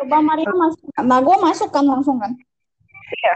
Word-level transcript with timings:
Coba 0.00 0.16
Maria 0.24 0.48
masuk. 0.48 0.86
Nah, 1.02 1.18
gue 1.20 1.36
masuk 1.42 1.68
kan 1.74 1.84
langsung 1.84 2.16
kan. 2.22 2.32
Iya. 3.12 3.34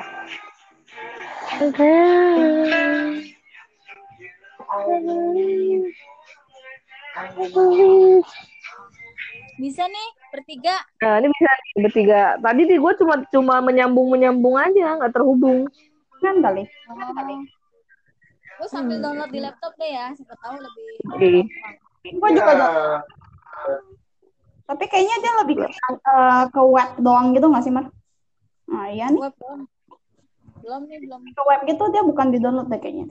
Bisa 9.56 9.84
nih 9.88 10.08
bertiga. 10.32 10.76
Nah, 11.00 11.16
ini 11.20 11.26
bisa 11.32 11.48
nih, 11.48 11.72
bertiga. 11.84 12.22
Tadi 12.40 12.62
di 12.68 12.76
gue 12.76 12.92
cuma 13.00 13.14
cuma 13.32 13.54
menyambung 13.64 14.08
menyambung 14.12 14.56
aja, 14.56 15.00
nggak 15.00 15.12
terhubung. 15.16 15.64
Kan 16.20 16.40
kali. 16.44 16.64
Oh. 16.92 17.40
Lu 18.56 18.66
sambil 18.68 19.00
download 19.04 19.28
di 19.32 19.40
laptop 19.44 19.76
deh 19.76 19.92
ya, 19.92 20.12
siapa 20.16 20.32
tahu 20.40 20.56
lebih. 20.60 20.88
Oke. 21.12 21.28
Gue 22.08 22.28
juga 22.32 22.52
download. 22.56 23.04
Tapi 24.66 24.84
kayaknya 24.90 25.16
dia 25.22 25.32
lebih 25.46 25.54
ke, 25.62 25.66
eh, 25.70 26.44
ke 26.50 26.60
web 26.66 26.90
doang 26.98 27.30
gitu 27.30 27.46
nggak 27.46 27.64
sih, 27.64 27.70
Mar? 27.70 27.86
Nah, 28.66 28.90
iya 28.90 29.06
nih. 29.14 29.20
Web 29.22 29.34
belum. 29.38 29.60
Belum 30.66 30.82
nih, 30.90 30.98
belum. 31.06 31.20
Ke 31.30 31.42
web 31.46 31.60
gitu 31.70 31.84
dia 31.94 32.02
bukan 32.02 32.26
di 32.34 32.38
download 32.42 32.66
deh 32.66 32.80
kayaknya. 32.82 33.06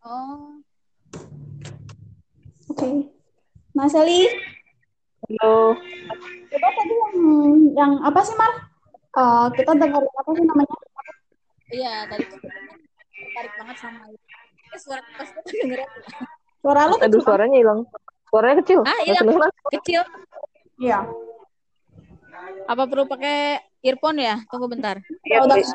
Oh. 0.00 0.56
Oke. 2.72 3.12
Mas 3.76 3.92
Ali, 3.92 4.24
Halo. 5.28 5.76
coba 6.48 6.68
tadi 6.72 6.94
yang 6.96 7.16
yang 7.76 7.92
apa 8.00 8.20
sih, 8.24 8.32
Mar? 8.40 8.52
Eh, 9.16 9.46
kita 9.52 9.72
dengerin 9.76 10.12
apa 10.16 10.30
sih 10.32 10.44
namanya? 10.48 10.76
Iya, 11.68 11.94
tadi 12.08 12.24
tuh 12.24 12.38
tertarik 12.40 13.52
banget 13.60 13.76
sama 13.84 14.02
itu. 14.08 14.24
Eh, 14.72 14.80
suara 14.80 15.02
pas 15.12 15.28
dengerin. 15.60 15.88
Suara 16.64 16.80
lu 16.88 16.96
Aduh, 17.04 17.20
suaranya 17.20 17.56
hilang. 17.60 17.80
Suaranya 18.36 18.60
kecil. 18.60 18.84
Ah, 18.84 19.00
iya. 19.08 19.16
kedengeran. 19.16 19.50
Kecil. 19.80 20.02
Iya. 20.76 21.08
Apa 22.68 22.84
perlu 22.84 23.08
pakai 23.08 23.64
earphone 23.80 24.20
ya? 24.20 24.44
Tunggu 24.52 24.68
bentar. 24.68 25.00
Iya, 25.24 25.40
udah 25.40 25.56
please. 25.56 25.72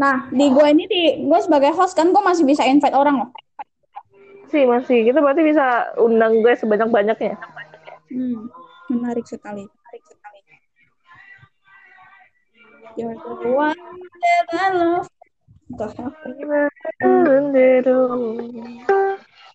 Nah, 0.00 0.24
di 0.32 0.48
gue 0.48 0.66
ini 0.72 0.88
di 0.88 1.02
gue 1.20 1.40
sebagai 1.44 1.76
host 1.76 1.92
kan 1.92 2.08
gue 2.08 2.22
masih 2.24 2.48
bisa 2.48 2.64
invite 2.64 2.96
orang 2.96 3.28
loh. 3.28 3.30
Masih, 4.48 4.64
masih. 4.64 4.98
Kita 5.04 5.20
berarti 5.20 5.44
bisa 5.44 5.92
undang 6.00 6.40
gue 6.40 6.56
sebanyak-banyaknya. 6.56 7.36
Hmm, 8.08 8.48
menarik 8.88 9.28
sekali. 9.28 9.68
Menarik 9.68 10.02
sekali. 10.08 10.38
You're 12.96 13.20
the 13.20 13.52
one 13.52 13.76
that 13.76 14.48
I 14.56 14.72
love. 14.72 15.17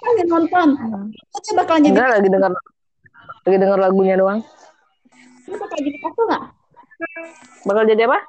Lagi 0.03 0.23
nonton. 0.29 0.67
Itu 1.33 1.49
bakalan 1.57 1.81
jadi 1.81 1.89
Enggak 1.97 2.09
lagi 2.13 2.27
dengar 2.29 2.51
lagi 3.43 3.57
dengar 3.57 3.79
lagunya 3.81 4.15
doang. 4.21 4.39
lu 5.43 5.59
bakal 5.59 5.75
jadi 5.81 5.97
kasur 5.99 6.23
nggak? 6.29 6.43
Bakal 7.67 7.83
jadi 7.89 8.01
apa? 8.07 8.19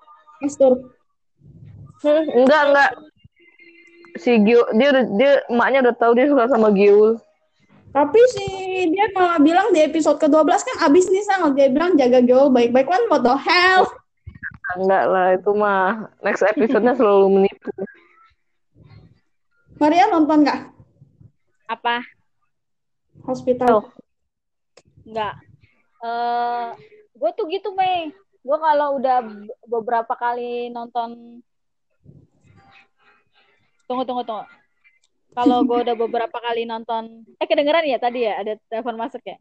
Kasur. 0.42 0.72
Hmm, 2.02 2.24
enggak, 2.42 2.62
enggak. 2.72 2.90
Si 4.18 4.30
Gio, 4.42 4.66
dia 4.74 4.88
udah 4.90 5.04
dia 5.14 5.30
emaknya 5.46 5.78
udah 5.86 5.94
tahu 5.94 6.12
dia 6.18 6.26
suka 6.26 6.50
sama 6.50 6.74
Giul. 6.74 7.20
Tapi 7.94 8.20
si 8.34 8.46
dia 8.90 9.06
malah 9.14 9.38
bilang 9.38 9.70
di 9.70 9.86
episode 9.86 10.18
ke-12 10.18 10.50
kan 10.50 10.76
abis 10.90 11.06
nih 11.06 11.22
sang 11.22 11.54
dia 11.54 11.70
bilang 11.70 11.94
jaga 11.94 12.18
gaul 12.26 12.50
baik-baik 12.50 12.90
kan 12.90 13.06
what 13.06 13.22
the 13.22 13.34
hell? 13.38 13.86
Enggak 14.64 15.04
lah, 15.12 15.26
itu 15.36 15.50
mah 15.52 16.08
next 16.24 16.40
episode-nya 16.40 16.96
selalu 16.96 17.26
menipu. 17.36 17.68
Maria 19.76 20.08
nonton 20.08 20.40
nggak? 20.40 20.60
Apa? 21.68 22.00
Hospital. 23.28 23.92
Enggak. 25.04 25.34
Eh, 26.00 26.66
gue 27.12 27.30
tuh 27.36 27.44
gitu, 27.52 27.76
Mei. 27.76 28.08
Gue 28.44 28.58
kalau 28.60 29.00
udah 29.00 29.24
be- 29.24 29.60
beberapa 29.68 30.12
kali 30.16 30.68
nonton 30.72 31.40
Tunggu, 33.84 34.04
tunggu, 34.08 34.24
tunggu. 34.24 34.48
Kalau 35.34 35.66
gue 35.66 35.78
udah 35.84 35.96
beberapa 35.98 36.38
kali 36.40 36.64
nonton 36.64 37.26
Eh, 37.36 37.44
kedengeran 37.44 37.84
ya 37.84 37.98
tadi 38.00 38.24
ya 38.24 38.40
ada 38.40 38.56
telepon 38.70 38.96
masuk 38.96 39.20
ya? 39.26 39.36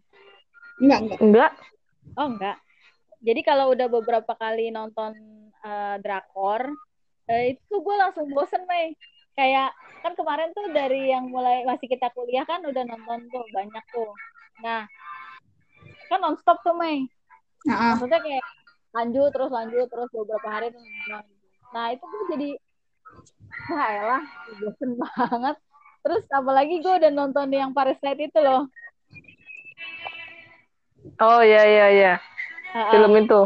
Enggak, 0.82 1.00
enggak. 1.00 1.20
Enggak. 1.22 1.52
Oh, 2.18 2.28
enggak. 2.28 2.58
Jadi 3.24 3.42
kalau 3.42 3.72
udah 3.72 3.88
beberapa 3.88 4.36
kali 4.36 4.70
nonton 4.70 5.16
eh, 5.64 5.96
drakor, 6.04 6.68
eh, 7.32 7.56
itu 7.56 7.76
gue 7.80 7.96
langsung 7.96 8.28
bosen, 8.30 8.68
Mei. 8.68 8.94
Kayak 9.34 9.72
kan 10.04 10.14
kemarin 10.14 10.52
tuh 10.52 10.68
dari 10.76 11.10
yang 11.10 11.32
mulai 11.32 11.64
masih 11.64 11.88
kita 11.88 12.12
kuliah 12.12 12.44
kan 12.44 12.60
udah 12.62 12.84
nonton 12.84 13.32
tuh 13.32 13.48
banyak 13.56 13.84
tuh. 13.96 14.12
Nah, 14.60 14.84
kan 16.12 16.20
nonstop 16.20 16.60
tuh, 16.68 16.76
Mei. 16.76 17.08
Nah, 17.64 17.96
maksudnya 17.96 18.20
kayak 18.20 18.44
lanjut 18.94 19.30
terus 19.34 19.50
lanjut 19.50 19.88
terus 19.90 20.10
beberapa 20.14 20.48
hari 20.48 20.70
lanjut. 20.70 21.26
nah 21.74 21.90
itu 21.90 22.06
gue 22.06 22.24
jadi 22.38 22.50
wah 23.74 23.90
elah 23.90 24.24
bosen 24.62 24.92
banget 25.02 25.56
terus 26.06 26.24
apalagi 26.30 26.76
gue 26.78 26.94
udah 27.02 27.12
nonton 27.12 27.50
yang 27.50 27.74
Parasite 27.74 28.30
itu 28.30 28.40
loh 28.40 28.70
Oh 31.20 31.44
iya 31.44 31.68
iya 31.68 31.88
iya. 31.92 32.14
Film 32.74 33.14
itu. 33.22 33.42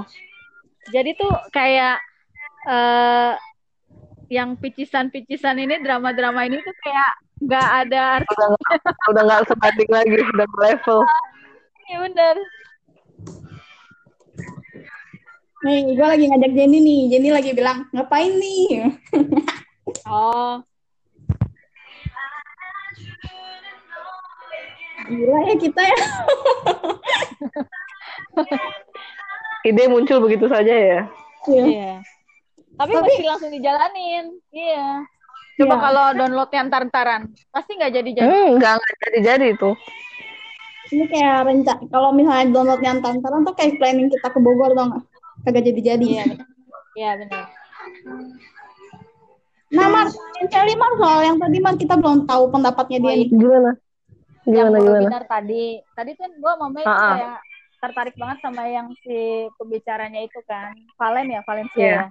jadi 0.88 1.12
tuh 1.20 1.34
kayak 1.52 2.00
eh 2.68 3.34
yang 4.28 4.56
picisan-picisan 4.60 5.60
ini 5.60 5.80
drama-drama 5.84 6.48
ini 6.48 6.60
tuh 6.64 6.76
kayak 6.84 7.12
nggak 7.44 7.68
ada 7.88 8.02
arti 8.20 8.32
Udah 8.34 8.48
nggak 8.56 8.72
udah 9.12 9.22
nggak 9.28 9.42
sebanding 9.52 9.90
lagi, 9.92 10.16
udah 10.36 10.48
level. 10.60 11.00
ya 11.88 11.98
bener 12.04 12.36
nih 15.66 15.98
gue 15.98 16.08
lagi 16.08 16.26
ngajak 16.30 16.52
Jenny 16.54 16.80
nih. 16.80 17.02
Jenny 17.12 17.30
lagi 17.34 17.52
bilang 17.58 17.90
ngapain 17.92 18.30
nih? 18.38 18.94
oh 20.08 20.62
Gila 25.08 25.40
ya 25.48 25.56
kita 25.56 25.82
ya. 25.88 25.98
Ide 29.68 29.84
muncul 29.88 30.18
begitu 30.20 30.46
saja 30.48 30.72
ya. 30.72 31.02
Iya. 31.46 31.64
iya 31.66 31.94
tapi, 32.78 32.94
Tapi- 32.94 33.04
mesti 33.10 33.26
langsung 33.26 33.52
dijalanin 33.52 34.26
iya 34.52 35.02
coba 35.58 35.74
Iya. 35.74 35.82
kalau 35.82 36.06
downloadnya 36.14 36.60
antar-antaran 36.62 37.22
pasti 37.50 37.72
nggak 37.74 37.92
jadi-jadi 37.92 38.30
Hmm, 38.30 38.56
enggak 38.56 38.78
jadi-jadi 39.02 39.48
itu. 39.58 39.72
Ini 40.88 41.04
kayak 41.10 41.38
rencana 41.44 41.82
kalau 41.90 42.10
misalnya 42.12 42.46
downloadnya 42.48 42.92
antar-antaran 42.96 43.42
tuh 43.44 43.56
kayak 43.58 43.76
planning 43.76 44.08
kita 44.08 44.28
ke 44.30 44.40
Bogor 44.40 44.72
nggak? 44.72 45.04
Kagak 45.44 45.64
jadi-jadi. 45.66 46.06
Iya. 46.06 46.26
Iya 46.94 47.12
benar. 47.20 47.44
Nah, 49.68 49.88
Mar, 49.92 50.08
Celi 50.48 50.74
Mar 50.74 50.94
soal 50.96 51.20
yang 51.26 51.38
tadi 51.38 51.58
Mar 51.60 51.76
kita 51.76 52.00
belum 52.00 52.24
tahu 52.24 52.44
pendapatnya 52.50 52.98
dia 53.04 53.14
nih. 53.20 53.28
Gimana? 53.28 53.72
Yang 54.48 54.56
Gimana 54.64 54.78
gimana? 54.80 55.20
tadi, 55.28 55.64
tadi 55.92 56.12
tuh 56.16 56.28
gue 56.32 56.54
Ah, 56.54 56.88
ah. 56.88 57.12
kayak 57.12 57.38
tertarik 57.78 58.16
banget 58.18 58.38
sama 58.42 58.66
yang 58.66 58.90
si 59.06 59.48
pembicaranya 59.58 60.22
itu 60.26 60.40
kan, 60.50 60.74
Valen 60.98 61.30
ya, 61.30 61.42
Valencia 61.46 61.78
Iya. 61.78 61.94
ya. 61.94 62.06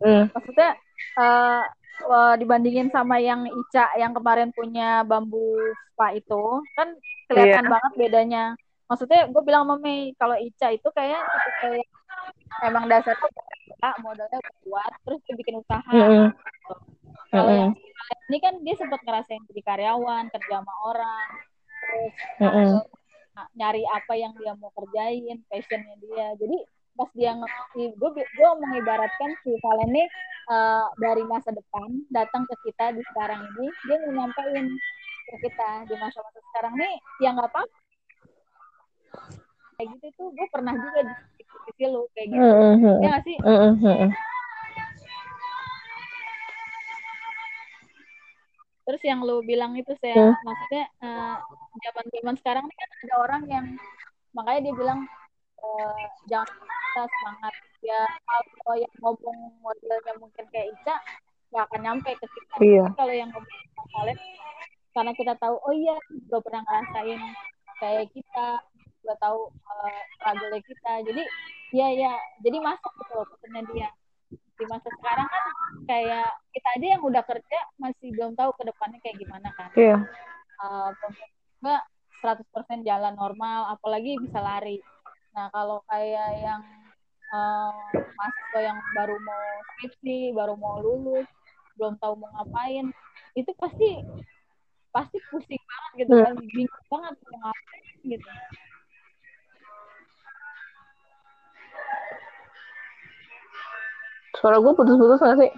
Mm. 0.00 0.24
Maksudnya 0.30 0.70
eh, 1.18 1.62
eh, 2.06 2.34
dibandingin 2.38 2.88
sama 2.94 3.18
yang 3.18 3.46
Ica 3.46 3.90
yang 3.98 4.14
kemarin 4.14 4.54
punya 4.54 5.02
bambu 5.02 5.58
spa 5.94 6.14
itu, 6.14 6.62
kan 6.78 6.94
kelihatan 7.26 7.66
Iya. 7.66 7.72
banget 7.72 7.92
bedanya. 7.98 8.44
Maksudnya 8.84 9.26
gue 9.32 9.42
bilang 9.42 9.66
sama 9.66 9.80
Mei, 9.80 10.12
kalau 10.14 10.36
Ica 10.38 10.68
itu 10.70 10.88
kayak 10.94 11.18
yang 11.18 11.82
emang 12.62 12.84
dasarnya 12.86 13.18
kerja, 13.18 13.88
modalnya 13.98 14.38
kuat, 14.62 14.92
terus 15.02 15.18
dia 15.26 15.34
bikin 15.34 15.58
usaha. 15.58 15.90
Mm-mm. 15.90 16.30
Kalau 17.34 17.50
Mm-mm. 17.50 17.58
yang 17.58 17.72
si 17.74 17.88
Valen 17.90 18.18
ini 18.30 18.38
kan 18.38 18.54
dia 18.62 18.74
sempat 18.78 19.00
ngerasain 19.02 19.42
jadi 19.50 19.62
karyawan, 19.64 20.30
kerja 20.30 20.54
sama 20.62 20.74
orang, 20.86 21.26
terus 21.82 22.14
Mm-mm. 22.38 22.68
nah, 22.78 22.84
nyari 23.54 23.82
apa 23.90 24.12
yang 24.18 24.32
dia 24.38 24.52
mau 24.58 24.70
kerjain, 24.74 25.38
passionnya 25.50 25.94
dia. 26.02 26.34
Jadi 26.38 26.58
pas 26.94 27.10
dia 27.14 27.34
gue 27.74 28.10
gue 28.14 28.50
mengibaratkan 28.62 29.30
si 29.42 29.50
Valen 29.58 29.90
ini 29.90 30.04
eh, 30.50 30.86
dari 31.02 31.26
masa 31.26 31.50
depan 31.50 31.90
datang 32.14 32.46
ke 32.46 32.54
kita 32.70 32.94
di 32.94 33.02
sekarang 33.10 33.42
ini 33.42 33.66
dia 33.90 33.96
mau 34.06 34.22
nyampein 34.22 34.70
ke 35.26 35.36
kita 35.42 35.90
di 35.90 35.94
masa-masa 35.98 36.38
sekarang 36.52 36.74
nih 36.78 36.94
ya 37.18 37.34
nggak 37.34 37.50
apa 37.50 37.62
kayak 39.74 39.90
gitu 39.98 40.06
tuh 40.14 40.28
gue 40.38 40.46
pernah 40.54 40.74
juga 40.78 41.00
di 41.34 41.42
sisi 41.66 41.84
lu 41.90 42.06
kayak 42.14 42.30
gitu 42.30 42.46
Mm-mm. 42.46 43.02
ya 43.02 43.08
nggak 43.10 43.22
sih 43.26 43.36
terus 48.84 49.02
yang 49.04 49.20
lu 49.24 49.40
bilang 49.42 49.72
itu 49.74 49.92
saya 50.00 50.32
Hmm. 50.32 50.36
maksudnya 50.44 50.84
eh, 51.00 51.36
zaman 51.84 52.04
zaman 52.12 52.34
sekarang 52.40 52.64
nih 52.68 52.76
kan 52.76 52.88
ada 53.04 53.14
orang 53.20 53.42
yang 53.48 53.66
makanya 54.32 54.60
dia 54.70 54.74
bilang 54.76 55.00
eh, 55.60 56.04
jangan 56.28 56.48
kita 56.52 57.02
semangat 57.08 57.54
ya 57.82 58.00
kalau 58.62 58.76
yang 58.78 58.94
ngomong 59.02 59.38
modelnya 59.60 60.14
mungkin 60.20 60.44
kayak 60.52 60.68
Ica 60.72 60.96
gak 61.52 61.64
akan 61.70 61.80
nyampe 61.82 62.10
ke 62.16 62.26
kita 62.26 62.54
Iya. 62.60 62.84
Kalau 62.96 63.14
yang 63.14 63.30
ngomong 63.30 63.88
kalian 63.94 64.18
karena 64.94 65.12
kita 65.14 65.34
tahu 65.38 65.54
oh 65.58 65.74
iya 65.74 65.96
gue 66.08 66.40
pernah 66.42 66.62
ngerasain 66.62 67.20
kayak 67.82 68.06
kita 68.14 68.46
udah 69.04 69.16
tahu 69.20 69.50
uh, 69.50 70.00
struggle 70.16 70.54
kita 70.62 70.92
jadi 71.04 71.22
ya 71.74 71.88
ya 71.92 72.12
jadi 72.40 72.56
masuk 72.62 72.92
gitu 73.02 73.12
loh 73.18 73.26
pesannya 73.26 73.62
dia 73.74 73.88
di 74.54 74.64
masa 74.64 74.86
sekarang 74.92 75.26
kan 75.26 75.44
kayak 75.84 76.26
kita 76.50 76.68
aja 76.78 76.86
yang 76.94 77.02
udah 77.02 77.22
kerja 77.22 77.58
masih 77.76 78.14
belum 78.14 78.32
tahu 78.34 78.50
ke 78.54 78.62
depannya 78.64 78.98
kayak 79.02 79.18
gimana 79.18 79.48
kan 79.54 79.70
Iya. 79.74 79.96
uh, 80.62 80.88
nggak 81.58 81.82
100% 82.22 82.46
jalan 82.82 83.14
normal 83.14 83.68
apalagi 83.70 84.16
bisa 84.16 84.38
lari 84.38 84.78
nah 85.34 85.50
kalau 85.50 85.82
kayak 85.90 86.30
yang 86.38 86.62
uh, 87.28 87.74
mahasiswa 88.14 88.60
yang 88.62 88.78
baru 88.94 89.16
mau 89.18 89.44
skripsi 89.74 90.30
baru 90.30 90.54
mau 90.54 90.78
lulus 90.78 91.26
belum 91.74 91.98
tahu 91.98 92.14
mau 92.14 92.30
ngapain 92.32 92.94
itu 93.34 93.50
pasti 93.58 93.98
pasti 94.88 95.18
pusing 95.26 95.58
banget 95.58 95.90
gitu 95.98 96.10
Iya. 96.14 96.24
kan 96.24 96.34
bingung 96.38 96.84
banget 96.86 97.14
mau 97.26 97.38
ngapain 97.42 97.82
gitu 98.06 98.28
Suara 104.44 104.60
gue 104.60 104.72
putus-putus 104.76 105.24
gak 105.24 105.40
sih? 105.40 105.50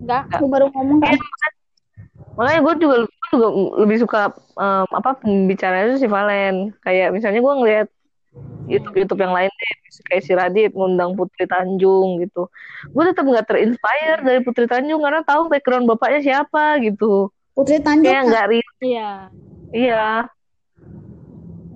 enggak 0.00 0.24
Aku 0.40 0.48
baru 0.48 0.72
ngomong 0.72 1.04
kan. 1.04 1.20
Makanya 2.40 2.60
gue 2.64 2.74
juga, 2.80 2.96
gua 3.04 3.28
juga 3.28 3.48
lebih 3.84 3.96
suka 4.00 4.32
em, 4.56 4.88
apa 4.88 5.20
pembicaranya 5.20 5.92
itu 5.92 6.00
si 6.00 6.08
Valen. 6.08 6.72
Kayak 6.80 7.12
misalnya 7.12 7.44
gue 7.44 7.54
ngeliat 7.60 7.88
YouTube 8.72 8.96
YouTube 8.96 9.20
yang 9.20 9.36
lain 9.36 9.52
deh, 9.52 9.74
kayak 10.08 10.22
si 10.24 10.32
Radit 10.32 10.72
ngundang 10.72 11.12
Putri 11.12 11.44
Tanjung 11.44 12.24
gitu. 12.24 12.48
Gue 12.88 13.04
tetap 13.04 13.28
nggak 13.28 13.52
terinspire 13.52 14.24
dari 14.24 14.40
Putri 14.40 14.64
Tanjung 14.64 15.04
karena 15.04 15.20
tahu 15.28 15.52
background 15.52 15.84
bapaknya 15.84 16.24
siapa 16.24 16.80
gitu. 16.80 17.28
Putri 17.52 17.84
Tanjung 17.84 18.08
Kayak 18.08 18.20
kan? 18.24 18.28
nggak 18.32 18.44
re- 18.48 18.80
iya 18.80 19.10
iya, 19.76 20.04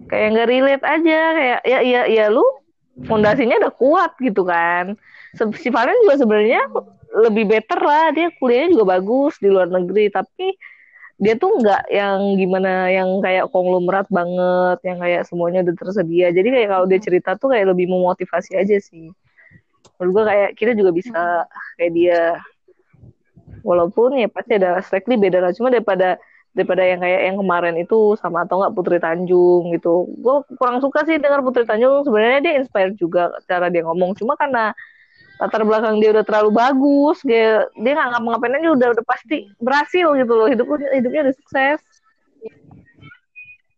kayak 0.08 0.28
nggak 0.32 0.48
relate 0.48 0.84
aja. 0.88 1.20
Kayak 1.36 1.60
ya 1.68 1.78
ya 1.84 2.02
ya 2.08 2.26
lu 2.32 2.44
fondasinya 3.06 3.56
udah 3.60 3.72
kuat 3.76 4.12
gitu 4.20 4.42
kan. 4.44 4.96
Si 5.36 5.68
Valen 5.70 5.96
juga 6.04 6.16
sebenarnya 6.20 6.62
lebih 7.28 7.44
better 7.48 7.80
lah. 7.80 8.12
Dia 8.12 8.28
kuliahnya 8.36 8.76
juga 8.76 8.98
bagus 8.98 9.38
di 9.38 9.48
luar 9.48 9.68
negeri 9.70 10.10
tapi 10.12 10.56
dia 11.20 11.36
tuh 11.36 11.52
nggak 11.60 11.92
yang 11.92 12.40
gimana 12.40 12.88
yang 12.88 13.20
kayak 13.20 13.52
konglomerat 13.52 14.08
banget 14.08 14.78
yang 14.88 14.96
kayak 14.96 15.22
semuanya 15.28 15.60
udah 15.68 15.76
tersedia. 15.76 16.32
Jadi 16.32 16.48
kayak 16.48 16.68
kalau 16.72 16.86
dia 16.88 17.00
cerita 17.00 17.36
tuh 17.36 17.52
kayak 17.52 17.76
lebih 17.76 17.92
memotivasi 17.92 18.56
aja 18.56 18.80
sih. 18.80 19.12
Menurut 20.00 20.12
gue 20.16 20.24
kayak 20.32 20.50
kita 20.56 20.72
juga 20.72 20.90
bisa 20.96 21.44
kayak 21.76 21.92
dia. 21.92 22.20
Walaupun 23.60 24.16
ya 24.16 24.32
pasti 24.32 24.56
ada 24.56 24.80
slightly 24.80 25.20
beda 25.20 25.44
lah. 25.44 25.52
Cuma 25.52 25.68
daripada 25.68 26.16
daripada 26.50 26.82
yang 26.82 26.98
kayak 26.98 27.20
yang 27.30 27.36
kemarin 27.38 27.76
itu 27.78 28.18
sama 28.18 28.42
atau 28.42 28.58
enggak 28.58 28.74
Putri 28.74 28.98
Tanjung 28.98 29.70
gitu. 29.70 30.10
Gue 30.18 30.42
kurang 30.58 30.82
suka 30.82 31.06
sih 31.06 31.16
dengar 31.22 31.40
Putri 31.46 31.62
Tanjung. 31.62 32.02
Sebenarnya 32.02 32.40
dia 32.42 32.52
inspired 32.58 32.98
juga 32.98 33.30
cara 33.46 33.70
dia 33.70 33.86
ngomong. 33.86 34.18
Cuma 34.18 34.34
karena 34.34 34.74
latar 35.40 35.64
belakang 35.64 36.02
dia 36.04 36.12
udah 36.12 36.24
terlalu 36.26 36.52
bagus 36.52 37.24
dia 37.24 37.64
dia 37.72 37.92
nggak 37.96 38.12
ngapa-ngapain 38.12 38.60
aja 38.60 38.68
udah 38.76 38.88
udah 38.92 39.04
pasti 39.06 39.36
berhasil 39.62 40.06
gitu 40.18 40.32
loh. 40.34 40.46
Hidup 40.50 40.66
hidupnya 40.90 41.30
udah 41.30 41.34
sukses. 41.38 41.80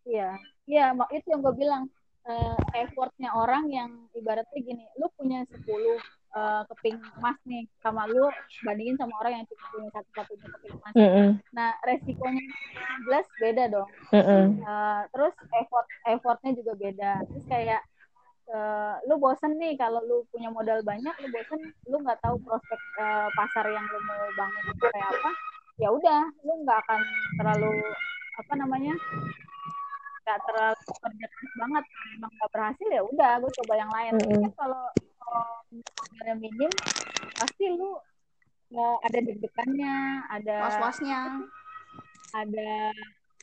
Iya, 0.02 0.36
iya, 0.68 0.92
mak 0.92 1.08
itu 1.14 1.24
yang 1.30 1.40
gue 1.40 1.54
bilang 1.56 1.88
eh, 2.28 2.84
effortnya 2.84 3.32
orang 3.32 3.70
yang 3.72 3.90
ibaratnya 4.12 4.60
gini, 4.60 4.84
lu 5.00 5.08
punya 5.16 5.46
10 5.48 5.64
eh, 6.32 6.62
keping 6.72 6.96
emas 7.20 7.38
nih, 7.44 7.64
sama 7.84 8.08
lu 8.08 8.28
bandingin 8.64 8.96
sama 8.96 9.14
orang 9.20 9.42
yang 9.42 9.44
cuma 9.48 9.64
punya 9.72 9.88
satu-satunya 9.92 10.46
keping 10.48 10.74
emas. 10.80 10.94
Mm-mm. 10.96 11.28
Nah, 11.52 11.70
resikonya 11.84 12.44
jelas 13.04 13.26
beda 13.36 13.64
dong. 13.68 13.90
Mm-mm. 14.12 14.44
Eh, 14.60 15.02
terus 15.12 15.34
effort 15.56 15.86
effortnya 16.08 16.52
juga 16.56 16.72
beda. 16.76 17.12
Terus 17.28 17.44
kayak 17.48 17.82
eh, 18.52 18.94
lu 19.08 19.14
bosen 19.20 19.56
nih 19.60 19.76
kalau 19.76 20.00
lu 20.04 20.24
punya 20.32 20.48
modal 20.48 20.80
banyak, 20.82 21.14
lu 21.22 21.28
bosen, 21.32 21.60
lu 21.88 21.96
nggak 22.00 22.20
tahu 22.24 22.36
prospek 22.42 22.80
eh, 23.00 23.28
pasar 23.36 23.66
yang 23.68 23.84
lu 23.88 23.98
mau 24.04 24.24
bangun 24.36 24.64
itu 24.72 24.86
kayak 24.88 25.08
apa. 25.08 25.30
Ya 25.80 25.88
udah, 25.88 26.28
lu 26.44 26.52
nggak 26.64 26.78
akan 26.84 27.00
terlalu 27.40 27.74
apa 28.32 28.52
namanya 28.56 28.96
nggak 30.22 30.38
terlalu 30.46 30.78
kerja 31.02 31.26
keras 31.26 31.52
banget 31.58 31.84
emang 32.14 32.32
nggak 32.32 32.50
berhasil 32.54 32.88
ya 32.88 33.02
udah 33.02 33.32
gue 33.42 33.52
coba 33.62 33.72
yang 33.74 33.90
lain 33.90 34.12
Tapi 34.14 34.24
Mm-mm. 34.30 34.42
kan 34.46 34.52
kalau 34.54 34.84
kalau 35.18 35.44
modalnya 35.72 36.34
minim 36.38 36.70
pasti 37.36 37.64
lu 37.68 37.90
nggak 38.70 38.96
ada 39.02 39.18
deg-degannya 39.20 39.96
ada 40.30 40.56
Was-wasnya. 40.64 41.20
ada 42.32 42.72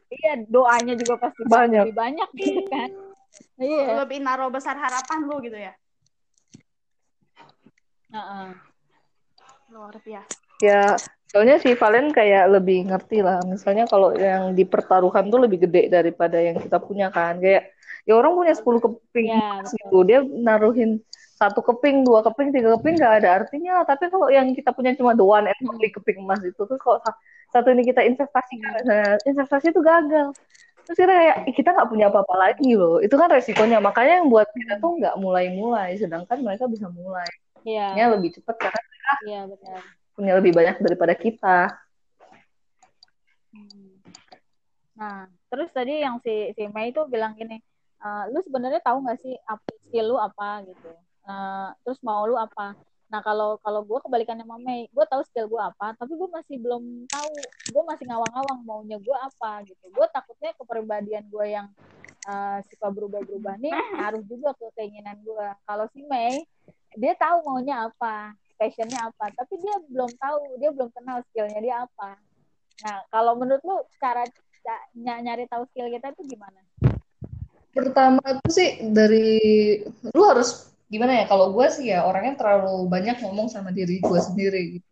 iya 0.10 0.34
doanya 0.50 0.94
juga 0.98 1.22
pasti 1.22 1.46
Banyak. 1.46 1.86
lebih 1.86 1.96
banyak 1.96 2.30
gitu 2.34 2.62
kan 2.72 2.90
iya 3.62 4.02
Lebih 4.02 4.24
naruh 4.24 4.50
besar 4.50 4.74
harapan 4.74 5.20
lu 5.28 5.38
gitu 5.44 5.54
ya. 5.54 5.76
Heeh. 8.10 8.50
Luar 9.70 9.94
biasa. 10.02 10.34
ya 10.60 10.98
soalnya 11.32 11.56
si 11.64 11.70
Valen 11.78 12.10
kayak 12.18 12.44
lebih 12.56 12.78
ngerti 12.90 13.18
lah. 13.22 13.38
Misalnya 13.46 13.86
kalau 13.92 14.10
yang 14.18 14.58
dipertaruhkan 14.58 15.30
tuh 15.30 15.40
lebih 15.46 15.66
gede 15.70 15.90
daripada 15.94 16.38
yang 16.42 16.58
kita 16.58 16.78
punya 16.82 17.08
kan. 17.14 17.38
Kayak 17.44 17.70
ya 18.08 18.14
orang 18.18 18.34
punya 18.40 18.54
10 18.58 18.80
keping 18.82 19.28
Ya, 19.30 19.38
emas 19.62 19.70
gitu. 19.78 19.98
Dia 20.10 20.20
naruhin 20.26 20.92
satu 21.40 21.64
keping 21.64 22.04
dua 22.04 22.20
keping 22.28 22.52
tiga 22.52 22.70
keping 22.76 22.96
nggak 23.00 23.14
ada 23.24 23.30
artinya. 23.44 23.86
Tapi 23.86 24.10
kalau 24.12 24.28
yang 24.28 24.48
kita 24.58 24.74
punya 24.74 24.92
cuma 24.98 25.14
the 25.16 25.24
one 25.24 25.46
and 25.48 25.62
only 25.70 25.90
keping 25.94 26.18
emas 26.26 26.42
itu 26.44 26.62
terus 26.68 26.82
kalau 26.82 26.98
sa- 27.06 27.16
satu 27.54 27.70
ini 27.74 27.82
kita 27.86 28.02
investasikan 28.06 28.74
nah, 28.90 29.16
investasi 29.24 29.72
itu 29.74 29.82
gagal. 29.86 30.28
Terus 30.90 30.98
kita 31.06 31.14
kayak 31.14 31.36
"Ih, 31.46 31.56
kita 31.56 31.70
nggak 31.78 31.90
punya 31.94 32.06
apa-apa 32.10 32.36
lagi 32.50 32.74
loh. 32.74 32.98
Itu 33.06 33.16
kan 33.22 33.30
resikonya. 33.30 33.78
Makanya 33.80 34.26
yang 34.26 34.28
buat 34.34 34.50
kita 34.50 34.82
tuh 34.82 34.98
nggak 34.98 35.16
mulai-mulai 35.22 35.94
sedangkan 36.02 36.38
mereka 36.42 36.66
bisa 36.66 36.90
mulai. 36.90 37.30
Iya. 37.62 37.94
Nya 37.94 38.06
lebih 38.18 38.30
cepat 38.42 38.56
karena 38.58 38.82
iya 39.28 39.42
benar 39.46 39.99
punya 40.20 40.36
lebih 40.36 40.52
banyak 40.52 40.76
daripada 40.84 41.16
kita 41.16 41.72
Hmm. 43.50 43.98
Nah, 44.94 45.26
terus 45.50 45.74
tadi 45.74 46.06
yang 46.06 46.22
si 46.22 46.54
si 46.54 46.70
Mei 46.70 46.94
itu 46.94 47.02
bilang 47.10 47.34
gini, 47.34 47.58
"Eh, 47.98 48.24
lu 48.30 48.40
sebenarnya 48.46 48.78
tahu 48.84 49.02
nggak 49.02 49.20
sih 49.26 49.34
apa 49.48 49.70
skill 49.90 50.14
lu 50.14 50.18
apa 50.22 50.62
gitu? 50.70 50.92
Eh, 51.26 51.70
terus 51.86 52.00
mau 52.06 52.26
lu 52.30 52.38
apa? 52.38 52.78
Nah, 53.10 53.26
kalau 53.26 53.58
kalau 53.66 53.82
gue 53.82 54.00
kebalikannya 54.06 54.46
sama 54.46 54.62
Mei, 54.62 54.86
gue 54.94 55.06
tahu 55.10 55.26
skill 55.26 55.50
gue 55.50 55.58
apa, 55.58 55.98
tapi 55.98 56.14
gue 56.14 56.30
masih 56.30 56.62
belum 56.62 57.10
tahu, 57.10 57.34
gue 57.74 57.84
masih 57.90 58.06
ngawang-ngawang 58.06 58.60
maunya 58.62 58.98
gue 59.02 59.18
apa 59.18 59.66
gitu. 59.66 59.86
Gue 59.90 60.06
takutnya 60.14 60.54
kepribadian 60.54 61.26
gue 61.26 61.46
yang 61.50 61.68
eh, 62.30 62.60
suka 62.70 62.94
berubah-berubah 62.94 63.58
nih 63.58 63.74
ngaruh 63.98 64.24
juga 64.30 64.54
ke 64.54 64.66
keinginan 64.78 65.18
gue. 65.26 65.48
Kalau 65.66 65.90
si 65.90 66.06
Mei, 66.06 66.46
dia 66.94 67.18
tahu 67.18 67.42
maunya 67.50 67.90
apa, 67.90 68.38
passionnya 68.60 69.00
apa, 69.08 69.32
tapi 69.32 69.56
dia 69.64 69.76
belum 69.88 70.12
tahu, 70.20 70.60
dia 70.60 70.70
belum 70.76 70.92
kenal 70.92 71.24
skillnya 71.32 71.60
dia 71.64 71.76
apa. 71.88 72.20
Nah, 72.84 73.00
kalau 73.08 73.40
menurut 73.40 73.64
lu 73.64 73.80
cara 74.04 74.28
ca- 74.64 74.88
ny- 74.92 75.24
nyari 75.24 75.48
tahu 75.48 75.64
skill 75.72 75.88
kita 75.88 76.12
itu 76.12 76.36
gimana? 76.36 76.60
pertama 77.70 78.20
tuh 78.44 78.52
sih 78.52 78.92
dari 78.92 79.40
lu 80.12 80.24
harus 80.28 80.74
gimana 80.92 81.24
ya? 81.24 81.26
Kalau 81.30 81.56
gue 81.56 81.68
sih 81.72 81.94
ya 81.94 82.04
orangnya 82.04 82.36
terlalu 82.36 82.90
banyak 82.92 83.22
ngomong 83.24 83.48
sama 83.48 83.72
diri 83.72 84.04
gue 84.04 84.20
sendiri 84.20 84.62
gitu. 84.82 84.90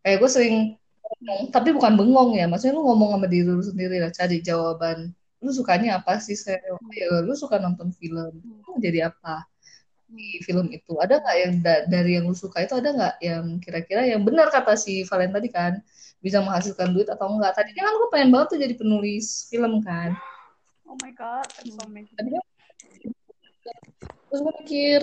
Kayak 0.00 0.16
gue 0.24 0.30
sering 0.30 0.56
ngomong 1.04 1.40
tapi 1.52 1.76
bukan 1.76 1.92
bengong 2.00 2.38
ya. 2.38 2.46
Maksudnya 2.48 2.74
lu 2.80 2.86
ngomong 2.86 3.18
sama 3.18 3.26
diri 3.28 3.44
lu 3.50 3.60
sendiri 3.60 4.00
lah 4.00 4.08
cari 4.14 4.40
jawaban. 4.40 5.12
Lu 5.44 5.50
sukanya 5.52 6.00
apa 6.00 6.16
sih 6.22 6.38
saya 6.38 6.62
ya, 6.96 7.20
lu 7.20 7.36
suka 7.36 7.60
nonton 7.60 7.92
film 7.92 8.40
lu 8.40 8.72
jadi 8.80 9.12
apa 9.12 9.44
di 10.14 10.40
film 10.46 10.70
itu. 10.70 10.94
Ada 10.96 11.20
nggak 11.20 11.36
yang 11.42 11.52
da- 11.60 11.84
dari 11.90 12.10
yang 12.16 12.24
lu 12.30 12.36
suka 12.38 12.62
itu 12.62 12.74
ada 12.78 12.90
nggak 12.94 13.14
yang 13.20 13.44
kira-kira 13.58 14.02
yang 14.06 14.22
benar 14.22 14.48
kata 14.48 14.78
si 14.78 15.02
Valen 15.04 15.34
tadi 15.34 15.50
kan? 15.50 15.82
Bisa 16.22 16.40
menghasilkan 16.40 16.94
duit 16.94 17.10
atau 17.10 17.28
enggak 17.28 17.58
tadinya 17.58 17.84
kan 17.84 17.94
gue 18.00 18.08
pengen 18.14 18.30
banget 18.32 18.48
tuh 18.56 18.58
jadi 18.62 18.74
penulis 18.78 19.50
film 19.50 19.82
kan. 19.84 20.16
Oh 20.88 20.96
my 21.02 21.12
god, 21.12 21.48
so 21.50 21.76
amazing. 21.84 22.14
tadinya 22.14 22.40
terus 24.30 24.40
gue 24.42 24.54
mikir 24.62 25.00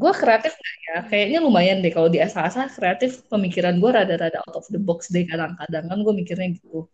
gue 0.00 0.12
kreatif 0.16 0.52
nggak 0.56 0.76
ya? 0.88 0.96
Kayaknya 1.12 1.38
lumayan 1.44 1.78
deh 1.84 1.92
kalau 1.92 2.08
di 2.08 2.18
asal-asal 2.24 2.72
kreatif 2.72 3.20
pemikiran 3.28 3.76
gue 3.76 3.90
rada-rada 3.92 4.40
out 4.48 4.56
of 4.56 4.66
the 4.72 4.80
box 4.80 5.12
deh 5.12 5.28
kadang-kadang. 5.28 5.84
Kan 5.86 5.98
gue 6.00 6.14
mikirnya 6.16 6.56
gitu. 6.56 6.88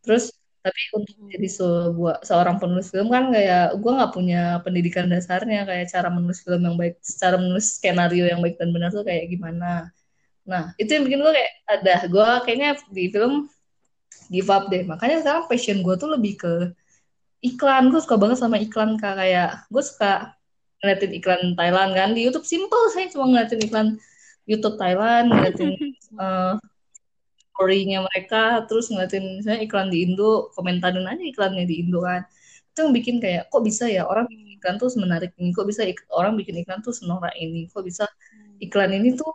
Terus 0.00 0.32
tapi 0.58 0.80
untuk 0.94 1.14
jadi 1.30 1.48
sebuah 1.48 2.16
seorang 2.26 2.56
penulis 2.58 2.90
film 2.90 3.08
kan 3.08 3.30
kayak 3.30 3.78
gue 3.78 3.92
nggak 3.94 4.12
punya 4.12 4.58
pendidikan 4.66 5.06
dasarnya 5.06 5.62
kayak 5.64 5.86
cara 5.88 6.08
menulis 6.10 6.42
film 6.42 6.66
yang 6.66 6.76
baik 6.76 6.98
cara 7.02 7.36
menulis 7.38 7.78
skenario 7.78 8.24
yang 8.26 8.42
baik 8.42 8.58
dan 8.58 8.74
benar 8.74 8.90
tuh 8.90 9.06
kayak 9.06 9.30
gimana. 9.30 9.94
Nah 10.44 10.74
itu 10.80 10.90
yang 10.90 11.04
bikin 11.06 11.20
gue 11.22 11.32
kayak 11.32 11.52
ada 11.70 11.94
gue 12.10 12.28
kayaknya 12.44 12.68
di 12.90 13.04
film 13.14 13.46
give 14.32 14.50
up 14.50 14.68
deh. 14.72 14.82
Makanya 14.84 15.24
sekarang 15.24 15.44
passion 15.46 15.78
gue 15.80 15.94
tuh 15.94 16.10
lebih 16.10 16.34
ke 16.40 16.52
iklan. 17.44 17.90
Gue 17.92 18.00
suka 18.02 18.16
banget 18.18 18.38
sama 18.42 18.56
iklan 18.60 18.98
kak. 19.00 19.14
Kayak 19.18 19.64
gue 19.70 19.82
suka 19.82 20.34
ngeliatin 20.82 21.12
iklan 21.18 21.42
Thailand 21.54 21.90
kan. 21.94 22.08
Di 22.16 22.20
YouTube 22.26 22.46
simple 22.46 22.82
saya 22.92 23.06
cuma 23.12 23.30
ngeliatin 23.30 23.60
iklan 23.62 23.88
YouTube 24.48 24.76
Thailand 24.80 25.30
ngeliatin 25.30 25.70
eh, 26.24 26.54
story-nya 27.58 28.06
mereka 28.06 28.62
terus 28.70 28.86
ngeliatin 28.86 29.42
misalnya 29.42 29.60
iklan 29.66 29.90
di 29.90 29.98
Indo 30.06 30.54
komentarin 30.54 31.10
aja 31.10 31.18
iklannya 31.26 31.66
di 31.66 31.82
Indo 31.82 31.98
kan. 32.06 32.22
Itu 32.70 32.78
yang 32.86 32.92
bikin 32.94 33.16
kayak 33.18 33.50
kok 33.50 33.62
bisa 33.66 33.84
ya 33.90 34.06
orang 34.06 34.30
bikin 34.30 34.48
iklan 34.54 34.76
tuh 34.78 34.90
menarik 35.02 35.34
ini? 35.42 35.50
Kok 35.50 35.66
bisa 35.66 35.82
orang 36.14 36.38
bikin 36.38 36.54
iklan 36.62 36.80
tuh 36.86 36.94
senorak 36.94 37.34
ini? 37.34 37.66
Kok 37.74 37.82
bisa 37.82 38.06
iklan 38.62 38.94
ini 38.94 39.18
tuh 39.18 39.30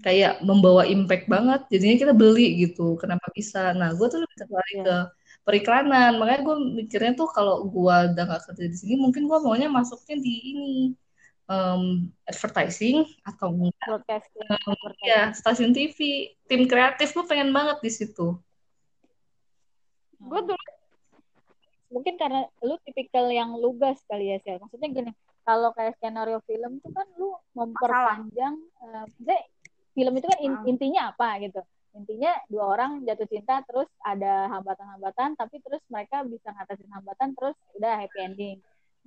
kayak 0.00 0.40
membawa 0.48 0.88
impact 0.88 1.28
banget? 1.28 1.60
Jadinya 1.68 1.96
kita 2.08 2.12
beli 2.16 2.64
gitu 2.64 2.96
kenapa 2.96 3.28
bisa? 3.36 3.76
Nah 3.76 3.92
gue 3.92 4.06
tuh 4.08 4.20
lebih 4.24 4.36
tertarik 4.40 4.76
yeah. 4.80 4.84
ke 4.88 4.96
periklanan. 5.44 6.10
Makanya 6.20 6.40
gue 6.48 6.56
mikirnya 6.80 7.12
tuh 7.20 7.28
kalau 7.36 7.68
gue 7.68 7.96
udah 8.16 8.24
gak 8.32 8.42
kerja 8.48 8.64
di 8.72 8.76
sini 8.80 8.94
mungkin 8.96 9.28
gue 9.28 9.38
maunya 9.44 9.68
masuknya 9.68 10.16
di 10.24 10.32
ini 10.56 10.72
um, 11.48 12.12
advertising 12.28 13.08
atau 13.24 13.50
broadcasting 13.88 14.46
um, 14.46 14.76
ya 15.02 15.32
stasiun 15.32 15.72
TV 15.72 16.30
tim 16.46 16.68
kreatif 16.68 17.16
gue 17.16 17.24
pengen 17.24 17.50
banget 17.50 17.80
di 17.82 17.90
situ. 17.90 18.36
Gue 20.20 20.40
dulu 20.44 20.64
mungkin 21.88 22.20
karena 22.20 22.44
lu 22.60 22.76
tipikal 22.84 23.32
yang 23.32 23.56
lugas 23.56 23.96
kali 24.04 24.28
ya 24.28 24.36
sih 24.44 24.60
maksudnya 24.60 24.92
gini 24.92 25.12
kalau 25.48 25.72
kayak 25.72 25.96
skenario 25.96 26.44
film 26.44 26.76
tuh 26.84 26.92
kan 26.92 27.08
lu 27.16 27.32
memperpanjang 27.56 28.60
uh, 28.84 29.08
film 29.96 30.12
itu 30.20 30.26
kan 30.28 30.38
in, 30.44 30.52
ah. 30.52 30.64
intinya 30.68 31.00
apa 31.16 31.40
gitu? 31.40 31.64
Intinya 31.96 32.36
dua 32.52 32.76
orang 32.76 33.02
jatuh 33.08 33.24
cinta 33.24 33.64
terus 33.64 33.88
ada 34.04 34.52
hambatan-hambatan 34.52 35.40
tapi 35.40 35.58
terus 35.64 35.80
mereka 35.88 36.20
bisa 36.28 36.52
ngatasin 36.52 36.92
hambatan 36.92 37.32
terus 37.32 37.56
udah 37.74 38.04
happy 38.04 38.20
ending 38.20 38.56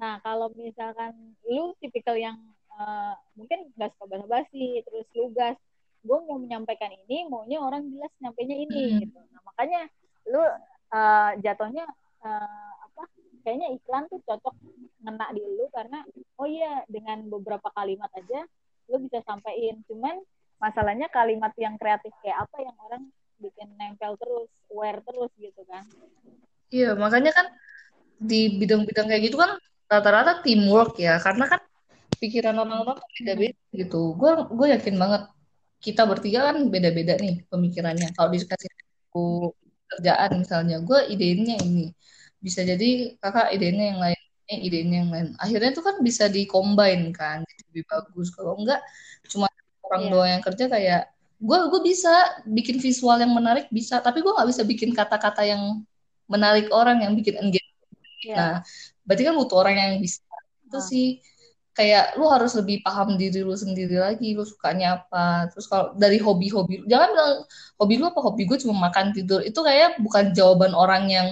nah 0.02 0.18
kalau 0.26 0.50
misalkan 0.58 1.14
lu 1.46 1.78
tipikal 1.78 2.18
yang 2.18 2.42
uh, 2.74 3.14
mungkin 3.38 3.70
gak 3.78 3.94
suka 3.94 4.18
basa-basi 4.18 4.82
terus 4.82 5.06
lugas 5.14 5.54
gue 6.02 6.18
mau 6.26 6.42
menyampaikan 6.42 6.90
ini 7.06 7.30
maunya 7.30 7.62
orang 7.62 7.86
jelas 7.94 8.10
nyampainya 8.18 8.58
ini 8.58 8.82
hmm. 8.82 9.00
gitu. 9.06 9.20
Nah 9.22 9.42
makanya 9.46 9.82
lu 10.26 10.42
uh, 10.42 11.32
jatuhnya 11.46 11.86
uh, 12.26 12.72
apa 12.90 13.04
kayaknya 13.46 13.78
iklan 13.78 14.10
tuh 14.10 14.18
cocok 14.26 14.56
ngena 15.06 15.30
di 15.34 15.46
lu 15.46 15.70
karena 15.70 16.02
oh 16.42 16.50
iya 16.50 16.82
dengan 16.90 17.30
beberapa 17.30 17.70
kalimat 17.74 18.10
aja 18.18 18.46
lu 18.90 18.98
bisa 19.06 19.22
sampaikan 19.24 19.82
cuman 19.86 20.18
masalahnya 20.58 21.10
kalimat 21.10 21.54
yang 21.58 21.78
kreatif 21.78 22.14
kayak 22.22 22.50
apa 22.50 22.58
yang 22.66 22.76
orang 22.82 23.04
bikin 23.42 23.70
nempel 23.78 24.18
terus 24.18 24.50
aware 24.74 25.02
terus 25.06 25.32
gitu 25.38 25.62
kan. 25.70 25.86
Iya 26.74 26.98
makanya 26.98 27.34
kan 27.34 27.46
di 28.22 28.58
bidang-bidang 28.58 29.10
kayak 29.10 29.30
gitu 29.30 29.38
kan 29.38 29.58
rata-rata 29.92 30.40
teamwork 30.40 30.96
ya 30.96 31.20
karena 31.20 31.46
kan 31.52 31.62
pikiran 32.22 32.56
orang-orang 32.56 33.04
beda-beda 33.20 33.60
gitu. 33.76 34.16
Gue 34.16 34.32
gue 34.48 34.68
yakin 34.72 34.96
banget 34.96 35.24
kita 35.84 36.08
bertiga 36.08 36.40
kan 36.54 36.58
beda-beda 36.72 37.20
nih 37.20 37.44
pemikirannya. 37.52 38.16
Kalau 38.16 38.30
dikasih 38.32 38.72
kerjaan 39.92 40.32
misalnya 40.40 40.80
gue 40.80 41.00
idenya 41.12 41.60
ini. 41.60 41.92
Bisa 42.40 42.64
jadi 42.64 43.20
kakak 43.20 43.52
idenya 43.52 43.86
yang 43.92 44.00
lain 44.00 44.22
eh 44.52 44.60
idenya 44.64 44.98
yang 45.04 45.12
lain. 45.12 45.28
Akhirnya 45.44 45.72
tuh 45.76 45.84
kan 45.84 45.96
bisa 46.00 46.32
dikombin 46.32 47.12
kan 47.12 47.44
jadi 47.44 47.62
lebih 47.76 47.84
bagus. 47.92 48.32
Kalau 48.32 48.56
enggak 48.56 48.80
cuma 49.28 49.52
orang 49.92 50.02
yeah. 50.08 50.12
doang 50.16 50.30
yang 50.40 50.44
kerja 50.46 50.66
kayak 50.72 51.02
gue 51.42 51.60
gue 51.74 51.82
bisa 51.84 52.14
bikin 52.48 52.78
visual 52.80 53.18
yang 53.20 53.34
menarik 53.36 53.68
bisa. 53.74 54.00
Tapi 54.00 54.24
gue 54.24 54.32
nggak 54.32 54.48
bisa 54.48 54.64
bikin 54.64 54.96
kata-kata 54.96 55.44
yang 55.44 55.84
menarik 56.32 56.72
orang 56.72 57.04
yang 57.04 57.12
bikin 57.18 57.36
engagement. 57.42 57.68
Yeah. 58.22 58.38
nah 58.38 58.54
berarti 59.12 59.28
kan 59.28 59.36
butuh 59.36 59.58
orang 59.60 59.76
yang 59.76 59.92
bisa 60.00 60.24
itu 60.64 60.80
uh. 60.80 60.84
sih. 60.88 61.08
Kayak 61.72 62.20
lu 62.20 62.28
harus 62.28 62.52
lebih 62.56 62.84
paham 62.84 63.16
diri 63.16 63.44
lu 63.44 63.56
sendiri 63.56 64.00
lagi 64.00 64.32
lu 64.32 64.48
sukanya 64.48 65.04
apa. 65.04 65.52
Terus 65.52 65.68
kalau 65.68 65.92
dari 66.00 66.20
hobi-hobi 66.20 66.88
jangan 66.88 67.10
bilang 67.12 67.36
hobi 67.80 67.94
lu 68.00 68.06
apa 68.08 68.20
hobi 68.24 68.44
gue 68.48 68.58
cuma 68.64 68.88
makan 68.88 69.12
tidur. 69.12 69.44
Itu 69.44 69.64
kayak 69.64 70.00
bukan 70.00 70.32
jawaban 70.32 70.72
orang 70.72 71.12
yang 71.12 71.28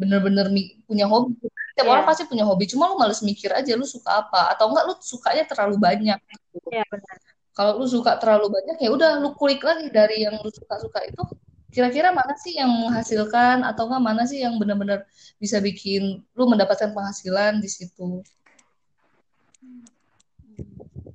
bener-bener 0.00 0.48
punya 0.88 1.04
hobi. 1.04 1.36
Setiap 1.76 1.84
yeah. 1.84 1.92
orang 1.96 2.04
pasti 2.08 2.24
punya 2.24 2.44
hobi 2.44 2.64
cuma 2.68 2.88
lu 2.88 2.96
males 2.96 3.20
mikir 3.24 3.52
aja 3.52 3.72
lu 3.76 3.84
suka 3.84 4.24
apa. 4.24 4.52
Atau 4.56 4.72
enggak 4.72 4.84
lu 4.88 4.94
sukanya 5.00 5.44
terlalu 5.48 5.76
banyak. 5.80 6.18
Gitu. 6.28 6.56
yeah, 6.72 6.84
benar. 6.88 7.16
Kalau 7.56 7.72
lu 7.80 7.86
suka 7.88 8.16
terlalu 8.20 8.52
banyak 8.52 8.76
ya 8.84 8.88
udah 8.92 9.10
lu 9.20 9.32
kulik 9.36 9.64
lagi 9.64 9.88
dari 9.92 10.24
yang 10.28 10.40
lu 10.40 10.48
suka-suka 10.52 11.04
itu 11.08 11.24
kira-kira 11.70 12.10
mana 12.10 12.34
sih 12.34 12.58
yang 12.58 12.70
menghasilkan 12.70 13.62
atau 13.62 13.86
enggak 13.86 14.02
mana 14.02 14.22
sih 14.26 14.42
yang 14.42 14.58
benar-benar 14.58 15.06
bisa 15.38 15.62
bikin 15.62 16.22
lu 16.34 16.44
mendapatkan 16.50 16.90
penghasilan 16.90 17.62
di 17.62 17.70
situ? 17.70 18.26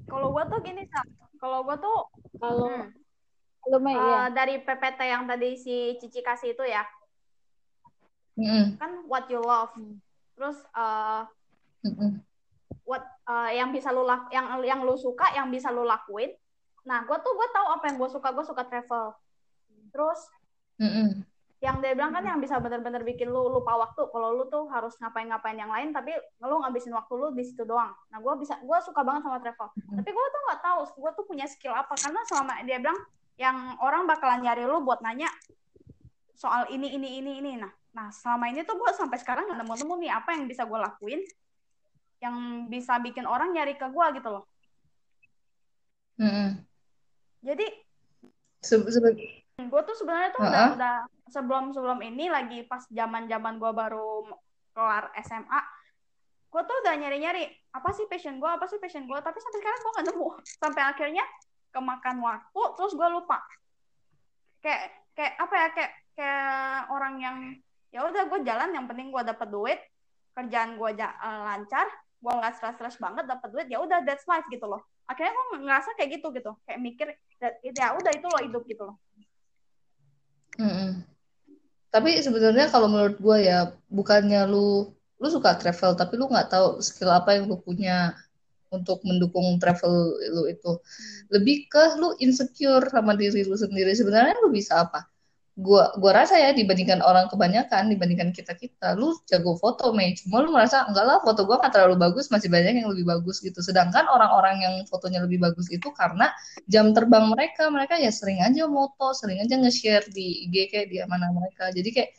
Kalau 0.08 0.32
gua 0.32 0.48
tuh 0.48 0.64
gini 0.64 0.88
sih 0.88 1.00
kalau 1.36 1.68
gua 1.68 1.76
tuh 1.76 2.08
kalau 2.40 2.72
hmm, 2.72 2.88
uh, 3.68 3.92
ya. 3.92 4.32
dari 4.32 4.64
PPT 4.64 5.00
yang 5.04 5.28
tadi 5.28 5.60
si 5.60 6.00
Cici 6.00 6.24
kasih 6.24 6.56
itu 6.56 6.64
ya. 6.64 6.88
Mm 8.40 8.80
kan 8.80 9.04
what 9.12 9.28
you 9.28 9.44
love. 9.44 9.76
Terus 10.40 10.58
uh, 10.72 11.28
mm 11.84 12.24
what 12.88 13.04
uh, 13.28 13.52
yang 13.52 13.76
bisa 13.76 13.92
lu 13.92 14.08
lak 14.08 14.32
yang 14.32 14.48
yang 14.64 14.80
lu 14.88 14.96
suka 14.96 15.36
yang 15.36 15.52
bisa 15.52 15.68
lu 15.68 15.84
lakuin. 15.84 16.32
Nah 16.88 17.04
gue 17.04 17.18
tuh 17.20 17.34
gue 17.36 17.48
tahu 17.52 17.68
apa 17.76 17.84
yang 17.92 17.98
gue 18.00 18.10
suka. 18.10 18.32
Gue 18.32 18.46
suka 18.48 18.64
travel. 18.64 19.12
Terus 19.92 20.20
mm 20.82 20.90
-mm. 20.90 21.08
yang 21.64 21.82
dia 21.82 21.98
bilang 21.98 22.14
kan 22.14 22.22
yang 22.22 22.38
bisa 22.38 22.62
benar-benar 22.62 23.02
bikin 23.02 23.32
lu 23.32 23.50
lupa 23.50 23.74
waktu 23.80 24.06
kalau 24.12 24.38
lu 24.38 24.46
tuh 24.52 24.70
harus 24.70 24.94
ngapain-ngapain 25.02 25.58
yang 25.58 25.72
lain 25.72 25.90
tapi 25.96 26.14
lu 26.44 26.62
ngabisin 26.62 26.94
waktu 26.94 27.14
lu 27.16 27.34
di 27.34 27.44
situ 27.48 27.66
doang 27.66 27.96
nah 28.12 28.20
gue 28.22 28.34
bisa 28.38 28.60
gue 28.62 28.78
suka 28.86 29.02
banget 29.02 29.26
sama 29.26 29.40
travel 29.42 29.70
mm 29.74 29.98
tapi 29.98 30.10
gue 30.12 30.26
tuh 30.30 30.42
nggak 30.46 30.62
tahu 30.62 30.80
gue 31.02 31.12
tuh 31.16 31.26
punya 31.26 31.46
skill 31.50 31.74
apa 31.74 31.94
karena 31.98 32.22
selama 32.28 32.62
dia 32.68 32.78
bilang 32.78 33.00
yang 33.36 33.58
orang 33.84 34.08
bakalan 34.08 34.44
nyari 34.44 34.64
lu 34.64 34.84
buat 34.84 35.02
nanya 35.02 35.28
soal 36.36 36.68
ini 36.70 36.94
ini 36.96 37.20
ini 37.24 37.32
ini 37.40 37.52
nah 37.58 37.72
nah 37.96 38.08
selama 38.12 38.52
ini 38.52 38.68
tuh 38.68 38.76
gue 38.76 38.92
sampai 38.92 39.18
sekarang 39.18 39.48
nggak 39.48 39.64
nemu-nemu 39.64 39.94
nih 40.04 40.12
apa 40.12 40.30
yang 40.36 40.46
bisa 40.46 40.68
gue 40.68 40.80
lakuin 40.80 41.24
yang 42.24 42.68
bisa 42.72 42.98
bikin 42.98 43.28
orang 43.28 43.52
nyari 43.52 43.76
ke 43.76 43.86
gue 43.86 44.06
gitu 44.18 44.30
loh. 44.32 44.46
Hmm. 46.16 46.64
Jadi 47.44 47.68
Se 48.64 48.82
gue 49.76 49.82
tuh 49.88 49.96
sebenarnya 49.96 50.30
tuh 50.36 50.44
uh 50.44 50.48
-huh. 50.48 50.52
udah, 50.52 50.66
udah 50.76 50.96
sebelum 51.32 51.72
sebelum 51.72 52.00
ini 52.04 52.28
lagi 52.28 52.68
pas 52.68 52.84
zaman 52.92 53.32
zaman 53.32 53.56
gue 53.56 53.72
baru 53.72 54.28
kelar 54.76 55.08
SMA, 55.24 55.62
gue 56.52 56.62
tuh 56.68 56.76
udah 56.84 56.94
nyari 57.00 57.18
nyari 57.24 57.44
apa 57.72 57.90
sih 57.96 58.08
passion 58.12 58.36
gue 58.40 58.48
apa 58.48 58.68
sih 58.68 58.80
passion 58.80 59.08
gue 59.08 59.20
tapi 59.20 59.40
sampai 59.40 59.60
sekarang 59.64 59.80
gue 59.80 59.92
gak 59.96 60.08
nemu. 60.12 60.28
Sampai 60.64 60.84
akhirnya 60.84 61.24
kemakan 61.72 62.18
waktu 62.20 62.62
terus 62.76 62.94
gue 62.96 63.08
lupa. 63.08 63.40
Kayak 64.60 64.92
kayak 65.16 65.34
apa 65.40 65.56
ya 65.56 65.68
kayak 65.72 65.92
kayak 66.16 66.80
orang 66.92 67.16
yang 67.24 67.38
ya 67.96 68.00
udah 68.04 68.24
gue 68.28 68.40
jalan 68.44 68.70
yang 68.76 68.86
penting 68.92 69.08
gue 69.12 69.24
dapet 69.24 69.48
duit 69.48 69.80
kerjaan 70.36 70.76
gue 70.76 70.90
ja, 71.00 71.16
uh, 71.16 71.48
lancar 71.48 71.88
gue 72.20 72.32
nggak 72.32 72.56
stres-stres 72.60 73.00
banget 73.00 73.24
dapat 73.24 73.48
duit 73.56 73.68
ya 73.72 73.80
udah 73.80 74.04
that's 74.04 74.28
life 74.28 74.44
gitu 74.52 74.68
loh. 74.68 74.84
Akhirnya 75.08 75.32
gue 75.32 75.46
ngerasa 75.64 75.96
kayak 75.96 76.20
gitu 76.20 76.36
gitu 76.36 76.52
kayak 76.68 76.80
mikir 76.84 77.08
ya 77.72 77.96
udah 77.96 78.12
itu 78.12 78.28
loh 78.28 78.42
hidup 78.44 78.64
gitu 78.68 78.84
loh 78.84 78.96
mm 80.60 80.72
-hmm. 80.72 80.90
tapi 81.92 82.20
sebenarnya 82.20 82.68
kalau 82.68 82.88
menurut 82.92 83.18
gue 83.20 83.38
ya 83.48 83.72
bukannya 83.88 84.48
lu 84.48 84.92
lu 85.16 85.28
suka 85.32 85.56
travel 85.56 85.96
tapi 85.96 86.20
lu 86.20 86.28
nggak 86.28 86.52
tahu 86.52 86.84
skill 86.84 87.12
apa 87.12 87.40
yang 87.40 87.48
lu 87.48 87.56
punya 87.60 88.14
untuk 88.76 89.00
mendukung 89.08 89.56
travel 89.56 90.20
lu 90.36 90.52
itu. 90.52 90.72
Lebih 91.32 91.72
ke 91.72 91.96
lu 91.96 92.12
insecure 92.20 92.84
sama 92.92 93.16
diri 93.16 93.48
lu 93.48 93.56
sendiri. 93.56 93.96
Sebenarnya 93.96 94.36
lu 94.44 94.52
bisa 94.52 94.84
apa 94.84 95.08
gua 95.56 95.96
gua 95.96 96.12
rasa 96.12 96.36
ya 96.36 96.52
dibandingkan 96.52 97.00
orang 97.00 97.32
kebanyakan 97.32 97.88
dibandingkan 97.88 98.36
kita 98.36 98.60
kita. 98.60 98.92
Lu 99.00 99.16
jago 99.24 99.56
foto 99.56 99.96
Mei. 99.96 100.12
Cuma 100.20 100.44
lu 100.44 100.52
merasa 100.52 100.84
enggak 100.84 101.06
lah 101.08 101.18
foto 101.24 101.48
gua 101.48 101.64
nggak 101.64 101.72
terlalu 101.72 101.96
bagus 101.96 102.28
masih 102.28 102.52
banyak 102.52 102.84
yang 102.84 102.92
lebih 102.92 103.08
bagus 103.08 103.40
gitu. 103.40 103.64
Sedangkan 103.64 104.04
orang-orang 104.12 104.60
yang 104.60 104.76
fotonya 104.92 105.24
lebih 105.24 105.40
bagus 105.40 105.72
itu 105.72 105.88
karena 105.96 106.28
jam 106.68 106.92
terbang 106.92 107.32
mereka 107.32 107.72
mereka 107.72 107.96
ya 107.96 108.12
sering 108.12 108.44
aja 108.44 108.68
moto 108.68 109.16
sering 109.16 109.40
aja 109.40 109.56
nge-share 109.56 110.04
di 110.12 110.52
IG 110.52 110.76
kayak 110.76 110.88
di 110.92 111.00
mana 111.08 111.32
mereka. 111.32 111.72
Jadi 111.72 111.90
kayak 111.96 112.10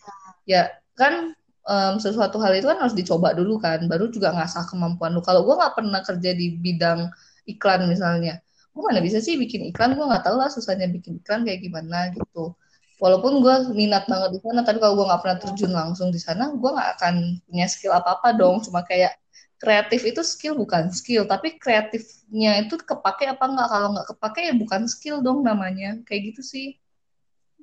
ya 0.48 0.72
kan 0.96 1.36
um, 1.68 1.94
sesuatu 2.00 2.40
hal 2.40 2.56
itu 2.56 2.72
kan 2.72 2.80
harus 2.80 2.96
dicoba 2.96 3.36
dulu 3.36 3.60
kan 3.60 3.84
baru 3.84 4.08
juga 4.08 4.32
ngasah 4.32 4.64
kemampuan 4.72 5.12
lu. 5.12 5.20
Kalau 5.20 5.44
gua 5.44 5.60
nggak 5.60 5.74
pernah 5.76 6.00
kerja 6.00 6.32
di 6.32 6.56
bidang 6.56 7.12
iklan 7.44 7.84
misalnya 7.84 8.40
gua 8.72 8.92
mana 8.92 9.04
bisa 9.04 9.20
sih 9.20 9.36
bikin 9.36 9.68
iklan? 9.68 9.92
Gua 9.92 10.08
nggak 10.08 10.24
tahu 10.24 10.36
lah 10.40 10.48
susahnya 10.48 10.88
bikin 10.88 11.20
iklan 11.20 11.44
kayak 11.44 11.60
gimana 11.60 12.16
gitu 12.16 12.56
walaupun 12.96 13.44
gue 13.44 13.54
minat 13.76 14.08
banget 14.08 14.36
di 14.36 14.40
sana 14.40 14.64
tapi 14.64 14.80
kalau 14.80 14.96
gue 14.96 15.06
nggak 15.08 15.20
pernah 15.20 15.38
terjun 15.40 15.72
langsung 15.72 16.08
di 16.08 16.20
sana 16.20 16.48
gue 16.56 16.70
nggak 16.70 16.90
akan 16.96 17.14
punya 17.44 17.66
skill 17.68 17.92
apa 17.92 18.16
apa 18.20 18.32
dong. 18.32 18.64
Cuma 18.64 18.80
kayak 18.84 19.20
kreatif 19.56 20.04
itu 20.04 20.20
skill 20.24 20.56
bukan 20.56 20.92
skill 20.92 21.24
tapi 21.24 21.56
kreatifnya 21.56 22.64
itu 22.64 22.80
kepake 22.80 23.28
apa 23.28 23.44
nggak? 23.44 23.68
Kalau 23.68 23.88
nggak 23.92 24.08
kepake 24.16 24.40
ya 24.48 24.54
bukan 24.56 24.82
skill 24.88 25.20
dong 25.20 25.44
namanya. 25.44 26.00
Kayak 26.08 26.32
gitu 26.32 26.42
sih. 26.44 26.68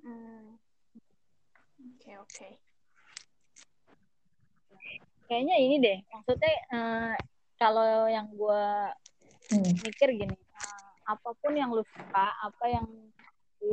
Hmm. 0.03 0.57
oke 1.97 2.11
oke. 2.29 2.49
Kayaknya 5.25 5.55
ini 5.57 5.75
deh. 5.81 5.97
Maksudnya 6.13 6.53
uh, 6.69 7.13
kalau 7.57 8.05
yang 8.05 8.29
gue 8.29 8.65
hmm. 9.49 9.73
mikir 9.81 10.13
gini 10.13 10.35
uh, 10.35 10.91
apa 11.09 11.29
pun 11.41 11.57
yang 11.57 11.73
lu 11.73 11.81
suka 11.89 12.25
apa 12.43 12.65
yang 12.69 12.85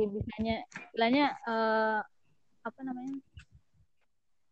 bisanya 0.07 0.55
istilahnya 0.89 1.25
uh, 1.47 1.99
apa 2.61 2.79
namanya 2.85 3.17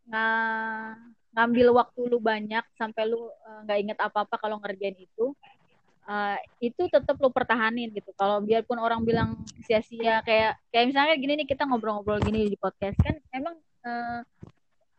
nggak 0.09 0.89
ngambil 1.37 1.67
waktu 1.77 1.99
lu 2.09 2.17
banyak 2.17 2.65
sampai 2.73 3.05
lu 3.05 3.29
eh, 3.29 3.59
nggak 3.69 3.77
uh, 3.77 3.83
inget 3.85 3.99
apa-apa 4.01 4.35
kalau 4.41 4.57
ngerjain 4.57 4.97
itu 4.97 5.37
uh, 6.09 6.37
itu 6.57 6.89
tetap 6.89 7.15
lu 7.21 7.29
pertahanin 7.29 7.93
gitu. 7.93 8.09
Kalau 8.17 8.41
biarpun 8.41 8.81
orang 8.81 9.05
bilang 9.05 9.37
sia-sia 9.69 10.25
kayak 10.25 10.57
kayak 10.73 10.85
misalnya 10.89 11.15
gini 11.21 11.33
nih 11.45 11.47
kita 11.47 11.69
ngobrol-ngobrol 11.69 12.17
gini 12.25 12.49
di 12.49 12.57
podcast 12.57 12.97
kan 12.97 13.15
emang 13.29 13.55
uh, 13.85 14.25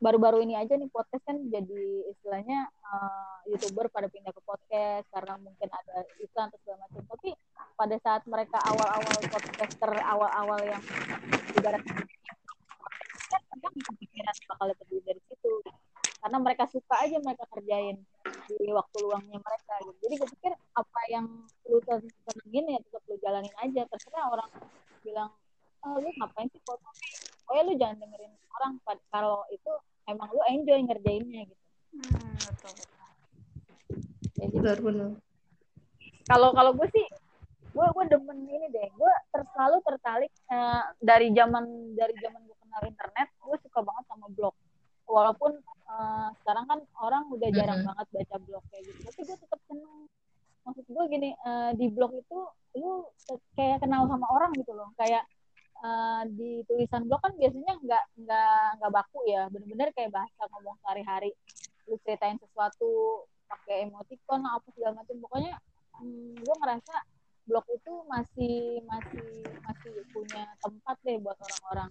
baru-baru 0.01 0.41
ini 0.49 0.57
aja 0.57 0.81
nih 0.81 0.89
podcast 0.89 1.21
kan 1.29 1.37
jadi 1.53 2.09
istilahnya 2.09 2.73
uh, 2.89 3.45
youtuber 3.45 3.93
pada 3.93 4.09
pindah 4.09 4.33
ke 4.33 4.41
podcast 4.49 5.05
karena 5.13 5.37
mungkin 5.37 5.69
ada 5.69 6.09
iklan 6.25 6.49
atau 6.49 6.59
segala 6.65 6.89
macam. 6.89 7.05
Tapi 7.05 7.31
pada 7.77 7.97
saat 8.01 8.23
mereka 8.25 8.57
awal-awal 8.65 9.17
podcaster 9.29 9.93
awal-awal 10.01 10.61
yang 10.65 10.83
ibarat 11.53 11.85
kan 11.85 12.01
mereka 13.61 14.33
bakal 14.49 14.73
berdiri 14.73 15.03
dari 15.05 15.21
situ. 15.29 15.53
Karena 16.21 16.39
mereka 16.41 16.65
suka 16.69 16.97
aja 17.05 17.17
mereka 17.21 17.45
kerjain 17.53 17.97
di 18.49 18.73
waktu 18.73 18.97
luangnya 19.05 19.39
mereka 19.41 19.75
gitu. 19.85 19.97
jadi 20.05 20.15
gue 20.21 20.29
pikir 20.37 20.53
apa 20.75 21.01
yang 21.09 21.27
lu 21.71 21.79
senengin 21.87 22.65
ya 22.73 22.79
tetap 22.81 23.05
lu 23.05 23.17
jalanin 23.21 23.55
aja. 23.61 23.85
Terserah 23.85 24.33
orang 24.33 24.51
bilang 25.05 25.29
oh, 25.85 25.97
lu 26.01 26.09
ngapain 26.09 26.49
sih 26.49 26.61
foto 26.65 26.89
oh 27.51 27.53
ya 27.53 27.63
lu 27.69 27.77
jangan 27.77 28.01
dengerin 28.01 28.33
orang. 28.57 28.73
Kalau 29.13 29.45
itu 29.53 29.73
emang 30.09 30.29
lu 30.33 30.43
enjoy 30.49 30.81
ngerjainnya 30.85 31.43
gitu. 31.49 31.65
Hmm, 31.91 32.37
betul 32.39 32.73
betul. 32.77 33.09
Ya, 34.41 34.47
benar 34.49 34.79
benar. 34.81 35.11
Kalau 36.31 36.49
kalau 36.55 36.73
gue 36.79 36.89
sih 36.95 37.07
gue 37.71 37.87
gue 37.87 38.05
demen 38.09 38.39
ini 38.47 38.67
deh. 38.71 38.89
Gue 38.95 39.13
ter, 39.35 39.43
selalu 39.55 39.77
tertarik 39.83 40.33
uh, 40.51 40.85
dari 41.03 41.35
zaman 41.35 41.65
dari 41.99 42.15
zaman 42.19 42.41
gue 42.47 42.57
kenal 42.63 42.83
internet 42.87 43.29
gue 43.43 43.57
suka 43.67 43.81
banget 43.83 44.05
sama 44.07 44.27
blog. 44.33 44.55
Walaupun 45.11 45.53
uh, 45.91 46.29
sekarang 46.43 46.65
kan 46.71 46.81
orang 47.03 47.27
udah 47.35 47.49
jarang 47.51 47.83
mm 47.83 47.87
-hmm. 47.87 47.99
banget 47.99 48.07
baca 48.15 48.37
blog 48.47 48.65
kayak 48.71 48.83
gitu. 48.87 48.99
Tapi 49.11 49.21
gue 49.27 49.37
tetap 49.37 49.61
seneng. 49.67 49.95
Maksud 50.61 50.87
gue 50.87 51.05
gini 51.11 51.31
uh, 51.43 51.71
di 51.75 51.87
blog 51.91 52.15
itu 52.15 52.39
lu 52.79 53.11
kayak 53.59 53.83
kenal 53.83 54.07
sama 54.07 54.27
orang 54.31 54.55
gitu 54.55 54.71
loh. 54.71 54.95
Kayak 54.95 55.27
uh, 55.85 56.23
di 56.29 56.65
tulisan 56.69 57.09
blog 57.09 57.21
kan 57.25 57.33
biasanya 57.37 57.75
nggak 57.81 58.05
nggak 58.25 58.67
nggak 58.81 58.93
baku 58.93 59.21
ya. 59.29 59.49
Bener-bener 59.53 59.89
kayak 59.97 60.13
bahasa 60.15 60.43
ngomong 60.53 60.77
sehari-hari. 60.85 61.33
Lu 61.89 61.97
ceritain 62.05 62.39
sesuatu 62.39 63.25
pakai 63.51 63.91
emoticon 63.91 64.47
apa 64.47 64.69
segala 64.71 65.03
macam 65.03 65.17
pokoknya 65.27 65.59
hmm, 65.99 66.39
gue 66.39 66.55
ngerasa 66.63 66.95
blog 67.51 67.67
itu 67.75 67.93
masih 68.07 68.79
masih 68.87 69.43
masih 69.67 69.95
punya 70.15 70.47
tempat 70.63 70.97
deh 71.03 71.19
buat 71.19 71.35
orang-orang. 71.35 71.91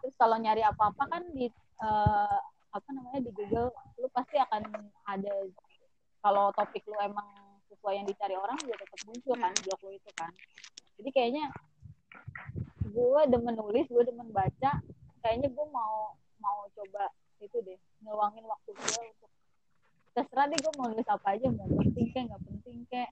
Terus 0.00 0.14
kalau 0.20 0.36
nyari 0.36 0.60
apa-apa 0.64 1.04
kan 1.08 1.22
di 1.32 1.48
uh, 1.80 2.38
apa 2.70 2.88
namanya 2.92 3.24
di 3.24 3.30
Google 3.32 3.72
lu 3.96 4.08
pasti 4.12 4.36
akan 4.36 4.68
ada. 5.08 5.32
Kalau 6.20 6.52
topik 6.52 6.84
lu 6.84 7.00
emang 7.00 7.24
sesuai 7.72 7.96
yang 7.96 8.04
dicari 8.04 8.36
orang 8.36 8.60
juga 8.60 8.76
tetap 8.84 9.00
muncul 9.08 9.34
kan 9.40 9.52
blog 9.64 9.80
lu 9.88 9.90
itu 9.96 10.10
kan. 10.12 10.32
Jadi 11.00 11.08
kayaknya 11.16 11.48
gue 12.90 13.20
demen 13.30 13.54
nulis 13.54 13.86
gue 13.86 14.02
demen 14.04 14.28
baca 14.34 14.70
kayaknya 15.22 15.48
gue 15.48 15.66
mau 15.70 16.14
mau 16.42 16.66
coba 16.74 17.08
itu 17.40 17.56
deh 17.64 17.78
ngeluangin 18.04 18.44
waktu 18.44 18.70
gue 18.74 19.02
untuk 19.16 19.30
terserah 20.12 20.46
deh 20.50 20.58
gue 20.58 20.72
mau 20.76 20.90
nulis 20.90 21.08
apa 21.08 21.38
aja 21.38 21.46
mau 21.54 21.68
penting 21.80 22.06
kayak 22.12 22.24
nggak 22.34 22.42
penting 22.44 22.78
kayak 22.90 23.10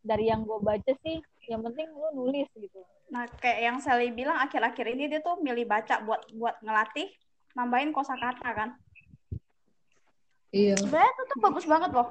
dari 0.00 0.32
yang 0.32 0.48
gue 0.48 0.58
baca 0.58 0.92
sih 1.04 1.20
yang 1.50 1.60
penting 1.66 1.90
lu 1.92 2.08
nulis 2.14 2.48
gitu. 2.56 2.80
Nah 3.12 3.26
kayak 3.42 3.58
yang 3.60 3.76
Sally 3.82 4.14
bilang 4.14 4.38
akhir-akhir 4.38 4.86
ini 4.96 5.10
dia 5.10 5.20
tuh 5.20 5.36
milih 5.42 5.66
baca 5.66 6.00
buat 6.06 6.24
buat 6.32 6.56
ngelatih 6.62 7.10
nambahin 7.52 7.90
kosakata 7.92 8.48
kan? 8.54 8.70
Iya. 10.54 10.78
Sebenarnya 10.78 11.10
itu 11.10 11.22
tuh 11.26 11.38
bagus 11.42 11.66
banget 11.66 11.90
loh. 11.92 12.08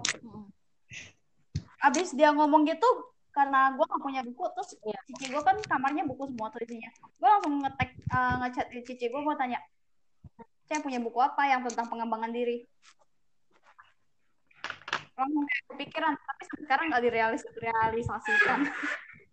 Abis 1.79 2.11
dia 2.13 2.35
ngomong 2.35 2.67
gitu 2.67 3.08
karena 3.29 3.77
gue 3.77 3.85
gak 3.85 4.01
punya 4.01 4.21
buku 4.25 4.43
terus 4.57 4.69
ya. 4.81 4.99
cici 5.05 5.25
gue 5.29 5.41
kan 5.45 5.57
kamarnya 5.69 6.03
buku 6.05 6.29
semua 6.33 6.49
tuh 6.49 6.61
isinya. 6.65 6.89
Gue 7.21 7.29
langsung 7.29 7.53
ngetek 7.61 7.89
uh, 8.09 8.35
ngechat 8.45 8.67
cici 8.85 9.05
gue 9.09 9.21
gue 9.21 9.35
tanya 9.37 9.59
saya 10.69 10.85
punya 10.85 11.01
buku 11.01 11.17
apa 11.17 11.49
yang 11.49 11.65
tentang 11.65 11.89
pengembangan 11.89 12.29
diri? 12.29 12.65
Langsung 15.17 15.43
kayak 15.45 15.63
kepikiran 15.73 16.13
tapi 16.13 16.43
sekarang 16.65 16.85
nggak 16.93 17.03
direalisasikan 17.05 18.59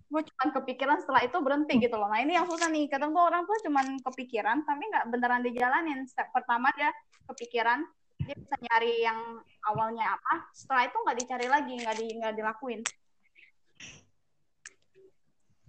gue 0.06 0.22
cuma 0.22 0.44
kepikiran 0.54 1.02
setelah 1.02 1.22
itu 1.26 1.36
berhenti 1.42 1.74
gitu 1.82 1.96
loh. 1.98 2.06
Nah 2.06 2.22
ini 2.22 2.38
yang 2.38 2.46
susah 2.46 2.70
nih. 2.70 2.86
Kadang 2.86 3.10
tuh 3.10 3.26
orang 3.26 3.42
tuh 3.42 3.58
cuma 3.66 3.82
kepikiran 3.82 4.62
tapi 4.62 4.86
nggak 4.86 5.04
beneran 5.10 5.42
dijalanin. 5.42 6.06
Step 6.06 6.30
pertama 6.30 6.70
dia 6.78 6.94
kepikiran 7.26 7.82
dia 8.22 8.36
bisa 8.38 8.54
nyari 8.60 9.02
yang 9.02 9.18
awalnya 9.66 10.14
apa. 10.14 10.46
Setelah 10.54 10.86
itu 10.88 10.96
nggak 10.96 11.16
dicari 11.20 11.46
lagi 11.50 11.74
nggak 11.74 11.96
di 11.98 12.06
nggak 12.22 12.34
dilakuin 12.38 12.80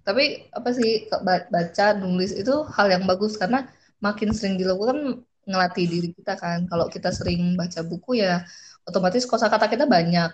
tapi 0.08 0.48
apa 0.56 0.72
sih 0.72 1.12
baca 1.52 1.86
nulis 2.00 2.32
itu 2.32 2.64
hal 2.72 2.88
yang 2.88 3.04
bagus 3.04 3.36
karena 3.36 3.68
makin 4.00 4.32
sering 4.32 4.56
dilakukan 4.56 5.20
ngelatih 5.44 5.84
diri 5.84 6.10
kita 6.16 6.40
kan. 6.40 6.64
Kalau 6.72 6.88
kita 6.88 7.12
sering 7.12 7.60
baca 7.60 7.84
buku 7.84 8.24
ya 8.24 8.48
otomatis 8.88 9.28
kosakata 9.28 9.68
kita 9.68 9.84
banyak. 9.84 10.32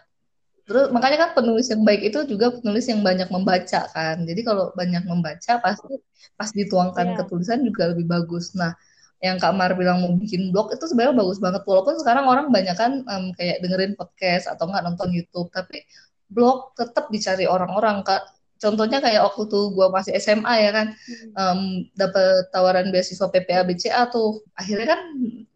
Terus 0.70 0.94
makanya 0.94 1.18
kan 1.28 1.30
penulis 1.34 1.74
yang 1.74 1.82
baik 1.82 2.06
itu 2.14 2.22
juga 2.30 2.54
penulis 2.54 2.86
yang 2.86 3.02
banyak 3.02 3.34
membaca 3.34 3.82
kan. 3.90 4.22
Jadi 4.22 4.42
kalau 4.46 4.70
banyak 4.78 5.04
membaca 5.10 5.54
pasti 5.58 5.98
pas 6.38 6.50
dituangkan 6.54 7.06
yeah. 7.14 7.18
ke 7.18 7.24
tulisan 7.26 7.66
juga 7.66 7.90
lebih 7.98 8.06
bagus. 8.06 8.54
Nah 8.54 8.78
yang 9.26 9.42
Kak 9.42 9.58
Mar 9.58 9.74
bilang 9.74 10.06
mau 10.06 10.14
bikin 10.22 10.54
blog 10.54 10.70
itu 10.70 10.86
sebenarnya 10.86 11.18
bagus 11.18 11.42
banget. 11.42 11.66
Walaupun 11.66 11.98
sekarang 11.98 12.30
orang 12.30 12.54
banyak 12.54 12.78
kan 12.78 13.02
um, 13.10 13.34
kayak 13.34 13.58
dengerin 13.66 13.98
podcast 13.98 14.46
atau 14.54 14.70
nggak 14.70 14.86
nonton 14.86 15.10
YouTube 15.10 15.50
tapi 15.50 15.82
blog 16.30 16.78
tetap 16.78 17.10
dicari 17.14 17.46
orang-orang 17.46 18.02
kak 18.02 18.26
contohnya 18.64 19.04
kayak 19.04 19.28
waktu 19.28 19.44
tuh 19.52 19.76
gue 19.76 19.88
masih 19.92 20.16
SMA 20.24 20.54
ya 20.64 20.72
kan 20.72 20.88
um, 21.36 21.60
dapat 22.00 22.48
tawaran 22.56 22.88
beasiswa 22.96 23.28
PPA 23.28 23.68
BCA 23.68 24.08
tuh 24.08 24.40
akhirnya 24.56 24.96
kan 24.96 25.02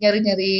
nyari-nyari 0.03 0.55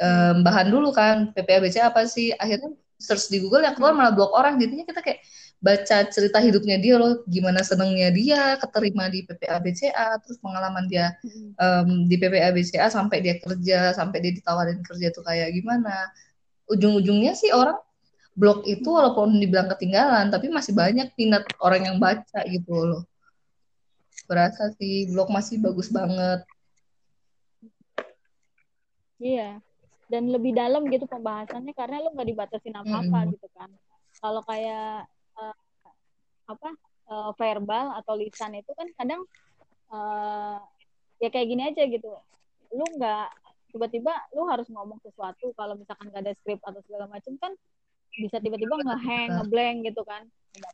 um, 0.00 0.42
bahan 0.42 0.70
dulu 0.70 0.90
kan 0.90 1.30
PPA 1.34 1.62
BCA 1.62 1.90
apa 1.92 2.06
sih? 2.08 2.34
Akhirnya 2.34 2.74
search 2.98 3.28
di 3.28 3.42
Google 3.42 3.66
yang 3.66 3.76
keluar 3.76 3.92
malah 3.92 4.14
blog 4.14 4.32
orang. 4.32 4.56
Jadinya 4.58 4.86
kita 4.88 5.00
kayak 5.04 5.20
baca 5.64 5.96
cerita 6.12 6.38
hidupnya 6.44 6.76
dia 6.76 7.00
loh 7.00 7.24
gimana 7.24 7.64
senengnya 7.64 8.12
dia 8.12 8.40
keterima 8.60 9.08
di 9.08 9.24
PPA 9.24 9.56
BCA 9.64 10.20
terus 10.20 10.36
pengalaman 10.44 10.84
dia 10.92 11.16
um, 11.56 12.04
di 12.04 12.20
PPA 12.20 12.52
BCA 12.52 12.92
sampai 12.92 13.24
dia 13.24 13.40
kerja 13.40 13.96
sampai 13.96 14.20
dia 14.20 14.32
ditawarin 14.36 14.80
kerja 14.84 15.08
tuh 15.14 15.24
kayak 15.24 15.52
gimana. 15.56 16.12
Ujung-ujungnya 16.68 17.36
sih 17.36 17.52
orang 17.52 17.76
blog 18.34 18.66
itu 18.66 18.86
walaupun 18.90 19.38
dibilang 19.38 19.70
ketinggalan 19.70 20.26
tapi 20.28 20.50
masih 20.50 20.74
banyak 20.74 21.14
minat 21.14 21.46
orang 21.62 21.86
yang 21.86 21.96
baca 22.02 22.42
gitu 22.50 22.74
loh. 22.74 23.02
Berasa 24.26 24.74
sih 24.78 25.06
blog 25.10 25.30
masih 25.30 25.62
bagus 25.62 25.88
banget. 25.94 26.42
Iya. 29.22 29.62
Dan 30.10 30.28
lebih 30.30 30.52
dalam 30.52 30.84
gitu 30.90 31.06
pembahasannya 31.08 31.72
karena 31.72 32.02
lu 32.02 32.12
nggak 32.12 32.28
dibatasin 32.28 32.74
apa 32.76 32.94
apa 33.00 33.18
hmm. 33.22 33.30
gitu 33.38 33.48
kan. 33.54 33.70
Kalau 34.18 34.42
kayak 34.44 35.08
uh, 35.38 35.56
apa 36.50 36.70
uh, 37.08 37.30
verbal 37.38 37.94
atau 38.02 38.14
lisan 38.18 38.58
itu 38.58 38.70
kan 38.74 38.88
kadang 38.98 39.22
uh, 39.94 40.58
ya 41.22 41.30
kayak 41.30 41.48
gini 41.48 41.62
aja 41.70 41.82
gitu. 41.86 42.10
Lu 42.74 42.84
nggak 42.98 43.26
tiba-tiba 43.74 44.14
lu 44.38 44.46
harus 44.46 44.70
ngomong 44.70 45.02
sesuatu 45.02 45.50
kalau 45.58 45.74
misalkan 45.74 46.06
gak 46.14 46.22
ada 46.22 46.34
skrip 46.38 46.62
atau 46.62 46.78
segala 46.86 47.10
macam 47.10 47.34
kan 47.42 47.50
bisa 48.18 48.36
tiba-tiba 48.38 48.74
ngehang, 48.78 49.28
ngeblank 49.40 49.76
gitu 49.90 50.02
kan. 50.06 50.22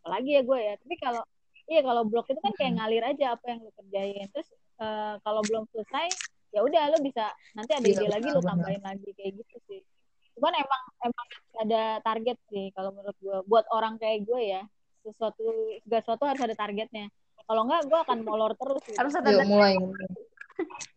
Apalagi 0.00 0.40
ya 0.40 0.42
gue 0.44 0.58
ya. 0.58 0.74
Tapi 0.80 0.94
kalau 1.00 1.22
iya 1.70 1.80
kalau 1.86 2.02
blog 2.04 2.26
itu 2.28 2.40
kan 2.42 2.52
kayak 2.58 2.72
ngalir 2.76 3.04
aja 3.04 3.36
apa 3.36 3.44
yang 3.48 3.60
lu 3.64 3.72
kerjain. 3.76 4.26
Terus 4.32 4.48
uh, 4.82 5.14
kalau 5.24 5.40
belum 5.46 5.64
selesai 5.72 6.06
ya 6.50 6.60
udah 6.66 6.82
lu 6.90 6.98
bisa 7.06 7.30
nanti 7.54 7.72
ada 7.78 7.86
iya, 7.86 7.94
ide 7.94 8.06
lagi 8.10 8.28
lu 8.34 8.42
tambahin 8.42 8.82
lagi 8.82 9.08
kayak 9.14 9.32
gitu 9.38 9.56
sih. 9.70 9.80
Cuman 10.36 10.52
emang 10.56 10.82
emang 11.06 11.26
ada 11.62 11.82
target 12.02 12.38
sih 12.50 12.74
kalau 12.74 12.90
menurut 12.92 13.16
gue 13.22 13.38
buat 13.46 13.64
orang 13.70 13.96
kayak 14.00 14.26
gue 14.26 14.40
ya 14.56 14.62
sesuatu 15.00 15.46
segala 15.86 16.00
sesuatu 16.04 16.24
harus 16.26 16.42
ada 16.42 16.54
targetnya. 16.58 17.06
Kalau 17.48 17.66
enggak 17.66 17.82
gue 17.88 17.98
akan 17.98 18.18
molor 18.22 18.52
terus. 18.54 18.82
Gitu. 18.86 18.98
Harus 18.98 19.14
ada 19.16 19.42
mulai. 19.42 19.74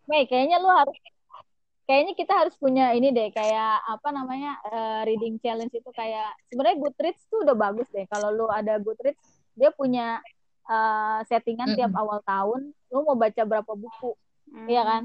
Baik, 0.03 0.27
kayaknya 0.27 0.59
lu 0.59 0.67
harus 0.67 0.97
kayaknya 1.83 2.13
kita 2.15 2.33
harus 2.33 2.55
punya 2.55 2.95
ini 2.95 3.11
deh 3.11 3.27
kayak 3.35 3.83
apa 3.83 4.09
namanya 4.15 4.55
uh, 4.71 5.01
reading 5.03 5.35
challenge 5.43 5.75
itu 5.75 5.91
kayak 5.91 6.31
sebenarnya 6.47 6.79
Goodreads 6.79 7.21
tuh 7.27 7.43
udah 7.43 7.55
bagus 7.55 7.87
deh 7.91 8.07
kalau 8.07 8.31
lu 8.31 8.47
ada 8.47 8.79
Goodreads 8.79 9.19
dia 9.53 9.69
punya 9.75 10.23
uh, 10.71 11.19
settingan 11.27 11.71
mm 11.71 11.75
-hmm. 11.75 11.79
tiap 11.83 11.93
awal 11.99 12.19
tahun 12.23 12.71
lu 12.71 12.99
mau 13.03 13.19
baca 13.19 13.43
berapa 13.43 13.71
buku 13.75 14.15
mm. 14.55 14.67
iya 14.71 14.83
kan 14.87 15.03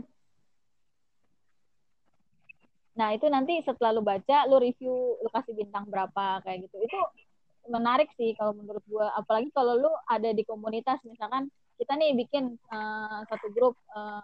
nah 2.98 3.14
itu 3.14 3.26
nanti 3.30 3.62
setelah 3.62 3.94
lu 3.94 4.02
baca 4.02 4.46
lu 4.46 4.58
review 4.58 5.18
lu 5.22 5.28
kasih 5.30 5.54
bintang 5.54 5.86
berapa 5.86 6.42
kayak 6.42 6.66
gitu 6.66 6.82
itu 6.82 6.98
menarik 7.70 8.10
sih 8.18 8.34
kalau 8.34 8.54
menurut 8.54 8.82
gue 8.86 9.06
apalagi 9.14 9.50
kalau 9.54 9.78
lu 9.78 9.92
ada 10.08 10.30
di 10.34 10.42
komunitas 10.42 10.98
misalkan 11.06 11.46
kita 11.78 11.94
nih 11.94 12.16
bikin 12.18 12.58
uh, 12.74 13.22
satu 13.30 13.54
grup 13.54 13.78
uh, 13.94 14.18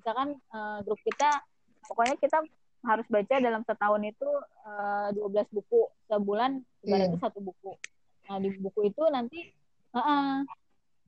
misalkan 0.00 0.38
uh, 0.54 0.80
grup 0.80 0.96
kita 1.04 1.44
pokoknya 1.86 2.16
kita 2.18 2.38
harus 2.86 3.06
baca 3.10 3.34
dalam 3.42 3.62
setahun 3.66 4.02
itu 4.06 4.28
uh, 4.62 5.08
12 5.10 5.50
buku 5.50 5.80
sebulan 6.06 6.62
ibaratnya 6.86 7.18
yeah. 7.18 7.22
satu 7.22 7.42
buku. 7.42 7.72
Nah 8.30 8.36
di 8.38 8.48
buku 8.58 8.90
itu 8.90 9.02
nanti 9.10 9.50
uh 9.94 9.98
-uh, 9.98 10.34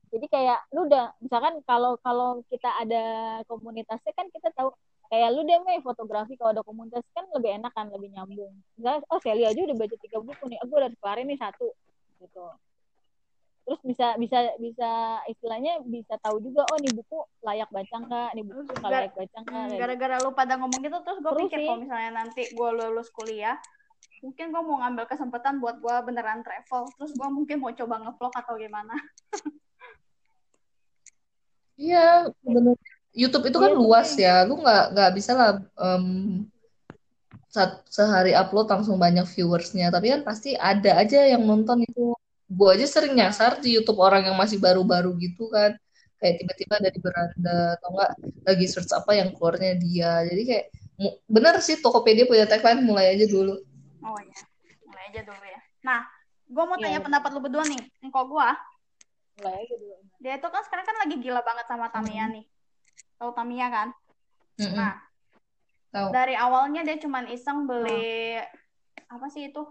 jadi 0.09 0.25
kayak 0.27 0.59
lu 0.73 0.89
udah 0.89 1.13
misalkan 1.21 1.61
kalau 1.63 1.95
kalau 2.01 2.41
kita 2.49 2.67
ada 2.81 3.03
komunitasnya 3.45 4.11
kan 4.17 4.27
kita 4.33 4.49
tahu 4.57 4.73
kayak 5.09 5.29
lu 5.33 5.45
deh 5.45 5.61
Mei 5.65 5.81
fotografi 5.81 6.33
kalau 6.35 6.51
ada 6.57 6.63
komunitas 6.65 7.05
kan 7.13 7.25
lebih 7.31 7.61
enak 7.61 7.71
kan 7.71 7.87
lebih 7.93 8.09
nyambung. 8.11 8.53
Misalnya 8.75 9.05
oh 9.09 9.19
Sally 9.21 9.45
aja 9.45 9.59
udah 9.61 9.77
baca 9.77 9.95
tiga 10.01 10.19
buku 10.19 10.43
nih 10.49 10.59
aku 10.59 10.73
udah 10.75 10.89
kelarin 10.99 11.27
nih 11.29 11.39
satu 11.39 11.69
gitu 12.19 12.43
terus 13.69 13.81
bisa 13.85 14.17
bisa 14.17 14.49
bisa 14.57 15.21
istilahnya 15.29 15.77
bisa 15.85 16.17
tahu 16.25 16.41
juga 16.41 16.65
oh 16.73 16.77
nih 16.81 16.89
buku 16.89 17.21
layak 17.45 17.69
baca 17.69 17.95
nggak 18.01 18.29
nih 18.33 18.43
buku 18.49 18.61
nggak 18.65 18.89
layak 18.89 19.13
baca 19.13 19.37
nggak 19.45 19.65
hmm, 19.69 19.77
gara-gara 19.77 20.15
lu 20.25 20.33
pada 20.33 20.57
ngomong 20.57 20.81
gitu 20.81 20.97
terus 21.05 21.21
gue 21.21 21.33
pikir 21.45 21.69
kalau 21.69 21.85
misalnya 21.85 22.11
nanti 22.25 22.49
gue 22.49 22.69
lulus 22.73 23.13
kuliah 23.13 23.61
mungkin 24.19 24.51
gue 24.51 24.61
mau 24.63 24.77
ngambil 24.83 25.05
kesempatan 25.07 25.63
buat 25.63 25.79
gue 25.79 25.95
beneran 26.03 26.43
travel. 26.43 26.91
Terus 26.99 27.11
gue 27.15 27.29
mungkin 27.31 27.57
mau 27.63 27.71
coba 27.71 27.95
ngevlog 28.03 28.33
atau 28.35 28.55
gimana. 28.59 28.95
Iya 31.79 32.27
bener. 32.43 32.75
YouTube 33.15 33.47
itu 33.47 33.55
kan 33.55 33.71
iya, 33.71 33.79
luas 33.79 34.09
ya, 34.19 34.35
lu 34.43 34.59
nggak 34.59 34.83
nggak 34.91 35.11
bisa 35.15 35.31
lah 35.31 35.63
um, 35.79 36.43
sehari 37.87 38.35
upload 38.35 38.67
langsung 38.67 38.99
banyak 38.99 39.23
viewersnya, 39.23 39.87
tapi 39.87 40.11
kan 40.11 40.27
pasti 40.27 40.59
ada 40.59 40.99
aja 40.99 41.23
yang 41.23 41.47
nonton 41.47 41.87
itu. 41.87 42.08
Gue 42.59 42.75
aja 42.75 42.83
sering 42.83 43.15
nyasar 43.15 43.63
di 43.63 43.79
YouTube 43.79 44.03
orang 44.03 44.27
yang 44.27 44.35
masih 44.35 44.59
baru-baru 44.59 45.15
gitu 45.15 45.47
kan, 45.47 45.79
kayak 46.19 46.43
tiba-tiba 46.43 46.73
ada 46.75 46.89
di 46.91 46.99
beranda 46.99 47.79
atau 47.79 47.87
enggak 47.95 48.11
lagi 48.43 48.65
search 48.67 48.91
apa 48.91 49.11
yang 49.15 49.31
keluarnya 49.31 49.79
dia. 49.79 50.27
Jadi 50.27 50.43
kayak 50.43 50.65
bener 51.31 51.55
sih 51.63 51.79
Tokopedia 51.79 52.27
punya 52.27 52.43
tagline 52.43 52.83
mulai 52.83 53.15
aja 53.15 53.23
dulu. 53.31 53.55
Oh 54.03 54.19
iya, 54.19 54.39
mulai 54.83 55.03
aja 55.07 55.21
dulu 55.23 55.45
ya. 55.47 55.59
Nah, 55.87 56.03
gue 56.51 56.63
mau 56.67 56.75
tanya 56.75 56.99
yeah. 56.99 57.05
pendapat 57.07 57.29
lu 57.31 57.39
berdua 57.39 57.63
nih, 57.63 57.79
engkau 58.03 58.27
gue. 58.27 58.49
Mulai 59.39 59.55
aja 59.63 59.75
dulu. 59.79 59.95
Dia 60.19 60.35
itu 60.35 60.47
kan 60.51 60.61
sekarang 60.67 60.83
kan 60.83 60.97
lagi 60.99 61.15
gila 61.23 61.39
banget 61.39 61.65
sama 61.71 61.87
Tamiya 61.87 62.27
hmm. 62.27 62.33
nih 62.35 62.45
Tahu 63.19 63.31
Tamiya 63.35 63.67
kan? 63.67 63.87
Mm-hmm. 64.59 64.75
Nah, 64.79 64.93
Tau. 65.91 66.07
dari 66.15 66.35
awalnya 66.39 66.87
dia 66.87 66.95
cuma 66.99 67.23
iseng 67.27 67.67
beli 67.67 68.39
oh. 68.39 69.15
apa 69.15 69.27
sih 69.27 69.51
itu 69.51 69.61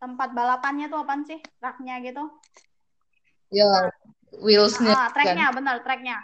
tempat 0.00 0.32
balapannya 0.32 0.86
tuh 0.88 1.04
apa 1.04 1.20
sih 1.24 1.40
raknya 1.60 2.00
gitu? 2.04 2.24
Ya, 3.52 3.92
wheelsnya. 4.42 4.92
Ah, 4.92 5.08
tracknya 5.12 5.52
kan? 5.52 5.56
benar 5.62 5.76
tracknya. 5.84 6.16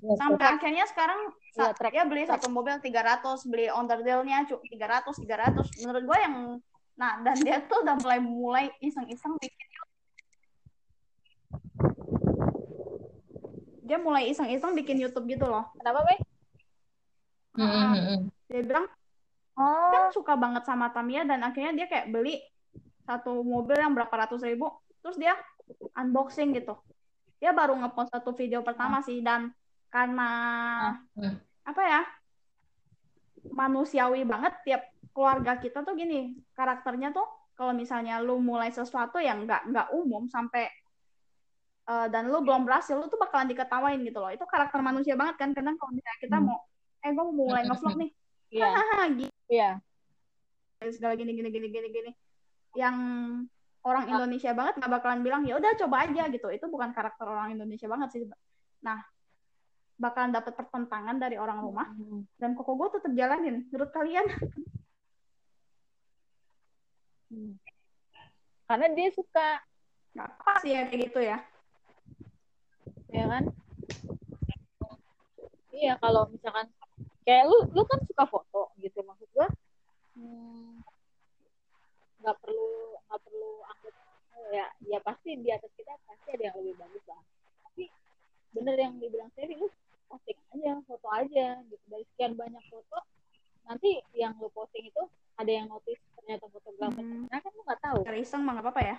Ya, 0.00 0.14
Sampai 0.16 0.48
track. 0.48 0.56
akhirnya 0.56 0.84
sekarang 0.88 1.20
ya, 1.52 1.76
track. 1.76 1.92
dia 1.92 2.04
beli 2.08 2.24
satu 2.24 2.48
mobil 2.48 2.80
300, 2.80 3.44
beli 3.50 3.68
underdeal-nya 3.68 4.48
300, 4.48 5.12
300. 5.20 5.84
Menurut 5.84 6.02
gue 6.08 6.18
yang 6.18 6.36
nah 6.96 7.16
dan 7.24 7.36
dia 7.40 7.64
tuh 7.64 7.80
udah 7.80 7.96
mulai 7.96 8.20
mulai 8.20 8.66
iseng-iseng 8.84 9.32
bikin 9.40 9.70
dia 13.90 13.98
mulai 13.98 14.30
iseng-iseng 14.30 14.70
bikin 14.78 15.02
YouTube 15.02 15.26
gitu 15.26 15.50
loh. 15.50 15.66
Kenapa, 15.74 16.06
Be? 16.06 16.14
Hmm. 17.58 18.30
Dia 18.46 18.62
bilang, 18.62 18.86
oh. 19.58 19.90
kan 19.90 20.14
suka 20.14 20.38
banget 20.38 20.62
sama 20.62 20.94
Tamiya 20.94 21.26
dan 21.26 21.42
akhirnya 21.42 21.74
dia 21.74 21.86
kayak 21.90 22.14
beli 22.14 22.38
satu 23.10 23.42
mobil 23.42 23.74
yang 23.74 23.90
berapa 23.90 24.14
ratus 24.14 24.46
ribu, 24.46 24.70
terus 25.02 25.18
dia 25.18 25.34
unboxing 25.98 26.54
gitu. 26.54 26.78
Dia 27.42 27.50
baru 27.50 27.74
ngepost 27.74 28.14
satu 28.14 28.30
video 28.38 28.62
pertama 28.62 29.02
oh. 29.02 29.04
sih 29.04 29.18
dan 29.18 29.50
karena 29.90 30.30
oh. 31.18 31.34
apa 31.66 31.82
ya 31.82 32.02
manusiawi 33.50 34.22
banget 34.22 34.54
tiap 34.62 34.82
keluarga 35.10 35.58
kita 35.58 35.82
tuh 35.82 35.98
gini 35.98 36.38
karakternya 36.54 37.10
tuh 37.10 37.26
kalau 37.58 37.74
misalnya 37.74 38.22
lu 38.22 38.38
mulai 38.38 38.70
sesuatu 38.70 39.18
yang 39.18 39.44
nggak 39.44 39.68
nggak 39.68 39.88
umum 39.92 40.30
sampai 40.30 40.70
uh, 41.90 42.06
dan 42.08 42.30
lu 42.30 42.40
belum 42.40 42.62
berhasil 42.64 42.94
lu 42.94 43.10
tuh 43.10 43.18
bakalan 43.18 43.50
diketawain 43.50 44.00
gitu 44.06 44.22
loh 44.22 44.30
itu 44.30 44.46
karakter 44.46 44.78
manusia 44.80 45.18
banget 45.18 45.36
kan 45.36 45.50
karena 45.50 45.74
kalau 45.74 45.90
misalnya 45.90 46.20
kita 46.22 46.36
hmm. 46.38 46.46
mau 46.46 46.58
eh 47.00 47.10
gue 47.10 47.24
mau 47.24 47.34
mulai 47.34 47.62
ngevlog 47.66 47.96
nih 47.98 48.10
iya 48.54 48.68
gitu 49.18 49.36
iya 49.50 49.70
segala 50.88 51.12
gini 51.18 51.36
gini 51.36 51.48
gini 51.52 51.68
gini 51.68 51.88
gini 51.92 52.10
yang 52.78 52.96
orang 53.82 54.04
ah. 54.06 54.10
Indonesia 54.16 54.52
banget 54.52 54.74
nggak 54.78 54.92
bakalan 54.92 55.20
bilang 55.24 55.42
ya 55.48 55.56
udah 55.56 55.72
coba 55.86 56.06
aja 56.06 56.28
gitu. 56.28 56.46
Itu 56.52 56.66
bukan 56.68 56.92
karakter 56.92 57.26
orang 57.26 57.56
Indonesia 57.56 57.86
banget 57.88 58.08
sih. 58.12 58.20
Nah 58.84 58.98
bakalan 60.00 60.32
dapat 60.32 60.56
pertentangan 60.56 61.16
dari 61.20 61.36
orang 61.36 61.60
rumah. 61.60 61.88
Hmm. 61.92 62.24
dan 62.40 62.56
koko 62.56 62.72
gue 62.80 62.88
tetap 62.96 63.12
jalanin 63.12 63.68
menurut 63.68 63.90
kalian? 63.92 64.26
Hmm. 67.30 67.54
karena 68.66 68.86
dia 68.90 69.08
suka. 69.14 69.62
Nggak 70.18 70.28
apa 70.34 70.52
sih 70.66 70.70
ya 70.74 70.82
kayak 70.90 71.00
gitu 71.06 71.20
ya. 71.22 71.38
Ya 73.10 73.24
kan? 73.26 73.44
Iya 75.70 75.94
kalau 76.02 76.26
misalkan 76.28 76.66
kayak 77.22 77.46
lu 77.46 77.70
lu 77.70 77.82
kan 77.86 78.02
suka 78.02 78.24
foto 78.26 78.74
gitu 78.82 79.00
maksud 79.06 79.28
gua. 79.30 79.48
Hmm, 80.18 80.82
nggak 82.20 82.36
perlu 82.44 82.68
nggak 83.08 83.20
perlu 83.24 83.50
angkat 83.66 83.94
ya 84.50 84.66
ya 84.86 84.98
pasti 85.00 85.30
di 85.40 85.48
atas 85.50 85.70
kita 85.76 85.92
pasti 86.04 86.28
ada 86.36 86.44
yang 86.50 86.56
lebih 86.60 86.74
bagus 86.78 87.04
lah 87.08 87.22
tapi 87.68 87.84
bener 88.56 88.76
yang 88.76 88.94
dibilang 88.98 89.30
seri 89.36 89.54
lu 89.56 89.68
posting 90.10 90.38
aja 90.56 90.72
foto 90.84 91.08
aja 91.10 91.46
gitu 91.70 91.84
dari 91.86 92.04
sekian 92.14 92.34
banyak 92.34 92.64
foto 92.68 92.98
nanti 93.64 94.02
yang 94.14 94.34
lu 94.36 94.50
posting 94.50 94.90
itu 94.90 95.02
ada 95.38 95.50
yang 95.50 95.66
notice 95.70 96.02
ternyata 96.18 96.46
fotografer 96.50 97.02
hmm. 97.02 97.30
nah 97.30 97.38
kan 97.38 97.50
lu 97.54 97.62
nggak 97.64 97.80
tahu 97.80 97.98
iseng 98.18 98.42
mah 98.42 98.58
nggak 98.58 98.66
apa-apa 98.66 98.82
ya 98.84 98.96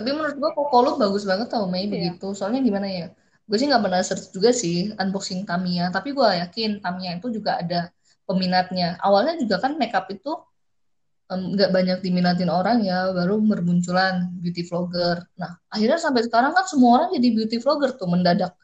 tapi 0.00 0.16
menurut 0.16 0.36
gua 0.40 0.50
kok 0.54 0.80
lu 0.80 0.90
bagus 0.96 1.28
banget 1.28 1.52
tau 1.52 1.68
Mei 1.68 1.84
iya. 1.84 1.92
begitu. 1.92 2.32
Soalnya 2.32 2.64
gimana 2.64 2.88
ya? 2.88 3.06
Gue 3.44 3.58
sih 3.58 3.66
nggak 3.68 3.82
pernah 3.82 4.00
search 4.00 4.30
juga 4.30 4.54
sih 4.54 4.94
unboxing 4.94 5.42
Tamiya, 5.42 5.90
tapi 5.90 6.14
gue 6.14 6.28
yakin 6.46 6.78
Tamiya 6.80 7.18
itu 7.18 7.28
juga 7.34 7.58
ada 7.58 7.90
peminatnya. 8.30 8.96
Awalnya 9.02 9.34
juga 9.42 9.58
kan 9.58 9.74
makeup 9.74 10.06
itu 10.14 10.32
nggak 11.30 11.70
um, 11.70 11.74
banyak 11.74 11.98
diminatin 12.02 12.50
orang 12.50 12.82
ya, 12.82 13.10
baru 13.14 13.38
bermunculan 13.42 14.34
beauty 14.38 14.66
vlogger. 14.66 15.26
Nah, 15.38 15.58
akhirnya 15.70 15.98
sampai 15.98 16.26
sekarang 16.26 16.54
kan 16.54 16.66
semua 16.66 17.02
orang 17.02 17.08
jadi 17.14 17.28
beauty 17.34 17.56
vlogger 17.62 17.94
tuh 17.94 18.10
mendadak. 18.10 18.54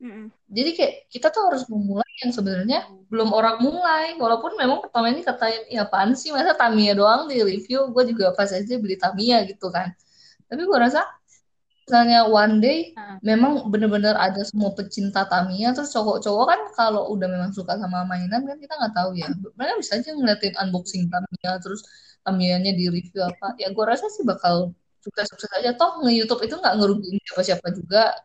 Mm-hmm. 0.00 0.26
Jadi 0.52 0.70
kayak 0.76 0.94
kita 1.08 1.28
tuh 1.32 1.52
harus 1.52 1.64
memulai 1.68 2.08
yang 2.24 2.32
sebenarnya 2.32 2.80
belum 3.08 3.28
orang 3.32 3.60
mulai. 3.60 4.16
Walaupun 4.16 4.56
memang 4.56 4.84
pertama 4.84 5.12
ini 5.12 5.20
katain, 5.20 5.68
ya 5.68 5.84
apaan 5.84 6.16
sih 6.16 6.32
masa 6.32 6.56
Tamiya 6.56 6.96
doang 6.96 7.28
di 7.28 7.40
review, 7.40 7.92
gue 7.92 8.12
juga 8.12 8.32
pas 8.32 8.48
aja 8.52 8.74
beli 8.80 8.96
Tamiya 8.96 9.44
gitu 9.48 9.68
kan 9.68 9.92
tapi 10.54 10.70
gue 10.70 10.78
rasa 10.78 11.02
misalnya 11.84 12.24
one 12.24 12.64
day 12.64 12.96
hmm. 12.96 13.20
memang 13.20 13.68
bener-bener 13.68 14.16
ada 14.16 14.40
semua 14.44 14.72
pecinta 14.72 15.28
Tamiya 15.28 15.76
terus 15.76 15.92
cowok-cowok 15.92 16.44
kan 16.48 16.60
kalau 16.72 17.12
udah 17.12 17.28
memang 17.28 17.52
suka 17.52 17.76
sama 17.76 18.08
mainan 18.08 18.44
kan 18.48 18.56
kita 18.56 18.72
nggak 18.72 18.94
tahu 18.96 19.10
ya. 19.16 19.28
Mereka 19.28 19.72
bisa 19.80 19.92
aja 20.00 20.10
ngeliatin 20.16 20.54
unboxing 20.56 21.12
Tamiya 21.12 21.60
terus 21.60 21.84
Tamiyanya 22.24 22.72
di 22.72 22.88
review 22.88 23.20
apa. 23.20 23.52
Ya 23.60 23.68
gue 23.68 23.84
rasa 23.84 24.08
sih 24.08 24.24
bakal 24.24 24.72
sukses-sukses 25.04 25.52
aja. 25.60 25.76
Toh 25.76 26.00
nge-youtube 26.00 26.40
itu 26.48 26.56
nggak 26.56 26.74
ngerugiin 26.80 27.20
siapa-siapa 27.28 27.68
juga. 27.76 28.16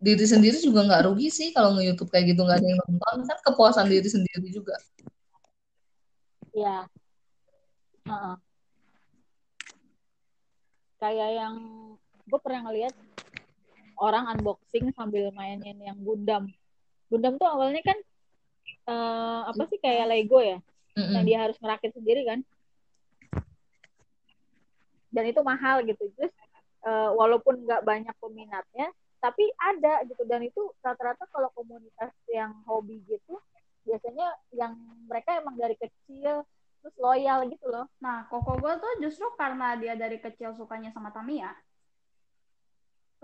Diri 0.00 0.24
sendiri 0.24 0.56
juga 0.64 0.80
nggak 0.88 1.02
rugi 1.12 1.28
sih 1.28 1.48
kalau 1.52 1.76
nge-youtube 1.76 2.08
kayak 2.08 2.32
gitu 2.32 2.40
nggak 2.40 2.58
ada 2.60 2.66
yang 2.72 2.80
nonton. 2.88 3.16
Kan 3.28 3.38
kepuasan 3.44 3.86
diri 3.92 4.08
sendiri 4.08 4.48
juga. 4.48 4.76
Ya 6.56 6.88
uh 8.08 8.12
-uh 8.12 8.36
kayak 11.04 11.30
yang 11.36 11.56
gue 12.24 12.40
pernah 12.40 12.68
ngeliat 12.68 12.94
orang 14.00 14.26
unboxing 14.34 14.90
sambil 14.96 15.30
mainin 15.30 15.78
yang 15.78 15.98
Gundam. 16.02 16.50
Gundam 17.12 17.38
tuh 17.38 17.46
awalnya 17.46 17.82
kan 17.84 17.98
uh, 18.90 19.40
apa 19.52 19.62
sih 19.70 19.78
kayak 19.78 20.08
Lego 20.10 20.42
ya, 20.42 20.58
mm-hmm. 20.98 21.12
yang 21.14 21.24
dia 21.24 21.38
harus 21.46 21.56
ngerakit 21.60 21.94
sendiri 21.94 22.26
kan. 22.26 22.40
Dan 25.14 25.24
itu 25.30 25.40
mahal 25.46 25.86
gitu. 25.86 26.10
Terus 26.18 26.34
uh, 26.82 27.14
walaupun 27.14 27.62
nggak 27.62 27.86
banyak 27.86 28.14
peminatnya, 28.18 28.90
tapi 29.22 29.46
ada 29.62 30.02
gitu. 30.10 30.26
Dan 30.26 30.42
itu 30.42 30.74
rata-rata 30.82 31.30
kalau 31.30 31.52
komunitas 31.54 32.10
yang 32.26 32.50
hobi 32.66 32.98
gitu, 33.06 33.38
biasanya 33.86 34.26
yang 34.50 34.74
mereka 35.06 35.38
emang 35.38 35.54
dari 35.54 35.78
kecil 35.78 36.42
terus 36.82 36.96
loyal 37.00 37.46
gitu 37.48 37.70
loh. 37.70 37.88
Nah, 38.02 38.28
koko 38.28 38.60
gue 38.60 38.72
tuh 38.76 38.92
justru 39.00 39.24
karena 39.40 39.72
dia 39.78 39.94
dari 39.96 40.20
kecil 40.20 40.52
sukanya 40.52 40.90
sama 40.90 41.08
Tamiya. 41.14 41.54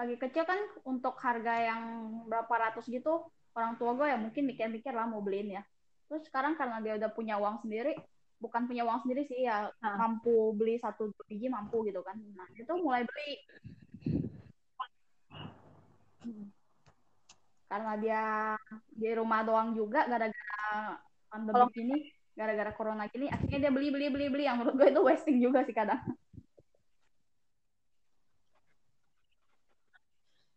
Lagi 0.00 0.16
kecil 0.16 0.48
kan 0.48 0.56
untuk 0.88 1.20
harga 1.20 1.54
yang 1.60 1.82
berapa 2.24 2.48
ratus 2.48 2.88
gitu, 2.88 3.20
orang 3.52 3.76
tua 3.76 3.92
gue 3.92 4.08
ya 4.08 4.16
mungkin 4.16 4.48
mikir-mikir 4.48 4.96
lah 4.96 5.04
mau 5.04 5.20
beliin 5.20 5.60
ya. 5.60 5.62
Terus 6.08 6.24
sekarang 6.24 6.56
karena 6.56 6.80
dia 6.80 6.96
udah 6.96 7.10
punya 7.12 7.36
uang 7.36 7.60
sendiri, 7.60 7.92
bukan 8.40 8.64
punya 8.64 8.82
uang 8.88 9.04
sendiri 9.04 9.28
sih 9.28 9.44
ya 9.44 9.68
Ah. 9.84 9.96
mampu 10.00 10.56
beli 10.56 10.80
satu 10.80 11.12
biji 11.28 11.52
mampu 11.52 11.84
gitu 11.84 12.00
kan 12.00 12.16
nah 12.32 12.48
itu 12.56 12.72
mulai 12.80 13.04
beli 13.04 13.36
karena 17.68 17.92
dia 18.00 18.22
di 18.90 19.12
rumah 19.14 19.44
doang 19.44 19.76
juga 19.76 20.08
gara-gara 20.08 20.96
pandemi 21.28 21.54
Kalau- 21.54 21.76
ini 21.76 21.96
gara-gara 22.32 22.72
corona 22.72 23.04
gini 23.12 23.28
akhirnya 23.28 23.68
dia 23.68 23.72
beli 23.76 23.92
beli 23.92 24.06
beli 24.08 24.26
beli 24.32 24.44
yang 24.48 24.56
menurut 24.56 24.74
gue 24.80 24.88
itu 24.88 25.00
wasting 25.04 25.38
juga 25.38 25.60
sih 25.68 25.76
kadang 25.76 26.00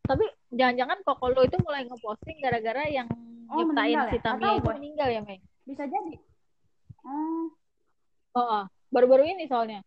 Tapi 0.03 0.27
jangan-jangan 0.54 0.98
koko 1.02 1.26
lo 1.30 1.42
itu 1.44 1.58
mulai 1.60 1.84
ngeposting 1.84 2.38
gara-gara 2.39 2.86
yang 2.88 3.08
Oh, 3.46 3.60
nyiptain 3.60 3.98
si 4.10 4.18
ya? 4.18 4.22
Tamiya 4.24 4.50
itu 4.56 4.63
gue. 4.63 4.74
meninggal 4.74 5.10
ya, 5.10 5.22
Mei? 5.22 5.38
bisa 5.63 5.84
jadi 5.84 6.16
oh 7.04 7.48
Oh, 8.34 8.42
oh. 8.42 8.63
baru-baru 8.89 9.30
ini 9.30 9.46
soalnya. 9.46 9.86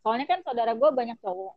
Soalnya 0.00 0.22
kan 0.24 0.38
saudara 0.40 0.70
gue 0.70 0.86
banyak 0.86 1.18
cowok. 1.18 1.54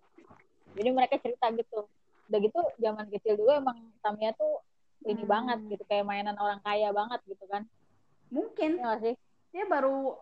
Jadi 0.74 0.90
mereka 0.90 1.16
cerita 1.18 1.54
gitu. 1.54 1.86
Udah 2.26 2.40
gitu 2.40 2.60
zaman 2.78 3.06
kecil 3.10 3.38
dulu 3.38 3.54
emang 3.54 3.78
Tamiya 4.00 4.34
tuh 4.34 4.58
ini 5.02 5.22
Hmm. 5.22 5.30
banget 5.30 5.60
gitu 5.70 5.84
kayak 5.86 6.04
mainan 6.04 6.34
orang 6.34 6.58
kaya 6.60 6.90
banget 6.90 7.22
gitu 7.26 7.46
kan. 7.46 7.62
mungkin 8.28 8.70
Iya 8.72 8.82
nggak 8.84 8.98
sih? 9.00 9.16
dia 9.50 9.66
baru 9.66 10.18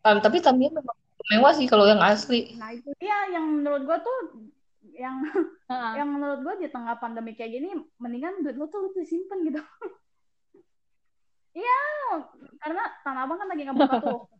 Ah, 0.00 0.16
tapi 0.16 0.38
Tamiya 0.38 0.68
memang 0.70 0.96
mewah 1.28 1.52
sih 1.52 1.64
kalau 1.64 1.84
yang 1.84 2.00
asli. 2.00 2.56
nah 2.56 2.68
itu 2.70 2.88
dia 2.96 3.28
yang 3.30 3.44
menurut 3.44 3.84
gue 3.84 3.98
tuh 4.00 4.18
yang 4.96 5.16
Heeh. 5.68 5.92
yang 6.00 6.08
menurut 6.08 6.40
gue 6.40 6.54
di 6.64 6.68
tengah 6.70 6.96
pandemi 6.96 7.34
kayak 7.34 7.58
gini 7.58 7.74
mendingan 7.98 8.40
duit 8.40 8.56
lu 8.56 8.66
tuh 8.66 8.80
lu 8.80 8.88
tuh 8.92 9.04
simpen 9.04 9.44
gitu 9.44 9.58
iya 11.58 11.80
karena 12.62 12.82
tanah 13.02 13.26
abang 13.26 13.36
kan 13.36 13.50
lagi 13.50 13.66
ngebuka 13.66 13.96
tuh 14.00 14.20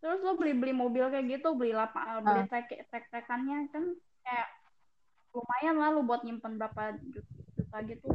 terus 0.00 0.22
lu 0.22 0.38
beli 0.38 0.54
beli 0.54 0.70
mobil 0.70 1.10
kayak 1.10 1.26
gitu 1.26 1.50
beli 1.58 1.74
lap 1.74 1.90
beli 2.22 2.46
trek 2.46 2.70
trek 2.86 3.10
trekannya 3.10 3.66
kan 3.74 3.84
kayak 4.22 4.48
lumayan 5.34 5.76
lah 5.76 5.90
lu 5.92 6.06
buat 6.06 6.24
nyimpen 6.24 6.56
berapa 6.56 6.96
juta, 7.12 7.78
gitu 7.84 8.08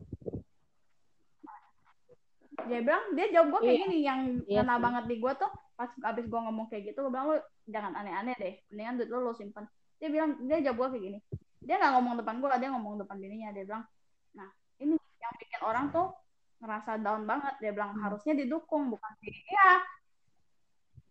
dia 2.61 2.79
bilang 2.79 3.03
dia 3.17 3.25
jawab 3.33 3.57
gue 3.57 3.61
kayak 3.65 3.73
Iya. 3.73 3.83
gini 3.89 3.97
yang 4.05 4.21
Iya 4.45 4.61
ngena 4.61 4.75
sih. 4.77 4.83
banget 4.85 5.03
di 5.09 5.15
gue 5.17 5.33
tuh 5.35 5.51
pas 5.73 5.89
abis 6.13 6.25
gue 6.29 6.39
ngomong 6.39 6.69
kayak 6.69 6.93
gitu 6.93 7.01
gue 7.01 7.11
bilang 7.11 7.27
lu 7.33 7.37
jangan 7.67 7.91
aneh-aneh 7.97 8.37
deh 8.37 8.53
mendingan 8.69 8.95
duit 9.01 9.09
lu 9.09 9.19
lu 9.25 9.33
simpen 9.33 9.65
dia 10.01 10.09
bilang 10.09 10.33
dia 10.49 10.57
jawab 10.65 10.77
gue 10.81 10.87
kayak 10.97 11.03
gini. 11.05 11.19
Dia 11.61 11.77
nggak 11.77 11.93
ngomong 11.93 12.13
depan 12.25 12.41
gue 12.41 12.49
dia 12.57 12.69
ngomong 12.73 12.93
depan 13.05 13.21
dirinya 13.21 13.53
dia 13.53 13.63
bilang 13.69 13.85
nah 14.33 14.49
ini 14.81 14.97
yang 14.97 15.33
bikin 15.37 15.61
orang 15.61 15.93
tuh 15.93 16.09
ngerasa 16.57 16.97
down 16.97 17.29
banget. 17.29 17.53
Dia 17.61 17.71
bilang 17.71 17.93
Hmm. 17.93 18.01
harusnya 18.09 18.33
didukung 18.33 18.89
bukan 18.89 19.11
di 19.21 19.29
iya. 19.29 19.85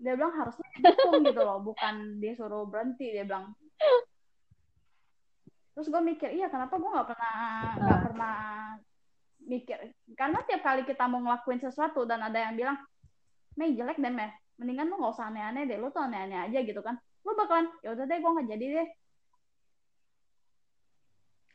Dia 0.01 0.19
bilang 0.19 0.35
harusnya 0.35 0.67
didukung 0.75 1.23
gitu 1.31 1.41
loh 1.41 1.63
bukan 1.63 2.19
disuruh 2.19 2.67
berhenti. 2.67 3.15
Dia 3.15 3.23
bilang. 3.23 3.55
Terus 5.71 5.87
gue 5.87 6.03
mikir 6.03 6.35
iya 6.35 6.51
kenapa 6.51 6.75
gue 6.75 6.91
nggak 6.91 7.09
pernah 7.09 7.35
nggak 7.79 7.95
Ah. 7.95 8.03
pernah 8.11 8.37
mikir? 9.41 9.79
Karena 10.19 10.43
tiap 10.45 10.67
kali 10.67 10.83
kita 10.83 11.07
mau 11.07 11.23
ngelakuin 11.23 11.63
sesuatu 11.63 12.03
dan 12.05 12.27
ada 12.27 12.43
yang 12.43 12.59
bilang 12.59 12.77
Mei 13.55 13.71
jelek 13.79 14.03
deh 14.03 14.11
Mei. 14.11 14.35
Mendingan 14.59 14.91
lu 14.91 14.99
nggak 14.99 15.15
usah 15.15 15.31
aneh-aneh 15.31 15.65
deh 15.65 15.79
lu 15.79 15.89
tuh 15.89 16.03
aneh-aneh 16.05 16.37
aja 16.51 16.59
gitu 16.61 16.83
kan 16.83 16.99
lu 17.21 17.33
bakalan 17.35 17.67
ya 17.81 17.93
udah 17.93 18.05
deh 18.05 18.19
gue 18.19 18.31
nggak 18.31 18.49
jadi 18.51 18.67
deh 18.75 18.89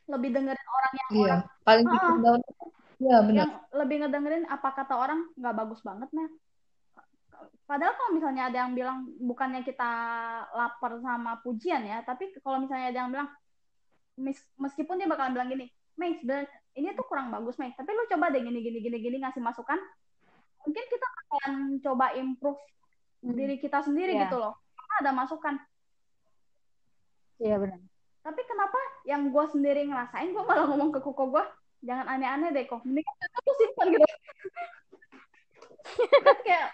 lebih 0.06 0.30
dengerin 0.30 0.68
orang 0.70 0.92
yang 0.94 1.08
Iya, 1.10 1.26
orang 1.26 1.42
paling 1.66 1.86
Ah. 1.88 2.16
down. 2.22 2.40
Iya, 2.96 3.16
benar. 3.20 3.36
yang 3.36 3.52
lebih 3.76 3.96
ngedengerin 4.00 4.44
apa 4.46 4.68
kata 4.72 4.94
orang 4.94 5.20
nggak 5.36 5.54
bagus 5.54 5.80
banget 5.82 6.08
Mel 6.10 6.30
padahal 7.66 7.92
kalau 7.92 8.10
misalnya 8.14 8.48
ada 8.48 8.58
yang 8.64 8.72
bilang 8.72 8.98
bukannya 9.20 9.60
kita 9.60 9.90
lapar 10.48 10.96
sama 11.02 11.36
pujian 11.42 11.82
ya 11.82 12.00
tapi 12.00 12.30
kalau 12.38 12.56
misalnya 12.56 12.88
ada 12.88 12.98
yang 13.04 13.10
bilang 13.10 13.28
meskipun 14.56 14.96
dia 14.96 15.04
bakalan 15.04 15.34
bilang 15.34 15.50
gini 15.50 15.66
Mei 15.92 16.22
ini 16.72 16.88
tuh 16.94 17.04
kurang 17.04 17.28
bagus 17.28 17.58
Mei 17.58 17.74
tapi 17.74 17.90
lu 17.90 18.06
coba 18.06 18.30
deh 18.30 18.40
gini 18.40 18.62
gini 18.62 18.78
gini 18.80 18.96
gini 18.96 19.16
ngasih 19.18 19.42
masukan 19.42 19.76
mungkin 20.62 20.84
kita 20.86 21.06
akan 21.26 21.50
coba 21.82 22.14
improve 22.14 22.60
diri 23.20 23.58
kita 23.58 23.82
sendiri 23.82 24.14
Iya. 24.14 24.24
gitu 24.24 24.38
loh 24.38 24.54
ada 24.98 25.10
masukan 25.12 25.54
Iya 27.36 27.56
benar. 27.56 27.80
tapi 28.20 28.40
kenapa 28.42 28.76
yang 29.04 29.28
gue 29.28 29.44
sendiri 29.46 29.84
ngerasain 29.84 30.30
gue 30.30 30.42
malah 30.42 30.66
ngomong 30.66 30.90
ke 30.90 31.00
koko 31.00 31.30
gue 31.30 31.44
jangan 31.80 32.08
aneh-aneh 32.08 32.50
deh 32.50 32.64
kok 32.64 32.80
mending 32.82 33.04
aku 33.04 33.50
simpan 33.54 33.86
gitu 33.90 34.06
kayak 36.42 36.68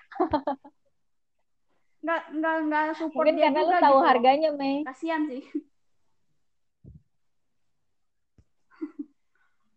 nggak 2.00 2.22
nggak 2.32 2.56
nggak 2.64 2.84
support 2.96 3.22
Mungkin 3.22 3.36
dia 3.36 3.46
karena 3.46 3.60
lu 3.60 3.66
juga 3.68 3.78
tahu 3.80 3.94
gitu. 3.94 4.08
harganya, 4.08 4.48
Mei. 4.52 4.76
kasihan 4.82 5.22
sih 5.24 5.42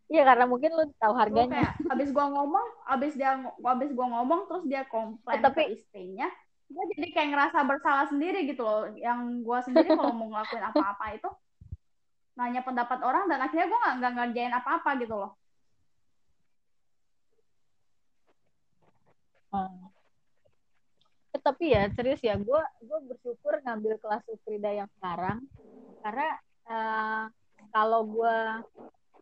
Iya 0.06 0.22
karena 0.24 0.46
mungkin 0.46 0.70
lu 0.72 0.86
tahu 0.96 1.14
harganya. 1.14 1.66
kayak 1.66 1.74
abis 1.90 2.10
gua 2.10 2.30
ngomong 2.30 2.68
abis 2.88 3.14
dia 3.14 3.42
abis 3.44 3.90
gua 3.92 4.08
ngomong 4.08 4.46
terus 4.46 4.64
dia 4.64 4.86
komplain 4.86 5.34
Eh, 5.34 5.44
tapi- 5.44 5.66
ke 5.66 5.74
istrinya 5.76 6.30
gue 6.66 6.84
jadi 6.98 7.08
kayak 7.14 7.30
ngerasa 7.30 7.60
bersalah 7.62 8.06
sendiri 8.10 8.50
gitu 8.50 8.66
loh 8.66 8.90
yang 8.98 9.46
gua 9.46 9.62
sendiri 9.62 9.94
kalau 9.94 10.12
mau 10.18 10.34
ngelakuin 10.34 10.66
apa-apa 10.66 11.06
itu 11.14 11.30
nanya 12.36 12.66
pendapat 12.66 13.00
orang 13.06 13.30
dan 13.30 13.40
akhirnya 13.40 13.70
gua 13.70 13.80
nggak 14.02 14.14
ngerjain 14.18 14.54
apa-apa 14.54 14.90
gitu 14.98 15.16
loh 15.16 15.32
Hmm. 19.56 19.88
Eh, 21.32 21.40
tapi 21.40 21.72
ya 21.72 21.88
serius 21.96 22.20
ya, 22.20 22.36
gue 22.36 22.62
gue 22.84 23.00
bersyukur 23.08 23.56
ngambil 23.64 23.96
kelas 24.04 24.24
Ukrida 24.28 24.72
yang 24.84 24.90
sekarang 25.00 25.48
karena 26.04 26.28
eh, 26.68 27.24
kalau 27.72 28.04
gue 28.04 28.36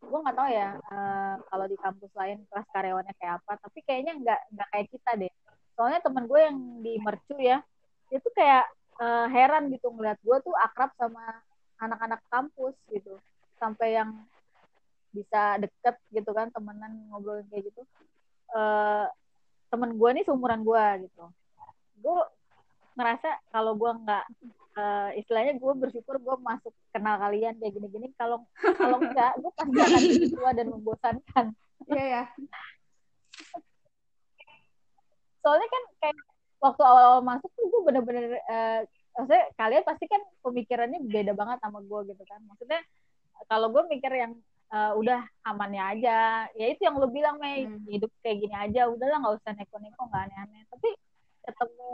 gue 0.04 0.20
nggak 0.26 0.38
tahu 0.38 0.50
ya 0.50 0.70
eh, 0.78 1.36
kalau 1.50 1.66
di 1.70 1.78
kampus 1.78 2.12
lain 2.18 2.42
kelas 2.50 2.68
karyawannya 2.74 3.14
kayak 3.22 3.34
apa, 3.46 3.54
tapi 3.62 3.80
kayaknya 3.86 4.14
nggak 4.22 4.42
nggak 4.58 4.68
kayak 4.74 4.88
kita 4.90 5.12
deh. 5.22 5.34
Soalnya 5.74 6.00
temen 6.06 6.30
gue 6.30 6.40
yang 6.40 6.58
di 6.82 6.94
Mercu 7.02 7.36
ya, 7.42 7.62
itu 8.14 8.28
kayak 8.34 8.66
eh, 9.02 9.28
heran 9.34 9.74
gitu 9.74 9.90
ngeliat 9.90 10.22
gue 10.22 10.38
tuh 10.46 10.54
akrab 10.58 10.94
sama 10.98 11.42
anak-anak 11.82 12.22
kampus 12.30 12.78
gitu, 12.94 13.18
sampai 13.58 13.98
yang 13.98 14.10
bisa 15.14 15.62
deket 15.62 15.96
gitu 16.10 16.32
kan 16.34 16.50
temenan 16.50 17.10
ngobrolin 17.10 17.46
kayak 17.50 17.70
gitu. 17.70 17.82
Eh, 18.54 19.06
temen 19.74 19.98
gue 19.98 20.10
nih 20.14 20.24
seumuran 20.26 20.62
gue 20.62 21.10
gitu. 21.10 21.26
Gue 22.02 22.18
ngerasa 22.94 23.42
kalau 23.50 23.74
gue 23.74 23.90
nggak 23.90 24.26
eh, 24.78 25.10
istilahnya 25.22 25.58
gue 25.58 25.74
bersyukur 25.74 26.22
gue 26.22 26.36
masuk 26.42 26.74
kenal 26.94 27.18
kalian 27.18 27.58
kayak 27.58 27.74
gini-gini. 27.74 28.14
Kalau 28.14 28.46
kalau 28.78 29.02
enggak 29.06 29.34
gue 29.42 29.52
pasti 29.58 29.78
akan 29.82 30.02
tua 30.38 30.52
dan 30.54 30.68
membosankan. 30.70 31.46
Iya 31.90 32.06
ya 32.06 32.24
soalnya 35.44 35.68
kan 35.68 35.84
kayak 36.00 36.18
waktu 36.64 36.82
awal-awal 36.88 37.20
masuk 37.20 37.52
tuh 37.60 37.68
gue 37.68 37.82
bener-bener 37.84 38.40
eh, 38.40 38.88
maksudnya 39.12 39.46
kalian 39.60 39.84
pasti 39.84 40.06
kan 40.08 40.24
pemikirannya 40.40 41.00
beda 41.04 41.36
banget 41.36 41.60
sama 41.60 41.84
gue 41.84 42.00
gitu 42.16 42.24
kan. 42.24 42.40
Maksudnya 42.48 42.82
kalau 43.52 43.68
gue 43.76 43.84
mikir 43.92 44.10
yang 44.16 44.34
eh, 44.72 44.92
udah 44.96 45.20
amannya 45.44 45.84
aja 45.84 46.48
ya 46.56 46.66
itu 46.72 46.82
yang 46.88 46.96
lo 46.96 47.12
bilang 47.12 47.36
Mei. 47.44 47.68
Hmm. 47.68 47.84
hidup 47.92 48.10
kayak 48.24 48.40
gini 48.40 48.56
aja 48.56 48.88
udahlah 48.88 49.20
nggak 49.20 49.36
usah 49.44 49.52
neko-neko 49.60 50.02
nggak 50.08 50.24
aneh-aneh. 50.32 50.64
Tapi 50.72 50.90
ketemu 51.44 51.94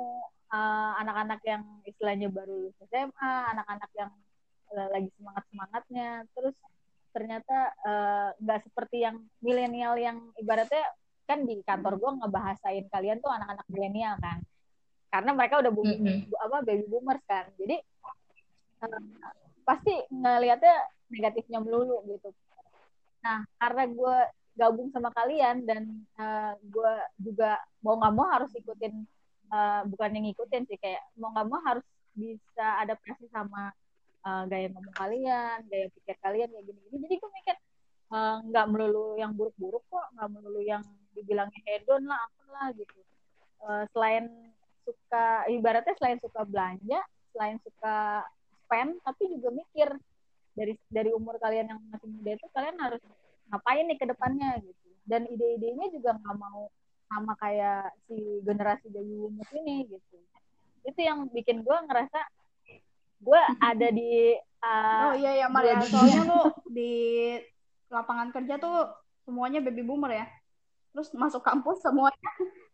eh, 0.54 0.92
anak-anak 1.02 1.42
yang 1.50 1.64
istilahnya 1.90 2.28
baru 2.30 2.70
lulus 2.70 2.78
SMA 2.86 3.34
anak-anak 3.58 3.92
yang 3.98 4.14
lagi 4.70 5.10
semangat 5.18 5.44
semangatnya 5.50 6.10
terus 6.38 6.54
ternyata 7.10 7.74
nggak 8.38 8.70
seperti 8.70 9.02
yang 9.02 9.18
milenial 9.42 9.98
yang 9.98 10.30
ibaratnya 10.38 10.86
kan 11.30 11.46
di 11.46 11.62
kantor 11.62 12.02
gue 12.02 12.12
ngebahasain 12.26 12.89
kalian 12.89 13.22
tuh 13.22 13.30
anak-anak 13.30 13.65
milenial 13.70 14.18
kan. 14.18 14.42
Karena 15.13 15.32
mereka 15.38 15.62
udah 15.62 15.70
bu- 15.70 15.86
Mm-mm. 15.86 16.26
bu- 16.26 16.42
apa 16.42 16.58
baby 16.65 16.86
boomers 16.89 17.22
kan. 17.30 17.46
Jadi 17.62 17.78
eh, 18.82 19.02
pasti 19.62 19.94
ngelihatnya 20.10 20.76
negatifnya 21.13 21.62
melulu 21.62 22.02
gitu. 22.10 22.34
Nah 23.22 23.46
karena 23.62 23.86
gue 23.86 24.15
gabung 24.58 24.89
sama 24.89 25.13
kalian 25.13 25.70
dan 25.70 25.86
eh, 26.18 26.54
gue 26.65 26.94
juga 27.22 27.62
mau 27.86 28.02
nggak 28.02 28.13
mau 28.18 28.26
harus 28.34 28.50
ikutin 28.58 29.06
eh, 29.54 29.82
bukan 29.86 30.10
yang 30.18 30.26
ngikutin 30.34 30.65
sih 30.65 30.78
kayak 30.82 31.06
mau 31.13 31.30
nggak 31.30 31.46
mau 31.46 31.62
harus 31.62 31.86
bisa 32.18 32.82
adaptasi 32.82 33.30
sama 33.30 33.70
eh, 34.26 34.44
gaya 34.50 34.68
ngomong 34.74 34.96
kalian 34.98 35.58
gaya 35.70 35.88
pikir 35.94 36.18
kalian 36.26 36.50
kayak 36.50 36.65
gini-gini. 36.65 36.98
Jadi 37.06 37.15
gue 37.22 37.32
mikir 37.38 37.56
nggak 38.10 38.65
melulu 38.74 39.22
yang 39.22 39.38
buruk-buruk 39.38 39.86
kok 39.86 40.06
nggak 40.18 40.30
melulu 40.34 40.65
yang 40.65 40.82
dibilangnya 41.15 41.62
hedon 41.65 42.06
lah 42.06 42.19
apalah 42.19 42.67
gitu. 42.76 43.00
Eh, 43.60 43.84
selain 43.91 44.26
suka 44.88 45.45
ibaratnya 45.52 45.93
selain 46.00 46.19
suka 46.24 46.41
belanja 46.48 47.00
selain 47.36 47.58
suka 47.62 48.26
spend 48.65 48.98
tapi 49.06 49.24
juga 49.38 49.50
mikir 49.54 49.89
dari 50.58 50.74
dari 50.89 51.12
umur 51.13 51.38
kalian 51.38 51.69
yang 51.76 51.80
masih 51.93 52.10
muda 52.10 52.32
itu 52.34 52.48
kalian 52.56 52.78
harus 52.82 53.02
ngapain 53.54 53.86
nih 53.86 53.98
ke 54.00 54.06
depannya 54.10 54.50
gitu. 54.63 54.88
Dan 55.10 55.26
ide-idenya 55.26 55.89
juga 55.93 56.17
nggak 56.17 56.38
mau 56.38 56.69
sama 57.10 57.34
kayak 57.41 57.89
si 58.06 58.41
generasi 58.45 58.86
baby 58.93 59.13
boomers 59.17 59.52
ini 59.54 59.89
gitu. 59.89 60.17
Itu 60.86 61.00
yang 61.02 61.28
bikin 61.34 61.65
gue 61.65 61.78
ngerasa 61.89 62.19
gue 63.19 63.41
ada 63.60 63.88
di 63.91 64.38
uh, 64.63 65.12
oh 65.12 65.15
iya 65.19 65.43
ya. 65.43 65.48
Maria 65.52 65.84
soalnya 65.84 66.24
lu 66.30 66.41
di 66.72 66.93
lapangan 67.91 68.30
kerja 68.32 68.62
tuh 68.62 68.88
semuanya 69.26 69.60
baby 69.60 69.84
boomer 69.84 70.13
ya 70.13 70.26
terus 70.93 71.10
masuk 71.15 71.41
kampus 71.43 71.82
semuanya. 71.84 72.32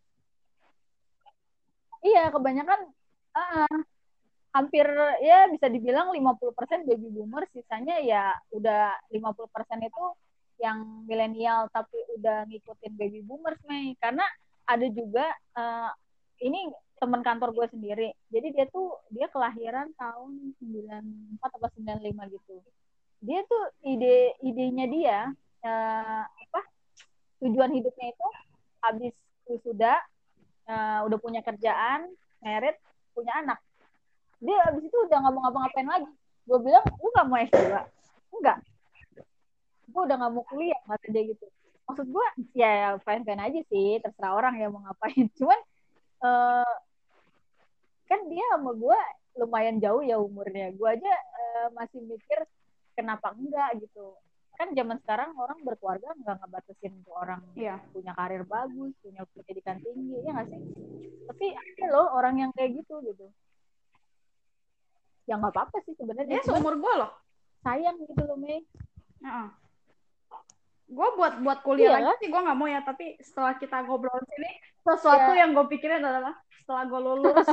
Iya 2.06 2.30
kebanyakan 2.30 2.86
uh, 3.34 3.78
hampir 4.54 4.86
ya 5.26 5.50
bisa 5.50 5.66
dibilang 5.66 6.14
50% 6.14 6.86
baby 6.86 7.08
boomer 7.10 7.44
sisanya 7.50 7.98
ya 7.98 8.30
udah 8.54 8.94
50% 9.10 9.26
itu 9.82 10.04
yang 10.56 11.04
milenial 11.04 11.68
tapi 11.68 12.00
udah 12.16 12.48
ngikutin 12.48 12.94
baby 12.96 13.20
boomers 13.26 13.60
nih. 13.68 13.98
Karena 14.00 14.22
ada 14.64 14.86
juga 14.88 15.28
uh, 15.58 15.90
ini 16.40 16.72
teman 16.96 17.20
kantor 17.20 17.52
gue 17.52 17.66
sendiri. 17.68 18.08
Jadi 18.32 18.48
dia 18.56 18.66
tuh 18.72 18.96
dia 19.12 19.28
kelahiran 19.28 19.92
tahun 20.00 20.56
94 20.64 21.56
atau 21.60 21.68
95 21.76 22.34
gitu. 22.34 22.56
Dia 23.20 23.40
tuh 23.44 23.62
ide 23.84 24.36
idenya 24.40 24.86
dia 24.88 25.18
uh, 25.64 26.24
tujuan 27.44 27.70
hidupnya 27.72 28.06
itu 28.12 28.28
habis 28.80 29.14
sudah 29.62 29.96
uh, 30.66 31.00
udah 31.06 31.18
punya 31.20 31.40
kerjaan 31.42 32.10
merit 32.42 32.76
punya 33.14 33.32
anak. 33.40 33.58
Dia 34.42 34.56
habis 34.68 34.84
itu 34.84 34.96
udah 35.08 35.16
nggak 35.16 35.32
mau 35.32 35.42
ngapa-ngapain 35.48 35.88
lagi. 35.88 36.10
Gue 36.46 36.58
bilang 36.62 36.84
lu 37.00 37.08
nggak 37.10 37.26
mau 37.26 37.38
S2 37.40 37.58
enggak. 38.36 38.58
Gue 39.90 40.02
udah 40.04 40.16
nggak 40.20 40.32
mau 40.32 40.44
kuliah 40.44 40.80
kata 40.84 41.06
dia 41.08 41.22
gitu. 41.32 41.44
Maksud 41.86 42.06
gue 42.10 42.26
ya 42.58 42.98
fine 43.00 43.24
fine 43.24 43.42
aja 43.42 43.60
sih 43.70 44.02
terserah 44.02 44.32
orang 44.36 44.54
yang 44.60 44.74
mau 44.74 44.82
ngapain. 44.84 45.26
Cuman 45.38 45.58
uh, 46.22 46.74
kan 48.06 48.20
dia 48.30 48.44
sama 48.54 48.76
gue 48.76 48.98
lumayan 49.40 49.80
jauh 49.80 50.04
ya 50.04 50.20
umurnya. 50.20 50.74
Gue 50.76 50.88
aja 51.00 51.12
uh, 51.12 51.68
masih 51.72 52.04
mikir 52.04 52.44
kenapa 52.92 53.32
enggak? 53.32 53.80
gitu 53.80 54.12
kan 54.56 54.68
zaman 54.72 54.96
sekarang 55.04 55.30
orang 55.36 55.58
berkeluarga 55.60 56.10
nggak 56.16 56.36
ngebatasin 56.40 56.92
tuh 57.04 57.14
orang 57.14 57.40
yeah. 57.52 57.78
punya 57.92 58.16
karir 58.16 58.42
bagus 58.48 58.92
punya 59.04 59.22
pendidikan 59.36 59.78
tinggi 59.84 60.24
ya 60.24 60.32
nggak 60.32 60.48
sih 60.48 60.60
tapi 61.28 61.46
ada 61.52 61.84
loh 61.92 62.06
orang 62.16 62.40
yang 62.40 62.50
kayak 62.56 62.80
gitu 62.80 63.04
gitu 63.04 63.28
ya 65.28 65.36
nggak 65.36 65.52
apa-apa 65.52 65.76
sih 65.84 65.94
sebenarnya 65.98 66.40
ya 66.40 66.42
seumur 66.48 66.74
gue 66.80 66.94
loh 66.96 67.12
sayang 67.60 68.00
gitu 68.00 68.22
loh 68.24 68.38
Mei 68.40 68.64
uh 69.22 69.28
-uh. 69.28 69.48
gue 70.86 71.08
buat 71.18 71.34
buat 71.42 71.58
kuliah 71.66 71.98
iya, 71.98 72.00
lagi 72.00 72.24
sih 72.24 72.28
gue 72.30 72.40
nggak 72.40 72.58
mau 72.58 72.68
ya 72.70 72.80
tapi 72.86 73.18
setelah 73.18 73.58
kita 73.58 73.82
ngobrol 73.84 74.16
sini 74.24 74.50
sesuatu 74.86 75.34
yeah. 75.34 75.40
yang 75.44 75.50
gue 75.52 75.66
pikirin 75.68 76.00
adalah 76.00 76.34
setelah 76.62 76.82
gue 76.86 77.00
lulus 77.02 77.48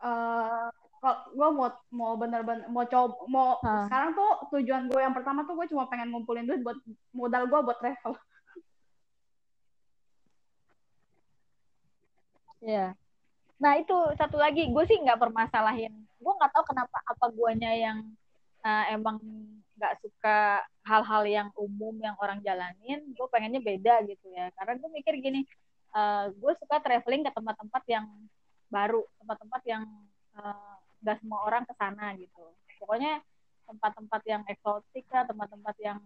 uh, 0.00 0.68
gue 1.06 1.48
mau 1.54 1.70
mau 1.94 2.12
bener-bener 2.18 2.66
mau 2.66 2.82
coba 2.82 3.14
mau 3.30 3.48
huh. 3.62 3.86
sekarang 3.86 4.10
tuh 4.18 4.30
tujuan 4.58 4.90
gue 4.90 5.00
yang 5.00 5.14
pertama 5.14 5.46
tuh 5.46 5.54
gue 5.54 5.70
cuma 5.70 5.86
pengen 5.86 6.10
ngumpulin 6.10 6.42
duit 6.42 6.60
buat 6.62 6.78
modal 7.14 7.46
gue 7.46 7.60
buat 7.62 7.78
travel. 7.78 8.14
Ya. 12.58 12.90
Nah 13.62 13.78
itu 13.78 13.94
satu 14.18 14.34
lagi 14.34 14.66
gue 14.66 14.84
sih 14.90 14.98
nggak 14.98 15.22
permasalahin. 15.22 15.94
Gue 16.18 16.32
nggak 16.34 16.50
tahu 16.50 16.64
kenapa 16.74 16.98
apa 17.06 17.26
guanya 17.30 17.70
yang 17.70 18.02
uh, 18.66 18.84
emang 18.90 19.22
nggak 19.78 19.94
suka 20.02 20.66
hal-hal 20.82 21.22
yang 21.26 21.48
umum 21.54 21.94
yang 22.02 22.18
orang 22.18 22.42
jalanin. 22.42 23.02
Gue 23.14 23.26
pengennya 23.30 23.62
beda 23.62 24.02
gitu 24.10 24.26
ya. 24.34 24.50
Karena 24.58 24.74
gue 24.74 24.90
mikir 24.90 25.14
gini, 25.22 25.46
uh, 25.94 26.26
eh, 26.26 26.34
gue 26.34 26.52
suka 26.58 26.82
traveling 26.82 27.22
ke 27.26 27.30
tempat-tempat 27.30 27.82
yang 27.86 28.06
baru, 28.68 29.06
tempat-tempat 29.22 29.62
yang 29.66 29.82
uh, 30.34 30.77
nggak 31.02 31.16
semua 31.22 31.40
orang 31.46 31.62
ke 31.64 31.74
sana 31.78 32.14
gitu. 32.18 32.44
Pokoknya 32.78 33.22
tempat-tempat 33.68 34.22
yang 34.24 34.42
eksotik 34.48 35.04
lah 35.12 35.28
tempat-tempat 35.28 35.76
yang 35.82 35.98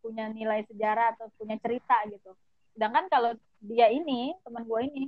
punya 0.00 0.28
nilai 0.32 0.64
sejarah 0.68 1.16
atau 1.16 1.32
punya 1.36 1.56
cerita 1.60 1.96
gitu. 2.08 2.32
Sedangkan 2.76 3.08
kalau 3.08 3.32
dia 3.60 3.88
ini 3.92 4.32
teman 4.44 4.64
gue 4.64 4.80
ini 4.88 5.04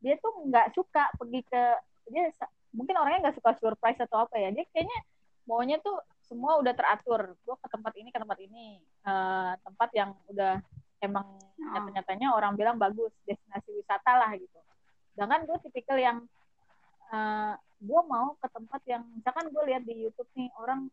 dia 0.00 0.16
tuh 0.18 0.32
nggak 0.48 0.72
suka 0.74 1.12
pergi 1.18 1.44
ke 1.44 1.62
dia 2.10 2.32
mungkin 2.74 2.96
orangnya 2.98 3.28
nggak 3.28 3.36
suka 3.42 3.50
surprise 3.58 4.00
atau 4.00 4.24
apa 4.26 4.38
ya 4.38 4.50
dia 4.54 4.64
kayaknya 4.70 4.98
maunya 5.46 5.76
tuh 5.82 5.98
semua 6.30 6.62
udah 6.62 6.70
teratur. 6.74 7.34
Gue 7.42 7.56
ke 7.58 7.68
tempat 7.70 7.92
ini 7.98 8.08
ke 8.14 8.18
tempat 8.22 8.38
ini. 8.38 8.78
Uh, 9.02 9.58
tempat 9.66 9.90
yang 9.98 10.14
udah 10.30 10.62
emang 11.02 11.26
oh. 11.26 11.70
nyata-nyatanya 11.74 12.30
orang 12.30 12.54
bilang 12.54 12.78
bagus 12.78 13.10
destinasi 13.26 13.74
wisata 13.74 14.14
lah 14.14 14.30
gitu. 14.38 14.58
Sedangkan 15.16 15.42
gue 15.50 15.58
tipikal 15.66 15.98
yang 15.98 16.22
uh, 17.10 17.54
gue 17.80 18.00
mau 18.06 18.36
ke 18.36 18.48
tempat 18.52 18.80
yang 18.84 19.02
misalkan 19.16 19.48
gue 19.48 19.62
lihat 19.72 19.82
di 19.88 20.04
YouTube 20.08 20.28
nih 20.36 20.52
orang 20.60 20.88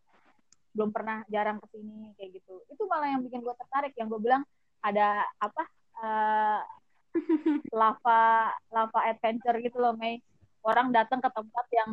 belum 0.72 0.94
pernah 0.94 1.26
jarang 1.28 1.58
ke 1.58 1.68
sini 1.74 2.14
kayak 2.16 2.38
gitu. 2.38 2.62
Itu 2.70 2.86
malah 2.86 3.10
yang 3.12 3.26
bikin 3.26 3.42
gue 3.42 3.56
tertarik 3.58 3.94
yang 3.98 4.08
gue 4.08 4.22
bilang 4.22 4.46
ada 4.86 5.26
apa 5.42 5.64
uh, 6.00 6.62
lava 7.80 8.54
lava 8.70 9.00
adventure 9.10 9.58
gitu 9.60 9.82
loh 9.82 9.98
Mei. 9.98 10.22
Orang 10.62 10.94
datang 10.94 11.18
ke 11.24 11.30
tempat 11.32 11.66
yang 11.74 11.90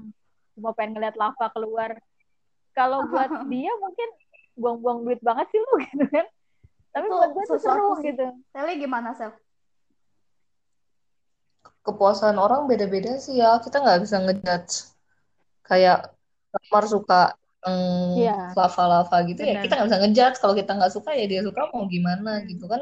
cuma 0.55 0.71
pengen 0.77 1.01
ngeliat 1.01 1.17
lava 1.17 1.47
keluar. 1.51 1.97
Kalau 2.77 3.09
buat 3.09 3.31
dia 3.53 3.73
mungkin 3.81 4.09
buang-buang 4.55 4.99
duit 5.09 5.21
banget 5.25 5.51
sih 5.51 5.59
lu 5.59 5.75
gitu 5.91 6.05
kan. 6.13 6.27
Tapi 6.95 7.07
itu 7.11 7.15
buat 7.19 7.31
gue 7.35 7.45
tuh 7.51 7.59
seru 7.59 7.91
gitu. 7.99 8.27
Sally 8.55 8.79
gimana 8.79 9.11
Sel? 9.17 9.35
Kepuasan 11.85 12.41
orang 12.41 12.65
beda-beda 12.65 13.21
sih 13.21 13.39
ya. 13.39 13.61
Kita 13.61 13.85
nggak 13.85 14.01
bisa 14.03 14.17
ngejudge. 14.25 14.75
Kayak 15.65 16.17
Kamar 16.55 16.85
suka 16.87 17.23
yang 17.65 17.81
yeah. 18.21 18.53
lava-lava 18.53 19.25
gitu 19.25 19.41
Bener. 19.41 19.59
ya 19.59 19.63
kita 19.65 19.73
nggak 19.77 19.89
bisa 19.89 20.01
ngejudge. 20.01 20.37
Kalau 20.41 20.55
kita 20.57 20.73
nggak 20.77 20.93
suka 20.93 21.11
ya 21.13 21.25
dia 21.29 21.41
suka 21.45 21.61
mau 21.71 21.85
gimana 21.87 22.41
gitu 22.49 22.65
kan. 22.67 22.81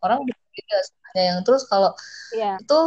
Orang 0.00 0.24
beda 0.24 0.76
sukanya 0.84 1.22
yang 1.36 1.40
terus 1.44 1.62
kalau 1.68 1.92
yeah. 2.32 2.56
itu 2.56 2.78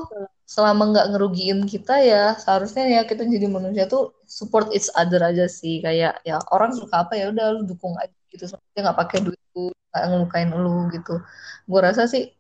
selama 0.44 0.94
nggak 0.94 1.08
ngerugiin 1.16 1.66
kita 1.66 1.98
ya 2.04 2.38
seharusnya 2.38 2.86
ya 2.86 3.02
kita 3.10 3.26
jadi 3.26 3.50
manusia 3.50 3.90
tuh 3.90 4.14
support 4.30 4.70
each 4.74 4.90
other 4.98 5.22
aja 5.22 5.46
sih. 5.46 5.82
Kayak 5.86 6.22
ya 6.26 6.42
orang 6.50 6.74
suka 6.74 7.06
apa 7.06 7.14
ya 7.18 7.30
udah 7.30 7.46
lu 7.58 7.62
dukung 7.70 7.94
aja 8.02 8.14
gitu. 8.34 8.50
Dia 8.74 8.82
nggak 8.90 8.98
pakai 8.98 9.20
duit 9.22 9.42
nggak 9.94 10.04
ngelukain 10.10 10.50
lu 10.50 10.90
gitu. 10.90 11.22
Gue 11.70 11.80
rasa 11.80 12.10
sih 12.10 12.34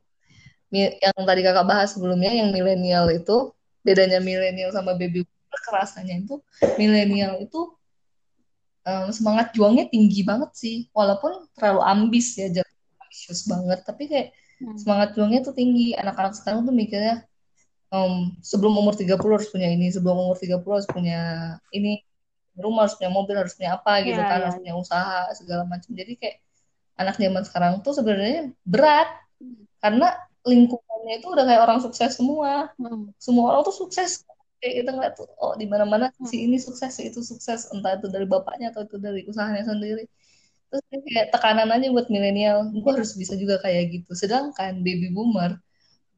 yang 0.74 1.14
tadi 1.22 1.42
kakak 1.46 1.70
bahas 1.70 1.94
sebelumnya 1.94 2.34
yang 2.34 2.50
milenial 2.50 3.06
itu 3.14 3.54
bedanya 3.86 4.18
milenial 4.18 4.74
sama 4.74 4.98
baby 4.98 5.22
boomer 5.22 5.62
kerasanya 5.70 6.18
itu 6.18 6.42
milenial 6.82 7.38
itu 7.38 7.78
um, 8.88 9.08
semangat 9.14 9.54
juangnya 9.54 9.86
tinggi 9.94 10.26
banget 10.26 10.50
sih 10.58 10.90
walaupun 10.96 11.46
terlalu 11.54 11.82
ambis 11.86 12.34
ya 12.42 12.50
jadi 12.50 12.72
ambisius 13.06 13.46
banget 13.46 13.80
tapi 13.86 14.10
kayak 14.10 14.28
hmm. 14.66 14.82
semangat 14.82 15.14
juangnya 15.14 15.46
tuh 15.46 15.54
tinggi 15.54 15.94
anak-anak 15.94 16.34
sekarang 16.34 16.66
tuh 16.66 16.74
mikirnya 16.74 17.22
um, 17.94 18.34
sebelum 18.42 18.74
umur 18.74 18.98
30 18.98 19.14
harus 19.22 19.50
punya 19.54 19.70
ini 19.70 19.94
sebelum 19.94 20.18
umur 20.18 20.42
30 20.42 20.58
harus 20.66 20.90
punya 20.90 21.20
ini 21.70 22.02
rumah 22.58 22.90
harus 22.90 22.98
punya 22.98 23.12
mobil 23.14 23.36
harus 23.38 23.54
punya 23.54 23.78
apa 23.78 24.02
gitu 24.02 24.18
yeah, 24.18 24.30
kan 24.30 24.38
yeah. 24.42 24.46
harus 24.50 24.58
punya 24.58 24.74
usaha 24.74 25.22
segala 25.38 25.64
macam 25.70 25.90
jadi 25.94 26.14
kayak 26.18 26.38
anak 26.98 27.18
zaman 27.18 27.44
sekarang 27.46 27.74
tuh 27.82 27.94
sebenarnya 27.94 28.54
berat 28.66 29.10
hmm. 29.38 29.70
karena 29.82 30.18
lingkungannya 30.44 31.14
itu 31.24 31.28
udah 31.32 31.46
kayak 31.48 31.62
orang 31.64 31.80
sukses 31.80 32.20
semua 32.20 32.72
hmm. 32.76 33.16
semua 33.20 33.46
orang 33.56 33.62
tuh 33.64 33.76
sukses 33.76 34.28
kayak 34.60 34.84
kita 34.84 34.90
ngeliat 34.92 35.14
tuh 35.16 35.28
oh 35.40 35.56
di 35.56 35.68
mana 35.68 35.84
mana 35.88 36.06
hmm. 36.12 36.28
si 36.28 36.44
ini 36.44 36.60
sukses 36.60 36.92
si 36.96 37.08
itu 37.08 37.24
sukses 37.24 37.72
entah 37.72 38.00
itu 38.00 38.08
dari 38.12 38.28
bapaknya 38.28 38.72
atau 38.76 38.84
itu 38.84 39.00
dari 39.00 39.24
usahanya 39.28 39.64
sendiri 39.68 40.08
terus 40.72 40.84
kayak 40.90 41.30
tekanan 41.30 41.70
aja 41.70 41.88
buat 41.94 42.08
milenial 42.10 42.72
gue 42.74 42.92
harus 42.92 43.14
bisa 43.14 43.38
juga 43.38 43.62
kayak 43.62 43.94
gitu 43.94 44.12
sedangkan 44.18 44.82
baby 44.82 45.14
boomer 45.14 45.60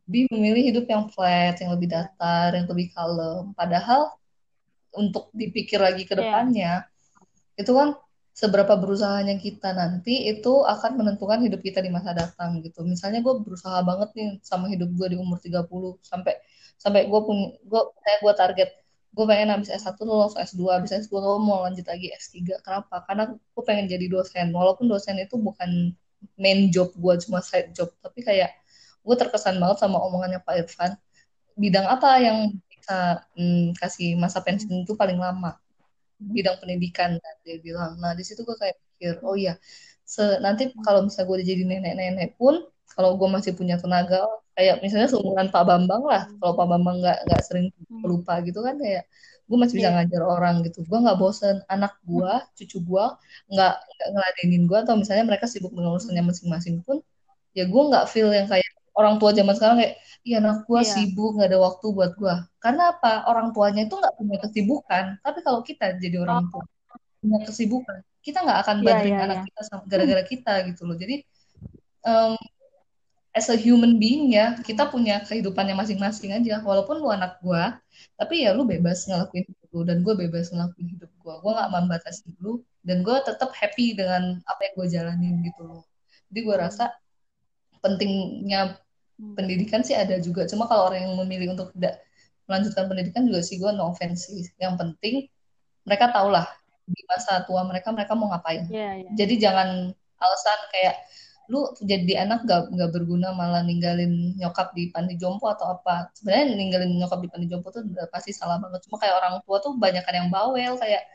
bi 0.05 0.29
memilih 0.29 0.69
hidup 0.73 0.85
yang 0.85 1.09
flat 1.09 1.57
yang 1.57 1.73
lebih 1.73 1.89
datar 1.89 2.53
yang 2.53 2.69
lebih 2.69 2.93
kalem 2.93 3.51
padahal 3.57 4.13
untuk 4.95 5.27
dipikir 5.35 5.81
lagi 5.81 6.07
ke 6.07 6.13
iya. 6.15 6.19
depannya 6.21 6.71
yeah. 6.87 7.59
itu 7.59 7.71
kan 7.73 7.99
seberapa 8.35 8.75
berusahanya 8.75 9.39
kita 9.39 9.71
nanti 9.71 10.27
itu 10.27 10.51
akan 10.67 10.99
menentukan 10.99 11.39
hidup 11.39 11.63
kita 11.63 11.79
di 11.79 11.87
masa 11.87 12.11
datang 12.11 12.59
gitu. 12.59 12.83
Misalnya 12.83 13.23
gue 13.23 13.31
berusaha 13.39 13.79
banget 13.79 14.11
nih 14.11 14.29
sama 14.43 14.67
hidup 14.67 14.91
gue 14.91 15.15
di 15.15 15.17
umur 15.17 15.39
30 15.39 15.63
sampai 16.03 16.35
sampai 16.75 17.07
gue 17.07 17.21
pun 17.23 17.55
gue 17.63 17.81
kayak 18.03 18.19
gue 18.19 18.33
target 18.35 18.69
gue 19.15 19.25
pengen 19.31 19.47
habis 19.55 19.71
S1 19.71 19.95
lulus 20.03 20.35
S2 20.35 20.61
habis 20.75 20.91
S2 20.91 21.15
gue 21.15 21.39
mau 21.39 21.63
lanjut 21.63 21.87
lagi 21.87 22.11
S3 22.11 22.59
kenapa? 22.59 23.07
Karena 23.07 23.23
gue 23.31 23.63
pengen 23.63 23.87
jadi 23.87 24.05
dosen. 24.11 24.51
Walaupun 24.51 24.91
dosen 24.91 25.15
itu 25.15 25.39
bukan 25.39 25.95
main 26.35 26.67
job 26.75 26.91
gue 26.91 27.13
cuma 27.23 27.39
side 27.39 27.71
job 27.71 27.87
tapi 28.03 28.19
kayak 28.19 28.51
gue 29.05 29.15
terkesan 29.15 29.55
banget 29.63 29.79
sama 29.79 30.03
omongannya 30.03 30.43
Pak 30.43 30.55
Irfan. 30.59 30.91
Bidang 31.55 31.87
apa 31.87 32.19
yang 32.19 32.51
bisa 32.67 33.23
hmm, 33.39 33.79
kasih 33.79 34.19
masa 34.19 34.43
pensiun 34.43 34.83
itu 34.83 34.93
paling 34.99 35.15
lama 35.15 35.55
bidang 36.19 36.57
pendidikan 36.61 37.11
kan? 37.23 37.35
Dia 37.45 37.55
bilang. 37.65 37.91
Nah 38.01 38.11
di 38.17 38.23
situ 38.27 38.41
gue 38.47 38.55
kayak 38.61 38.75
pikir 38.95 39.13
oh 39.27 39.35
iya. 39.39 39.53
Se 40.05 40.21
nanti 40.45 40.63
kalau 40.85 40.99
misalnya 41.05 41.25
gue 41.29 41.35
udah 41.41 41.47
jadi 41.51 41.63
nenek-nenek 41.69 42.29
pun 42.39 42.55
kalau 42.95 43.17
gue 43.19 43.27
masih 43.35 43.51
punya 43.59 43.75
tenaga 43.81 44.21
kayak 44.55 44.79
misalnya 44.85 45.09
seumuran 45.11 45.47
Pak 45.53 45.63
Bambang 45.67 46.03
lah 46.05 46.23
kalau 46.39 46.53
Pak 46.59 46.67
Bambang 46.71 46.95
nggak 47.03 47.17
nggak 47.27 47.41
sering 47.47 47.67
Hmm. 47.89 48.01
lupa 48.11 48.33
gitu 48.47 48.59
kan 48.65 48.75
kayak 48.83 49.03
gue 49.49 49.57
masih 49.61 49.75
bisa 49.79 49.89
Iya. 49.91 49.95
ngajar 50.01 50.21
orang 50.25 50.55
gitu. 50.65 50.77
Gue 50.89 50.97
nggak 51.03 51.17
bosen. 51.21 51.55
Anak 51.73 51.91
gue 52.09 52.31
cucu 52.57 52.77
gue 52.89 53.05
nggak 53.53 53.71
nggak 53.95 54.07
ngeladenin 54.13 54.63
gue 54.69 54.77
atau 54.83 54.95
misalnya 55.01 55.23
mereka 55.29 55.45
sibuk 55.51 55.71
dengan 55.75 55.91
urusannya 55.95 56.23
masing-masing 56.29 56.75
pun 56.85 56.97
ya 57.57 57.63
gue 57.71 57.81
nggak 57.89 58.05
feel 58.11 58.29
yang 58.37 58.47
kayak 58.51 58.64
orang 58.95 59.19
tua 59.19 59.35
zaman 59.35 59.53
sekarang 59.53 59.77
kayak 59.83 59.95
iya 60.23 60.39
anak 60.39 60.63
gue 60.65 60.79
Iya. 60.81 60.87
sibuk 60.87 61.31
nggak 61.35 61.49
ada 61.51 61.59
waktu 61.59 61.85
buat 61.91 62.11
gue 62.15 62.35
karena 62.63 62.83
apa 62.95 63.27
orang 63.27 63.51
tuanya 63.51 63.81
itu 63.85 63.95
nggak 63.99 64.15
punya 64.15 64.37
kesibukan 64.41 65.05
tapi 65.21 65.39
kalau 65.43 65.61
kita 65.61 65.99
jadi 65.99 66.17
orang 66.23 66.47
tua 66.49 66.63
punya 67.19 67.39
kesibukan 67.43 67.99
kita 68.25 68.41
nggak 68.41 68.59
akan 68.65 68.75
Oh. 68.75 68.81
Iya, 68.81 68.87
bantuin 68.87 69.11
iya, 69.13 69.19
anak 69.27 69.37
iya. 69.37 69.45
kita 69.51 69.61
sama- 69.67 69.85
gara-gara 69.85 70.23
kita 70.25 70.53
gitu 70.71 70.81
loh 70.87 70.95
jadi 70.97 71.15
em, 72.07 72.33
as 73.35 73.51
a 73.51 73.57
human 73.59 73.99
being 73.99 74.31
ya 74.31 74.55
kita 74.63 74.87
punya 74.87 75.19
kehidupannya 75.27 75.75
masing-masing 75.75 76.31
aja 76.31 76.63
walaupun 76.63 77.03
lu 77.03 77.11
anak 77.11 77.35
gua 77.43 77.75
tapi 78.15 78.47
ya 78.47 78.55
lu 78.55 78.63
bebas 78.63 79.03
ngelakuin 79.11 79.43
hidup 79.43 79.69
lu 79.75 79.81
dan 79.83 79.99
gue 79.99 80.13
bebas 80.15 80.55
ngelakuin 80.55 80.87
hidup 80.95 81.11
gua 81.19 81.43
gua 81.43 81.51
nggak 81.59 81.71
membatasi 81.75 82.31
lu 82.39 82.63
dan 82.87 83.03
gue 83.03 83.17
tetap 83.27 83.51
happy 83.51 83.91
dengan 83.97 84.39
apa 84.47 84.59
yang 84.63 84.73
gue 84.79 84.87
jalanin 84.87 85.35
gitu 85.43 85.61
loh 85.67 85.83
jadi 86.31 86.39
gue 86.47 86.55
rasa 86.55 86.85
pentingnya. 87.83 88.79
Pendidikan 89.15 89.81
sih 89.81 89.95
ada 89.95 90.19
juga. 90.19 90.43
Cuma 90.47 90.67
kalau 90.67 90.91
orang 90.91 91.07
yang 91.07 91.15
memilih 91.23 91.55
untuk 91.55 91.71
tidak 91.75 92.03
melanjutkan 92.45 92.85
pendidikan 92.85 93.23
juga 93.25 93.41
sih 93.41 93.57
gue 93.57 93.71
no 93.71 93.91
offense 93.91 94.27
sih. 94.27 94.43
Yang 94.59 94.73
penting 94.81 95.15
mereka 95.87 96.11
tahu 96.11 96.29
lah 96.33 96.45
di 96.85 97.01
masa 97.09 97.41
tua 97.47 97.65
mereka 97.65 97.89
mereka 97.89 98.13
mau 98.13 98.29
ngapain. 98.29 98.69
Iya, 98.69 98.89
iya. 99.01 99.09
jadi 99.17 99.33
jangan 99.49 99.69
alasan 100.21 100.59
kayak 100.69 100.95
lu 101.45 101.61
jadi 101.77 102.25
anak 102.25 102.41
gak, 102.49 102.73
gak 102.73 102.89
berguna 102.89 103.29
malah 103.29 103.61
ninggalin 103.61 104.33
nyokap 104.41 104.73
di 104.73 104.89
panti 104.89 105.13
jompo 105.17 105.45
atau 105.49 105.77
apa. 105.77 106.09
Sebenarnya 106.17 106.57
ninggalin 106.57 106.89
nyokap 106.97 107.21
di 107.21 107.29
panti 107.29 107.45
jompo 107.49 107.69
tuh 107.69 107.85
udah 107.85 108.09
pasti 108.09 108.33
salah 108.33 108.57
banget. 108.57 108.81
Cuma 108.89 108.97
kayak 108.97 109.15
orang 109.21 109.33
tua 109.45 109.57
tuh 109.61 109.77
banyak 109.77 110.01
yang 110.09 110.29
bawel 110.33 110.73
kayak 110.77 111.05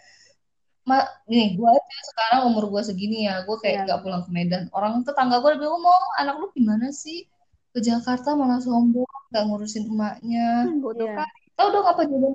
ma 0.89 1.05
nih 1.29 1.55
gue 1.55 1.69
aja 1.69 1.97
sekarang 2.15 2.41
umur 2.51 2.65
gue 2.73 2.83
segini 2.83 3.29
ya 3.29 3.45
gue 3.45 3.57
kayak 3.63 3.85
Iya. 3.85 3.89
gak 3.91 4.01
pulang 4.07 4.23
ke 4.27 4.31
Medan. 4.31 4.63
Orang 4.71 5.03
tetangga 5.03 5.43
gue 5.43 5.51
bilang 5.59 5.83
mau 5.83 5.99
anak 6.19 6.35
lu 6.39 6.47
gimana 6.55 6.95
sih 6.95 7.27
ke 7.71 7.79
Jakarta 7.81 8.35
malah 8.35 8.59
sombong 8.59 9.07
gak 9.31 9.45
ngurusin 9.47 9.87
emaknya 9.87 10.66
Bodoh 10.77 11.07
Iya. 11.07 11.16
kan. 11.16 11.29
tau 11.55 11.68
dong 11.71 11.87
apa 11.87 12.03
jodoh 12.03 12.33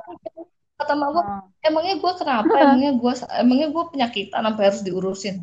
kata 0.78 0.92
mak 0.94 1.08
gue 1.10 1.22
Oh. 1.22 1.42
emangnya 1.62 1.94
gue 1.96 2.12
kenapa 2.14 2.54
emangnya 2.56 2.90
gue 2.94 3.12
emangnya 3.36 3.68
gue 3.68 3.84
penyakitan 3.88 4.42
sampai 4.42 4.64
harus 4.64 4.80
diurusin 4.80 5.36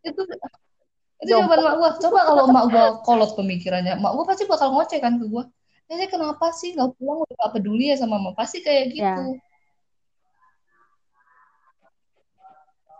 itu 0.00 0.20
itu 0.20 0.36
jawaban 1.24 1.58
mak 1.58 1.74
gue 1.76 1.90
coba 2.00 2.20
kalau 2.24 2.44
mak 2.48 2.64
gue 2.68 2.84
kolot 3.02 3.30
pemikirannya 3.34 3.94
mak 3.96 4.12
gue 4.12 4.24
pasti 4.24 4.44
bakal 4.44 4.72
ngoceh 4.72 4.98
kan 4.98 5.16
ke 5.16 5.26
gue 5.26 5.44
Nenek 5.84 6.10
kenapa 6.10 6.48
sih 6.50 6.72
nggak 6.72 6.96
pulang 6.96 7.22
udah 7.22 7.36
gak 7.36 7.52
peduli 7.52 7.92
ya 7.92 7.96
sama 7.96 8.16
mama 8.16 8.32
pasti 8.32 8.58
kayak 8.58 8.84
gitu 8.90 9.04
Ya. 9.04 9.36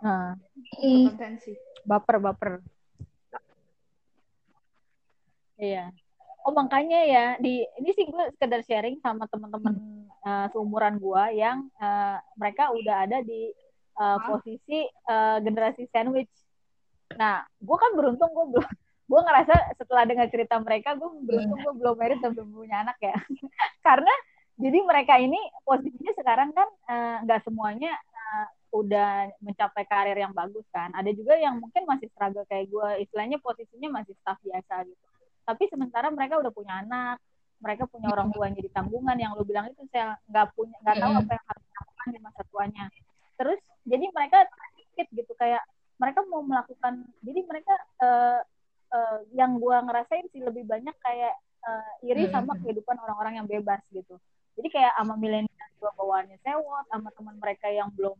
Nah, 0.03 0.37
Mm, 0.75 1.09
Potensi. 1.09 1.51
baper 1.81 2.17
baper. 2.19 2.51
Iya. 5.55 5.91
Oh 6.45 6.53
makanya 6.53 6.99
ya 7.01 7.25
di 7.41 7.65
ini 7.81 7.89
sih 7.97 8.05
gue 8.05 8.25
sekedar 8.37 8.61
sharing 8.61 9.01
sama 9.01 9.25
teman-teman 9.25 10.05
uh, 10.21 10.45
seumuran 10.53 11.01
gue 11.01 11.23
yang 11.41 11.65
uh, 11.81 12.21
mereka 12.37 12.69
udah 12.69 13.09
ada 13.09 13.25
di 13.25 13.49
uh, 13.97 14.19
posisi 14.21 14.85
uh, 15.09 15.41
generasi 15.41 15.89
sandwich. 15.89 16.29
Nah, 17.17 17.41
gue 17.45 17.77
kan 17.77 17.91
beruntung 17.97 18.29
gue 18.29 18.45
belum 18.57 18.67
gue 19.05 19.21
ngerasa 19.21 19.77
setelah 19.77 20.01
dengar 20.09 20.27
cerita 20.33 20.57
mereka 20.57 20.97
gue 20.97 21.09
beruntung 21.25 21.61
gue 21.61 21.73
belum 21.77 21.95
married 21.97 22.21
dan 22.21 22.31
belum 22.37 22.49
punya 22.53 22.77
anak 22.85 22.97
ya. 23.01 23.15
Karena 23.87 24.13
jadi 24.55 24.79
mereka 24.85 25.17
ini 25.17 25.39
posisinya 25.65 26.13
sekarang 26.13 26.49
kan 26.53 26.67
uh, 26.87 27.17
nggak 27.25 27.41
semuanya 27.41 27.91
uh, 28.13 28.47
udah 28.75 29.33
mencapai 29.41 29.87
karir 29.89 30.17
yang 30.19 30.35
bagus 30.35 30.67
kan. 30.69 30.93
Ada 30.93 31.09
juga 31.09 31.41
yang 31.41 31.57
mungkin 31.57 31.89
masih 31.89 32.05
struggle 32.13 32.45
kayak 32.45 32.69
gue 32.69 32.89
istilahnya 33.01 33.41
posisinya 33.41 33.97
masih 33.97 34.13
staff 34.21 34.37
biasa 34.45 34.85
gitu 34.85 35.14
tapi 35.45 35.69
sementara 35.69 36.09
mereka 36.09 36.41
udah 36.41 36.51
punya 36.51 36.81
anak 36.81 37.21
mereka 37.63 37.87
punya 37.87 38.11
orang 38.11 38.29
tua 38.35 38.45
yang 38.45 38.55
jadi 38.57 38.69
tanggungan 38.75 39.17
yang 39.17 39.31
lu 39.33 39.43
bilang 39.47 39.71
itu 39.71 39.83
saya 39.89 40.19
nggak 40.27 40.53
punya 40.53 40.75
nggak 40.83 40.97
tahu 40.99 41.11
apa 41.15 41.31
yang 41.31 41.45
harus 41.47 41.63
dilakukan 41.65 42.07
di 42.11 42.19
masa 42.19 42.41
tuanya. 42.51 42.85
Terus 43.35 43.59
jadi 43.87 44.05
mereka 44.11 44.37
sedikit 44.45 45.07
gitu 45.15 45.33
kayak 45.39 45.63
mereka 45.95 46.19
mau 46.27 46.43
melakukan 46.43 47.07
jadi 47.23 47.39
mereka 47.47 47.73
eh, 48.03 48.39
eh, 48.91 49.19
yang 49.33 49.57
gua 49.57 49.81
ngerasain 49.87 50.27
sih 50.35 50.43
lebih 50.43 50.67
banyak 50.67 50.93
kayak 50.99 51.35
eh, 51.65 52.09
iri 52.11 52.27
sama 52.29 52.59
kehidupan 52.59 52.99
orang-orang 52.99 53.39
yang 53.39 53.47
bebas 53.47 53.79
gitu. 53.89 54.19
Jadi 54.55 54.67
kayak 54.71 54.93
sama 54.95 55.15
milenial 55.19 55.67
juga 55.79 55.91
bawaannya 55.99 56.37
sewot 56.43 56.85
sama 56.91 57.09
teman 57.15 57.35
mereka 57.39 57.67
yang 57.71 57.91
belum 57.95 58.15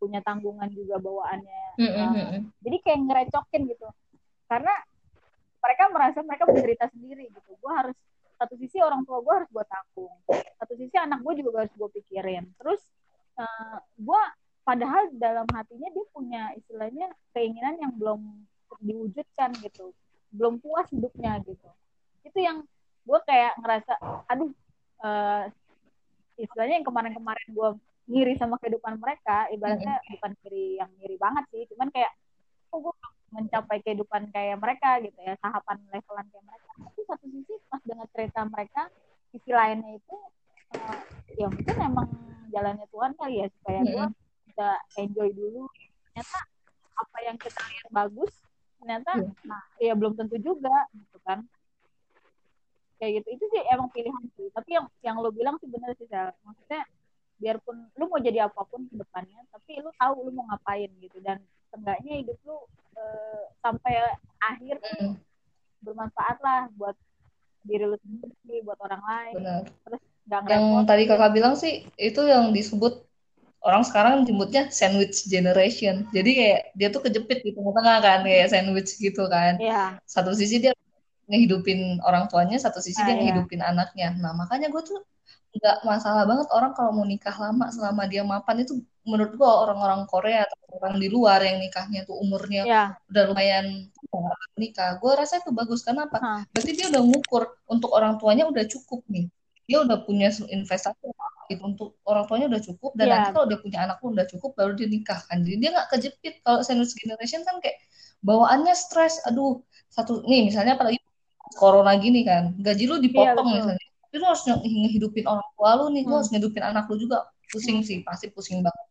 punya 0.00 0.20
tanggungan 0.20 0.68
juga 0.74 1.00
bawaannya 1.00 1.80
mm. 1.80 2.52
jadi 2.60 2.76
kayak 2.84 3.00
ngerecokin 3.08 3.62
gitu. 3.72 3.88
Karena 4.44 4.74
mereka 5.64 5.84
merasa 5.88 6.18
mereka 6.20 6.44
menderita 6.44 6.86
sendiri 6.92 7.32
gitu. 7.32 7.50
Gue 7.56 7.72
harus 7.72 7.96
satu 8.36 8.54
sisi 8.60 8.82
orang 8.82 9.06
tua 9.08 9.22
gue 9.22 9.34
harus 9.40 9.50
gue 9.54 9.64
tanggung 9.70 10.14
satu 10.58 10.74
sisi 10.74 10.96
anak 10.98 11.22
gue 11.24 11.32
juga 11.40 11.64
harus 11.64 11.72
gue 11.72 11.88
pikirin. 12.00 12.44
Terus 12.60 12.82
uh, 13.40 13.78
gue 13.96 14.22
padahal 14.64 15.08
dalam 15.16 15.48
hatinya 15.52 15.88
dia 15.88 16.06
punya 16.12 16.42
istilahnya 16.56 17.08
keinginan 17.32 17.80
yang 17.80 17.92
belum 17.96 18.20
diwujudkan 18.84 19.54
gitu 19.64 19.96
belum 20.34 20.58
puas 20.60 20.90
hidupnya 20.90 21.40
gitu. 21.46 21.68
Itu 22.26 22.38
yang 22.42 22.66
gue 23.04 23.18
kayak 23.24 23.60
ngerasa 23.60 23.92
aduh 24.28 24.50
uh, 25.04 25.46
istilahnya 26.34 26.82
yang 26.82 26.86
kemarin-kemarin 26.86 27.48
gue 27.54 27.68
ngiri 28.04 28.34
sama 28.36 28.60
kehidupan 28.60 29.00
mereka 29.00 29.48
ibaratnya 29.48 29.96
bukan 30.16 30.32
ngiri 30.44 30.66
yang 30.76 30.90
ngiri 31.00 31.16
banget 31.16 31.44
sih 31.52 31.64
cuman 31.72 31.88
kayak 31.88 32.12
oh 32.72 32.84
gue 32.84 32.94
mencapai 33.34 33.82
kehidupan 33.82 34.30
kayak 34.30 34.62
mereka 34.62 35.02
gitu 35.02 35.18
ya 35.18 35.34
tahapan 35.42 35.82
levelan 35.90 36.26
kayak 36.30 36.44
mereka. 36.46 36.70
Tapi 36.78 37.00
satu 37.02 37.26
sisi 37.26 37.54
pas 37.66 37.82
dengar 37.82 38.06
cerita 38.14 38.40
mereka 38.46 38.82
sisi 39.34 39.50
lainnya 39.50 39.90
itu 39.98 40.16
uh, 40.78 41.00
ya 41.34 41.46
mungkin 41.50 41.76
emang 41.82 42.08
jalannya 42.54 42.86
Tuhan 42.86 43.12
kali 43.18 43.34
ya 43.42 43.46
supaya 43.58 43.80
gue 43.82 44.06
bisa 44.46 44.68
enjoy 45.02 45.28
dulu. 45.34 45.66
Ternyata 46.14 46.38
apa 46.94 47.18
yang 47.26 47.36
kita 47.42 47.58
lihat 47.58 47.88
bagus 47.90 48.32
ternyata 48.78 49.10
Iya. 49.16 49.32
nah 49.48 49.62
ya 49.80 49.92
belum 49.98 50.14
tentu 50.14 50.36
juga 50.38 50.86
gitu 50.94 51.18
kan. 51.26 51.42
Kayak 53.02 53.26
gitu 53.26 53.28
itu 53.34 53.44
sih 53.50 53.62
emang 53.74 53.90
pilihan 53.90 54.24
sih. 54.38 54.46
Tapi 54.54 54.70
yang 54.78 54.86
yang 55.02 55.16
lo 55.18 55.34
bilang 55.34 55.58
sih 55.58 55.66
bener 55.66 55.90
sih 55.98 56.06
Sel. 56.06 56.30
maksudnya 56.46 56.86
biarpun 57.34 57.90
lu 57.98 58.06
mau 58.06 58.22
jadi 58.22 58.46
apa 58.46 58.62
pun 58.62 58.86
ke 58.86 58.94
depannya 58.94 59.42
tapi 59.50 59.82
lu 59.82 59.90
tahu 59.98 60.30
lu 60.30 60.30
mau 60.30 60.46
ngapain 60.54 60.90
gitu. 61.02 61.18
Dan 61.18 61.42
seenggaknya 61.74 62.12
hidup 62.22 62.38
lu 62.46 62.58
eh, 62.94 63.42
sampai 63.58 63.92
akhir 64.38 64.78
tuh 64.78 64.94
Mm, 64.94 65.18
bermanfaat 65.82 66.38
lah 66.40 66.60
buat 66.78 66.96
diri 67.66 67.84
lu 67.90 67.96
sendiri 67.98 68.62
buat 68.62 68.78
orang 68.78 69.02
lain. 69.02 69.34
Benar. 69.42 69.60
Terus 69.84 70.02
yang 70.48 70.64
ngerepot 70.64 70.86
tadi 70.86 71.02
kakak 71.10 71.30
bilang 71.34 71.54
sih 71.58 71.74
itu 71.98 72.20
yang 72.24 72.54
disebut 72.54 72.94
orang 73.64 73.82
sekarang 73.88 74.14
jemputnya 74.28 74.68
sandwich 74.70 75.24
generation. 75.28 76.04
Jadi 76.12 76.30
kayak 76.38 76.60
dia 76.78 76.88
tuh 76.94 77.00
kejepit 77.04 77.40
di 77.42 77.50
tengah-tengah 77.56 77.96
kan 78.04 78.18
kayak 78.22 78.48
sandwich 78.52 78.90
gitu 79.00 79.24
kan. 79.28 79.58
Ya 79.60 79.98
satu 80.04 80.30
sisi 80.36 80.60
dia 80.62 80.72
ngehidupin 81.28 82.04
orang 82.04 82.28
tuanya 82.28 82.56
satu 82.60 82.78
sisi 82.84 83.00
Ah, 83.00 83.06
dia 83.08 83.14
iya. 83.16 83.20
ngehidupin 83.20 83.60
anaknya. 83.64 84.12
Nah 84.20 84.32
makanya 84.36 84.68
gue 84.68 84.82
tuh 84.84 85.00
nggak 85.56 85.76
masalah 85.88 86.24
banget 86.28 86.48
orang 86.52 86.72
kalau 86.76 86.90
mau 86.92 87.06
nikah 87.08 87.36
lama 87.38 87.66
selama 87.72 88.02
dia 88.10 88.22
mapan 88.26 88.56
itu 88.64 88.74
menurut 89.04 89.36
gue 89.36 89.44
orang-orang 89.46 90.08
Korea 90.08 90.42
atau 90.42 90.80
orang 90.80 90.96
di 90.96 91.08
luar 91.08 91.40
yang 91.40 91.60
nikahnya 91.60 92.02
tuh 92.02 92.16
umurnya 92.16 92.62
ya 92.64 92.82
udah 93.06 93.22
lumayan 93.28 93.88
nikah 94.56 94.96
gue 94.96 95.12
rasa 95.12 95.40
itu 95.40 95.50
bagus. 95.50 95.82
Karena 95.82 96.08
apa? 96.08 96.18
Hah. 96.18 96.40
berarti 96.48 96.70
dia 96.72 96.86
udah 96.88 97.02
ngukur 97.02 97.42
untuk 97.66 97.90
orang 97.92 98.16
tuanya 98.16 98.44
udah 98.46 98.64
cukup 98.64 99.04
nih. 99.06 99.28
Dia 99.64 99.80
udah 99.80 100.04
punya 100.04 100.28
investasi 100.28 101.04
gitu 101.44 101.60
untuk 101.60 102.00
orang 102.04 102.24
tuanya 102.24 102.46
udah 102.48 102.62
cukup 102.62 102.96
dan 102.96 103.04
Iya. 103.04 103.12
nanti 103.12 103.30
kalau 103.32 103.46
dia 103.46 103.58
punya 103.60 103.78
anak 103.84 103.96
pun 104.00 104.16
udah 104.16 104.24
cukup 104.24 104.56
baru 104.56 104.72
dia 104.72 104.88
nikah 104.88 105.20
kan. 105.28 105.44
Jadi 105.44 105.56
dia 105.58 105.70
nggak 105.72 105.88
kejepit. 105.92 106.34
Kalau 106.40 106.60
sandwich 106.64 106.96
generation 106.96 107.44
kan 107.44 107.60
kayak 107.60 107.76
bawaannya 108.20 108.72
stres. 108.72 109.20
Aduh 109.24 109.60
satu 109.88 110.24
nih 110.24 110.48
misalnya 110.48 110.74
apalagi 110.74 110.96
corona 111.54 111.92
gini 112.00 112.24
kan 112.24 112.56
gaji 112.56 112.84
lu 112.88 112.96
dipotong 112.98 113.28
Iya, 113.28 113.36
betul. 113.36 113.56
misalnya. 113.76 113.86
Tapi 114.04 114.14
lu 114.16 114.24
harus 114.24 114.42
nge- 114.46 114.62
ngehidupin 114.64 115.24
orang 115.28 115.48
tua 115.52 115.70
lu 115.76 115.84
nih 115.92 116.02
lu 116.02 116.08
Hmm. 116.08 116.16
harus 116.16 116.28
ngehidupin 116.32 116.62
anak 116.64 116.84
lu 116.88 116.96
juga. 116.96 117.18
Pusing 117.44 117.84
sih 117.84 118.00
pasti 118.02 118.32
pusing 118.32 118.64
banget 118.64 118.84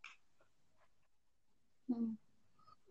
Hmm. 1.93 2.13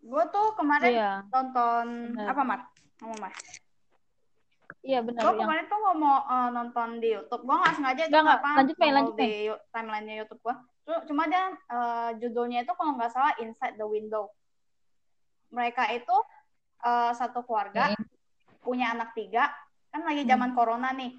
Gue 0.03 0.25
tuh 0.35 0.47
kemarin 0.59 0.91
iya 0.91 1.13
nonton 1.31 1.87
Benar. 2.15 2.27
apa 2.31 2.43
Mar? 2.43 2.61
Ngomong 3.03 3.21
Mar. 3.23 3.35
iya 4.83 4.99
benar 4.99 5.23
Gue 5.23 5.31
yang 5.39 5.47
kemarin 5.47 5.65
tuh 5.71 5.79
mau 5.79 5.95
mau, 5.95 6.17
eh, 6.27 6.51
nonton 6.51 6.89
di 6.99 7.09
YouTube. 7.15 7.43
Gue 7.47 7.57
nggak 7.59 7.75
sengaja 7.79 8.03
itu 8.09 8.19
Nggak, 8.19 8.39
apa 8.43 8.51
Lanjut, 8.59 8.77
Mei, 8.79 8.91
lanjut, 8.91 9.15
di 9.15 9.31
timelinenya 9.71 10.15
YouTube 10.27 10.43
gue. 10.43 10.57
Cuma 11.07 11.23
dia 11.31 11.45
eh, 11.55 12.11
judulnya 12.19 12.67
itu 12.67 12.73
kalau 12.75 12.99
nggak 12.99 13.13
salah 13.15 13.35
Inside 13.39 13.79
the 13.79 13.87
Window. 13.87 14.31
Mereka 15.55 15.87
itu 15.95 16.17
eh, 16.83 17.13
satu 17.15 17.47
keluarga 17.47 17.95
punya 18.63 18.95
anak 18.95 19.13
tiga 19.19 19.51
kan 19.93 20.03
lagi 20.09 20.25
zaman 20.25 20.55
hmm. 20.55 20.57
corona 20.57 20.89
nih 20.97 21.13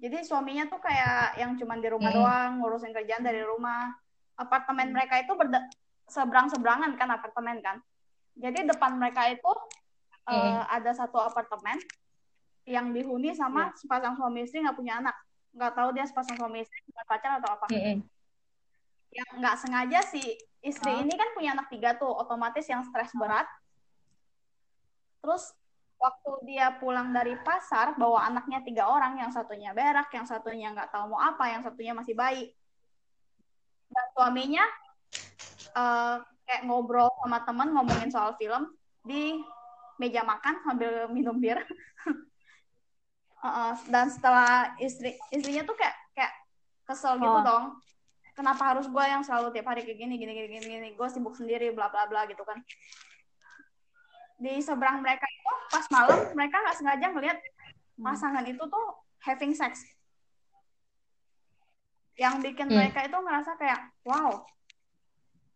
jadi 0.00 0.20
suaminya 0.26 0.68
tuh 0.68 0.82
kayak 0.82 1.40
yang 1.40 1.56
cuma 1.56 1.78
di 1.80 1.88
rumah 1.88 2.12
hmm. 2.12 2.18
doang 2.20 2.52
ngurusin 2.60 2.92
kerjaan 2.92 3.24
dari 3.24 3.40
rumah 3.40 3.94
apartemen 4.36 4.90
hmm. 4.90 4.94
mereka 4.98 5.22
itu 5.22 5.32
seberang 6.10 6.50
seberangan 6.50 6.98
kan 6.98 7.08
apartemen 7.14 7.62
kan 7.62 7.78
jadi 8.34 8.66
depan 8.66 8.98
mereka 8.98 9.30
itu 9.30 9.52
hmm. 10.26 10.34
uh, 10.34 10.62
ada 10.66 10.90
satu 10.90 11.22
apartemen 11.22 11.78
yang 12.68 12.92
dihuni 12.92 13.32
sama 13.32 13.70
yeah. 13.70 13.76
sepasang 13.78 14.14
suami 14.18 14.44
istri 14.44 14.60
nggak 14.60 14.76
punya 14.76 14.98
anak 15.00 15.16
nggak 15.50 15.72
tahu 15.74 15.88
dia 15.94 16.06
sepasang 16.06 16.38
suami 16.38 16.62
istri 16.62 16.78
pacar 17.06 17.42
atau 17.42 17.58
apa 17.58 17.66
hmm. 17.74 18.02
yang 19.10 19.30
nggak 19.42 19.56
sengaja 19.58 19.98
si 20.06 20.22
istri 20.62 20.92
oh. 20.92 21.02
ini 21.02 21.14
kan 21.16 21.34
punya 21.34 21.56
anak 21.58 21.66
tiga 21.72 21.98
tuh 21.98 22.10
otomatis 22.10 22.62
yang 22.70 22.86
stres 22.86 23.10
berat 23.16 23.48
terus 25.20 25.50
waktu 26.00 26.30
dia 26.48 26.80
pulang 26.80 27.12
dari 27.12 27.36
pasar 27.44 27.92
bawa 27.98 28.30
anaknya 28.30 28.64
tiga 28.64 28.88
orang 28.88 29.20
yang 29.20 29.28
satunya 29.34 29.76
berak 29.76 30.08
yang 30.14 30.24
satunya 30.24 30.72
nggak 30.72 30.88
tahu 30.94 31.12
mau 31.12 31.20
apa 31.20 31.44
yang 31.50 31.60
satunya 31.60 31.92
masih 31.92 32.16
bayi 32.16 32.54
dan 33.90 34.06
suaminya 34.14 34.64
uh, 35.74 36.22
kayak 36.46 36.66
ngobrol 36.66 37.10
sama 37.22 37.38
teman 37.46 37.68
ngomongin 37.70 38.10
soal 38.10 38.34
film 38.36 38.70
di 39.06 39.38
meja 40.00 40.24
makan 40.24 40.58
sambil 40.64 41.06
minum 41.12 41.36
bir 41.36 41.60
uh, 43.44 43.76
dan 43.88 44.08
setelah 44.08 44.74
istri 44.80 45.14
istrinya 45.30 45.62
tuh 45.64 45.76
kayak 45.76 45.96
kayak 46.16 46.32
kesel 46.88 47.20
gitu 47.20 47.30
oh. 47.30 47.44
dong 47.44 47.64
kenapa 48.34 48.72
harus 48.74 48.88
gue 48.88 49.04
yang 49.04 49.20
selalu 49.20 49.52
tiap 49.52 49.68
hari 49.68 49.84
kayak 49.84 50.00
gini 50.00 50.16
gini 50.16 50.32
gini 50.32 50.48
gini, 50.56 50.66
gini. 50.66 50.88
gue 50.96 51.08
sibuk 51.12 51.36
sendiri 51.36 51.70
bla 51.76 51.92
bla 51.92 52.08
bla 52.08 52.24
gitu 52.24 52.40
kan 52.42 52.58
di 54.40 54.56
seberang 54.64 55.04
mereka 55.04 55.28
itu 55.28 55.52
pas 55.68 55.86
malam 55.92 56.18
mereka 56.32 56.56
nggak 56.64 56.76
sengaja 56.80 57.06
ngeliat 57.12 57.38
hmm. 57.38 58.04
pasangan 58.04 58.44
itu 58.48 58.64
tuh 58.64 58.86
having 59.20 59.52
sex 59.52 59.84
yang 62.16 62.40
bikin 62.40 62.72
hmm. 62.72 62.76
mereka 62.80 63.04
itu 63.04 63.16
ngerasa 63.20 63.52
kayak 63.60 63.80
wow 64.08 64.40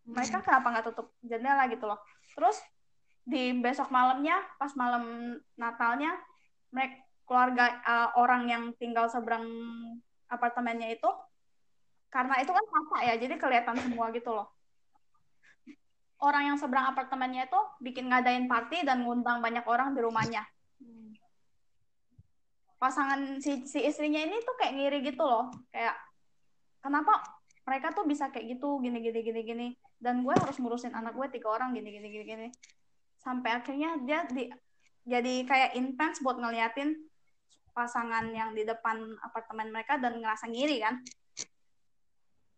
mereka 0.05 0.37
kenapa 0.45 0.67
nggak 0.69 0.85
tutup 0.93 1.07
jendela 1.25 1.65
gitu 1.69 1.89
loh. 1.89 1.99
Terus 2.37 2.61
di 3.25 3.57
besok 3.57 3.89
malamnya 3.89 4.37
pas 4.61 4.69
malam 4.77 5.35
Natalnya 5.57 6.13
mereka 6.69 7.01
keluarga 7.25 7.81
uh, 7.81 8.09
orang 8.21 8.45
yang 8.45 8.63
tinggal 8.77 9.09
seberang 9.09 9.49
apartemennya 10.29 10.93
itu 10.93 11.09
karena 12.13 12.37
itu 12.37 12.53
kan 12.53 12.65
apa 12.69 12.97
ya 13.01 13.13
jadi 13.17 13.35
kelihatan 13.41 13.81
semua 13.81 14.13
gitu 14.13 14.29
loh. 14.29 14.47
Orang 16.21 16.53
yang 16.53 16.57
seberang 16.61 16.93
apartemennya 16.93 17.49
itu 17.49 17.59
bikin 17.81 18.07
ngadain 18.07 18.45
party 18.45 18.85
dan 18.85 19.03
ngundang 19.03 19.41
banyak 19.41 19.65
orang 19.67 19.91
di 19.97 19.99
rumahnya. 20.05 20.45
Pasangan 22.79 23.41
si, 23.41 23.65
si 23.65 23.81
istrinya 23.83 24.21
ini 24.21 24.37
tuh 24.45 24.55
kayak 24.61 24.73
ngiri 24.77 24.99
gitu 25.11 25.25
loh, 25.25 25.49
kayak 25.73 25.97
kenapa 26.79 27.19
mereka 27.65 27.91
tuh 27.91 28.05
bisa 28.05 28.29
kayak 28.31 28.55
gitu? 28.55 28.79
Gini 28.79 29.01
gini 29.01 29.19
gini 29.25 29.41
gini 29.41 29.67
dan 29.99 30.21
gue 30.21 30.35
harus 30.35 30.57
ngurusin 30.59 30.93
anak 30.93 31.15
gue 31.15 31.27
tiga 31.39 31.51
orang 31.51 31.71
gini 31.73 31.89
gini 31.91 32.07
gini 32.11 32.25
gini 32.25 32.47
sampai 33.19 33.57
akhirnya 33.57 33.99
dia 34.03 34.27
di 34.29 34.51
jadi 35.05 35.45
kayak 35.45 35.71
intens 35.77 36.21
buat 36.21 36.37
ngeliatin 36.41 36.97
pasangan 37.75 38.31
yang 38.33 38.55
di 38.55 38.65
depan 38.65 39.15
apartemen 39.21 39.69
mereka 39.69 39.99
dan 39.99 40.17
ngerasa 40.17 40.49
ngiri 40.49 40.81
kan 40.81 41.01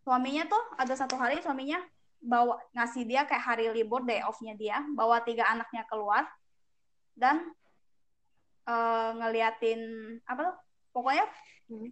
suaminya 0.08 0.48
tuh 0.48 0.64
ada 0.80 0.94
satu 0.96 1.20
hari 1.20 1.44
suaminya 1.44 1.84
bawa 2.22 2.58
ngasih 2.74 3.06
dia 3.06 3.28
kayak 3.30 3.44
hari 3.44 3.66
libur 3.74 4.02
day 4.04 4.22
off-nya 4.26 4.58
dia, 4.58 4.82
bawa 4.96 5.22
tiga 5.22 5.46
anaknya 5.48 5.86
keluar 5.86 6.26
dan 7.14 7.46
uh, 8.66 9.12
ngeliatin 9.18 9.82
apa 10.26 10.54
tuh? 10.54 10.56
Pokoknya 10.94 11.26
hmm. 11.70 11.90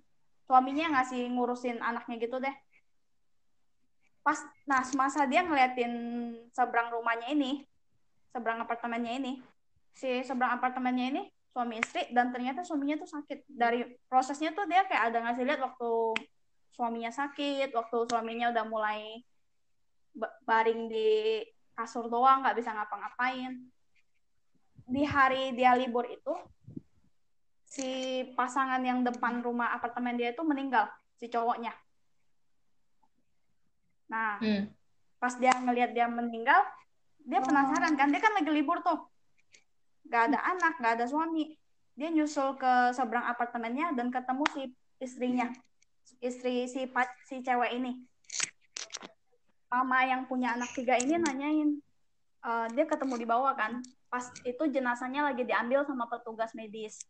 suaminya 0.49 0.85
ngasih 0.97 1.29
ngurusin 1.29 1.77
anaknya 1.81 2.15
gitu 2.17 2.37
deh. 2.41 2.55
Pas 4.25 4.41
nah 4.65 4.81
semasa 4.81 5.29
dia 5.29 5.45
ngeliatin 5.45 5.93
seberang 6.49 6.89
rumahnya 6.89 7.29
ini, 7.29 7.61
seberang 8.33 8.65
apartemennya 8.65 9.21
ini, 9.21 9.37
si 9.93 10.25
seberang 10.25 10.57
apartemennya 10.57 11.05
ini 11.13 11.23
suami 11.53 11.77
istri 11.77 12.09
dan 12.09 12.33
ternyata 12.33 12.65
suaminya 12.65 12.97
tuh 13.05 13.09
sakit. 13.21 13.45
Dari 13.45 13.85
prosesnya 14.09 14.49
tuh 14.57 14.65
dia 14.65 14.81
kayak 14.89 15.13
ada 15.13 15.29
ngasih 15.29 15.45
lihat 15.45 15.61
waktu 15.61 16.17
suaminya 16.73 17.13
sakit, 17.13 17.69
waktu 17.77 17.97
suaminya 18.09 18.49
udah 18.49 18.65
mulai 18.65 19.21
baring 20.43 20.89
di 20.89 21.45
kasur 21.75 22.07
doang 22.07 22.41
nggak 22.41 22.55
bisa 22.57 22.71
ngapa-ngapain 22.71 23.51
di 24.87 25.03
hari 25.03 25.51
dia 25.57 25.75
libur 25.75 26.07
itu 26.07 26.33
si 27.67 28.21
pasangan 28.37 28.79
yang 28.79 29.03
depan 29.03 29.43
rumah 29.43 29.75
apartemen 29.75 30.15
dia 30.15 30.31
itu 30.31 30.39
meninggal 30.47 30.87
si 31.19 31.27
cowoknya 31.27 31.75
nah 34.05 34.37
hmm. 34.37 34.69
pas 35.17 35.33
dia 35.41 35.53
ngelihat 35.57 35.91
dia 35.97 36.05
meninggal 36.05 36.61
dia 37.25 37.41
oh. 37.41 37.43
penasaran 37.43 37.93
kan? 37.97 38.07
Dia 38.13 38.21
kan 38.21 38.33
lagi 38.37 38.51
libur 38.53 38.79
tuh. 38.85 39.09
Nggak 40.05 40.23
ada 40.31 40.39
anak 40.55 40.73
nggak 40.77 40.93
ada 41.01 41.05
suami. 41.09 41.57
Dia 41.97 42.13
nyusul 42.13 42.55
ke 42.61 42.93
seberang 42.93 43.25
apartemennya 43.25 43.97
dan 43.97 44.13
ketemu 44.13 44.45
si 44.53 44.63
istrinya. 45.01 45.49
Istri 46.21 46.69
si 46.69 46.85
si 47.25 47.35
cewek 47.41 47.73
ini. 47.73 48.05
Mama 49.73 50.05
yang 50.05 50.29
punya 50.29 50.53
anak 50.53 50.71
tiga 50.71 50.95
ini 50.95 51.17
nanyain 51.17 51.81
uh, 52.45 52.69
dia 52.71 52.85
ketemu 52.85 53.17
di 53.17 53.27
bawah 53.27 53.57
kan? 53.57 53.81
Pas 54.07 54.29
itu 54.45 54.63
jenazahnya 54.69 55.33
lagi 55.33 55.43
diambil 55.43 55.83
sama 55.83 56.05
petugas 56.05 56.53
medis. 56.53 57.01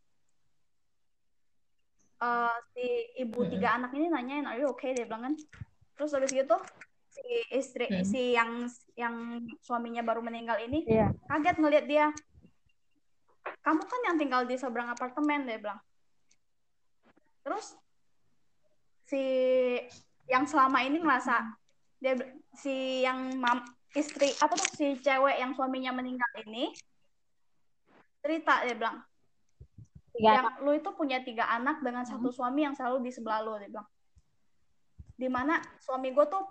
Uh, 2.16 2.56
si 2.72 3.12
ibu 3.20 3.44
hmm. 3.44 3.52
tiga 3.52 3.76
anak 3.76 3.92
ini 3.92 4.08
nanyain 4.08 4.48
are 4.48 4.56
you 4.56 4.72
okay? 4.72 4.96
Dia 4.96 5.04
bilang 5.04 5.28
kan. 5.30 5.34
Terus 6.00 6.16
habis 6.16 6.32
gitu 6.32 6.56
si 7.16 7.24
istri 7.48 7.86
hmm. 7.88 8.04
si 8.04 8.36
yang 8.36 8.68
yang 8.92 9.40
suaminya 9.64 10.04
baru 10.04 10.20
meninggal 10.20 10.60
ini 10.60 10.84
yeah. 10.84 11.08
kaget 11.32 11.56
ngelihat 11.56 11.86
dia 11.88 12.06
kamu 13.64 13.80
kan 13.80 14.00
yang 14.12 14.16
tinggal 14.20 14.42
di 14.44 14.60
seberang 14.60 14.92
apartemen 14.92 15.48
dia 15.48 15.56
bilang 15.56 15.80
terus 17.40 17.78
si 19.08 19.22
yang 20.28 20.44
selama 20.44 20.82
ini 20.84 21.00
ngerasa 21.00 21.56
dia 22.02 22.18
si 22.52 23.06
yang 23.06 23.38
mam, 23.40 23.64
istri 23.96 24.28
apa 24.42 24.52
tuh 24.58 24.68
si 24.76 24.98
cewek 25.00 25.40
yang 25.40 25.56
suaminya 25.56 25.94
meninggal 25.94 26.28
ini 26.44 26.74
cerita 28.20 28.66
dia 28.66 28.76
bilang 28.76 29.00
tiga 30.12 30.30
yang 30.42 30.46
anak. 30.50 30.54
lu 30.60 30.70
itu 30.74 30.90
punya 30.92 31.18
tiga 31.22 31.48
anak 31.48 31.80
dengan 31.80 32.04
hmm. 32.04 32.12
satu 32.12 32.28
suami 32.34 32.66
yang 32.66 32.74
selalu 32.74 33.08
di 33.08 33.10
sebelah 33.14 33.40
lu 33.40 33.56
dia 33.56 33.70
bilang 33.70 33.88
di 35.16 35.28
mana 35.32 35.62
suami 35.80 36.12
gue 36.12 36.26
tuh 36.28 36.44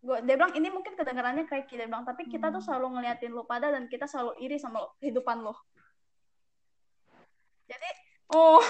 gua, 0.00 0.24
dia 0.24 0.34
bilang 0.40 0.56
ini 0.56 0.68
mungkin 0.72 0.96
kedengarannya 0.96 1.44
kayak 1.44 1.68
dia 1.68 1.84
bilang 1.84 2.08
tapi 2.08 2.24
kita 2.24 2.48
tuh 2.48 2.64
hmm. 2.64 2.68
selalu 2.72 2.86
ngeliatin 2.98 3.32
lu 3.36 3.44
pada 3.44 3.68
dan 3.68 3.84
kita 3.86 4.08
selalu 4.08 4.32
iri 4.40 4.56
sama 4.56 4.80
kehidupan 5.02 5.44
lo 5.44 5.52
jadi 7.68 7.90
oh 8.32 8.64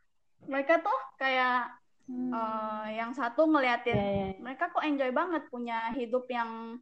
mereka 0.50 0.78
tuh 0.78 0.98
kayak 1.18 1.78
Hmm. 2.08 2.32
Uh, 2.32 2.88
yang 2.88 3.12
satu 3.12 3.44
ngeliatin 3.44 3.92
yeah, 3.92 4.32
yeah. 4.32 4.32
Mereka 4.40 4.72
kok 4.72 4.80
enjoy 4.80 5.12
banget 5.12 5.44
punya 5.52 5.92
hidup 5.92 6.24
yang 6.32 6.80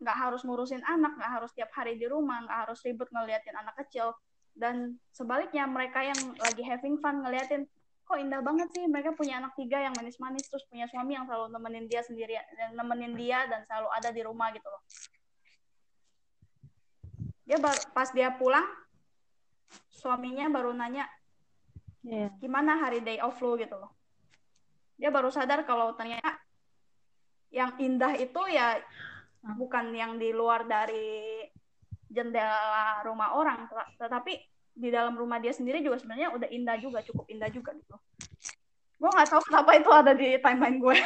nggak 0.00 0.16
harus 0.16 0.40
ngurusin 0.40 0.80
anak, 0.88 1.20
nggak 1.20 1.32
harus 1.36 1.52
tiap 1.52 1.68
hari 1.76 2.00
di 2.00 2.08
rumah, 2.08 2.40
nggak 2.48 2.58
harus 2.64 2.80
ribut 2.80 3.12
ngeliatin 3.12 3.52
anak 3.52 3.76
kecil. 3.84 4.16
Dan 4.56 4.96
sebaliknya 5.12 5.68
mereka 5.68 6.00
yang 6.00 6.16
lagi 6.40 6.64
having 6.64 6.96
fun 6.96 7.20
ngeliatin 7.20 7.68
kok 8.08 8.16
indah 8.16 8.40
banget 8.40 8.72
sih. 8.72 8.88
Mereka 8.88 9.12
punya 9.12 9.36
anak 9.36 9.52
tiga 9.52 9.84
yang 9.84 9.92
manis-manis 9.92 10.48
terus 10.48 10.64
punya 10.72 10.88
suami 10.88 11.12
yang 11.20 11.28
selalu 11.28 11.52
nemenin 11.52 11.84
dia 11.84 12.00
sendiri 12.00 12.40
dan 12.56 12.72
nemenin 12.72 13.12
dia 13.12 13.44
dan 13.44 13.68
selalu 13.68 13.88
ada 13.92 14.08
di 14.08 14.22
rumah 14.24 14.48
gitu 14.56 14.64
loh. 14.64 14.82
Dia 17.44 17.60
pas 17.92 18.08
dia 18.16 18.32
pulang 18.32 18.64
suaminya 19.92 20.48
baru 20.48 20.72
nanya 20.72 21.04
yeah. 22.00 22.32
gimana 22.40 22.80
hari 22.80 23.04
day 23.04 23.20
off 23.20 23.36
lo 23.44 23.60
gitu 23.60 23.76
loh. 23.76 23.92
Dia 24.96 25.12
baru 25.12 25.28
sadar 25.28 25.68
kalau 25.68 25.92
ternyata 25.92 26.40
yang 27.52 27.76
indah 27.76 28.16
itu 28.16 28.40
ya 28.48 28.80
bukan 29.56 29.92
yang 29.92 30.16
di 30.16 30.32
luar 30.32 30.64
dari 30.64 31.44
jendela 32.08 33.04
rumah 33.04 33.36
orang 33.36 33.68
tetapi 34.00 34.36
di 34.78 34.88
dalam 34.94 35.18
rumah 35.18 35.42
dia 35.42 35.50
sendiri 35.50 35.82
juga 35.82 35.98
sebenarnya 35.98 36.30
udah 36.30 36.48
indah 36.48 36.78
juga 36.78 37.02
cukup 37.02 37.26
indah 37.26 37.50
juga 37.50 37.74
gitu 37.74 37.96
gue 38.98 39.10
nggak 39.10 39.28
tahu 39.30 39.42
kenapa 39.50 39.70
itu 39.74 39.90
ada 39.90 40.12
di 40.14 40.28
timeline 40.38 40.78
gue 40.78 40.96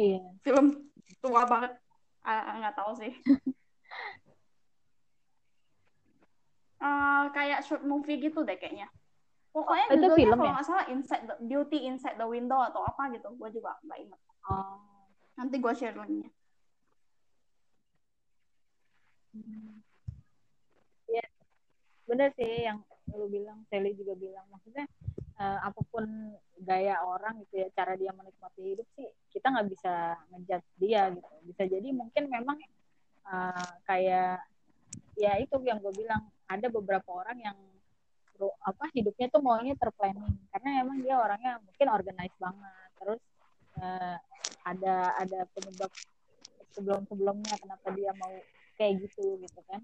iya 0.00 0.20
film 0.40 0.88
tua 1.20 1.44
banget 1.44 1.76
nggak 2.24 2.74
tahu 2.76 2.92
sih 2.96 3.12
uh, 6.80 7.28
kayak 7.36 7.60
short 7.68 7.84
movie 7.84 8.16
gitu 8.16 8.40
deh 8.40 8.56
kayaknya 8.56 8.88
Pokoknya 9.50 9.86
oh, 9.90 9.94
itu 9.98 10.08
film 10.14 10.38
kalau 10.38 10.46
ya? 10.46 10.54
nggak 10.54 10.66
salah 10.66 10.86
Inside 10.86 11.24
the, 11.26 11.34
Beauty 11.42 11.78
Inside 11.90 12.14
the 12.14 12.26
Window 12.26 12.62
atau 12.62 12.86
apa 12.86 13.10
gitu. 13.10 13.34
Gue 13.34 13.50
juga 13.50 13.74
nggak 13.82 13.98
ingat. 13.98 14.20
Oh. 14.46 14.78
Nanti 15.34 15.58
gue 15.58 15.72
share 15.74 15.98
linknya. 15.98 16.30
Hmm. 19.34 19.79
Bener 22.10 22.34
sih 22.34 22.66
yang 22.66 22.82
lu 23.14 23.30
bilang 23.30 23.62
Sally 23.70 23.94
juga 23.94 24.18
bilang. 24.18 24.42
Maksudnya 24.50 24.90
uh, 25.38 25.58
apa 25.62 25.80
pun 25.86 26.34
gaya 26.58 26.98
orang 27.06 27.38
gitu 27.46 27.62
ya 27.62 27.68
cara 27.70 27.94
dia 27.94 28.10
menikmati 28.10 28.74
hidup 28.74 28.84
sih 28.98 29.08
kita 29.30 29.46
nggak 29.48 29.68
bisa 29.70 30.18
ngejat 30.34 30.62
dia 30.82 31.02
gitu. 31.14 31.30
Bisa 31.46 31.62
jadi 31.70 31.88
mungkin 31.94 32.26
memang 32.26 32.58
uh, 33.30 33.70
kayak 33.86 34.42
ya 35.14 35.38
itu 35.38 35.54
yang 35.62 35.78
gue 35.78 35.94
bilang 35.94 36.26
ada 36.50 36.66
beberapa 36.66 37.14
orang 37.14 37.38
yang 37.38 37.58
apa 38.40 38.88
hidupnya 38.96 39.30
tuh 39.30 39.38
maunya 39.38 39.78
terplanning. 39.78 40.34
Karena 40.50 40.82
emang 40.82 40.98
dia 40.98 41.14
orangnya 41.14 41.62
mungkin 41.62 41.86
organize 41.94 42.34
banget. 42.42 42.88
Terus 42.98 43.22
uh, 43.78 44.18
ada 44.66 45.14
ada 45.14 45.46
penyebab 45.54 45.92
sebelum 46.74 47.06
sebelumnya 47.06 47.54
kenapa 47.58 47.86
dia 47.94 48.10
mau 48.18 48.34
kayak 48.78 49.04
gitu 49.06 49.36
gitu 49.42 49.60
kan 49.68 49.82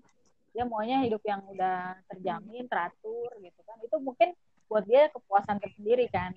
dia 0.56 0.64
maunya 0.64 1.04
hidup 1.04 1.20
yang 1.28 1.44
udah 1.52 2.00
terjamin 2.08 2.64
teratur 2.64 3.28
gitu 3.44 3.60
kan. 3.68 3.76
Itu 3.84 4.00
mungkin 4.00 4.32
buat 4.72 4.88
dia 4.88 5.12
kepuasan 5.12 5.60
tersendiri 5.60 6.08
kan. 6.08 6.32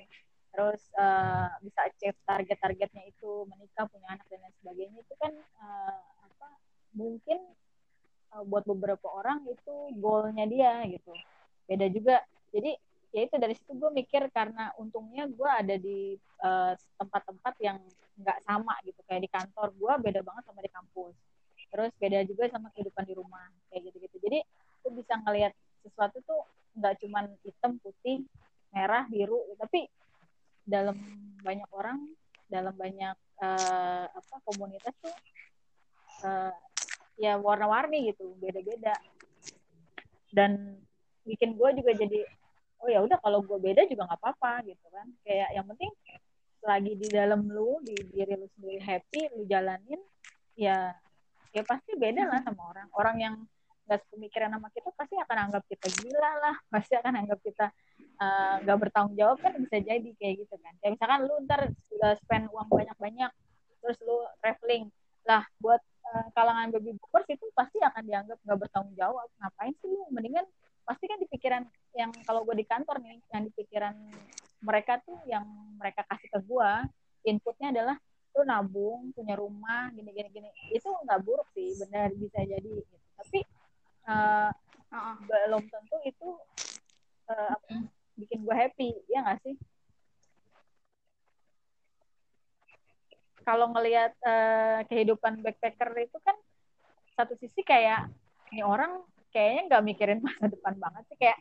Terus 0.51 0.83
uh, 0.99 1.47
bisa 1.63 1.87
achieve 1.87 2.19
target-targetnya 2.27 3.07
itu 3.07 3.47
menikah 3.47 3.87
punya 3.87 4.19
anak 4.19 4.27
dan 4.27 4.43
lain 4.43 4.55
sebagainya. 4.59 4.99
Itu 5.07 5.15
kan 5.15 5.31
uh, 5.39 6.03
apa 6.27 6.47
mungkin 6.99 7.39
uh, 8.35 8.43
buat 8.43 8.67
beberapa 8.67 9.07
orang 9.07 9.47
itu 9.47 9.75
goalnya 9.95 10.43
dia 10.51 10.83
gitu. 10.91 11.15
Beda 11.63 11.87
juga. 11.87 12.19
Jadi 12.51 12.75
ya 13.15 13.23
itu 13.23 13.35
dari 13.39 13.55
situ 13.55 13.71
gue 13.71 13.87
mikir 14.03 14.27
karena 14.35 14.75
untungnya 14.75 15.31
gue 15.31 15.47
ada 15.49 15.79
di 15.79 16.19
tempat-tempat 16.99 17.55
uh, 17.55 17.63
yang 17.63 17.79
nggak 18.19 18.43
sama 18.43 18.75
gitu. 18.83 18.99
Kayak 19.07 19.21
di 19.23 19.29
kantor 19.31 19.71
gue 19.79 19.93
beda 20.11 20.19
banget 20.27 20.43
sama 20.43 20.59
di 20.59 20.71
kampus 20.75 21.15
terus 21.69 21.91
beda 22.01 22.25
juga 22.25 22.49
sama 22.49 22.73
kehidupan 22.73 23.05
di 23.05 23.13
rumah 23.13 23.45
kayak 23.69 23.89
gitu-gitu. 23.89 24.17
Jadi 24.25 24.39
gue 24.83 24.91
bisa 24.97 25.13
ngelihat 25.21 25.53
sesuatu 25.85 26.17
tuh 26.25 26.41
nggak 26.77 27.01
cuman 27.05 27.25
hitam 27.45 27.77
putih 27.81 28.25
merah 28.69 29.05
biru 29.09 29.41
tapi 29.57 29.89
dalam 30.65 30.97
banyak 31.41 31.69
orang 31.73 31.97
dalam 32.49 32.73
banyak 32.77 33.15
uh, 33.41 34.05
apa 34.09 34.35
komunitas 34.45 34.93
tuh 35.01 35.13
uh, 36.25 36.53
ya 37.17 37.37
warna-warni 37.37 38.13
gitu 38.13 38.33
beda-beda. 38.37 38.93
Dan 40.29 40.77
bikin 41.25 41.57
gue 41.57 41.69
juga 41.81 41.91
jadi 41.93 42.21
oh 42.79 42.89
ya 42.89 43.03
udah 43.03 43.17
kalau 43.21 43.41
gue 43.45 43.59
beda 43.59 43.85
juga 43.85 44.09
nggak 44.09 44.21
apa-apa 44.21 44.65
gitu 44.65 44.85
kan. 44.89 45.07
Kayak 45.25 45.49
yang 45.53 45.65
penting 45.69 45.91
lagi 46.59 46.93
di 46.99 47.07
dalam 47.07 47.47
lu 47.47 47.79
di 47.85 47.95
diri 48.11 48.35
lu 48.35 48.47
sendiri 48.57 48.79
happy 48.83 49.31
lu 49.35 49.47
jalanin 49.47 50.01
ya 50.59 50.91
ya 51.49 51.63
pasti 51.65 51.97
beda 51.97 52.23
lah 52.29 52.39
sama 52.45 52.69
orang. 52.69 52.87
Orang 52.93 53.17
yang 53.17 53.35
nggak 53.89 54.05
sepemikiran 54.05 54.53
sama 54.53 54.69
kita 54.69 54.89
pasti 54.93 55.15
akan 55.17 55.37
anggap 55.49 55.63
kita 55.65 55.87
gila 56.01 56.31
lah. 56.41 56.55
Pasti 56.69 56.93
akan 56.93 57.13
anggap 57.25 57.39
kita 57.41 57.65
eh, 57.99 58.55
nggak 58.65 58.77
uh, 58.77 58.81
bertanggung 58.81 59.15
jawab 59.17 59.37
kan 59.41 59.53
bisa 59.57 59.77
jadi 59.81 60.09
kayak 60.21 60.35
gitu 60.45 60.55
kan. 60.61 60.73
Kayak 60.81 60.91
misalkan 60.97 61.19
lu 61.25 61.35
ntar 61.49 61.61
sudah 61.89 62.11
spend 62.21 62.45
uang 62.53 62.69
banyak-banyak 62.69 63.31
terus 63.81 63.97
lu 64.05 64.17
traveling. 64.43 64.93
Lah 65.25 65.43
buat 65.57 65.81
uh, 66.13 66.27
kalangan 66.37 66.69
baby 66.73 66.93
boomers 67.01 67.27
itu 67.29 67.45
pasti 67.57 67.81
akan 67.81 68.03
dianggap 68.05 68.37
nggak 68.45 68.59
bertanggung 68.61 68.95
jawab. 68.97 69.27
Ngapain 69.41 69.73
sih 69.81 69.89
lu? 69.89 70.05
Mendingan 70.13 70.45
pasti 70.89 71.05
kan 71.05 71.21
di 71.21 71.29
pikiran 71.29 71.61
yang 71.93 72.09
kalau 72.25 72.41
gue 72.41 72.57
di 72.57 72.65
kantor 72.65 72.97
nih 72.97 73.21
yang 73.29 73.45
di 73.45 73.53
pikiran 73.53 73.93
mereka 74.65 74.97
tuh 75.05 75.21
yang 75.29 75.45
mereka 75.77 76.01
kasih 76.09 76.33
ke 76.33 76.39
gue 76.49 76.71
inputnya 77.29 77.69
adalah 77.69 77.95
lu 78.35 78.41
nabung 78.45 79.11
punya 79.13 79.35
rumah 79.35 79.89
gini 79.93 80.09
gini 80.13 80.29
gini. 80.29 80.49
Itu 80.73 80.89
nggak 81.05 81.21
buruk 81.25 81.47
sih 81.55 81.75
benar 81.81 82.13
bisa 82.13 82.39
jadi 82.43 82.69
gitu. 82.69 82.95
tapi 83.19 83.43
uh, 84.07 84.47
uh, 84.95 85.15
belum 85.27 85.63
tentu 85.67 85.97
itu 86.07 86.29
uh, 87.27 87.55
bikin 88.15 88.43
gue 88.43 88.55
happy 88.55 88.89
ya 89.11 89.23
nggak 89.23 89.39
sih? 89.43 89.55
Kalau 93.43 93.71
ngelihat 93.73 94.13
uh, 94.23 94.85
kehidupan 94.85 95.41
backpacker 95.41 95.89
itu 95.97 96.17
kan 96.21 96.37
satu 97.17 97.33
sisi 97.41 97.65
kayak 97.65 98.07
ini 98.53 98.61
orang 98.61 99.03
kayaknya 99.33 99.61
nggak 99.73 99.83
mikirin 99.85 100.19
masa 100.25 100.47
depan 100.47 100.75
banget 100.77 101.03
sih. 101.09 101.17
Kayak 101.17 101.39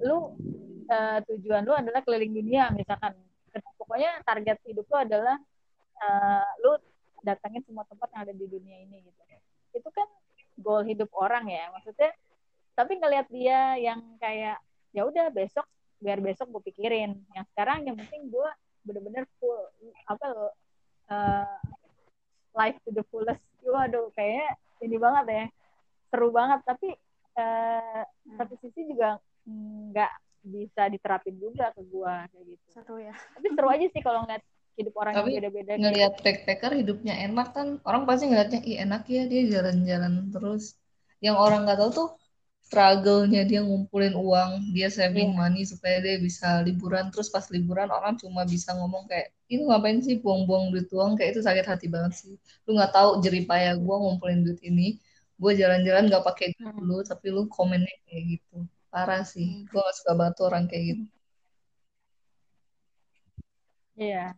lu 0.00 0.34
uh, 0.88 1.18
tujuan 1.30 1.62
lu 1.62 1.74
adalah 1.76 2.00
keliling 2.04 2.32
dunia 2.32 2.72
misalkan. 2.72 3.14
Pokoknya 3.50 4.22
target 4.22 4.62
hidup 4.62 4.86
lu 4.86 4.98
adalah 5.02 5.34
uh, 6.00 6.48
lu 6.64 6.76
datangin 7.20 7.60
semua 7.64 7.84
tempat 7.84 8.08
yang 8.16 8.22
ada 8.28 8.34
di 8.34 8.46
dunia 8.48 8.76
ini 8.80 9.04
gitu. 9.04 9.20
Itu 9.76 9.88
kan 9.92 10.08
goal 10.60 10.84
hidup 10.84 11.08
orang 11.16 11.48
ya 11.48 11.72
maksudnya 11.72 12.12
tapi 12.76 12.96
ngelihat 12.96 13.26
dia 13.28 13.76
yang 13.76 14.00
kayak 14.20 14.60
ya 14.92 15.02
udah 15.04 15.28
besok 15.32 15.68
biar 16.00 16.18
besok 16.24 16.48
gue 16.48 16.62
pikirin. 16.72 17.12
Yang 17.36 17.46
sekarang 17.52 17.84
yang 17.84 17.96
penting 18.00 18.32
gue 18.32 18.50
bener-bener 18.88 19.28
full 19.36 19.60
apa 20.08 20.24
lo 20.32 20.48
uh, 21.12 21.60
life 22.56 22.80
to 22.88 22.90
the 22.96 23.04
fullest. 23.12 23.44
Waduh 23.60 24.08
kayaknya 24.16 24.56
ini 24.80 24.96
banget 24.96 25.24
ya 25.28 25.44
seru 26.08 26.32
banget. 26.32 26.64
Tapi 26.64 26.88
uh, 27.36 28.02
satu 28.40 28.56
sisi 28.64 28.88
juga 28.88 29.20
nggak 29.92 30.12
bisa 30.40 30.88
diterapin 30.88 31.36
juga 31.36 31.68
ke 31.76 31.84
gue 31.84 32.14
kayak 32.32 32.44
gitu. 32.48 32.66
Seru 32.72 32.96
ya. 32.96 33.12
Tapi 33.12 33.46
seru 33.52 33.68
aja 33.68 33.86
sih 33.92 34.00
kalau 34.00 34.24
ngeliat 34.24 34.44
hidup 34.78 34.94
orang 34.98 35.12
Tapi 35.14 35.28
yang 35.34 35.36
beda-beda 35.42 35.72
ngelihat 35.76 36.12
gitu. 36.16 36.24
backpacker 36.24 36.72
hidupnya 36.76 37.14
enak 37.26 37.48
kan 37.56 37.68
orang 37.88 38.02
pasti 38.06 38.24
ngeliatnya 38.30 38.60
ih 38.62 38.76
enak 38.84 39.02
ya 39.10 39.22
dia 39.26 39.42
jalan-jalan 39.48 40.12
terus 40.30 40.78
yang 41.20 41.36
orang 41.36 41.66
nggak 41.66 41.78
tahu 41.78 41.90
tuh 41.92 42.08
struggle-nya 42.60 43.42
dia 43.50 43.60
ngumpulin 43.66 44.14
uang 44.14 44.70
dia 44.70 44.86
saving 44.86 45.34
yeah. 45.34 45.38
money 45.42 45.66
supaya 45.66 45.98
dia 45.98 46.16
bisa 46.22 46.62
liburan 46.62 47.10
terus 47.10 47.26
pas 47.26 47.42
liburan 47.50 47.90
orang 47.90 48.14
cuma 48.14 48.46
bisa 48.46 48.70
ngomong 48.78 49.10
kayak 49.10 49.34
ini 49.50 49.66
ngapain 49.66 49.98
sih 49.98 50.22
buang-buang 50.22 50.70
duit 50.70 50.86
uang 50.94 51.18
kayak 51.18 51.34
itu 51.34 51.42
sakit 51.42 51.66
hati 51.66 51.86
banget 51.90 52.14
sih 52.14 52.34
lu 52.70 52.78
nggak 52.78 52.94
tahu 52.94 53.18
jeripaya 53.26 53.74
gue 53.74 53.96
ngumpulin 53.96 54.46
duit 54.46 54.60
ini 54.62 55.02
gue 55.40 55.52
jalan-jalan 55.58 56.06
nggak 56.06 56.24
pakai 56.24 56.46
duit 56.54 56.70
hmm. 56.70 56.78
dulu 56.78 56.96
tapi 57.02 57.26
lu 57.34 57.42
komennya 57.50 57.94
kayak 58.06 58.38
gitu 58.38 58.56
parah 58.86 59.26
sih 59.26 59.66
hmm. 59.66 59.66
gue 59.66 59.80
gak 59.82 59.96
suka 59.98 60.12
banget 60.14 60.36
orang 60.46 60.64
kayak 60.70 60.84
gitu 60.94 61.04
Iya. 64.00 64.32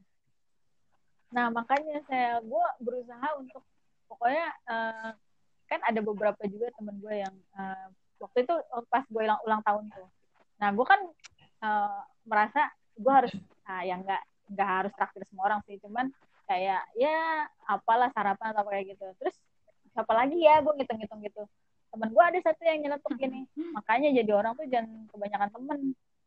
Nah, 1.33 1.49
makanya 1.49 2.05
saya 2.07 2.39
gue 2.45 2.67
berusaha 2.85 3.29
untuk 3.41 3.65
pokoknya 4.07 4.47
uh, 4.69 5.11
kan 5.67 5.81
ada 5.89 6.01
beberapa 6.05 6.45
juga 6.45 6.69
temen 6.77 7.01
gue 7.01 7.25
yang 7.25 7.35
uh, 7.57 7.89
waktu 8.21 8.45
itu 8.45 8.55
pas 8.93 9.05
gue 9.09 9.23
ulang, 9.25 9.41
ulang 9.49 9.63
tahun 9.65 9.89
tuh. 9.89 10.09
Nah, 10.61 10.69
gue 10.77 10.87
kan 10.87 11.01
uh, 11.65 12.01
merasa 12.29 12.69
gue 12.93 13.13
harus 13.13 13.33
nah, 13.65 13.81
ya 13.81 13.97
nggak 13.97 14.23
nggak 14.53 14.69
harus 14.69 14.93
traktir 14.93 15.25
semua 15.25 15.49
orang 15.49 15.61
sih, 15.65 15.81
cuman 15.81 16.13
kayak 16.45 16.85
ya 17.01 17.49
apalah 17.65 18.13
sarapan 18.13 18.53
atau 18.53 18.69
kayak 18.69 18.93
gitu. 18.93 19.07
Terus 19.17 19.35
siapa 19.97 20.13
lagi 20.13 20.37
ya 20.37 20.61
gue 20.61 20.73
ngitung-ngitung 20.77 21.25
gitu. 21.25 21.43
Temen 21.93 22.09
gue 22.13 22.25
ada 22.25 22.39
satu 22.41 22.63
yang 22.65 22.79
nyeletuk 22.85 23.13
gini, 23.17 23.49
makanya 23.73 24.09
jadi 24.21 24.33
orang 24.33 24.53
tuh 24.57 24.69
jangan 24.69 25.09
kebanyakan 25.13 25.49
temen. 25.53 25.81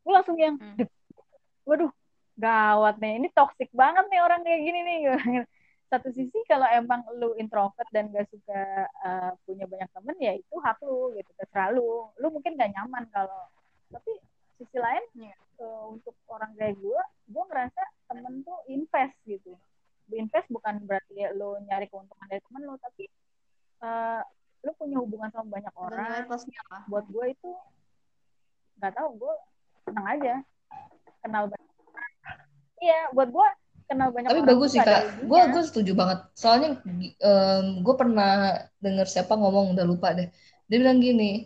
Gue 0.05 0.13
langsung 0.13 0.37
yang, 0.37 0.57
hmm. 0.61 0.85
waduh, 1.65 1.89
gawat 2.36 2.95
nih. 2.99 3.23
Ini 3.23 3.27
toxic 3.31 3.71
banget 3.71 4.05
nih 4.11 4.21
orang 4.21 4.43
kayak 4.43 4.61
gini 4.61 4.79
nih. 4.83 4.97
Satu 5.91 6.09
sisi 6.11 6.39
kalau 6.49 6.65
emang 6.67 7.05
lu 7.15 7.38
introvert 7.39 7.88
dan 7.93 8.09
gak 8.11 8.27
suka 8.27 8.89
uh, 9.05 9.31
punya 9.45 9.69
banyak 9.69 9.89
temen 9.93 10.17
ya 10.19 10.33
itu 10.36 10.55
hak 10.59 10.81
lu 10.83 11.15
gitu. 11.15 11.31
Terserah 11.39 11.71
lu. 11.71 12.09
Lu 12.19 12.27
mungkin 12.33 12.59
gak 12.59 12.73
nyaman 12.73 13.07
kalau 13.13 13.47
tapi 13.93 14.11
sisi 14.59 14.77
lain 14.79 15.03
uh, 15.61 15.86
untuk 15.91 16.15
orang 16.31 16.51
kayak 16.55 16.75
gue 16.79 17.01
gue 17.31 17.43
ngerasa 17.47 17.81
temen 18.11 18.43
tuh 18.43 18.59
invest 18.67 19.15
gitu. 19.23 19.55
Invest 20.11 20.47
bukan 20.51 20.83
berarti 20.86 21.13
ya 21.15 21.29
lu 21.33 21.57
nyari 21.65 21.88
keuntungan 21.88 22.27
dari 22.27 22.41
temen 22.43 22.61
lu 22.67 22.75
tapi 22.81 23.05
uh, 23.83 24.21
lu 24.65 24.71
punya 24.75 24.97
hubungan 24.99 25.29
sama 25.29 25.47
banyak 25.61 25.75
orang. 25.77 26.25
buat 26.89 27.05
gue 27.07 27.25
itu 27.29 27.51
nggak 28.81 28.93
tahu 28.97 29.09
gue 29.21 29.33
senang 29.86 30.07
aja. 30.17 30.36
Kenal 31.21 31.45
banyak 31.49 31.74
iya 32.81 33.09
buat 33.11 33.29
gue 33.31 33.47
kenal 33.85 34.09
banyak 34.09 34.29
tapi 34.29 34.41
orang 34.41 34.49
bagus 34.49 34.69
sih 34.73 34.81
kak. 34.81 35.03
gue 35.25 35.41
gue 35.53 35.63
setuju 35.63 35.91
banget. 35.93 36.19
Soalnya 36.33 36.69
um, 37.21 37.65
gue 37.85 37.95
pernah 37.95 38.65
dengar 38.81 39.05
siapa 39.05 39.37
ngomong 39.37 39.77
udah 39.77 39.85
lupa 39.85 40.13
deh. 40.17 40.29
Dia 40.65 40.77
bilang 40.81 40.99
gini 40.99 41.45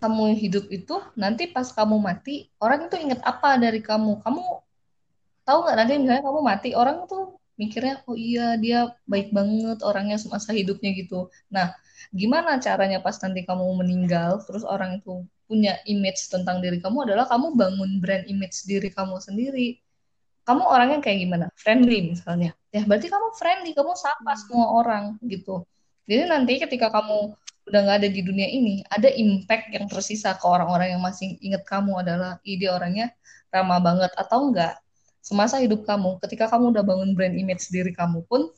kamu 0.00 0.32
hidup 0.40 0.64
itu 0.72 0.96
nanti 1.14 1.44
pas 1.52 1.68
kamu 1.70 2.00
mati 2.00 2.48
orang 2.58 2.88
itu 2.90 2.96
inget 2.98 3.20
apa 3.22 3.56
dari 3.60 3.80
kamu? 3.84 4.24
Kamu 4.24 4.44
tahu 5.46 5.58
nggak 5.66 5.76
nanti 5.78 5.92
misalnya 5.98 6.24
kamu 6.26 6.40
mati 6.42 6.70
orang 6.74 7.06
tuh 7.06 7.38
mikirnya 7.60 8.00
oh 8.08 8.16
iya 8.16 8.56
dia 8.56 8.96
baik 9.04 9.30
banget 9.36 9.78
orangnya 9.84 10.18
semasa 10.18 10.50
hidupnya 10.50 10.90
gitu. 10.96 11.30
Nah 11.52 11.70
gimana 12.10 12.58
caranya 12.58 12.98
pas 12.98 13.14
nanti 13.22 13.46
kamu 13.46 13.62
meninggal 13.78 14.42
terus 14.42 14.66
orang 14.66 14.98
itu 14.98 15.22
punya 15.50 15.82
image 15.90 16.30
tentang 16.30 16.62
diri 16.62 16.78
kamu 16.78 17.10
adalah 17.10 17.26
kamu 17.26 17.58
bangun 17.58 17.98
brand 17.98 18.22
image 18.30 18.62
diri 18.70 18.94
kamu 18.94 19.18
sendiri. 19.18 19.82
Kamu 20.46 20.62
orangnya 20.62 21.02
kayak 21.02 21.18
gimana? 21.26 21.46
Friendly 21.58 22.14
misalnya. 22.14 22.54
Ya 22.70 22.86
berarti 22.86 23.10
kamu 23.10 23.34
friendly 23.34 23.74
kamu 23.74 23.98
sapa 23.98 24.22
hmm. 24.30 24.40
semua 24.46 24.66
orang 24.78 25.18
gitu. 25.26 25.66
Jadi 26.06 26.30
nanti 26.30 26.62
ketika 26.62 26.94
kamu 26.94 27.34
udah 27.70 27.80
nggak 27.86 27.98
ada 28.02 28.08
di 28.10 28.22
dunia 28.22 28.48
ini 28.50 28.82
ada 28.90 29.06
impact 29.10 29.70
yang 29.70 29.86
tersisa 29.86 30.34
ke 30.34 30.42
orang-orang 30.42 30.96
yang 30.96 31.02
masih 31.02 31.38
inget 31.38 31.62
kamu 31.66 32.02
adalah 32.02 32.42
ide 32.42 32.66
orangnya 32.66 33.14
ramah 33.54 33.78
banget 33.78 34.10
atau 34.18 34.50
enggak 34.50 34.74
semasa 35.22 35.60
hidup 35.62 35.86
kamu 35.86 36.18
ketika 36.24 36.50
kamu 36.50 36.74
udah 36.74 36.82
bangun 36.82 37.14
brand 37.14 37.36
image 37.36 37.68
diri 37.70 37.94
kamu 37.94 38.26
pun 38.26 38.50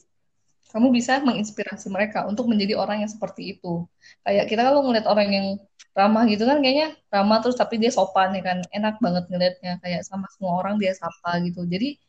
kamu 0.73 0.89
bisa 0.97 1.21
menginspirasi 1.21 1.87
mereka 1.93 2.25
untuk 2.31 2.49
menjadi 2.49 2.75
orang 2.81 3.05
yang 3.05 3.11
seperti 3.13 3.43
itu. 3.57 3.85
Kayak 4.25 4.45
kita 4.51 4.63
kalau 4.69 4.81
ngeliat 4.89 5.07
orang 5.07 5.29
yang 5.31 5.47
ramah 5.93 6.25
gitu 6.25 6.49
kan 6.49 6.65
kayaknya 6.65 6.97
ramah 7.13 7.39
terus 7.45 7.57
tapi 7.61 7.77
dia 7.77 7.93
sopan 7.93 8.33
ya 8.33 8.41
kan 8.41 8.59
enak 8.73 8.97
banget 9.05 9.25
ngeliatnya 9.29 9.77
kayak 9.85 10.01
sama 10.09 10.25
semua 10.33 10.53
orang 10.65 10.81
dia 10.81 10.93
sapa 10.97 11.39
gitu. 11.45 11.69
Jadi 11.69 12.01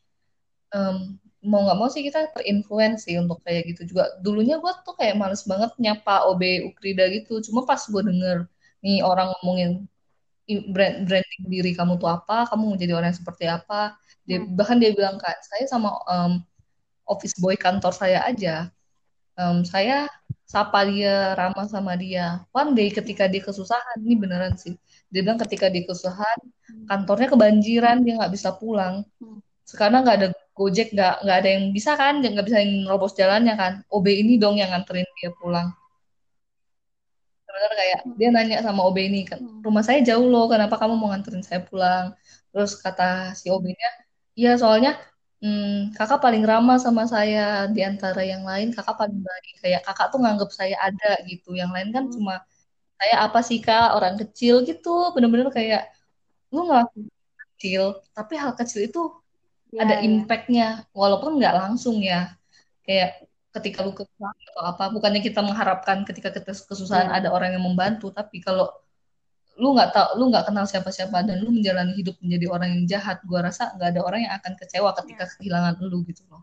um, 0.72 1.20
mau 1.44 1.60
nggak 1.68 1.76
mau 1.76 1.88
sih 1.92 2.02
kita 2.08 2.32
terinfluence 2.32 3.04
sih 3.06 3.20
untuk 3.20 3.38
kayak 3.44 3.62
gitu 3.76 3.92
juga. 3.92 4.16
Dulunya 4.24 4.56
gue 4.62 4.72
tuh 4.86 4.96
kayak 4.96 5.14
males 5.20 5.44
banget 5.44 5.70
nyapa 5.76 6.24
OB 6.32 6.42
Ukrida 6.72 7.04
gitu. 7.12 7.44
Cuma 7.44 7.68
pas 7.68 7.80
gue 7.84 8.02
denger 8.08 8.48
nih 8.84 9.04
orang 9.04 9.32
ngomongin 9.38 9.70
brand 10.72 11.08
branding 11.08 11.42
diri 11.48 11.72
kamu 11.72 11.96
tuh 11.96 12.08
apa 12.20 12.44
kamu 12.52 12.62
mau 12.68 12.76
jadi 12.76 12.92
orang 12.92 13.08
yang 13.12 13.20
seperti 13.20 13.44
apa 13.48 13.96
dia, 14.28 14.40
hmm. 14.40 14.56
bahkan 14.56 14.76
dia 14.80 14.92
bilang 14.92 15.16
kak 15.20 15.36
saya 15.44 15.64
sama 15.68 16.00
um, 16.08 16.40
office 17.08 17.36
boy 17.40 17.54
kantor 17.56 17.92
saya 17.92 18.24
aja. 18.24 18.68
Um, 19.34 19.66
saya 19.66 20.06
sapa 20.44 20.86
dia 20.86 21.34
ramah 21.34 21.66
sama 21.66 21.98
dia. 21.98 22.44
One 22.54 22.76
day 22.78 22.92
ketika 22.92 23.26
dia 23.26 23.42
kesusahan 23.42 23.98
ini 24.04 24.14
beneran 24.14 24.54
sih. 24.54 24.76
Dia 25.10 25.24
bilang 25.24 25.40
ketika 25.40 25.66
dia 25.72 25.82
kesusahan 25.88 26.38
hmm. 26.44 26.86
kantornya 26.90 27.28
kebanjiran 27.32 28.04
dia 28.04 28.20
nggak 28.20 28.32
bisa 28.34 28.54
pulang. 28.56 29.04
Hmm. 29.20 29.40
sekarang 29.64 30.04
nggak 30.04 30.16
ada 30.20 30.28
gojek 30.52 30.92
nggak 30.92 31.24
nggak 31.24 31.36
ada 31.40 31.48
yang 31.56 31.64
bisa 31.72 31.96
kan 31.96 32.20
nggak 32.20 32.44
bisa 32.44 32.60
yang 32.60 32.84
nerobos 32.84 33.16
jalannya 33.16 33.54
kan. 33.56 33.72
OB 33.88 34.06
ini 34.12 34.36
dong 34.36 34.60
yang 34.60 34.70
nganterin 34.70 35.08
dia 35.18 35.32
pulang. 35.40 35.72
Benar 37.48 37.72
kayak 37.80 38.00
hmm. 38.04 38.14
dia 38.20 38.28
nanya 38.34 38.56
sama 38.60 38.84
OB 38.86 38.98
ini 39.00 39.20
kan 39.26 39.40
rumah 39.64 39.82
saya 39.86 40.04
jauh 40.04 40.26
loh 40.28 40.46
kenapa 40.52 40.76
kamu 40.76 40.94
mau 41.00 41.08
nganterin 41.10 41.42
saya 41.42 41.64
pulang? 41.64 42.12
Terus 42.52 42.78
kata 42.78 43.34
si 43.34 43.48
OB-nya 43.50 43.90
iya 44.38 44.54
soalnya 44.60 45.00
hmm, 45.44 45.92
kakak 45.92 46.24
paling 46.24 46.40
ramah 46.48 46.80
sama 46.80 47.04
saya 47.04 47.68
di 47.68 47.84
antara 47.84 48.24
yang 48.24 48.42
lain 48.48 48.72
kakak 48.72 48.96
paling 48.96 49.20
baik 49.20 49.54
kayak 49.60 49.80
kakak 49.84 50.08
tuh 50.08 50.18
nganggep 50.24 50.50
saya 50.50 50.76
ada 50.80 51.20
gitu 51.28 51.52
yang 51.52 51.68
lain 51.68 51.92
kan 51.92 52.08
hmm. 52.08 52.14
cuma 52.16 52.34
saya 52.96 53.14
apa 53.28 53.40
sih 53.44 53.60
kak 53.60 53.92
orang 53.92 54.16
kecil 54.16 54.64
gitu 54.64 55.12
bener-bener 55.12 55.52
kayak 55.52 55.92
lu 56.48 56.64
nggak 56.64 56.88
kecil 57.54 58.00
tapi 58.16 58.34
hal 58.40 58.56
kecil 58.56 58.80
itu 58.88 59.02
ya, 59.74 59.84
ada 59.84 60.00
ya. 60.00 60.08
impactnya 60.08 60.66
walaupun 60.96 61.36
nggak 61.36 61.54
langsung 61.60 62.00
ya 62.00 62.32
kayak 62.88 63.28
ketika 63.54 63.86
lu 63.86 63.92
kesusahan 63.94 64.34
atau 64.50 64.62
apa 64.66 64.84
bukannya 64.90 65.20
kita 65.22 65.38
mengharapkan 65.44 66.02
ketika 66.08 66.32
kita 66.34 66.50
kesusahan 66.50 67.08
ya. 67.12 67.22
ada 67.22 67.28
orang 67.30 67.54
yang 67.54 67.62
membantu 67.62 68.10
tapi 68.10 68.40
kalau 68.40 68.72
lu 69.54 69.68
nggak 69.74 69.90
tahu 69.94 70.08
lu 70.18 70.24
nggak 70.34 70.44
kenal 70.50 70.66
siapa-siapa 70.66 71.22
dan 71.22 71.36
lu 71.42 71.50
menjalani 71.54 71.94
hidup 71.94 72.18
menjadi 72.18 72.46
orang 72.50 72.68
yang 72.74 72.84
jahat 72.90 73.18
gua 73.28 73.46
rasa 73.46 73.70
nggak 73.78 73.88
ada 73.94 74.00
orang 74.02 74.20
yang 74.26 74.34
akan 74.38 74.52
kecewa 74.58 74.90
ketika 74.98 75.24
kehilangan 75.38 75.74
lu 75.82 76.02
gitu 76.10 76.22
loh. 76.30 76.42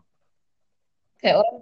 Kayak 1.20 1.44
orang 1.44 1.54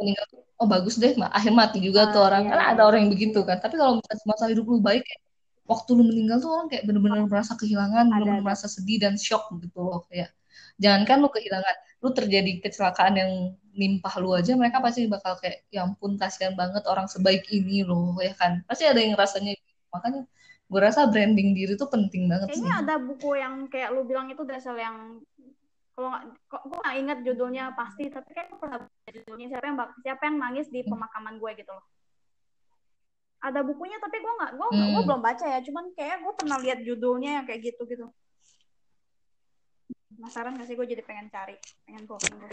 meninggal 0.00 0.26
oh 0.56 0.66
bagus 0.68 0.94
deh 0.96 1.12
akhir 1.16 1.52
mati 1.52 1.78
juga 1.84 2.08
ah, 2.08 2.12
tuh 2.12 2.22
orang. 2.24 2.42
Iya, 2.44 2.50
karena 2.52 2.64
ada 2.72 2.82
orang 2.88 2.98
yang 3.06 3.12
begitu 3.12 3.40
kan. 3.44 3.60
Tapi 3.60 3.74
kalau 3.76 4.00
misalnya 4.00 4.24
masa 4.26 4.44
hidup 4.48 4.66
lu 4.66 4.78
baik 4.80 5.02
kayak 5.04 5.22
waktu 5.66 5.90
lu 5.98 6.02
meninggal 6.06 6.38
tuh 6.40 6.50
orang 6.54 6.68
kayak 6.72 6.84
bener-bener 6.88 7.20
merasa 7.26 7.52
kehilangan 7.58 8.04
bener-bener 8.08 8.42
merasa 8.42 8.66
sedih 8.70 8.98
dan 9.02 9.14
shock 9.18 9.50
gitu 9.58 9.82
loh 9.82 10.06
kayak 10.06 10.30
jangankan 10.78 11.18
lu 11.26 11.28
kehilangan 11.28 11.76
lu 12.02 12.08
terjadi 12.14 12.50
kecelakaan 12.62 13.14
yang 13.18 13.30
nimpah 13.76 14.14
lu 14.22 14.32
aja 14.32 14.56
mereka 14.56 14.80
pasti 14.80 15.04
bakal 15.10 15.36
kayak 15.36 15.66
ya 15.68 15.84
ampun 15.84 16.16
kasihan 16.16 16.56
banget 16.56 16.86
orang 16.88 17.06
sebaik 17.10 17.44
ini 17.52 17.84
loh 17.84 18.16
ya 18.22 18.32
kan. 18.32 18.64
Pasti 18.64 18.88
ada 18.88 19.00
yang 19.00 19.14
rasanya 19.18 19.52
gitu. 19.52 19.74
makanya 19.92 20.22
gue 20.66 20.80
rasa 20.82 21.06
branding 21.06 21.54
diri 21.54 21.78
tuh 21.78 21.86
penting 21.86 22.26
banget 22.26 22.50
kayaknya 22.50 22.74
sih. 22.74 22.82
ada 22.82 22.94
buku 22.98 23.38
yang 23.38 23.70
kayak 23.70 23.94
lu 23.94 24.02
bilang 24.02 24.26
itu 24.26 24.42
dasar 24.42 24.74
yang 24.74 25.22
kalau 25.94 26.12
nggak 26.12 26.24
kok 26.50 26.62
gue 26.66 26.78
nggak 26.82 26.96
inget 27.00 27.18
judulnya 27.22 27.64
pasti 27.72 28.04
tapi 28.10 28.28
kayak 28.34 28.50
gue 28.50 28.58
pernah 28.58 28.78
judulnya 29.08 29.46
siapa 29.48 29.64
yang 29.64 29.76
siapa 30.02 30.22
yang 30.26 30.36
nangis 30.42 30.66
di 30.68 30.82
hmm. 30.82 30.90
pemakaman 30.90 31.38
gue 31.38 31.50
gitu 31.56 31.70
loh 31.70 31.86
ada 33.40 33.62
bukunya 33.62 33.96
tapi 34.02 34.18
gue 34.18 34.32
nggak 34.42 34.52
gue 34.58 34.68
hmm. 34.74 34.90
gue 34.92 35.02
belum 35.06 35.22
baca 35.22 35.44
ya 35.46 35.58
cuman 35.62 35.84
kayak 35.94 36.18
gue 36.20 36.32
pernah 36.34 36.58
lihat 36.58 36.78
judulnya 36.82 37.30
yang 37.40 37.44
kayak 37.46 37.62
gitu 37.62 37.86
gitu 37.86 38.10
penasaran 40.16 40.56
gak 40.58 40.66
sih 40.66 40.74
gue 40.74 40.86
jadi 40.88 41.02
pengen 41.06 41.28
cari 41.30 41.54
pengen 41.86 42.02
gue 42.08 42.16
pengen 42.18 42.36
gue 42.42 42.52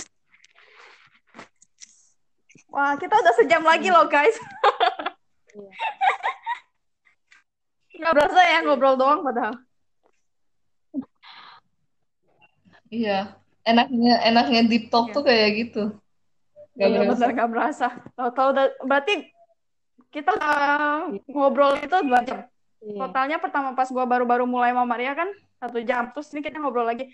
wah 2.70 2.93
kita 2.95 3.16
udah 3.18 3.34
sejam 3.41 3.64
lagi 3.66 3.89
loh 3.89 4.05
guys 4.05 4.38
Nggak 7.94 8.14
berasa 8.14 8.39
ya 8.41 8.58
ngobrol 8.66 8.96
doang 8.98 9.22
padahal. 9.22 9.56
Iya, 12.94 13.34
enaknya 13.66 14.14
enaknya 14.22 14.62
di 14.70 14.78
talk 14.86 15.10
iya. 15.10 15.14
tuh 15.18 15.24
kayak 15.26 15.50
gitu. 15.58 15.84
Gak 16.78 16.89
iya, 16.89 17.00
benar 17.06 17.30
gak 17.34 17.50
berasa. 17.50 17.88
Tahu-tahu 18.18 18.50
berarti 18.86 19.14
kita 20.14 20.30
uh, 20.30 21.10
ngobrol 21.30 21.78
itu 21.82 21.98
dua 22.06 22.22
jam. 22.22 22.46
Iya. 22.82 22.98
Totalnya 23.02 23.38
pertama 23.41 23.74
pas 23.74 23.89
gua 23.89 24.06
baru-baru 24.06 24.46
mulai 24.46 24.74
sama 24.74 24.86
Maria 24.86 25.18
kan 25.18 25.30
satu 25.58 25.82
jam. 25.82 26.14
Terus 26.14 26.30
ini 26.34 26.41
kita 26.46 26.62
ngobrol 26.62 26.86
lagi. 26.86 27.10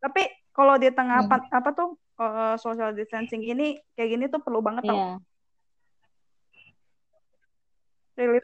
Tapi 0.00 0.28
kalau 0.52 0.76
di 0.76 0.92
tengah 0.92 1.24
hmm. 1.24 1.30
apa, 1.32 1.36
apa 1.56 1.70
tuh 1.72 1.88
uh, 2.20 2.56
social 2.60 2.92
distancing 2.92 3.44
ini 3.44 3.80
kayak 3.96 4.08
gini 4.12 4.24
tuh 4.28 4.40
perlu 4.44 4.60
banget 4.60 4.88
tau. 4.88 4.96
Iya. 4.96 5.08
Really. 8.18 8.42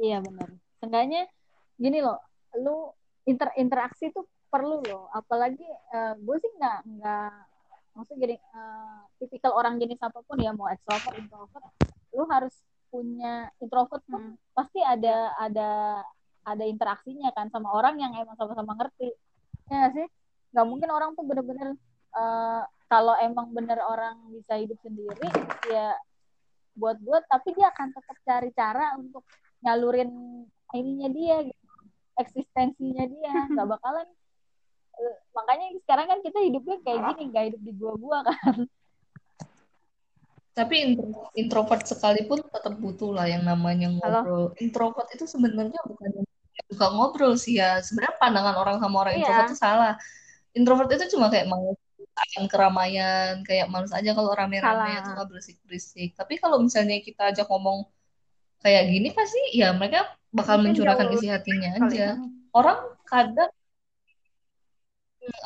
Iya 0.00 0.18
benar. 0.24 0.48
Seenggaknya 0.80 1.28
gini 1.76 2.00
loh, 2.00 2.18
lu 2.56 2.88
inter 3.28 3.52
interaksi 3.60 4.08
tuh 4.10 4.24
perlu 4.48 4.80
loh. 4.80 5.12
Apalagi 5.12 5.62
uh, 5.92 6.16
gue 6.16 6.36
sih 6.40 6.50
nggak 6.56 6.78
nggak 6.98 7.32
maksudnya 7.92 8.18
gini 8.22 8.36
uh, 8.56 9.02
tipikal 9.20 9.52
orang 9.52 9.76
jenis 9.76 10.00
apa 10.00 10.24
pun 10.24 10.40
ya 10.40 10.56
mau 10.56 10.72
extrovert 10.72 11.20
introvert, 11.20 11.68
lu 12.16 12.24
harus 12.32 12.54
punya 12.90 13.52
introvert 13.62 14.02
tuh 14.08 14.18
hmm. 14.18 14.34
pasti 14.56 14.82
ada 14.82 15.36
ada 15.38 15.70
ada 16.42 16.64
interaksinya 16.64 17.30
kan 17.36 17.52
sama 17.52 17.70
orang 17.70 18.00
yang 18.00 18.16
emang 18.16 18.34
sama-sama 18.40 18.72
ngerti. 18.80 19.12
Ya 19.68 19.86
gak 19.86 19.92
sih? 19.94 20.06
Nggak 20.56 20.66
mungkin 20.66 20.88
orang 20.90 21.10
tuh 21.14 21.24
bener-bener 21.28 21.76
uh, 22.16 22.64
kalau 22.90 23.14
emang 23.22 23.54
bener 23.54 23.78
orang 23.78 24.18
bisa 24.34 24.58
hidup 24.58 24.74
sendiri 24.82 25.28
ya 25.70 25.94
buat-buat 26.74 27.28
tapi 27.30 27.54
dia 27.54 27.70
akan 27.70 27.88
tetap 27.94 28.16
cari 28.26 28.50
cara 28.56 28.98
untuk 28.98 29.22
nyalurin 29.64 30.10
ininya 30.74 31.08
dia 31.12 31.36
gitu. 31.44 31.64
Eksistensinya 32.16 33.04
dia. 33.08 33.32
Nggak 33.54 33.68
bakalan. 33.78 34.08
Eh, 35.00 35.16
makanya 35.32 35.66
sekarang 35.86 36.06
kan 36.08 36.18
kita 36.20 36.38
hidupnya 36.44 36.76
kayak 36.84 37.00
gini 37.14 37.22
nggak 37.32 37.44
hidup 37.52 37.62
di 37.64 37.72
gua-gua 37.72 38.18
kan. 38.26 38.68
Tapi 40.50 40.98
introvert 41.38 41.88
sekalipun 41.88 42.44
tetap 42.44 42.76
butuh 42.76 43.16
lah 43.16 43.24
yang 43.24 43.46
namanya 43.46 43.88
ngobrol. 43.96 44.52
Halo? 44.52 44.58
introvert 44.60 45.08
itu 45.14 45.24
sebenarnya 45.24 45.80
bukan 45.88 46.26
suka 46.68 46.86
ngobrol 46.92 47.32
sih 47.38 47.56
ya. 47.56 47.80
Sebenarnya 47.80 48.18
pandangan 48.20 48.56
orang 48.60 48.76
sama 48.76 48.96
orang 49.06 49.14
iya. 49.16 49.24
introvert 49.24 49.48
itu 49.48 49.56
salah. 49.56 49.94
Introvert 50.52 50.90
itu 50.92 51.16
cuma 51.16 51.32
kayak 51.32 51.48
mau 51.48 51.72
akan 52.20 52.44
keramaian 52.50 53.40
kayak 53.46 53.70
males 53.72 53.94
aja 53.94 54.12
kalau 54.12 54.34
rame-rame 54.36 55.00
atau 55.00 55.16
nggak 55.16 55.28
berisik-berisik. 55.30 56.12
Tapi 56.18 56.36
kalau 56.36 56.60
misalnya 56.60 57.00
kita 57.00 57.32
ajak 57.32 57.48
ngomong 57.48 57.88
kayak 58.60 58.82
gini 58.92 59.08
pasti 59.16 59.40
ya 59.56 59.72
mereka 59.72 60.06
bakal 60.30 60.60
Mungkin 60.60 60.76
mencurahkan 60.76 61.08
isi 61.16 61.26
hatinya 61.26 61.68
aja. 61.80 61.96
Ya. 61.96 62.12
Orang 62.54 62.78
kadang 63.08 63.50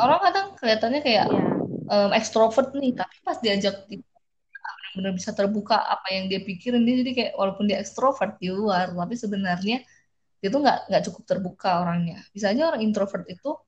orang 0.01 0.21
kadang 0.23 0.47
kelihatannya 0.57 1.01
kayak 1.05 1.27
yeah. 1.29 1.55
um, 1.93 2.11
ekstrovert 2.13 2.73
nih, 2.77 2.93
tapi 2.97 3.17
pas 3.25 3.39
diajak 3.41 3.85
benar-benar 3.89 5.13
bisa 5.19 5.35
terbuka 5.35 5.75
apa 5.75 6.07
yang 6.15 6.31
dia 6.31 6.41
pikirin 6.41 6.87
dia 6.87 7.03
jadi 7.03 7.13
kayak 7.13 7.33
walaupun 7.35 7.65
dia 7.67 7.83
ekstrovert 7.83 8.39
di 8.39 8.49
luar, 8.55 8.95
tapi 8.95 9.15
sebenarnya 9.19 9.83
dia 10.39 10.49
tuh 10.53 10.61
nggak 10.63 10.79
nggak 10.93 11.03
cukup 11.11 11.23
terbuka 11.27 11.71
orangnya. 11.83 12.23
Misalnya 12.37 12.71
orang 12.71 12.83
introvert 12.85 13.27
itu 13.27 13.59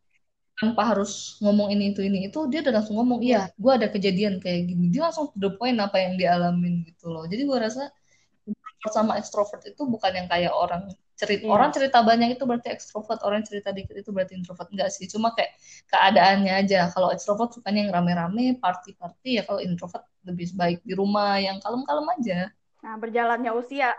tanpa 0.57 0.88
harus 0.88 1.36
ngomong 1.44 1.68
ini 1.68 1.92
itu 1.92 2.01
ini 2.01 2.32
itu 2.32 2.49
dia 2.49 2.64
udah 2.64 2.80
langsung 2.80 2.97
ngomong 2.97 3.20
iya 3.20 3.53
gue 3.61 3.72
ada 3.76 3.92
kejadian 3.92 4.40
kayak 4.40 4.72
gini 4.72 4.88
dia 4.88 5.05
langsung 5.05 5.28
to 5.28 5.36
the 5.36 5.53
point 5.53 5.76
apa 5.76 6.01
yang 6.01 6.16
dialamin 6.16 6.80
gitu 6.88 7.12
loh 7.12 7.28
jadi 7.28 7.44
gue 7.44 7.59
rasa 7.61 7.92
introvert 8.77 8.93
sama 8.93 9.12
ekstrovert 9.16 9.62
itu 9.64 9.83
bukan 9.89 10.12
yang 10.12 10.29
kayak 10.29 10.53
orang 10.53 10.93
cerita 11.16 11.49
yeah. 11.49 11.55
orang 11.57 11.70
cerita 11.72 11.99
banyak 12.05 12.37
itu 12.37 12.45
berarti 12.45 12.68
ekstrovert 12.77 13.24
orang 13.24 13.41
cerita 13.41 13.72
dikit 13.72 13.97
itu 13.97 14.12
berarti 14.12 14.37
introvert. 14.37 14.68
Enggak 14.68 14.93
sih 14.93 15.09
cuma 15.09 15.33
kayak 15.33 15.57
keadaannya 15.89 16.53
aja. 16.53 16.93
Kalau 16.93 17.09
ekstrovert 17.09 17.57
sukanya 17.57 17.89
yang 17.89 17.93
rame-rame 17.97 18.61
party-party 18.61 19.41
ya 19.41 19.43
kalau 19.49 19.64
introvert 19.64 20.05
lebih 20.29 20.53
baik 20.53 20.85
di 20.85 20.93
rumah 20.93 21.41
yang 21.41 21.57
kalem-kalem 21.64 22.07
aja. 22.20 22.53
Nah 22.85 22.95
berjalannya 23.01 23.53
usia. 23.57 23.97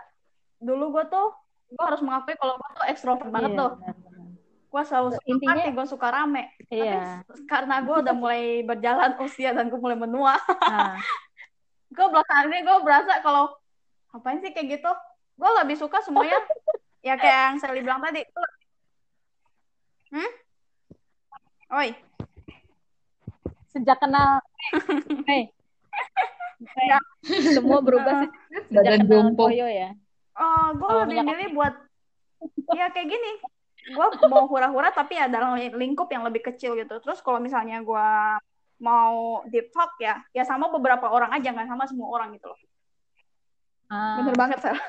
Dulu 0.62 0.94
gue 0.94 1.04
tuh 1.10 1.34
gue 1.68 1.84
harus 1.84 2.00
mengakui 2.00 2.38
kalau 2.38 2.54
gue 2.56 2.70
tuh 2.78 2.86
ekstrovert 2.86 3.30
banget 3.34 3.58
yeah, 3.58 3.60
tuh. 3.60 3.70
Gue 4.68 4.82
selalu 4.86 5.08
suka 5.18 5.26
intinya 5.26 5.64
gue 5.74 5.86
suka 5.90 6.08
rame. 6.14 6.44
Iya. 6.70 7.26
tapi 7.26 7.42
karena 7.50 7.82
gue 7.82 7.96
udah 7.98 8.14
mulai 8.14 8.62
berjalan 8.62 9.18
usia 9.26 9.50
dan 9.50 9.66
gue 9.66 9.80
mulai 9.82 9.98
menua. 9.98 10.38
Nah. 10.46 10.94
Gue 11.88 12.06
belakangan 12.14 12.46
ini 12.46 12.62
gue 12.62 12.78
berasa 12.84 13.18
kalau 13.26 13.57
apain 14.18 14.42
sih 14.42 14.52
kayak 14.52 14.78
gitu? 14.78 14.92
Gue 15.38 15.50
lebih 15.62 15.76
suka 15.78 16.02
semuanya. 16.02 16.38
Ya 16.98 17.14
kayak 17.14 17.54
yang 17.54 17.58
saya 17.62 17.78
bilang 17.78 18.02
tadi. 18.02 18.26
Hmm? 20.10 20.30
Oi. 21.78 21.88
Sejak 23.72 23.98
kenal. 24.02 24.42
Hey. 25.28 25.52
hey. 26.58 27.52
semua 27.54 27.78
berubah 27.84 28.26
sejak 28.66 28.82
Badan 28.82 29.00
kenal 29.04 29.30
jompo. 29.30 29.46
Koyo 29.46 29.68
ya. 29.68 29.94
Oh 30.34 30.74
gue 30.74 30.88
Kalau 30.88 31.04
lebih 31.06 31.22
milih 31.22 31.48
buat 31.54 31.74
ya 32.74 32.90
kayak 32.90 33.08
gini. 33.12 33.32
Gue 33.94 34.06
mau 34.26 34.48
hura-hura 34.48 34.90
tapi 34.90 35.20
ya 35.20 35.30
dalam 35.30 35.54
lingkup 35.54 36.08
yang 36.10 36.26
lebih 36.26 36.48
kecil 36.50 36.74
gitu. 36.74 36.98
Terus 36.98 37.22
kalau 37.22 37.38
misalnya 37.38 37.78
gue 37.84 38.08
mau 38.78 39.42
deep 39.50 39.74
talk 39.74 39.98
ya 39.98 40.22
ya 40.30 40.46
sama 40.46 40.70
beberapa 40.70 41.10
orang 41.10 41.34
aja 41.34 41.50
nggak 41.50 41.68
sama 41.68 41.84
semua 41.90 42.08
orang 42.14 42.30
gitu 42.38 42.46
loh 42.46 42.58
Ah, 43.88 44.20
bener 44.20 44.34
banget 44.36 44.58
Sel. 44.60 44.76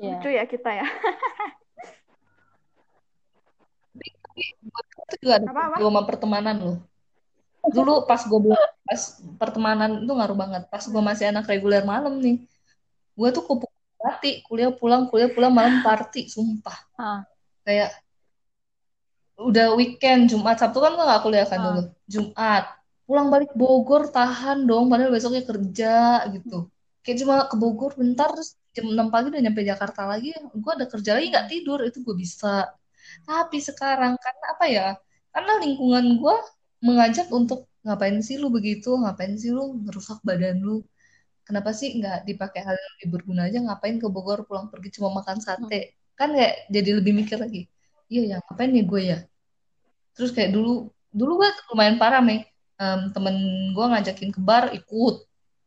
Iya. 0.00 0.16
lucu 0.16 0.28
ya 0.32 0.44
kita 0.48 0.70
ya. 0.72 0.86
Itu 5.04 5.14
juga 5.20 5.34
ada 5.36 5.46
gue 5.76 5.84
sama 5.92 6.02
pertemanan 6.08 6.56
loh. 6.56 6.78
Dulu 7.60 8.08
pas 8.08 8.24
gue 8.24 8.40
belum 8.40 8.56
pas 8.88 9.00
pertemanan 9.36 10.00
itu 10.00 10.08
ngaruh 10.08 10.32
banget. 10.32 10.62
Pas 10.72 10.80
gue 10.80 11.02
masih 11.04 11.28
anak 11.28 11.44
reguler 11.44 11.84
malam 11.84 12.16
nih 12.16 12.40
gue 13.12 13.28
tuh 13.28 13.44
kupu 13.44 13.68
party. 14.00 14.40
Kuliah 14.48 14.72
pulang 14.72 15.04
kuliah 15.12 15.28
pulang 15.28 15.52
malam 15.52 15.84
party 15.84 16.32
sumpah. 16.32 16.78
Ah. 16.96 17.20
kayak 17.60 17.92
udah 19.36 19.76
weekend 19.76 20.32
Jumat 20.32 20.56
Sabtu 20.56 20.80
kan 20.80 20.96
gue 20.96 21.04
gak 21.04 21.20
kuliah 21.20 21.44
kan 21.44 21.60
Ah. 21.60 21.64
dulu. 21.68 21.82
Jumat 22.08 22.64
pulang 23.10 23.26
balik 23.34 23.50
Bogor 23.58 24.02
tahan 24.14 24.58
dong 24.70 24.86
padahal 24.86 25.10
besoknya 25.10 25.42
kerja 25.50 25.90
gitu. 26.34 26.70
Kayak 27.02 27.16
cuma 27.26 27.34
ke 27.50 27.56
Bogor 27.58 27.92
bentar 27.98 28.30
terus 28.30 28.54
jam 28.70 28.86
6 28.86 29.10
pagi 29.10 29.26
udah 29.34 29.42
nyampe 29.42 29.62
Jakarta 29.66 30.06
lagi 30.06 30.30
gue 30.62 30.72
ada 30.78 30.86
kerja 30.86 31.10
lagi 31.18 31.26
nggak 31.34 31.46
tidur 31.50 31.78
itu 31.82 31.98
gue 32.06 32.14
bisa. 32.14 32.70
Tapi 33.26 33.58
sekarang 33.58 34.14
karena 34.14 34.46
apa 34.54 34.64
ya 34.70 34.86
karena 35.34 35.52
lingkungan 35.58 36.04
gue 36.22 36.36
mengajak 36.86 37.26
untuk 37.34 37.66
ngapain 37.82 38.18
sih 38.22 38.36
lu 38.42 38.46
begitu 38.54 38.94
ngapain 39.02 39.34
sih 39.42 39.50
lu 39.50 39.74
merusak 39.86 40.18
badan 40.22 40.62
lu? 40.62 40.86
Kenapa 41.46 41.70
sih 41.74 41.98
nggak 41.98 42.30
dipakai 42.30 42.60
hal 42.62 42.76
yang 42.78 42.90
lebih 42.94 43.08
berguna 43.14 43.42
aja 43.50 43.58
ngapain 43.58 43.96
ke 43.98 44.06
Bogor 44.06 44.46
pulang 44.46 44.70
pergi 44.70 44.88
cuma 45.02 45.10
makan 45.18 45.42
sate? 45.42 45.98
Kan 46.14 46.30
kayak 46.38 46.70
jadi 46.70 46.90
lebih 47.02 47.12
mikir 47.18 47.38
lagi 47.42 47.66
iya 48.06 48.22
ya 48.30 48.36
ngapain 48.46 48.70
nih 48.70 48.84
gue 48.86 49.02
ya? 49.02 49.18
Terus 50.14 50.30
kayak 50.30 50.50
dulu 50.54 50.94
dulu 51.10 51.32
gue 51.42 51.50
lumayan 51.74 51.98
parah 51.98 52.22
Mei 52.22 52.49
Em, 52.80 53.12
temen 53.12 53.36
gue 53.76 53.86
ngajakin 53.92 54.30
ke 54.32 54.40
bar 54.40 54.72
ikut 54.72 55.16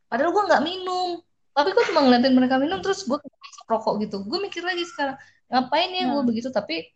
padahal 0.09 0.33
gue 0.33 0.43
nggak 0.49 0.63
minum 0.65 1.21
tapi 1.53 1.69
gue 1.69 1.83
cuma 1.93 2.01
ngeliatin 2.01 2.33
mereka 2.33 2.57
minum 2.57 2.81
terus 2.81 3.05
gue 3.05 3.21
rokok 3.69 4.01
gitu 4.01 4.25
gue 4.25 4.39
mikir 4.41 4.65
lagi 4.65 4.81
sekarang 4.81 5.13
ngapain 5.45 5.93
ya 5.93 6.09
gue 6.09 6.17
Hmm. 6.17 6.25
begitu 6.25 6.49
tapi 6.49 6.89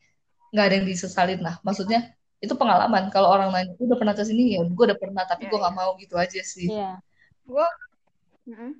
nggak 0.49 0.65
ada 0.65 0.75
yang 0.81 0.87
disesalin 0.89 1.37
lah 1.45 1.61
maksudnya 1.61 2.17
itu 2.41 2.53
pengalaman 2.57 3.13
kalau 3.13 3.29
orang 3.29 3.53
lain 3.53 3.77
"Lu 3.77 3.85
udah 3.89 3.97
pernah 4.01 4.15
ke 4.17 4.25
sini 4.25 4.57
ya 4.57 4.65
gue 4.65 4.85
udah 4.89 4.97
pernah 4.97 5.21
tapi 5.25 5.45
Iya, 5.45 5.49
gue 5.53 5.59
nggak 5.61 5.75
iya. 5.77 5.79
mau 5.85 5.91
gitu 6.01 6.15
aja 6.17 6.41
sih 6.41 6.67
Iya. 6.73 6.91
gue 7.45 7.67
Mm-mm. 8.49 8.71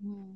Hmm. 0.00 0.32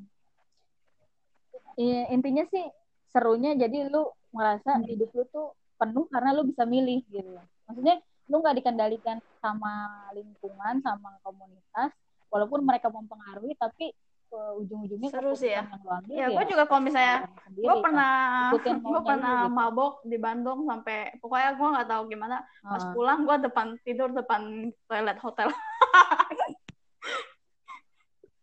Iya, 1.74 2.00
intinya 2.14 2.44
sih 2.48 2.64
serunya 3.12 3.52
jadi 3.58 3.92
lu 3.92 4.08
ngerasa 4.32 4.78
Hmm. 4.80 4.86
hidup 4.88 5.10
lu 5.12 5.24
tuh 5.28 5.52
penuh 5.76 6.04
karena 6.08 6.30
lu 6.32 6.48
bisa 6.48 6.64
milih 6.64 7.02
gitu. 7.10 7.34
Maksudnya 7.66 7.98
lu 8.26 8.40
nggak 8.40 8.56
dikendalikan 8.58 9.18
sama 9.38 9.72
lingkungan, 10.12 10.80
sama 10.80 11.16
komunitas, 11.20 11.92
walaupun 12.28 12.64
mereka 12.64 12.88
mempengaruhi, 12.88 13.52
tapi 13.54 13.92
uh, 14.30 14.58
ujung-ujungnya 14.58 15.08
Seru 15.08 15.32
sih 15.32 15.52
ya. 15.52 15.62
ambil 15.62 16.02
ya 16.10 16.26
gue 16.26 16.44
juga 16.48 16.64
kalau 16.64 16.82
misalnya 16.82 17.28
gue 17.46 17.62
kan. 17.70 17.82
pernah 17.84 18.10
Ikutin 18.50 18.76
gue 18.80 19.00
pernah 19.00 19.36
gitu. 19.44 19.54
mabok 19.54 19.92
di 20.02 20.16
Bandung 20.18 20.66
sampai 20.66 21.14
pokoknya 21.20 21.50
gue 21.54 21.68
nggak 21.70 21.88
tahu 21.88 22.02
gimana 22.08 22.36
pas 22.60 22.82
Ah. 22.82 22.90
pulang 22.90 23.20
gue 23.22 23.36
depan 23.44 23.66
tidur 23.82 24.10
depan 24.10 24.40
toilet 24.88 25.18
hotel 25.20 25.48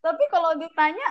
tapi 0.01 0.23
kalau 0.31 0.57
ditanya 0.57 1.07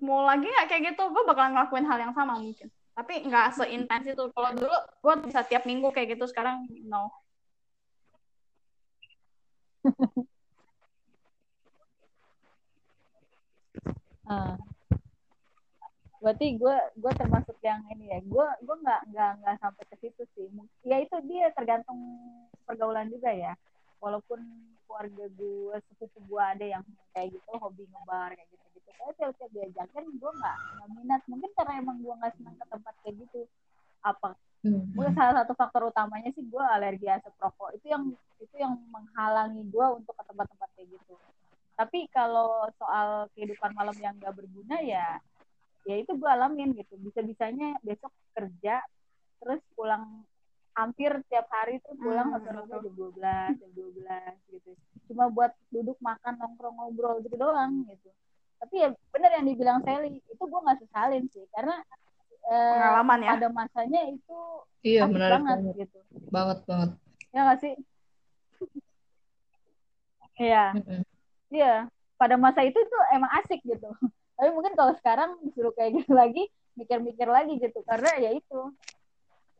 mau 0.00 0.24
lagi 0.24 0.48
nggak 0.48 0.66
kayak 0.66 0.82
gitu 0.94 1.02
gue 1.06 1.22
bakalan 1.22 1.52
ngelakuin 1.52 1.84
hal 1.84 1.98
yang 2.00 2.14
sama 2.16 2.34
mungkin 2.34 2.66
tapi 2.92 3.24
nggak 3.24 3.54
seintens 3.54 4.04
itu 4.06 4.24
kalau 4.32 4.50
dulu 4.52 4.72
gue 4.98 5.14
bisa 5.28 5.44
tiap 5.44 5.64
minggu 5.64 5.88
kayak 5.92 6.16
gitu 6.16 6.24
sekarang 6.26 6.64
no 6.82 7.12
Ah. 14.26 14.56
Berarti 16.22 16.54
gue 16.54 16.76
gue 17.02 17.12
termasuk 17.18 17.58
yang 17.66 17.82
ini 17.90 18.14
ya. 18.14 18.18
Gue 18.22 18.46
gue 18.62 18.76
nggak 18.84 19.00
nggak 19.10 19.30
nggak 19.42 19.56
sampai 19.58 19.84
ke 19.90 19.96
situ 19.98 20.22
sih. 20.38 20.46
Ya 20.86 21.02
itu 21.02 21.16
dia 21.26 21.50
tergantung 21.50 21.98
pergaulan 22.66 23.10
juga 23.10 23.34
ya. 23.34 23.52
Walaupun 23.98 24.38
keluarga 24.86 25.24
gue 25.34 25.76
sepupu 25.90 26.18
gue 26.30 26.42
ada 26.42 26.66
yang 26.78 26.84
kayak 27.14 27.34
gitu 27.34 27.50
hobi 27.58 27.84
ngebar 27.90 28.30
kayak 28.38 28.48
gitu 28.54 28.66
gitu. 28.78 28.88
Tapi 28.94 29.10
tiap 29.18 29.32
tiap 29.34 29.50
diajakin 29.50 30.04
gue 30.14 30.32
nggak 30.40 30.56
nggak 30.78 30.88
minat. 30.94 31.22
Mungkin 31.26 31.50
karena 31.58 31.72
emang 31.82 31.96
gue 31.98 32.14
nggak 32.14 32.32
senang 32.38 32.54
ke 32.54 32.66
tempat 32.70 32.94
kayak 33.02 33.14
gitu. 33.26 33.40
Apa? 34.02 34.34
Hmm. 34.62 34.86
Gue 34.94 35.08
salah 35.14 35.42
satu 35.42 35.58
faktor 35.58 35.90
utamanya 35.90 36.30
sih 36.34 36.44
gue 36.46 36.62
alergi 36.62 37.06
asap 37.10 37.34
rokok. 37.38 37.74
Itu 37.78 37.86
yang 37.90 38.14
itu 38.42 38.54
yang 38.58 38.74
menghalangi 38.90 39.62
gue 39.70 39.86
untuk 39.98 40.14
ke 40.18 40.22
tempat-tempat 40.26 40.68
kayak 40.74 40.90
gitu 40.98 41.14
tapi 41.72 42.06
kalau 42.12 42.68
soal 42.76 43.26
kehidupan 43.32 43.72
malam 43.72 43.96
yang 43.96 44.14
gak 44.20 44.36
berguna 44.36 44.78
ya 44.84 45.18
ya 45.82 45.94
itu 45.98 46.14
gue 46.14 46.30
alamin 46.30 46.76
gitu 46.78 46.94
bisa 47.00 47.24
bisanya 47.26 47.74
besok 47.82 48.12
kerja 48.38 48.78
terus 49.42 49.58
pulang 49.74 50.22
hampir 50.78 51.10
tiap 51.26 51.50
hari 51.50 51.82
tuh 51.82 51.98
pulang 51.98 52.32
Hmm, 52.32 52.38
betul. 52.38 52.86
jam 52.86 52.94
12 52.94 53.60
jam 53.60 53.70
12 53.74 54.52
gitu 54.54 54.70
cuma 55.10 55.26
buat 55.26 55.52
duduk 55.74 55.98
makan 55.98 56.38
nongkrong 56.38 56.76
ngobrol 56.78 57.18
gitu 57.24 57.34
doang 57.34 57.82
gitu 57.90 58.10
tapi 58.62 58.74
ya 58.78 58.88
bener 59.10 59.30
yang 59.42 59.46
dibilang 59.50 59.78
Sally 59.82 60.22
itu 60.22 60.38
gue 60.38 60.60
nggak 60.62 60.80
sesalin 60.86 61.26
sih 61.34 61.44
karena 61.50 61.82
eh, 62.48 62.72
pengalaman 62.74 63.18
ya 63.22 63.30
pada 63.36 63.48
masanya 63.52 64.00
itu 64.10 64.38
iya 64.82 65.00
asik 65.06 65.14
menarik 65.14 65.32
banget 65.38 65.58
banget 65.58 65.74
gitu 65.86 65.98
banget 66.32 66.58
banget 66.66 66.90
ya 67.30 67.40
nggak 67.46 67.58
sih 67.62 67.74
Iya. 70.40 70.72
Iya, 71.52 71.74
pada 72.16 72.40
masa 72.40 72.64
itu 72.64 72.78
tuh 72.80 73.02
emang 73.12 73.28
asik 73.44 73.60
gitu. 73.62 73.88
Tapi 74.36 74.48
mungkin 74.56 74.72
kalau 74.72 74.96
sekarang 74.96 75.36
disuruh 75.44 75.72
kayak 75.76 76.02
gitu 76.02 76.12
lagi, 76.20 76.48
mikir-mikir 76.74 77.28
lagi 77.28 77.60
gitu. 77.60 77.84
Karena 77.84 78.16
ya 78.16 78.32
itu, 78.32 78.60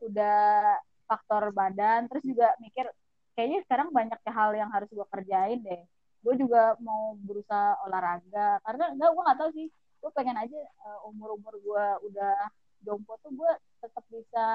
udah 0.01 0.77
faktor 1.05 1.53
badan, 1.53 2.09
terus 2.09 2.25
juga 2.25 2.57
mikir, 2.57 2.89
kayaknya 3.37 3.59
sekarang 3.69 3.93
banyak 3.93 4.17
hal 4.25 4.49
yang 4.57 4.69
harus 4.73 4.89
gue 4.89 5.05
kerjain 5.13 5.61
deh. 5.61 5.81
Gue 6.23 6.33
juga 6.39 6.73
mau 6.81 7.13
berusaha 7.21 7.77
olahraga, 7.85 8.57
karena 8.65 8.85
enggak, 8.95 9.09
gue 9.13 9.23
gak 9.29 9.39
tahu 9.39 9.51
sih. 9.53 9.67
Gue 10.01 10.11
pengen 10.17 10.35
aja 10.35 10.57
eh, 10.57 10.99
umur-umur 11.07 11.53
gue 11.61 11.85
udah 12.11 12.35
jompo 12.83 13.15
tuh 13.23 13.31
gue 13.31 13.51
tetap 13.79 14.03
bisa, 14.11 14.45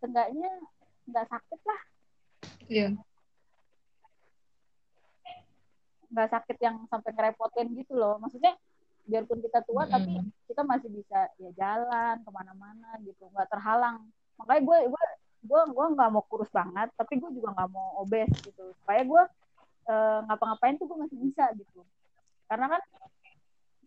seenggaknya 0.00 0.50
nggak 1.06 1.26
sakit 1.30 1.60
lah. 1.62 1.80
iya. 2.66 2.88
Nggak 6.10 6.28
sakit 6.32 6.56
yang 6.62 6.76
sampai 6.90 7.10
ngerepotin 7.14 7.68
gitu 7.76 7.94
loh. 7.94 8.18
Maksudnya 8.18 8.56
biarpun 9.06 9.38
kita 9.38 9.62
tua 9.62 9.86
Mm-mm. 9.86 9.94
tapi 9.94 10.12
kita 10.50 10.62
masih 10.66 10.90
bisa 10.90 11.30
ya 11.38 11.50
jalan 11.54 12.18
ke 12.24 12.30
mana-mana 12.34 12.98
gitu. 13.06 13.30
Nggak 13.30 13.48
terhalang. 13.52 14.02
Makanya 14.40 14.62
gue 14.66 14.78
gue 14.90 15.04
gue 15.46 15.60
gue 15.70 15.86
nggak 15.94 16.10
mau 16.10 16.24
kurus 16.26 16.50
banget 16.50 16.90
tapi 16.98 17.22
gue 17.22 17.30
juga 17.30 17.54
nggak 17.54 17.70
mau 17.70 18.02
obes 18.02 18.30
gitu. 18.42 18.74
Supaya 18.82 19.02
gue 19.06 19.22
eh, 19.86 20.18
ngapa-ngapain 20.26 20.74
tuh 20.80 20.86
gue 20.90 20.98
masih 21.06 21.18
bisa 21.22 21.44
gitu. 21.54 21.86
Karena 22.50 22.66
kan 22.78 22.82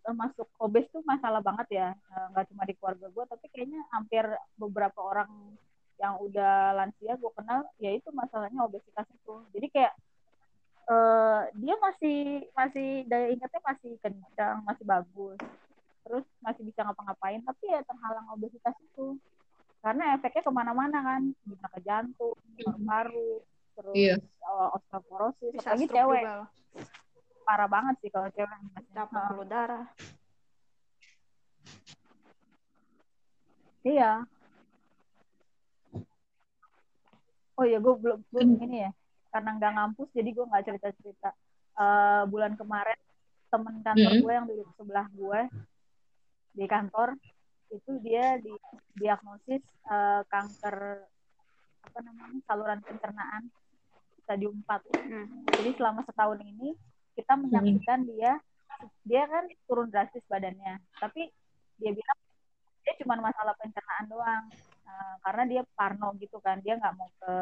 termasuk 0.09 0.49
obes 0.57 0.89
tuh 0.89 1.05
masalah 1.05 1.37
banget 1.39 1.67
ya 1.69 1.87
Eh, 1.93 2.25
nggak 2.33 2.45
cuma 2.49 2.65
di 2.65 2.73
keluarga 2.73 3.05
gue 3.07 3.25
tapi 3.29 3.45
kayaknya 3.53 3.85
hampir 3.93 4.25
beberapa 4.57 4.97
orang 4.97 5.29
yang 6.01 6.17
udah 6.17 6.73
lansia 6.73 7.13
gue 7.13 7.31
kenal 7.37 7.61
ya 7.77 7.93
itu 7.93 8.09
masalahnya 8.09 8.65
obesitas 8.65 9.05
itu. 9.13 9.35
Jadi 9.53 9.67
kayak 9.69 9.93
eh, 10.89 11.41
dia 11.61 11.75
masih 11.77 12.17
masih 12.57 12.89
daya 13.05 13.29
ingatnya 13.29 13.61
masih 13.61 13.91
kencang 14.01 14.65
masih 14.65 14.85
bagus. 14.89 15.37
Terus 16.01 16.25
masih 16.41 16.65
bisa 16.65 16.81
ngapa-ngapain 16.81 17.45
tapi 17.45 17.69
ya 17.69 17.85
terhalang 17.85 18.25
obesitas 18.33 18.73
itu. 18.81 19.19
Karena 19.79 20.17
efeknya 20.17 20.41
ke 20.41 20.51
mana-mana 20.51 20.97
kan 20.99 21.21
bisa 21.45 21.65
ke 21.69 21.79
jantung 21.85 22.33
paru-paru 22.57 23.45
terus 23.77 23.95
Iya. 23.95 24.15
eh, 24.19 24.67
osteoporosis 24.75 25.53
apalagi 25.55 25.85
cewek. 25.87 26.23
juga 26.25 26.35
parah 27.49 27.65
banget 27.65 27.97
sih 28.05 28.13
kalau 28.13 28.29
cewek 28.29 28.61
dapat 28.93 29.09
pembuluh 29.09 29.47
darah. 29.49 29.89
Iya. 33.81 34.21
Oh 37.57 37.65
ya 37.65 37.81
gue 37.81 37.93
belum 37.97 38.19
belum 38.29 38.49
ini 38.69 38.77
ya 38.85 38.91
karena 39.33 39.49
nggak 39.57 39.73
ngampus 39.75 40.09
jadi 40.13 40.29
gue 40.29 40.45
nggak 40.45 40.65
cerita 40.65 40.89
cerita 41.01 41.29
uh, 41.77 42.23
bulan 42.29 42.53
kemarin 42.53 42.97
temen 43.49 43.81
kantor 43.81 44.13
Hmm. 44.13 44.21
gue 44.21 44.33
yang 44.33 44.45
duduk 44.47 44.69
sebelah 44.77 45.07
gue 45.09 45.39
di 46.53 46.65
kantor 46.69 47.17
itu 47.69 47.91
dia 48.01 48.37
di 48.41 48.53
diagnosis 48.97 49.61
uh, 49.85 50.21
kanker 50.29 51.05
apa 51.85 51.99
namanya 52.01 52.39
saluran 52.45 52.79
pencernaan 52.81 53.43
stadium 54.23 54.55
4 54.65 54.81
Hmm. 55.09 55.27
jadi 55.59 55.69
selama 55.77 56.01
setahun 56.07 56.39
ini 56.41 56.73
kita 57.19 57.35
menyaksikan 57.35 58.07
dia 58.07 58.39
dia 59.03 59.27
kan 59.27 59.43
turun 59.67 59.91
drastis 59.91 60.23
badannya. 60.31 60.79
Tapi 60.95 61.27
dia 61.79 61.91
bilang 61.91 62.19
dia 62.87 62.93
cuma 63.03 63.19
masalah 63.19 63.51
pencernaan 63.59 64.07
doang. 64.07 64.45
Uh, 64.87 65.15
karena 65.27 65.43
dia 65.51 65.61
parno 65.75 66.15
gitu 66.15 66.39
kan. 66.39 66.63
Dia 66.63 66.79
nggak 66.79 66.95
mau 66.95 67.11
ke 67.19 67.33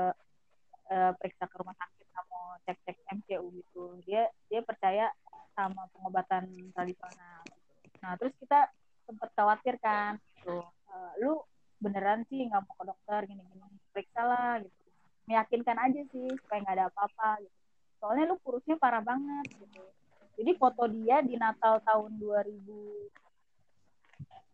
uh, 0.89 1.11
periksa 1.21 1.45
ke 1.45 1.55
rumah 1.61 1.77
sakit 1.77 2.05
nggak 2.09 2.25
mau 2.33 2.45
cek 2.65 2.77
cek 2.89 2.97
MCU 3.21 3.45
gitu. 3.53 3.83
Dia 4.09 4.25
dia 4.49 4.65
percaya 4.65 5.13
sama 5.53 5.85
pengobatan 5.93 6.49
tradisional. 6.73 7.45
Nah 8.01 8.11
terus 8.17 8.33
kita 8.41 8.65
sempat 9.05 9.29
khawatir 9.37 9.77
kan 9.77 10.17
gitu. 10.41 10.65
Uh, 10.89 11.11
lu 11.21 11.33
beneran 11.77 12.25
sih 12.25 12.41
nggak 12.49 12.65
mau 12.65 12.73
ke 12.73 12.85
dokter 12.89 13.19
gini 13.29 13.45
gini 13.45 13.77
periksa 13.93 14.25
lah 14.25 14.57
gitu. 14.57 14.73
Meyakinkan 15.27 15.77
aja 15.77 16.01
sih 16.09 16.27
supaya 16.41 16.65
nggak 16.65 16.75
ada 16.81 16.85
apa-apa 16.89 17.45
gitu 17.45 17.56
soalnya 17.97 18.29
lu 18.29 18.35
kurusnya 18.41 18.77
parah 18.77 19.01
banget 19.01 19.45
gitu. 19.53 19.83
Jadi 20.37 20.51
foto 20.55 20.85
dia 20.87 21.21
di 21.21 21.33
Natal 21.35 21.81
tahun 21.81 22.17
2000 22.17 23.09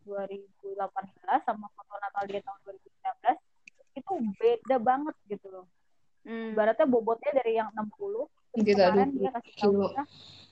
2018 0.04 0.84
sama 1.44 1.68
foto 1.72 1.94
Natal 1.96 2.24
dia 2.28 2.42
tahun 2.42 2.60
2019 2.66 3.40
itu 3.94 4.14
beda 4.36 4.76
banget 4.78 5.16
gitu 5.28 5.48
loh. 5.50 5.66
Hmm. 6.24 6.56
ibaratnya 6.56 6.88
bobotnya 6.88 7.36
dari 7.36 7.60
yang 7.60 7.68
60 7.76 8.32
terus 8.56 8.64
Gila, 8.64 8.96
kemarin 8.96 9.10
20 9.12 9.20
dia 9.20 9.32
kasih 9.36 9.54
tahu 9.60 9.72
kita 9.84 10.04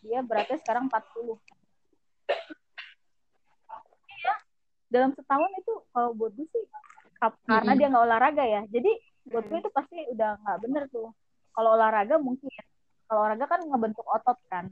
dia 0.03 0.19
beratnya 0.19 0.57
sekarang 0.59 0.83
40 0.91 1.35
iya 4.11 4.33
dalam 4.91 5.11
setahun 5.15 5.51
itu 5.55 5.73
kalau 5.95 6.11
buat 6.11 6.35
gue 6.35 6.43
sih 6.51 6.63
kap- 7.15 7.39
karena 7.47 7.71
Mm-mm. 7.71 7.79
dia 7.79 7.87
nggak 7.87 8.03
olahraga 8.03 8.43
ya. 8.43 8.61
Jadi 8.67 8.91
buat 9.31 9.47
gue 9.47 9.55
Hmm. 9.55 9.63
itu 9.63 9.71
pasti 9.71 9.97
udah 10.11 10.29
nggak 10.43 10.57
bener 10.59 10.83
tuh. 10.91 11.07
Kalau 11.51 11.69
olahraga 11.75 12.15
mungkin 12.19 12.51
kalau 13.11 13.27
olahraga 13.27 13.43
kan 13.43 13.59
ngebentuk 13.67 14.07
otot 14.07 14.39
kan 14.47 14.71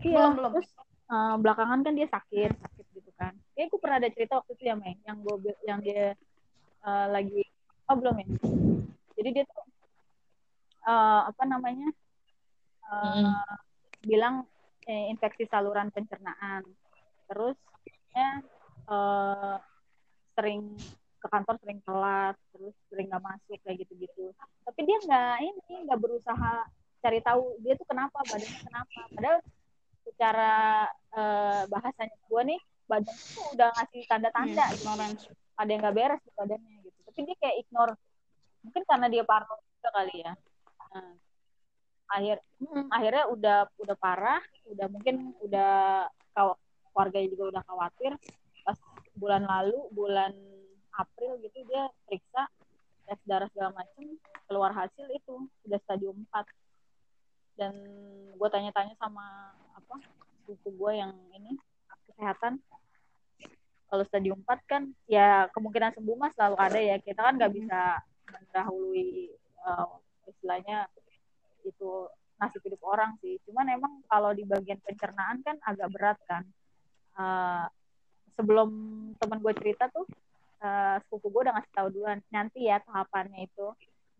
iya 0.00 0.32
Belum, 0.32 0.32
belum. 0.32 0.52
terus 0.56 0.68
eh, 1.12 1.34
belakangan 1.36 1.80
kan 1.84 1.92
dia 1.92 2.08
sakit 2.08 2.50
sakit 2.56 2.86
gitu 2.96 3.10
kan 3.20 3.36
kayak 3.52 3.68
gue 3.68 3.80
pernah 3.84 4.00
ada 4.00 4.08
cerita 4.08 4.40
waktu 4.40 4.56
itu 4.56 4.64
ya 4.64 4.74
Mei 4.80 4.96
yang 5.04 5.20
gue 5.20 5.36
yang 5.68 5.78
dia 5.84 6.16
eh, 6.80 7.06
lagi 7.12 7.44
oh 7.84 7.96
belum 8.00 8.16
ya 8.16 8.26
jadi 9.20 9.28
dia 9.36 9.44
tuh 9.44 9.64
eh, 10.88 11.20
apa 11.28 11.42
namanya 11.44 11.88
eh, 12.88 13.12
Mm-mm. 13.20 13.34
bilang 14.00 14.48
eh, 14.88 15.12
infeksi 15.12 15.44
saluran 15.52 15.92
pencernaan 15.92 16.64
terus 17.28 17.60
ya 18.16 18.40
eh, 18.88 19.56
sering 20.32 20.80
ke 21.20 21.28
kantor 21.28 21.54
sering 21.60 21.80
telat 21.84 22.34
terus 22.56 22.74
sering 22.88 23.06
nggak 23.12 23.20
masuk 23.22 23.58
kayak 23.60 23.76
gitu-gitu. 23.84 24.32
Tapi 24.64 24.80
dia 24.88 24.98
nggak 25.04 25.36
ini 25.44 25.74
nggak 25.84 26.00
berusaha 26.00 26.52
cari 27.00 27.20
tahu 27.20 27.56
dia 27.60 27.76
tuh 27.76 27.86
kenapa 27.88 28.18
badannya 28.24 28.60
kenapa. 28.64 29.00
Padahal 29.12 29.38
secara 30.08 30.52
eh, 31.12 31.62
bahasanya 31.68 32.16
gue 32.24 32.42
nih 32.56 32.60
badan 32.90 33.16
tuh 33.36 33.46
udah 33.54 33.68
ngasih 33.70 34.02
tanda-tanda 34.10 34.64
Hmm, 34.66 34.74
gitu. 35.14 35.30
ada 35.60 35.70
yang 35.70 35.80
nggak 35.84 35.96
beres 35.96 36.20
di 36.24 36.32
badannya 36.34 36.74
gitu. 36.88 36.98
Tapi 37.06 37.18
dia 37.28 37.36
kayak 37.38 37.56
ignore. 37.62 37.94
Mungkin 38.64 38.82
karena 38.88 39.06
dia 39.08 39.22
parno 39.24 39.54
juga 39.60 39.90
kali 39.94 40.14
ya. 40.24 40.32
Nah, 40.90 41.14
akhir 42.10 42.36
mm, 42.58 42.86
akhirnya 42.90 43.24
udah 43.30 43.58
udah 43.78 43.96
parah 44.00 44.42
udah 44.66 44.86
mungkin 44.90 45.30
udah 45.46 45.72
keluarganya 46.90 47.28
juga 47.30 47.44
udah 47.56 47.62
khawatir. 47.68 48.12
Pas 48.66 48.78
bulan 49.16 49.46
lalu 49.46 49.78
bulan 49.94 50.32
April 51.00 51.40
gitu 51.40 51.64
dia 51.66 51.88
periksa 52.06 52.46
tes 53.08 53.20
darah 53.26 53.48
segala 53.50 53.74
macem 53.74 54.14
keluar 54.46 54.70
hasil 54.70 55.06
itu 55.10 55.48
udah 55.66 55.80
stadium 55.82 56.22
4 56.30 56.46
dan 57.58 57.74
gue 58.36 58.48
tanya-tanya 58.48 58.94
sama 58.96 59.52
apa 59.74 59.96
buku 60.46 60.68
gue 60.78 60.92
yang 60.94 61.12
ini 61.34 61.58
kesehatan 62.12 62.62
kalau 63.90 64.04
stadium 64.06 64.38
4 64.46 64.70
kan 64.70 64.82
ya 65.10 65.50
kemungkinan 65.50 65.98
sembuh 65.98 66.16
mah 66.16 66.30
selalu 66.38 66.56
ada 66.60 66.78
ya 66.78 66.96
kita 67.02 67.18
kan 67.18 67.34
nggak 67.34 67.52
bisa 67.52 67.98
mendahului 68.30 69.34
eh, 69.34 69.88
istilahnya 70.30 70.86
itu 71.66 72.06
nasib 72.40 72.64
hidup 72.64 72.80
orang 72.88 73.12
sih. 73.20 73.36
Cuman 73.44 73.68
emang 73.68 74.00
kalau 74.08 74.32
di 74.32 74.48
bagian 74.48 74.80
pencernaan 74.80 75.44
kan 75.44 75.60
agak 75.60 75.88
berat 75.92 76.18
kan. 76.24 76.42
Eh, 77.20 77.66
sebelum 78.38 78.70
teman 79.20 79.42
gue 79.44 79.52
cerita 79.60 79.92
tuh 79.92 80.08
eh, 80.60 80.96
sepupu 81.04 81.26
gue 81.32 81.40
udah 81.48 81.54
ngasih 81.56 81.72
tahu 81.72 81.88
duluan 81.92 82.18
nanti 82.28 82.68
ya 82.68 82.78
tahapannya 82.84 83.48
itu 83.48 83.66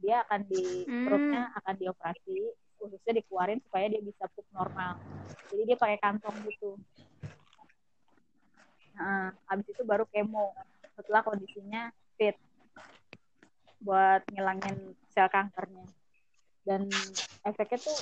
dia 0.00 0.24
akan 0.24 0.40
di 0.48 0.88
Hmm. 0.88 1.04
perutnya 1.04 1.42
akan 1.60 1.74
dioperasi 1.76 2.36
khususnya 2.80 3.12
dikeluarin 3.20 3.60
supaya 3.60 3.92
dia 3.92 4.00
bisa 4.00 4.24
pup 4.32 4.48
normal. 4.56 4.96
Jadi 5.52 5.62
dia 5.68 5.76
pakai 5.76 6.00
kantong 6.00 6.32
gitu. 6.48 6.80
Nah 8.96 9.36
habis 9.52 9.68
itu 9.68 9.84
baru 9.84 10.08
kemo. 10.08 10.56
Setelah 10.96 11.20
kondisinya 11.20 11.92
fit 12.16 12.36
buat 13.84 14.24
ngilangin 14.32 14.96
sel 15.12 15.28
kankernya. 15.28 15.84
Dan 16.64 16.88
efeknya 17.44 17.78
tuh 17.84 17.98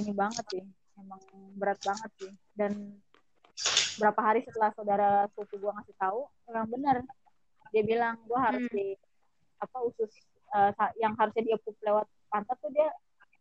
ini 0.00 0.12
banget 0.16 0.44
sih 0.48 0.64
emang 0.96 1.20
berat 1.60 1.76
banget 1.84 2.10
sih. 2.16 2.32
Dan 2.56 2.96
berapa 4.00 4.20
hari 4.24 4.40
setelah 4.48 4.72
saudara 4.72 5.28
sepupu 5.28 5.60
gue 5.60 5.72
ngasih 5.76 5.96
tahu 6.00 6.24
emang 6.48 6.64
bener 6.72 6.96
dia 7.72 7.82
bilang 7.82 8.20
gue 8.22 8.38
harus 8.38 8.62
Hmm. 8.62 8.76
di 8.76 8.92
apa 9.58 9.78
usus 9.82 10.12
sa- 10.76 10.92
yang 10.96 11.16
harusnya 11.16 11.42
dia 11.42 11.56
pup 11.56 11.72
lewat 11.80 12.04
pantat 12.28 12.56
tuh 12.60 12.68
dia 12.68 12.92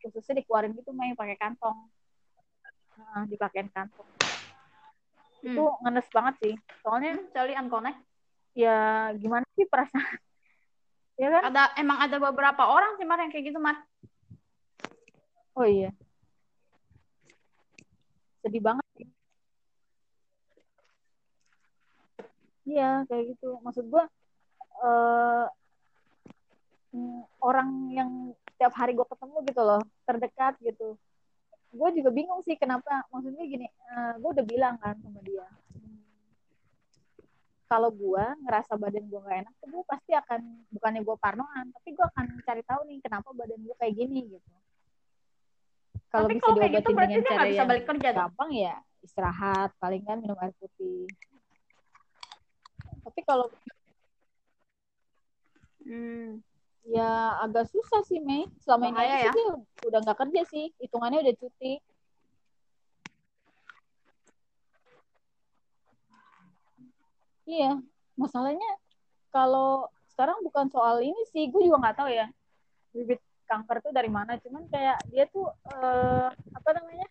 ususnya 0.02 0.40
dikeluarin 0.40 0.72
gitu 0.74 0.92
main 0.92 1.14
pakai 1.14 1.36
kantong 1.36 1.92
Nah, 2.92 3.26
dipakein 3.26 3.68
kantong 3.70 4.08
Hmm. 5.42 5.58
itu 5.58 5.64
ngenes 5.82 6.06
banget 6.14 6.36
sih 6.38 6.54
soalnya 6.80 7.18
Hmm, 7.18 7.66
unconnect. 7.66 7.98
ya 8.54 9.10
gimana 9.18 9.42
sih 9.58 9.66
perasaan 9.66 10.06
ya 11.22 11.28
kan 11.34 11.44
Ada 11.50 11.64
emang 11.82 11.98
ada 11.98 12.18
beberapa 12.22 12.64
orang 12.64 12.96
sih 12.96 13.06
Mar 13.10 13.18
yang 13.20 13.34
kayak 13.34 13.50
gitu 13.50 13.58
Mar. 13.58 13.82
oh 15.58 15.66
iya 15.66 15.90
sedih 18.42 18.62
banget 18.62 18.86
sih 18.96 19.08
iya 22.70 23.02
kayak 23.10 23.34
gitu 23.36 23.58
maksud 23.66 23.86
gua 23.90 24.06
eh 24.82 25.46
mm, 26.98 27.22
orang 27.46 27.70
yang 27.94 28.10
tiap 28.58 28.74
hari 28.78 28.94
gue 28.98 29.06
ketemu 29.06 29.38
gitu 29.48 29.62
loh 29.62 29.82
terdekat 30.06 30.54
gitu. 30.62 30.98
Gue 31.72 31.90
juga 31.96 32.10
bingung 32.12 32.42
sih 32.44 32.60
kenapa 32.60 33.08
maksudnya 33.14 33.46
gini 33.48 33.68
gue 34.20 34.30
udah 34.36 34.46
bilang 34.46 34.76
kan 34.82 34.98
sama 35.00 35.22
dia 35.24 35.48
kalau 37.72 37.88
gue 37.88 38.26
ngerasa 38.44 38.76
badan 38.76 39.08
gue 39.08 39.20
gak 39.24 39.48
enak 39.48 39.56
gue 39.64 39.84
pasti 39.88 40.12
akan 40.12 40.44
bukannya 40.76 41.08
gue 41.08 41.16
parnoan 41.16 41.72
tapi 41.72 41.96
gue 41.96 42.04
akan 42.04 42.44
cari 42.44 42.64
tahu 42.68 42.84
nih 42.84 43.00
kenapa 43.00 43.32
badan 43.32 43.64
gue 43.64 43.76
kayak 43.80 43.96
gini 43.96 44.36
gitu. 44.36 44.52
Kalau 46.12 46.28
Tapi 46.28 46.36
bisa 46.36 46.44
kalau 46.44 46.60
kayak 46.60 46.74
gitu 46.84 46.90
berarti 46.92 47.20
dia 47.24 47.32
nggak 47.32 47.52
bisa 47.56 47.64
balik 47.64 47.86
kerja 47.88 48.10
gampang 48.12 48.50
ya 48.52 48.76
istirahat 49.00 49.72
paling 49.80 50.04
kan 50.04 50.20
minum 50.20 50.36
air 50.44 50.52
putih. 50.60 51.08
Tapi 53.08 53.20
kalau 53.24 53.48
Hmm. 55.82 56.42
ya 56.82 57.10
agak 57.46 57.70
susah 57.70 58.02
sih 58.06 58.18
Mei. 58.20 58.50
Selama 58.64 58.90
ini 58.90 58.96
Bahaya 58.98 59.16
ya. 59.18 59.22
sih 59.22 59.32
dia 59.38 59.48
udah 59.90 60.00
nggak 60.02 60.18
kerja 60.22 60.42
sih. 60.50 60.66
Hitungannya 60.82 61.20
udah 61.26 61.36
cuti. 61.38 61.74
Iya. 67.46 67.82
Masalahnya 68.16 68.70
kalau 69.34 69.88
sekarang 70.14 70.44
bukan 70.46 70.68
soal 70.70 71.02
ini 71.02 71.22
sih. 71.32 71.50
Gue 71.50 71.66
juga 71.68 71.82
nggak 71.82 71.98
tahu 71.98 72.10
ya 72.12 72.28
bibit 72.92 73.20
kanker 73.48 73.78
tuh 73.84 73.94
dari 73.96 74.10
mana. 74.12 74.38
Cuman 74.40 74.68
kayak 74.68 74.98
dia 75.10 75.26
tuh 75.28 75.48
eh, 75.68 76.30
apa 76.32 76.70
namanya? 76.78 77.08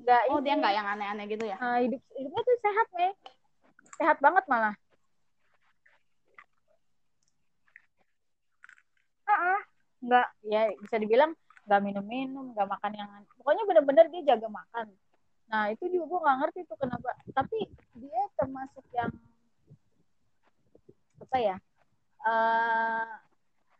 Nggak 0.00 0.20
Oh 0.32 0.38
ini. 0.40 0.44
dia 0.48 0.54
nggak 0.58 0.74
yang 0.74 0.86
aneh-aneh 0.88 1.26
gitu 1.28 1.44
ya? 1.44 1.56
Nah, 1.60 1.78
hidup 1.78 2.00
hidupnya 2.16 2.42
tuh 2.42 2.56
sehat 2.64 2.86
Mei. 2.96 3.10
Sehat 4.00 4.16
banget 4.18 4.44
malah 4.48 4.74
Nggak 10.00 10.26
ya 10.42 10.60
bisa 10.76 10.96
dibilang 10.96 11.32
nggak 11.60 11.80
minum-minum 11.80 12.50
nggak 12.50 12.66
makan 12.66 12.92
yang 12.94 13.10
pokoknya 13.36 13.62
bener-bener 13.68 14.06
dia 14.08 14.34
jaga 14.34 14.48
makan 14.48 14.86
nah 15.46 15.66
itu 15.66 15.86
juga 15.86 16.04
gue 16.06 16.20
nggak 16.20 16.38
ngerti 16.40 16.60
tuh 16.64 16.78
kenapa 16.78 17.10
tapi 17.30 17.58
dia 17.94 18.22
termasuk 18.34 18.82
yang 18.90 19.10
apa 21.20 21.36
ya 21.38 21.56
eh 22.20 23.10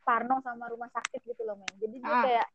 Parno 0.00 0.40
sama 0.40 0.66
rumah 0.66 0.90
sakit 0.90 1.20
gitu 1.24 1.42
loh 1.44 1.58
men 1.58 1.70
jadi 1.78 1.96
dia 1.98 2.10
Ah. 2.10 2.22
kayak 2.22 2.46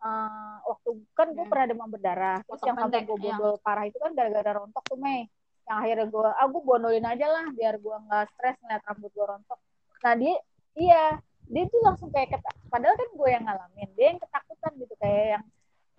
eh, 0.00 0.54
waktu 0.64 0.90
kan 1.12 1.28
gue 1.30 1.44
Hmm. 1.44 1.50
pernah 1.50 1.66
demam 1.66 1.88
berdarah 1.88 2.38
terus 2.42 2.60
Potong 2.60 2.68
yang 2.70 2.78
sampai 2.78 3.00
gue 3.02 3.16
iya. 3.18 3.34
bodol 3.34 3.54
parah 3.58 3.84
itu 3.84 3.98
kan 3.98 4.10
gara-gara 4.12 4.50
rontok 4.54 4.84
tuh 4.84 4.98
Mei 4.98 5.26
yang 5.64 5.76
akhirnya 5.80 6.06
gue 6.06 6.28
ah 6.28 6.46
gue 6.46 6.62
bondolin 6.62 7.04
aja 7.04 7.26
lah 7.26 7.46
biar 7.50 7.74
gue 7.78 7.96
nggak 8.00 8.24
stres 8.32 8.56
ngeliat 8.60 8.82
rambut 8.84 9.10
gue 9.10 9.24
rontok 9.24 9.58
nah 10.00 10.12
dia 10.12 10.34
iya 10.74 11.04
dia 11.48 11.64
tuh 11.68 11.80
langsung 11.84 12.08
kayak 12.08 12.36
keta 12.36 12.50
padahal 12.72 12.96
kan 12.96 13.08
gue 13.12 13.28
yang 13.28 13.44
ngalamin 13.44 13.90
dia 13.94 14.06
yang 14.14 14.20
ketakutan 14.20 14.72
gitu 14.80 14.94
kayak 14.96 15.38
yang 15.38 15.44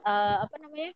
eh, 0.06 0.38
apa 0.42 0.56
namanya 0.62 0.92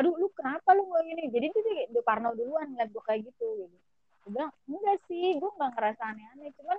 aduh 0.00 0.14
lu 0.16 0.32
kenapa 0.32 0.72
lu 0.72 0.88
nggak 0.88 1.04
gini 1.12 1.22
jadi 1.28 1.46
dia, 1.52 1.62
dia, 1.62 1.84
dia 1.92 2.02
parno 2.06 2.32
duluan 2.32 2.72
ngeliat 2.72 2.88
gue 2.88 3.02
kayak 3.04 3.20
gitu 3.28 3.68
gitu. 3.68 3.76
Gue 4.24 4.30
bilang 4.32 4.52
enggak 4.64 4.98
sih 5.08 5.36
gue 5.36 5.50
nggak 5.50 5.72
ngerasa 5.76 6.02
aneh-aneh 6.08 6.50
cuman 6.56 6.78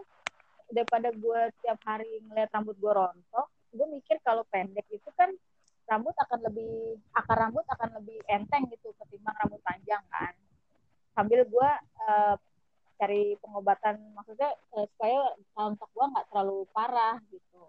daripada 0.72 1.10
gue 1.14 1.40
tiap 1.62 1.80
hari 1.86 2.24
ngeliat 2.26 2.50
rambut 2.50 2.76
gue 2.80 2.92
rontok 2.92 3.48
gue 3.72 3.88
mikir 3.88 4.18
kalau 4.26 4.44
pendek 4.50 4.88
itu 4.90 5.10
kan 5.16 5.32
rambut 5.88 6.16
akan 6.16 6.40
lebih 6.48 6.98
akar 7.12 7.36
rambut 7.36 7.68
akan 7.68 8.00
lebih 8.00 8.18
enteng 8.32 8.64
gitu 8.72 8.96
ketimbang 8.96 9.36
rambut 9.44 9.60
panjang 9.62 10.04
kan. 10.08 10.34
Sambil 11.12 11.44
gue 11.44 11.70
eh, 12.08 12.36
cari 13.02 13.34
pengobatan 13.42 13.98
maksudnya 14.14 14.54
eh, 14.78 14.86
supaya 14.94 15.34
rontok 15.58 15.90
gue 15.90 16.06
nggak 16.06 16.26
terlalu 16.30 16.70
parah 16.70 17.18
gitu. 17.34 17.66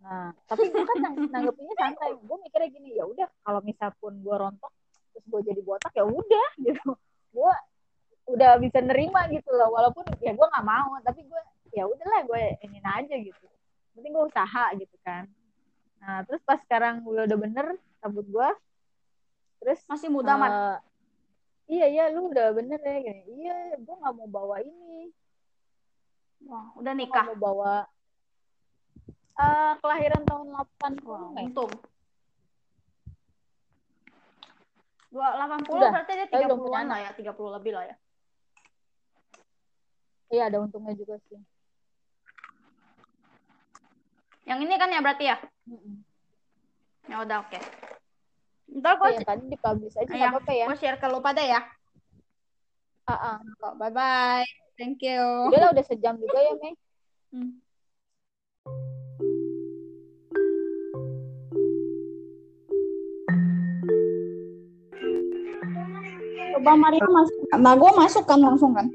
Nah 0.00 0.32
tapi 0.48 0.72
gue 0.72 0.80
kan 0.80 0.96
nang- 1.04 1.28
nanggepinnya 1.28 1.76
santai. 1.76 2.16
Gue 2.16 2.36
mikirnya 2.40 2.68
gini 2.72 2.96
ya 2.96 3.04
udah 3.04 3.28
kalau 3.44 3.60
misal 3.60 3.92
pun 4.00 4.16
gue 4.16 4.32
rontok 4.32 4.72
terus 5.12 5.24
gue 5.28 5.40
jadi 5.52 5.60
botak 5.60 5.92
ya 5.92 6.08
udah 6.08 6.48
gitu. 6.66 6.96
Gue 7.36 7.52
udah 8.32 8.56
bisa 8.56 8.80
nerima 8.80 9.28
gitu 9.28 9.52
loh. 9.52 9.68
Walaupun 9.76 10.08
ya 10.24 10.32
gue 10.32 10.46
nggak 10.48 10.64
mau 10.64 10.96
tapi 11.04 11.20
gue 11.28 11.42
ya 11.76 11.84
udahlah 11.84 12.24
gue 12.24 12.40
ini 12.64 12.80
aja 12.80 13.14
gitu. 13.20 13.46
Penting 13.92 14.12
gue 14.16 14.24
usaha 14.24 14.64
gitu 14.72 14.96
kan. 15.04 15.28
Nah 16.00 16.24
terus 16.24 16.40
pas 16.48 16.56
sekarang 16.64 17.04
gue 17.04 17.28
udah 17.28 17.36
bener 17.36 17.76
rambut 18.00 18.24
gue 18.24 18.48
terus 19.60 19.84
Masih 19.84 20.08
muda, 20.08 20.40
Man. 20.40 20.80
Iya 21.70 21.86
iya 21.86 22.04
lu 22.10 22.34
udah 22.34 22.50
bener 22.50 22.80
ya 22.82 22.98
Gini, 22.98 23.46
iya 23.46 23.78
gue 23.78 23.94
nggak 23.94 24.14
mau 24.18 24.28
bawa 24.28 24.56
ini 24.60 25.14
Wah, 26.50 26.66
udah 26.74 26.92
nikah. 26.98 27.22
nggak 27.22 27.30
mau 27.30 27.38
bawa 27.38 27.74
eh, 29.38 29.72
kelahiran 29.78 30.22
tahun 30.26 30.46
80 30.50 31.04
Wah, 31.06 31.30
Mei. 31.36 31.46
untung. 31.46 31.72
Dua 35.10 35.26
delapan 35.34 35.60
puluh 35.66 35.90
berarti 35.90 36.12
dia 36.14 36.26
tiga 36.30 36.54
puluhan 36.54 36.86
lah 36.86 36.98
ya, 37.02 37.10
tiga 37.18 37.32
puluh 37.34 37.50
lebih 37.58 37.74
lah 37.74 37.84
ya. 37.86 37.96
iya 40.30 40.46
ada 40.46 40.62
untungnya 40.62 40.94
juga 40.94 41.18
sih 41.26 41.38
Yang 44.46 44.58
ini 44.66 44.74
kan 44.78 44.90
ya 44.94 45.02
berarti 45.02 45.24
ya? 45.30 45.36
Mm-mm. 45.66 46.02
Ya 47.10 47.16
udah 47.22 47.42
oke. 47.46 47.58
Ntar 48.70 48.92
gue 49.02 49.08
Iya, 49.18 49.20
tadi 49.26 49.44
dipublish 49.50 49.96
aja 49.98 50.06
Iya, 50.06 50.14
nggak 50.14 50.30
apa-apa 50.30 50.52
ya 50.54 50.64
gue 50.70 50.78
share 50.78 50.98
ke 51.02 51.06
lu 51.10 51.18
pada 51.18 51.42
ya. 51.42 51.60
Ah, 53.10 53.34
ah. 53.34 53.36
Bye 53.74 53.90
bye. 53.90 54.46
Thank 54.78 55.02
you. 55.02 55.50
udah 55.50 55.60
lah 55.60 55.70
udah 55.74 55.84
sejam 55.84 56.14
juga 56.16 56.38
ya 56.38 56.54
Mei 56.62 56.74
Hmm. 57.30 57.62
Coba 66.60 66.74
Maria 66.74 67.06
masuk. 67.06 67.38
Nah, 67.54 67.74
gue 67.78 67.90
masuk 67.94 68.24
kan 68.26 68.42
langsung 68.42 68.74
kan. 68.74 68.90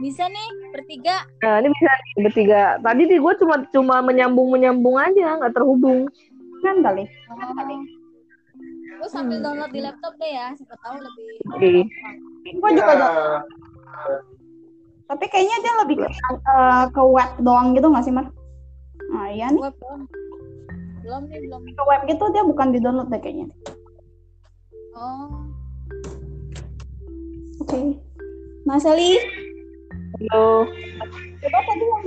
Bisa 0.00 0.24
nih 0.26 0.48
bertiga 0.72 1.16
Nah, 1.40 1.56
ini 1.60 1.68
bisa 1.72 1.92
nih, 1.92 2.12
bertiga. 2.28 2.62
Tadi 2.84 3.02
di 3.08 3.16
gue 3.16 3.32
cuma 3.40 3.56
cuma 3.72 3.96
menyambung 4.04 4.48
menyambung 4.52 4.96
aja, 5.00 5.40
nggak 5.40 5.56
terhubung. 5.56 6.08
Kan 6.60 6.84
kali. 6.84 7.08
Gue 9.00 9.08
sambil 9.08 9.40
download 9.40 9.72
di 9.72 9.80
laptop 9.80 10.12
deh 10.20 10.28
ya, 10.28 10.52
siapa 10.52 10.76
tahu 10.84 11.00
lebih. 11.00 11.28
Oke. 11.56 11.70
Gue 12.60 12.70
juga 12.76 12.92
Tapi 15.10 15.24
kayaknya 15.26 15.56
dia 15.64 15.74
lebih 15.82 15.96
ke, 16.04 16.06
eh, 16.06 16.84
ke 16.92 17.02
web 17.02 17.30
doang 17.40 17.72
gitu 17.72 17.88
nggak 17.88 18.04
sih, 18.04 18.12
Mar? 18.12 18.28
Nah, 19.10 19.26
iya 19.32 19.48
nih. 19.48 19.58
Web 19.64 19.74
belum. 19.80 20.00
Belum 21.00 21.22
nih, 21.26 21.38
belum. 21.48 21.60
Ke 21.72 21.82
web 21.88 22.02
gitu 22.06 22.24
dia 22.30 22.44
bukan 22.44 22.68
di 22.70 22.78
download 22.78 23.08
deh 23.08 23.18
kayaknya. 23.18 23.48
Oh, 24.94 25.48
Oke. 27.60 27.96
Mas 28.68 28.84
Ali, 28.84 29.16
Halo. 30.10 30.66
coba 31.40 31.58
tadi 31.64 31.84
yang, 31.86 32.06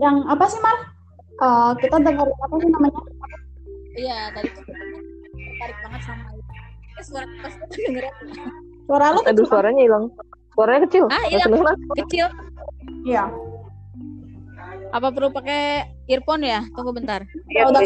yang 0.00 0.16
apa 0.26 0.44
sih, 0.48 0.60
Mar? 0.64 0.76
Eh, 1.34 1.72
kita 1.82 1.96
dengerin 2.00 2.38
apa 2.40 2.54
sih 2.62 2.70
namanya? 2.70 3.00
iya 3.94 4.26
tadi 4.34 4.50
tuh 4.50 4.62
tertarik 4.66 5.78
banget 5.86 6.00
sama 6.02 6.26
itu. 6.34 6.52
Eh, 6.94 7.04
suara 7.06 7.26
pas 7.38 7.52
tuh 7.54 7.66
kedengeran 7.70 8.14
Suara 8.84 9.06
lu 9.14 9.20
Aduh, 9.22 9.26
kecil 9.30 9.44
suaranya 9.50 9.82
hilang. 9.82 10.04
Suaranya 10.54 10.80
kecil. 10.86 11.04
Ah, 11.10 11.24
hilang. 11.30 11.48
kedengeran. 11.50 11.78
kecil. 12.06 12.26
Iya. 13.06 13.24
Apa 14.94 15.08
perlu 15.10 15.28
pakai 15.34 15.90
earphone 16.06 16.42
ya? 16.46 16.60
Tunggu 16.74 16.94
bentar. 16.94 17.26
Ya 17.50 17.66
udah. 17.70 17.82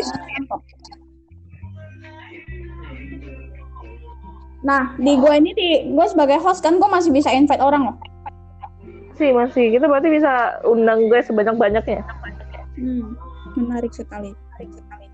Nah, 4.58 4.92
di 4.98 5.12
gue 5.16 5.32
ini 5.38 5.50
di 5.54 5.68
gue 5.88 6.06
sebagai 6.10 6.36
host 6.42 6.60
kan 6.60 6.76
gue 6.76 6.88
masih 6.90 7.14
bisa 7.14 7.32
invite 7.32 7.62
orang 7.62 7.92
loh. 7.92 7.96
Sih, 9.18 9.34
masih. 9.34 9.74
Kita 9.74 9.90
berarti 9.90 10.08
bisa 10.14 10.62
undang 10.62 11.10
gue 11.10 11.18
sebanyak-banyaknya. 11.18 12.06
Hmm, 12.78 13.18
menarik 13.58 13.90
sekali. 13.90 14.30
Menarik 14.30 14.70
sekali. 14.78 15.06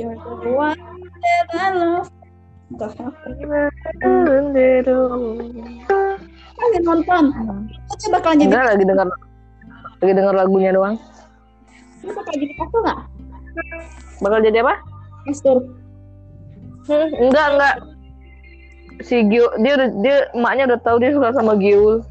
You're 0.00 0.16
the 0.16 0.48
one 0.48 0.80
that 1.20 1.48
I 1.52 1.68
love. 1.76 2.08
The 2.80 2.88
fuck? 2.96 3.12
Lagi 6.56 6.78
nonton. 6.80 7.24
Bakalan 8.08 8.36
jadi 8.40 8.48
Enggak, 8.48 8.64
lagi 8.72 8.84
dengar 8.88 9.06
lagi 10.02 10.12
dengar 10.16 10.34
lagunya 10.34 10.72
doang. 10.72 10.96
lu 12.02 12.10
bakal 12.18 12.34
jadi 12.34 12.54
kasur 12.58 12.80
nggak? 12.82 12.98
Bakal 14.24 14.38
jadi 14.42 14.58
apa? 14.64 14.74
Kasur. 15.28 15.58
Hmm, 16.88 17.08
enggak, 17.28 17.46
enggak. 17.54 17.74
Si 19.02 19.16
Gio, 19.26 19.50
dia 19.58 19.72
udah 19.76 19.88
dia 20.00 20.16
emaknya 20.32 20.74
udah 20.74 20.80
tahu 20.86 20.96
dia 21.02 21.10
suka 21.10 21.34
sama 21.34 21.58
Giul. 21.58 22.06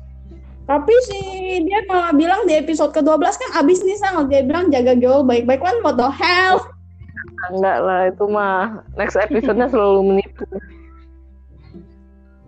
Tapi 0.70 0.94
si 1.08 1.20
dia 1.68 1.84
malah 1.90 2.16
bilang 2.16 2.48
di 2.48 2.56
episode 2.56 2.96
ke-12 2.96 3.24
kan 3.24 3.52
abis 3.60 3.84
nih 3.84 3.98
sang 4.00 4.30
dia 4.32 4.46
bilang 4.46 4.72
jaga 4.72 4.96
gaul 4.96 5.26
baik-baik 5.26 5.60
kan 5.60 5.76
what 5.84 6.00
the 6.00 6.08
hell? 6.08 6.64
Enggak 7.52 7.78
lah, 7.82 8.02
itu 8.08 8.24
mah 8.30 8.86
next 8.96 9.18
episode-nya 9.18 9.68
selalu 9.68 10.00
menipu. 10.14 10.46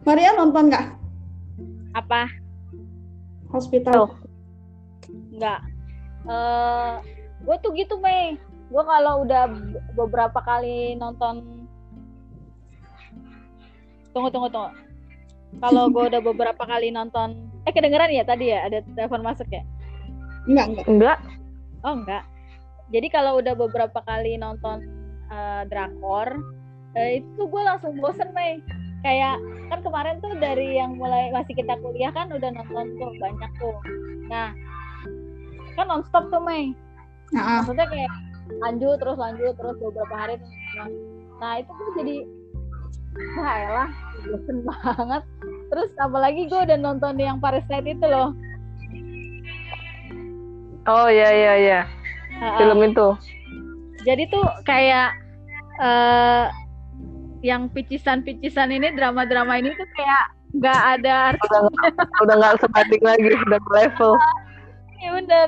Maria 0.05 0.31
nonton 0.37 0.69
nggak? 0.69 0.87
Apa? 1.97 2.29
Hospital. 3.49 4.13
Enggak. 5.33 5.59
Eh, 6.29 6.91
gue 7.43 7.55
tuh 7.59 7.71
gitu, 7.75 7.97
Mei. 7.99 8.37
Gue 8.69 8.83
kalau 8.85 9.25
udah 9.25 9.49
beberapa 9.97 10.39
kali 10.45 10.95
nonton 10.95 11.62
Tunggu, 14.13 14.29
tunggu, 14.29 14.49
tunggu. 14.49 14.71
Kalau 15.61 15.85
gue 15.89 16.03
udah 16.09 16.21
beberapa 16.21 16.65
kali 16.65 16.89
nonton 16.89 17.53
Eh 17.63 17.71
kedengeran 17.71 18.09
ya 18.09 18.25
tadi 18.25 18.51
ya 18.51 18.67
ada 18.67 18.83
telepon 18.97 19.23
masuk 19.23 19.47
ya? 19.47 19.63
Enggak, 20.49 20.65
enggak. 20.67 20.87
Enggak. 20.89 21.17
Oh 21.83 21.93
enggak. 21.95 22.23
Jadi 22.91 23.07
kalau 23.09 23.39
udah 23.39 23.53
beberapa 23.55 23.99
kali 24.03 24.35
nonton 24.35 24.83
eh, 25.31 25.63
drakor, 25.71 26.27
eh, 26.99 27.23
itu 27.23 27.41
gue 27.47 27.61
langsung 27.63 27.95
bosen 27.97 28.35
Mei. 28.35 28.59
Kayak 29.03 29.39
kan 29.67 29.79
kemarin 29.83 30.19
tuh 30.23 30.35
dari 30.39 30.79
yang 30.79 30.95
mulai 30.95 31.31
masih 31.31 31.55
kita 31.55 31.75
kuliah 31.79 32.11
kan 32.11 32.31
udah 32.31 32.49
nonton 32.51 32.85
tuh 32.99 33.11
banyak 33.19 33.51
tuh. 33.59 33.75
Nah, 34.27 34.51
kan 35.79 35.85
nonstop 35.87 36.27
tuh 36.27 36.43
Mei. 36.43 36.75
Nah, 37.31 37.63
Maksudnya 37.63 37.87
kayak 37.87 38.11
lanjut 38.59 38.99
terus 38.99 39.17
lanjut 39.17 39.53
terus 39.55 39.75
beberapa 39.79 40.15
hari. 40.15 40.35
Nah 41.39 41.51
itu 41.63 41.71
tuh 41.71 41.89
jadi 42.03 42.15
wah 43.37 43.55
elah 43.67 43.89
bosen 44.23 44.57
banget. 44.63 45.23
Terus 45.69 45.89
apalagi 45.97 46.47
gue 46.47 46.59
udah 46.63 46.77
nonton 46.77 47.17
yang 47.17 47.37
Parasite 47.37 47.85
itu 47.85 48.05
loh. 48.05 48.31
Oh 50.85 51.07
iya 51.07 51.29
iya 51.31 51.53
iya. 51.57 51.81
Ha-ha. 52.39 52.57
Film 52.59 52.79
itu. 52.83 53.07
jadi 54.03 54.27
tuh 54.27 54.43
kayak 54.67 55.15
eh 55.79 56.45
yang 57.39 57.71
picisan-picisan 57.71 58.67
ini 58.67 58.91
drama-drama 58.91 59.55
ini 59.59 59.71
tuh 59.71 59.87
kayak 59.95 60.23
nggak 60.53 60.81
ada 60.99 61.17
Udah 61.39 61.59
nggak 61.63 61.91
udah 62.19 62.35
nggak 62.35 62.55
sebanding 62.59 62.99
lagi, 62.99 63.31
udah 63.31 63.59
ke 63.59 63.71
level. 63.71 64.11
artinya 64.19 65.09
bener 65.19 65.47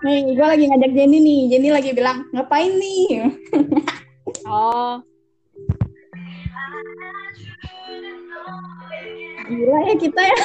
nih 0.00 0.32
gue 0.32 0.46
lagi 0.48 0.64
ngajak 0.64 0.92
Jenny 0.96 1.18
nih 1.20 1.40
Jenny 1.52 1.68
lagi 1.68 1.90
bilang 1.92 2.24
ngapain 2.32 2.72
nih 2.72 3.28
oh. 4.46 5.02
Gila 9.50 9.78
ya 9.90 9.94
kita 9.98 10.22
ya. 10.22 10.38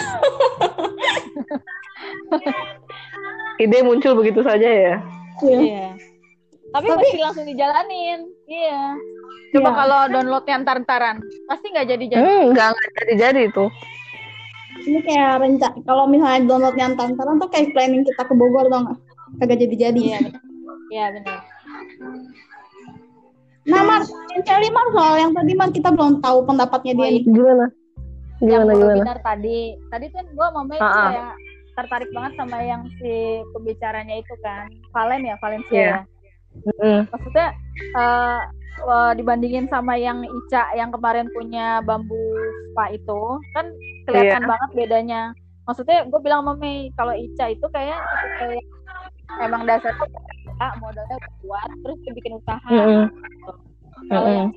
Ide 3.63 3.77
muncul 3.85 4.17
begitu 4.19 4.41
saja 4.43 4.67
ya? 4.67 4.95
Iya. 5.45 5.59
iya. 5.61 5.87
Tapi, 6.73 6.87
Tapi- 6.91 6.99
mesti 7.07 7.21
langsung 7.23 7.45
dijalanin. 7.47 8.19
Iya. 8.49 8.97
Coba 9.55 9.69
Iya. 9.71 9.77
kalau 9.79 9.99
downloadnya 10.11 10.53
antar-antaran 10.59 11.17
pasti 11.47 11.71
nggak 11.71 11.87
jadi 11.87 12.05
jadi 12.11 12.19
hmm 12.19 12.43
nggak 12.51 12.67
nggak 12.75 12.91
jadi 12.99 13.13
jadi 13.15 13.41
itu 13.47 13.65
ini 14.83 14.99
kayak 14.99 15.39
rencana 15.39 15.79
kalau 15.87 16.03
misalnya 16.11 16.43
downloadnya 16.43 16.85
antar-antaran 16.91 17.39
tuh 17.39 17.47
kayak 17.47 17.71
planning 17.71 18.03
kita 18.03 18.21
ke 18.27 18.33
Bogor 18.35 18.67
nggak? 18.67 18.99
Kagak 19.39 19.57
jadi-jadi. 19.63 20.01
Iya 20.03 20.19
benar. 20.19 20.43
Iya 20.91 21.05
benar 21.15 21.39
nah 23.65 23.81
Mar 23.81 24.01
yang 24.05 24.43
Sally 24.45 24.69
Mar 24.69 24.87
soal 24.93 25.15
yang 25.17 25.31
tadi 25.33 25.53
Mar 25.53 25.69
kita 25.69 25.89
belum 25.89 26.21
tahu 26.21 26.45
pendapatnya 26.45 26.93
dia 26.93 27.07
nih 27.09 27.23
gimana 27.25 27.65
yang 28.39 28.61
gimana 28.61 28.71
gimana 28.71 28.93
webinar 28.93 29.19
tadi 29.21 29.59
tadi 29.89 30.05
kan 30.11 30.25
gue 30.27 30.47
Ah, 30.77 30.85
ah. 30.85 31.07
kayak 31.09 31.33
tertarik 31.75 32.09
banget 32.11 32.31
sama 32.37 32.57
yang 32.61 32.81
si 32.97 33.13
pembicaranya 33.51 34.15
itu 34.15 34.33
kan 34.39 34.69
Valen 34.91 35.23
ya 35.23 35.35
Valencia 35.39 35.73
Iya. 35.73 35.89
ya 35.89 35.99
Mm-mm. 36.55 36.99
maksudnya 37.11 37.47
eh, 37.75 38.39
eh, 38.79 39.11
dibandingin 39.17 39.67
sama 39.67 39.97
yang 39.97 40.23
Ica 40.23 40.71
yang 40.73 40.93
kemarin 40.93 41.27
punya 41.33 41.81
bambu 41.81 42.15
spa 42.71 42.93
itu 42.93 43.21
kan 43.51 43.65
kelihatan 44.05 44.45
Iya. 44.45 44.49
banget 44.51 44.69
bedanya 44.71 45.21
maksudnya 45.65 46.05
gue 46.05 46.19
bilang 46.21 46.45
sama 46.45 46.53
Mei 46.55 46.93
kalau 46.93 47.11
Ica 47.11 47.49
itu 47.49 47.65
kayak 47.73 47.99
kayak 48.39 48.63
emang 49.41 49.65
dasarnya 49.65 50.05
ah, 50.61 50.73
modalnya 50.79 51.17
kuat 51.43 51.69
terus 51.83 51.97
dia 52.03 52.13
bikin 52.15 52.33
usaha 52.39 52.67
Mm-mm. 52.71 53.05
gitu. 53.09 53.51
kalau 54.11 54.29
Mm-mm. 54.29 54.37
yang 54.37 54.49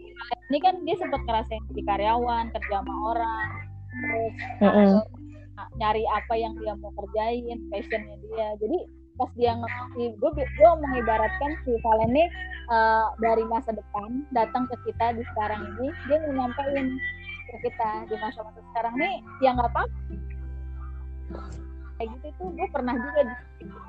ini 0.49 0.59
kan 0.65 0.75
dia 0.85 0.97
sempat 0.99 1.21
ngerasain 1.25 1.63
jadi 1.73 1.83
karyawan 1.87 2.45
kerja 2.53 2.75
sama 2.81 2.95
orang 3.15 3.49
terus 3.89 4.35
Mm-mm. 4.63 4.91
uh, 5.59 5.69
nyari 5.79 6.05
apa 6.15 6.35
yang 6.39 6.55
dia 6.59 6.73
mau 6.79 6.93
kerjain 6.95 7.59
passionnya 7.71 8.17
dia 8.23 8.49
jadi 8.63 8.79
pas 9.19 9.31
dia 9.35 9.53
gue 9.99 10.31
gue 10.39 10.71
mengibaratkan 10.79 11.51
si 11.67 11.75
Valen 11.83 12.15
nih 12.15 12.31
uh, 12.71 13.11
dari 13.19 13.43
masa 13.51 13.75
depan 13.75 14.23
datang 14.31 14.71
ke 14.71 14.77
kita 14.87 15.19
di 15.19 15.27
sekarang 15.35 15.67
ini 15.75 15.91
dia 16.07 16.23
mau 16.23 16.47
nyampein 16.47 16.87
ke 17.51 17.57
kita 17.67 18.07
di 18.07 18.15
masa-masa 18.23 18.63
sekarang 18.71 18.95
nih 18.95 19.19
ya 19.43 19.51
nggak 19.59 19.75
apa 19.75 19.83
kayak 21.99 22.09
gitu 22.15 22.27
tuh 22.39 22.49
gue 22.55 22.69
pernah 22.71 22.95
juga 22.95 23.21
di 23.27 23.35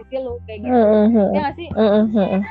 sisi 0.02 0.18
lu 0.18 0.34
kayak 0.44 0.60
gitu 0.66 0.74
Mm-mm. 0.74 1.30
ya 1.34 1.40
nggak 1.40 1.56
sih 1.56 1.68
Mm-mm. 1.72 2.06
Mm-mm. 2.10 2.42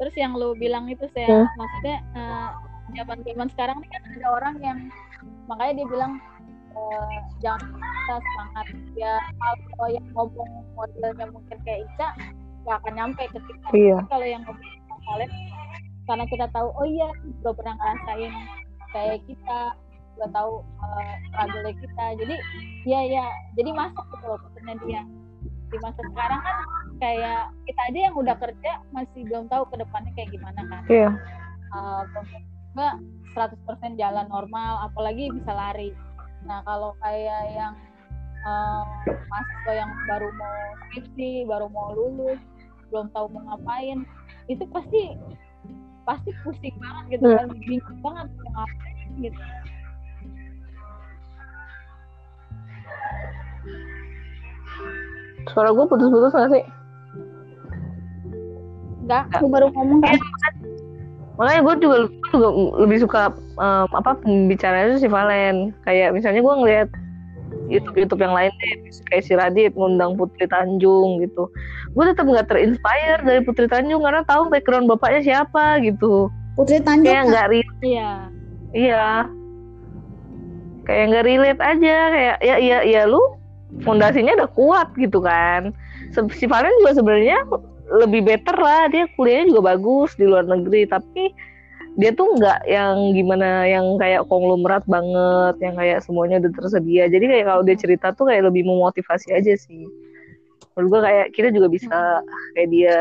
terus 0.00 0.14
yang 0.16 0.32
lu 0.32 0.56
bilang 0.56 0.88
itu 0.88 1.04
saya 1.12 1.44
Hmm. 1.44 1.48
maksudnya 1.60 1.96
eh, 2.16 2.48
zaman-zaman 2.96 3.48
sekarang 3.52 3.76
nih 3.84 3.90
kan 3.92 4.02
ada 4.16 4.28
orang 4.32 4.54
yang 4.64 4.78
makanya 5.44 5.72
dia 5.76 5.86
bilang 5.86 6.12
eh, 6.72 7.16
jangan 7.38 7.68
kita 7.76 8.16
semangat 8.18 8.66
ya 8.96 9.14
kalau 9.76 9.88
yang 9.92 10.06
ngomong 10.16 10.50
modelnya 10.72 11.26
mungkin 11.28 11.58
kayak 11.62 11.84
Ica 11.84 12.08
gak 12.60 12.76
akan 12.80 12.92
nyampe 12.96 13.22
ke 13.28 13.38
kita 13.40 13.66
Iya. 13.72 13.96
Kalau 14.08 14.26
yang 14.26 14.42
ngomong 14.44 14.68
kalian 15.04 15.32
karena 16.04 16.24
kita 16.26 16.46
tahu 16.50 16.68
oh 16.74 16.86
iya 16.86 17.08
udah 17.44 17.52
pernah 17.54 17.74
ngerasain 17.76 18.32
kayak 18.90 19.18
kita 19.28 19.58
udah 20.20 20.30
tahu 20.30 20.52
uh, 20.78 21.14
struggle 21.32 21.72
kita. 21.72 22.04
Jadi 22.20 22.34
ya 22.84 23.00
ya 23.08 23.24
jadi 23.56 23.70
masuk 23.72 24.04
gitu 24.12 24.24
loh 24.28 24.38
pesannya 24.44 24.76
dia. 24.84 25.02
Di 25.70 25.76
masa 25.80 26.00
sekarang 26.04 26.40
kan 26.42 26.56
kayak 27.00 27.42
kita 27.64 27.80
aja 27.88 27.98
yang 28.10 28.14
udah 28.14 28.36
kerja 28.36 28.72
masih 28.92 29.24
belum 29.24 29.48
tahu 29.48 29.64
ke 29.72 29.80
depannya 29.80 30.12
kayak 30.12 30.30
gimana 30.30 30.60
kan. 30.68 30.82
Iya. 30.86 31.10
uh, 31.70 32.02
belum 32.12 32.26
nggak 32.76 32.94
100% 33.30 33.56
jalan 33.96 34.26
normal 34.28 34.84
apalagi 34.84 35.32
bisa 35.32 35.50
lari. 35.50 35.90
Nah 36.44 36.60
kalau 36.66 36.92
kayak 36.98 37.40
yang 37.54 37.74
uh, 38.42 38.84
mahasiswa 39.06 39.72
yang 39.72 39.90
baru 40.04 40.28
mau 40.34 40.56
skripsi 40.84 41.46
baru 41.46 41.66
mau 41.70 41.94
lulus 41.94 42.40
belum 42.90 43.06
tahu 43.14 43.30
mau 43.30 43.54
ngapain 43.54 44.02
itu 44.50 44.66
pasti 44.74 45.14
pasti 46.02 46.34
pusing 46.42 46.74
banget 46.82 47.04
gitu 47.14 47.24
Hmm. 47.24 47.38
kan. 47.38 47.48
Bingung 47.54 47.98
banget 48.02 48.26
mau 48.34 48.50
ngapain 48.58 49.08
gitu 49.22 49.40
Suara 55.50 55.72
gue 55.72 55.84
putus-putus 55.88 56.32
gak 56.34 56.50
sih? 56.52 56.64
enggak 59.10 59.26
aku 59.34 59.50
baru 59.50 59.66
ngomong 59.74 60.06
kan 60.06 60.18
Makanya 61.40 61.60
gue 61.64 61.74
juga, 61.80 61.96
gua 62.06 62.28
juga 62.36 62.48
lebih 62.84 62.98
suka 63.00 63.22
em, 63.56 63.88
apa 63.96 64.12
pembicaranya 64.20 64.92
itu 64.92 65.02
si 65.02 65.08
Valen. 65.08 65.72
Kayak 65.88 66.12
misalnya 66.12 66.44
gue 66.44 66.54
ngeliat 66.54 66.88
YouTube 67.72 67.96
YouTube 67.96 68.20
yang 68.20 68.36
lain 68.36 68.52
deh, 68.60 68.92
kayak 69.08 69.24
si 69.24 69.32
Radit 69.32 69.72
ngundang 69.72 70.20
Putri 70.20 70.44
Tanjung 70.44 71.16
gitu. 71.24 71.48
Gue 71.96 72.04
tetap 72.12 72.28
nggak 72.28 72.44
terinspire 72.44 73.24
dari 73.24 73.40
Putri 73.40 73.72
Tanjung 73.72 74.04
karena 74.04 74.20
tahu 74.28 74.52
background 74.52 74.84
bapaknya 74.92 75.20
siapa 75.24 75.80
gitu. 75.80 76.28
Putri 76.60 76.76
Tanjung 76.84 77.08
Kayak 77.08 77.24
nggak 77.32 77.46
re- 77.56 77.78
iya 77.80 78.10
iya, 78.76 79.24
kayak 80.84 81.04
nggak 81.08 81.24
relate 81.24 81.62
aja 81.64 81.96
kayak 82.12 82.36
ya 82.44 82.56
iya 82.60 82.78
iya 82.84 83.02
lu 83.08 83.39
fondasinya 83.86 84.34
udah 84.42 84.50
kuat 84.54 84.88
gitu 84.98 85.22
kan. 85.22 85.70
Si 86.14 86.44
Valen 86.50 86.74
juga 86.82 86.98
sebenarnya 86.98 87.38
lebih 87.90 88.22
better 88.22 88.54
lah 88.54 88.86
dia 88.90 89.10
kuliahnya 89.18 89.50
juga 89.50 89.74
bagus 89.74 90.14
di 90.14 90.26
luar 90.26 90.46
negeri 90.46 90.86
tapi 90.86 91.34
dia 91.98 92.14
tuh 92.14 92.38
nggak 92.38 92.70
yang 92.70 93.18
gimana 93.18 93.66
yang 93.66 93.98
kayak 93.98 94.22
konglomerat 94.30 94.86
banget 94.86 95.58
yang 95.58 95.74
kayak 95.74 95.98
semuanya 96.06 96.38
udah 96.38 96.52
tersedia. 96.54 97.10
Jadi 97.10 97.24
kayak 97.26 97.46
kalau 97.50 97.62
dia 97.66 97.76
cerita 97.76 98.14
tuh 98.14 98.30
kayak 98.30 98.46
lebih 98.46 98.62
memotivasi 98.62 99.34
aja 99.34 99.58
sih. 99.58 99.90
Menurut 100.78 100.88
gue 100.88 101.00
kayak 101.02 101.26
kita 101.34 101.48
juga 101.50 101.66
bisa 101.66 102.22
kayak 102.54 102.68
dia. 102.70 102.98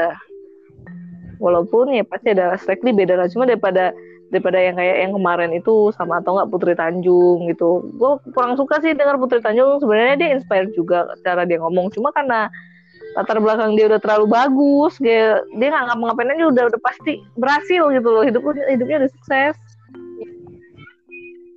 Walaupun 1.40 1.96
ya 1.96 2.04
pasti 2.04 2.36
ada 2.36 2.60
slightly 2.60 2.92
beda 2.92 3.16
lah 3.16 3.32
cuma 3.32 3.48
daripada 3.48 3.96
daripada 4.30 4.62
yang 4.62 4.78
kayak 4.78 4.98
yang 5.06 5.14
kemarin 5.18 5.52
itu 5.54 5.90
sama 5.98 6.22
atau 6.22 6.38
enggak 6.38 6.50
Putri 6.54 6.74
Tanjung 6.78 7.50
gitu. 7.50 7.86
Gue 7.98 8.22
kurang 8.34 8.54
suka 8.56 8.78
sih 8.82 8.94
dengar 8.94 9.18
Putri 9.18 9.42
Tanjung. 9.42 9.82
Sebenarnya 9.82 10.16
dia 10.18 10.30
inspire 10.38 10.70
juga 10.78 11.10
cara 11.26 11.46
dia 11.50 11.58
ngomong. 11.62 11.90
Cuma 11.94 12.14
karena 12.14 12.48
latar 13.18 13.42
belakang 13.42 13.74
dia 13.74 13.90
udah 13.90 13.98
terlalu 13.98 14.30
bagus 14.30 14.94
dia 15.02 15.42
dia 15.58 15.68
nggak 15.74 15.98
ngapa-ngapain 15.98 16.30
aja 16.30 16.46
udah 16.46 16.64
udah 16.70 16.82
pasti 16.86 17.14
berhasil 17.38 17.84
gitu 17.90 18.10
loh. 18.10 18.24
Hidup 18.24 18.42
hidupnya 18.70 19.06
udah 19.06 19.12
sukses. 19.18 19.56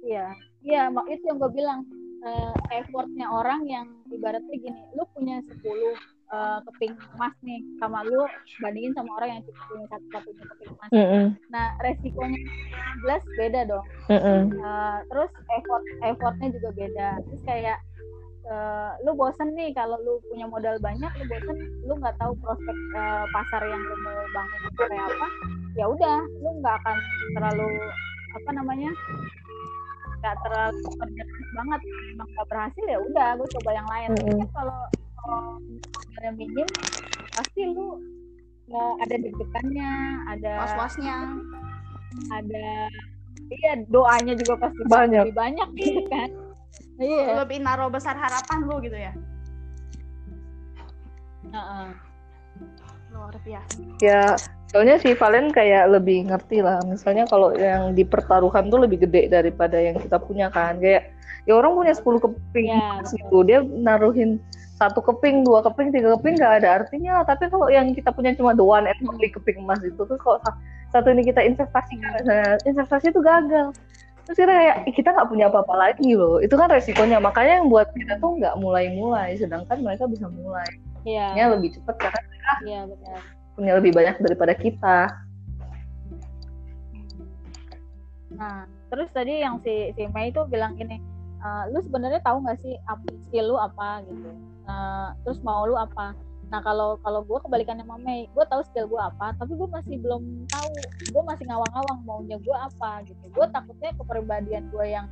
Iya, 0.03 0.29
iya, 0.61 0.83
mak 0.93 1.09
itu 1.09 1.25
yang 1.25 1.41
gue 1.41 1.53
bilang 1.57 1.81
eh, 2.21 2.53
effortnya 2.85 3.27
orang 3.33 3.65
yang 3.65 3.87
ibaratnya 4.13 4.57
gini, 4.61 4.81
lu 4.93 5.05
punya 5.17 5.41
10 5.41 5.65
eh, 6.33 6.59
keping 6.65 6.95
emas 7.15 7.35
nih, 7.45 7.61
sama 7.77 8.01
lu 8.03 8.25
bandingin 8.59 8.93
sama 8.97 9.11
orang 9.21 9.29
yang 9.37 9.43
cuma 9.45 9.63
punya 9.69 9.87
satu 9.93 10.07
satunya 10.09 10.45
keping 10.49 10.71
emas. 10.73 10.91
Mm-mm, 10.91 11.25
Nah, 11.53 11.67
resikonya 11.85 12.41
jelas 13.05 13.23
beda 13.37 13.61
dong. 13.69 13.87
mm-mm. 14.09 14.41
Eh, 14.57 14.99
terus 15.13 15.31
effort 15.53 15.85
effortnya 16.03 16.49
juga 16.57 16.69
beda. 16.73 17.09
Terus 17.29 17.43
kayak 17.45 17.79
eh, 18.43 18.91
lu 19.05 19.13
bosen 19.13 19.53
nih 19.53 19.71
kalau 19.77 20.01
lu 20.01 20.19
punya 20.27 20.49
modal 20.49 20.77
banyak, 20.81 21.11
lu 21.21 21.25
bosen, 21.29 21.57
lu 21.85 21.93
nggak 22.01 22.17
tahu 22.17 22.33
prospek 22.41 22.77
eh, 22.97 23.25
pasar 23.31 23.63
yang 23.69 23.83
lu 23.85 23.97
mau 24.01 24.19
bangun 24.33 24.61
itu 24.67 24.83
kayak 24.89 25.07
apa. 25.13 25.29
Ya 25.77 25.85
udah, 25.89 26.19
lu 26.41 26.49
nggak 26.65 26.77
akan 26.81 26.97
terlalu 27.37 27.69
apa 28.33 28.51
namanya 28.57 28.91
nggak 30.23 30.39
terlalu 30.47 30.87
kerja 31.03 31.23
banget 31.53 31.81
emang 32.15 32.29
nggak 32.31 32.49
berhasil 32.49 32.85
ya 32.87 32.99
udah 33.03 33.29
gue 33.37 33.49
coba 33.59 33.71
yang 33.75 33.89
lain 33.91 34.09
Mm-mm. 34.15 34.39
kan 34.39 34.49
kalau 34.55 34.81
kalau 36.13 36.33
modalnya 36.33 36.33
minim 36.37 36.69
pasti 37.33 37.61
lu 37.65 37.89
nggak 38.69 38.93
ada 39.05 39.15
deg-degannya 39.17 39.93
ada 40.29 40.53
was-wasnya. 40.65 41.17
Ada 42.29 42.69
iya 43.49 43.73
doanya 43.89 44.37
juga 44.37 44.69
pasti 44.69 44.81
Banyak. 44.85 45.25
lebih 45.29 45.37
banyak 45.37 45.69
gitu 45.81 46.01
kan. 46.13 46.29
Iya. 47.01 47.43
Lebih 47.45 47.59
naruh 47.65 47.89
besar 47.89 48.15
harapan 48.17 48.59
lu 48.69 48.77
gitu 48.85 48.97
ya? 48.97 49.13
Heeh. 51.53 51.89
luar 53.13 53.37
biasa. 53.45 53.77
Ya 54.01 54.41
soalnya 54.73 54.97
si 54.97 55.13
Valen 55.13 55.53
kayak 55.53 55.85
lebih 55.93 56.33
ngerti 56.33 56.65
lah. 56.65 56.81
Misalnya 56.89 57.29
kalau 57.29 57.53
yang 57.53 57.93
dipertaruhkan 57.93 58.73
tuh 58.73 58.81
lebih 58.81 59.05
gede 59.05 59.29
daripada 59.29 59.77
yang 59.77 60.01
kita 60.01 60.17
punya 60.17 60.49
kan. 60.49 60.81
Kayak 60.81 61.13
ya 61.45 61.53
orang 61.61 61.77
punya 61.77 61.93
10 61.93 62.25
keping 62.25 62.73
Ya, 62.73 63.05
gitu. 63.05 63.45
dia 63.45 63.61
naruhin 63.61 64.41
satu 64.83 64.99
keping 64.99 65.47
dua 65.47 65.63
keping 65.63 65.95
tiga 65.95 66.19
keping 66.19 66.35
nggak 66.35 66.55
ada 66.63 66.69
artinya. 66.83 67.23
Tapi 67.23 67.47
kalau 67.47 67.71
yang 67.71 67.95
kita 67.95 68.11
punya 68.11 68.35
cuma 68.35 68.51
the 68.53 68.67
one 68.67 68.91
and 68.91 68.99
only 69.07 69.31
keping 69.31 69.63
emas 69.63 69.79
itu 69.87 69.99
tuh 69.99 70.19
kalau 70.19 70.43
sa- 70.43 70.59
satu 70.91 71.15
ini 71.15 71.23
kita 71.23 71.39
investasikan 71.41 72.11
misalnya 72.19 72.59
investasi 72.67 73.15
itu 73.15 73.21
gagal. 73.23 73.71
Terus 74.23 74.39
kita 74.39 74.53
kayak 74.55 74.77
kita 74.95 75.09
nggak 75.15 75.29
punya 75.31 75.47
apa-apa 75.51 75.75
lagi 75.75 76.15
loh. 76.15 76.43
Itu 76.43 76.55
kan 76.59 76.71
resikonya. 76.71 77.23
Makanya 77.23 77.63
yang 77.63 77.67
buat 77.71 77.91
kita 77.95 78.19
tuh 78.19 78.39
nggak 78.39 78.55
mulai-mulai 78.59 79.39
sedangkan 79.39 79.79
mereka 79.83 80.11
bisa 80.11 80.27
mulai. 80.27 80.67
Iya. 81.03 81.35
nya 81.35 81.45
lebih 81.51 81.75
cepat 81.75 81.99
karena 81.99 82.21
mereka 82.31 82.53
Iya 82.63 82.81
benar. 82.87 83.21
punya 83.59 83.73
lebih 83.75 83.91
banyak 83.91 84.17
daripada 84.23 84.55
kita. 84.55 84.99
Nah, 88.33 88.65
terus 88.89 89.09
tadi 89.13 89.43
yang 89.43 89.61
si 89.61 89.93
si 89.93 90.03
Mei 90.15 90.31
itu 90.33 90.41
bilang 90.49 90.79
gini, 90.79 90.97
"Eh, 91.43 91.63
lu 91.75 91.83
sebenarnya 91.85 92.23
tahu 92.25 92.43
nggak 92.43 92.59
sih 92.63 92.75
skill 93.29 93.53
lu 93.53 93.57
apa? 93.59 94.01
Gitu? 94.07 94.31
Eh, 94.63 95.09
terus 95.27 95.39
mau 95.43 95.67
lu 95.67 95.75
apa? 95.75 96.15
Nah 96.53 96.61
kalau 96.61 97.01
kalau 97.01 97.25
gue 97.25 97.39
kebalikannya 97.43 97.83
sama 97.83 97.97
Mei, 97.99 98.29
gue 98.29 98.45
tahu 98.47 98.61
skill 98.69 98.87
gue 98.87 99.01
apa, 99.01 99.33
tapi 99.41 99.57
gue 99.57 99.69
masih 99.73 99.97
belum 99.99 100.23
tahu, 100.53 100.75
gue 101.01 101.23
masih 101.25 101.45
ngawang-ngawang 101.49 101.99
maunya 102.05 102.37
gue 102.37 102.57
apa 102.57 103.03
gitu. 103.09 103.25
Gue 103.33 103.47
takutnya 103.49 103.91
kepribadian 103.97 104.69
gue 104.69 104.87
yang 104.87 105.07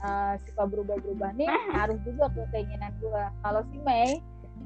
eh, 0.00 0.34
suka 0.48 0.64
berubah-berubah 0.64 1.36
nih 1.36 1.46
ngaruh 1.76 1.98
juga 2.02 2.32
ke 2.32 2.40
keinginan 2.56 2.92
gue. 2.98 3.22
Kalau 3.44 3.60
si 3.68 3.76
Mei, 3.84 4.18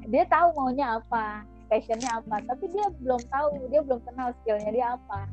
dia 0.07 0.23
tahu 0.25 0.55
maunya 0.55 0.97
apa, 0.97 1.43
passionnya 1.67 2.23
apa, 2.23 2.39
tapi 2.47 2.71
dia 2.71 2.87
belum 3.03 3.21
tahu, 3.27 3.67
dia 3.67 3.81
belum 3.83 3.99
kenal 4.07 4.31
skillnya 4.41 4.71
dia 4.71 4.87
apa. 4.95 5.27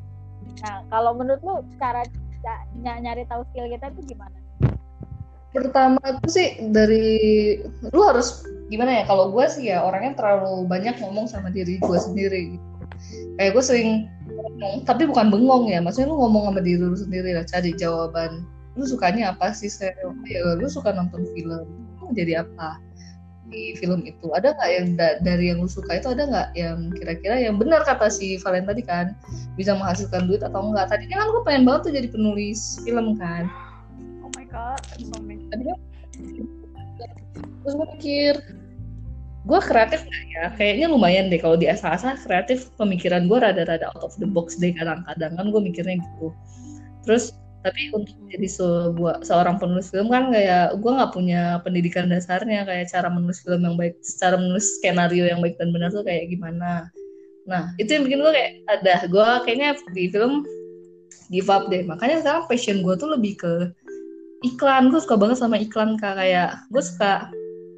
Nah, 0.61 0.85
kalau 0.89 1.13
menurut 1.17 1.41
lu 1.41 1.55
cara 1.77 2.05
ca- 2.41 2.65
ny- 2.77 3.01
nyari 3.01 3.23
tahu 3.25 3.45
skill 3.49 3.69
kita 3.69 3.93
itu 3.95 4.13
gimana? 4.13 4.40
Pertama 5.51 5.99
itu 6.07 6.27
sih 6.31 6.47
dari 6.71 7.07
lu 7.91 8.01
harus 8.07 8.47
gimana 8.71 8.99
ya 8.99 9.03
kalau 9.03 9.35
gue 9.35 9.45
sih 9.51 9.67
ya 9.67 9.83
orangnya 9.83 10.15
terlalu 10.15 10.63
banyak 10.63 10.95
ngomong 11.03 11.27
sama 11.27 11.51
diri 11.51 11.75
gue 11.75 11.97
sendiri 11.99 12.55
gitu. 12.55 12.67
kayak 13.35 13.51
gue 13.59 13.63
sering 13.63 13.89
ngomong 14.31 14.87
tapi 14.87 15.03
bukan 15.03 15.27
bengong 15.27 15.67
ya 15.67 15.83
maksudnya 15.83 16.07
lu 16.07 16.23
ngomong 16.23 16.55
sama 16.55 16.61
diri 16.63 16.79
lu 16.79 16.95
sendiri 16.95 17.35
lah 17.35 17.43
cari 17.43 17.75
jawaban 17.75 18.47
lu 18.79 18.87
sukanya 18.87 19.35
apa 19.35 19.51
sih 19.51 19.67
saya 19.67 19.91
ya 20.23 20.55
lu 20.55 20.71
suka 20.71 20.95
nonton 20.95 21.27
film 21.35 21.67
jadi 22.15 22.47
apa 22.47 22.79
di 23.51 23.75
film 23.75 24.07
itu 24.07 24.31
ada 24.31 24.55
nggak 24.55 24.71
yang 24.71 24.87
da- 24.95 25.19
dari 25.19 25.51
yang 25.51 25.59
lu 25.59 25.67
suka 25.67 25.99
itu 25.99 26.07
ada 26.07 26.23
nggak 26.23 26.49
yang 26.55 26.77
kira-kira 26.95 27.35
yang 27.35 27.59
benar 27.59 27.83
kata 27.83 28.07
si 28.07 28.39
Valen 28.39 28.63
tadi 28.63 28.79
kan 28.79 29.11
bisa 29.59 29.75
menghasilkan 29.75 30.31
duit 30.31 30.39
atau 30.39 30.63
enggak 30.63 30.87
tadinya 30.87 31.19
kan 31.19 31.27
gue 31.27 31.43
pengen 31.43 31.63
banget 31.67 31.81
tuh 31.91 31.93
jadi 31.99 32.07
penulis 32.07 32.79
film 32.87 33.19
kan 33.19 33.51
Oh 34.23 34.31
my 34.39 34.47
god. 34.47 34.79
Terus 37.61 37.73
gue 37.77 37.87
mikir 37.97 38.35
gue 39.41 39.59
kreatif 39.61 40.05
nggak 40.05 40.23
ya? 40.37 40.45
Kayaknya 40.53 40.87
lumayan 40.93 41.25
deh 41.33 41.41
kalau 41.41 41.57
di 41.57 41.65
asal-asal 41.65 42.13
kreatif 42.21 42.69
pemikiran 42.77 43.25
gue 43.25 43.37
rada-rada 43.41 43.89
out 43.89 44.05
of 44.05 44.13
the 44.21 44.27
box 44.29 44.57
deh 44.61 44.69
kadang-kadang. 44.73 45.33
Kan 45.33 45.49
gue 45.49 45.61
mikirnya 45.61 45.97
gitu. 45.97 46.29
Terus 47.05 47.33
tapi 47.61 47.93
untuk 47.93 48.17
jadi 48.29 48.49
sebuah 48.49 49.21
seorang 49.21 49.61
penulis 49.61 49.93
film 49.93 50.09
kan 50.09 50.33
kayak 50.33 50.77
gue 50.81 50.91
nggak 50.93 51.13
punya 51.13 51.57
pendidikan 51.65 52.09
dasarnya. 52.09 52.69
Kayak 52.69 52.93
cara 52.93 53.09
menulis 53.09 53.41
film 53.41 53.65
yang 53.65 53.75
baik 53.77 53.97
cara 54.21 54.37
menulis 54.37 54.77
skenario 54.77 55.25
yang 55.25 55.41
baik 55.41 55.57
dan 55.57 55.73
benar 55.73 55.89
tuh 55.89 56.05
kayak 56.05 56.29
gimana? 56.29 56.93
Nah 57.49 57.73
itu 57.81 57.97
yang 57.97 58.05
bikin 58.05 58.21
gue 58.21 58.33
kayak 58.33 58.51
ada. 58.69 58.95
Gue 59.09 59.27
kayaknya 59.49 59.73
di 59.97 60.05
film 60.13 60.45
give 61.33 61.49
up 61.49 61.65
deh. 61.73 61.81
Makanya 61.81 62.21
sekarang 62.21 62.45
passion 62.45 62.85
gue 62.85 62.93
tuh 62.93 63.09
lebih 63.09 63.41
ke 63.41 63.73
iklan 64.41 64.89
gue 64.89 64.99
suka 65.01 65.15
banget 65.17 65.37
sama 65.41 65.57
iklan 65.57 65.97
kak. 65.97 66.17
Kayak 66.17 66.61
gue 66.73 66.83
suka 66.83 67.29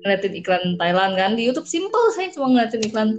ngeliatin 0.03 0.33
iklan 0.35 0.63
Thailand 0.79 1.13
kan. 1.15 1.31
Di 1.35 1.43
YouTube 1.47 1.67
simple 1.67 2.11
saya 2.15 2.31
cuma 2.31 2.51
ngeliatin 2.51 2.83
iklan 2.83 3.09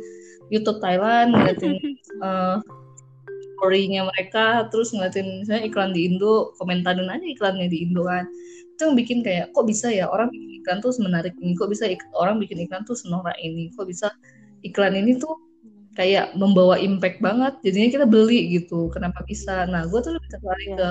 YouTube 0.53 0.81
Thailand 0.81 1.33
ngeliatin 1.33 1.81
uh, 2.21 2.61
story-nya 3.57 4.05
mereka 4.05 4.69
terus 4.69 4.93
ngeliatin 4.93 5.45
misalnya 5.45 5.65
iklan 5.65 5.91
di 5.97 6.11
Indo 6.11 6.53
komentarin 6.61 7.09
aja 7.09 7.25
iklannya 7.25 7.69
di 7.69 7.85
Indo 7.89 8.05
kan. 8.05 8.29
Itu 8.75 8.91
yang 8.91 8.97
bikin 8.99 9.23
kayak 9.23 9.55
kok 9.55 9.65
bisa 9.65 9.89
ya 9.89 10.11
orang 10.11 10.29
bikin 10.35 10.61
iklan 10.61 10.79
tuh 10.85 10.93
menarik 11.01 11.33
ini? 11.41 11.55
Kok 11.57 11.71
bisa 11.71 11.85
ik- 11.89 12.13
orang 12.17 12.37
bikin 12.43 12.59
iklan 12.65 12.83
tuh 12.85 12.97
senorak 12.99 13.37
ini? 13.41 13.71
Kok 13.73 13.87
bisa 13.89 14.11
iklan 14.67 14.99
ini 14.99 15.17
tuh 15.21 15.33
kayak 15.95 16.35
membawa 16.35 16.77
impact 16.77 17.23
banget? 17.23 17.55
Jadinya 17.63 17.89
kita 18.03 18.07
beli 18.09 18.59
gitu 18.59 18.91
kenapa 18.91 19.23
bisa? 19.25 19.65
Nah 19.71 19.87
gue 19.87 20.01
tuh 20.03 20.13
lebih 20.19 20.29
tertarik 20.29 20.71
ke 20.75 20.91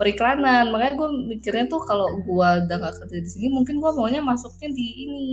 periklanan 0.00 0.74
makanya 0.74 0.94
gue 0.98 1.08
mikirnya 1.34 1.66
tuh 1.70 1.82
kalau 1.86 2.10
gue 2.22 2.48
udah 2.66 2.76
gak 2.82 2.94
kerja 3.04 3.18
di 3.22 3.30
sini 3.30 3.46
mungkin 3.52 3.78
gue 3.78 3.90
maunya 3.94 4.18
masuknya 4.18 4.74
di 4.74 4.86
ini 5.06 5.24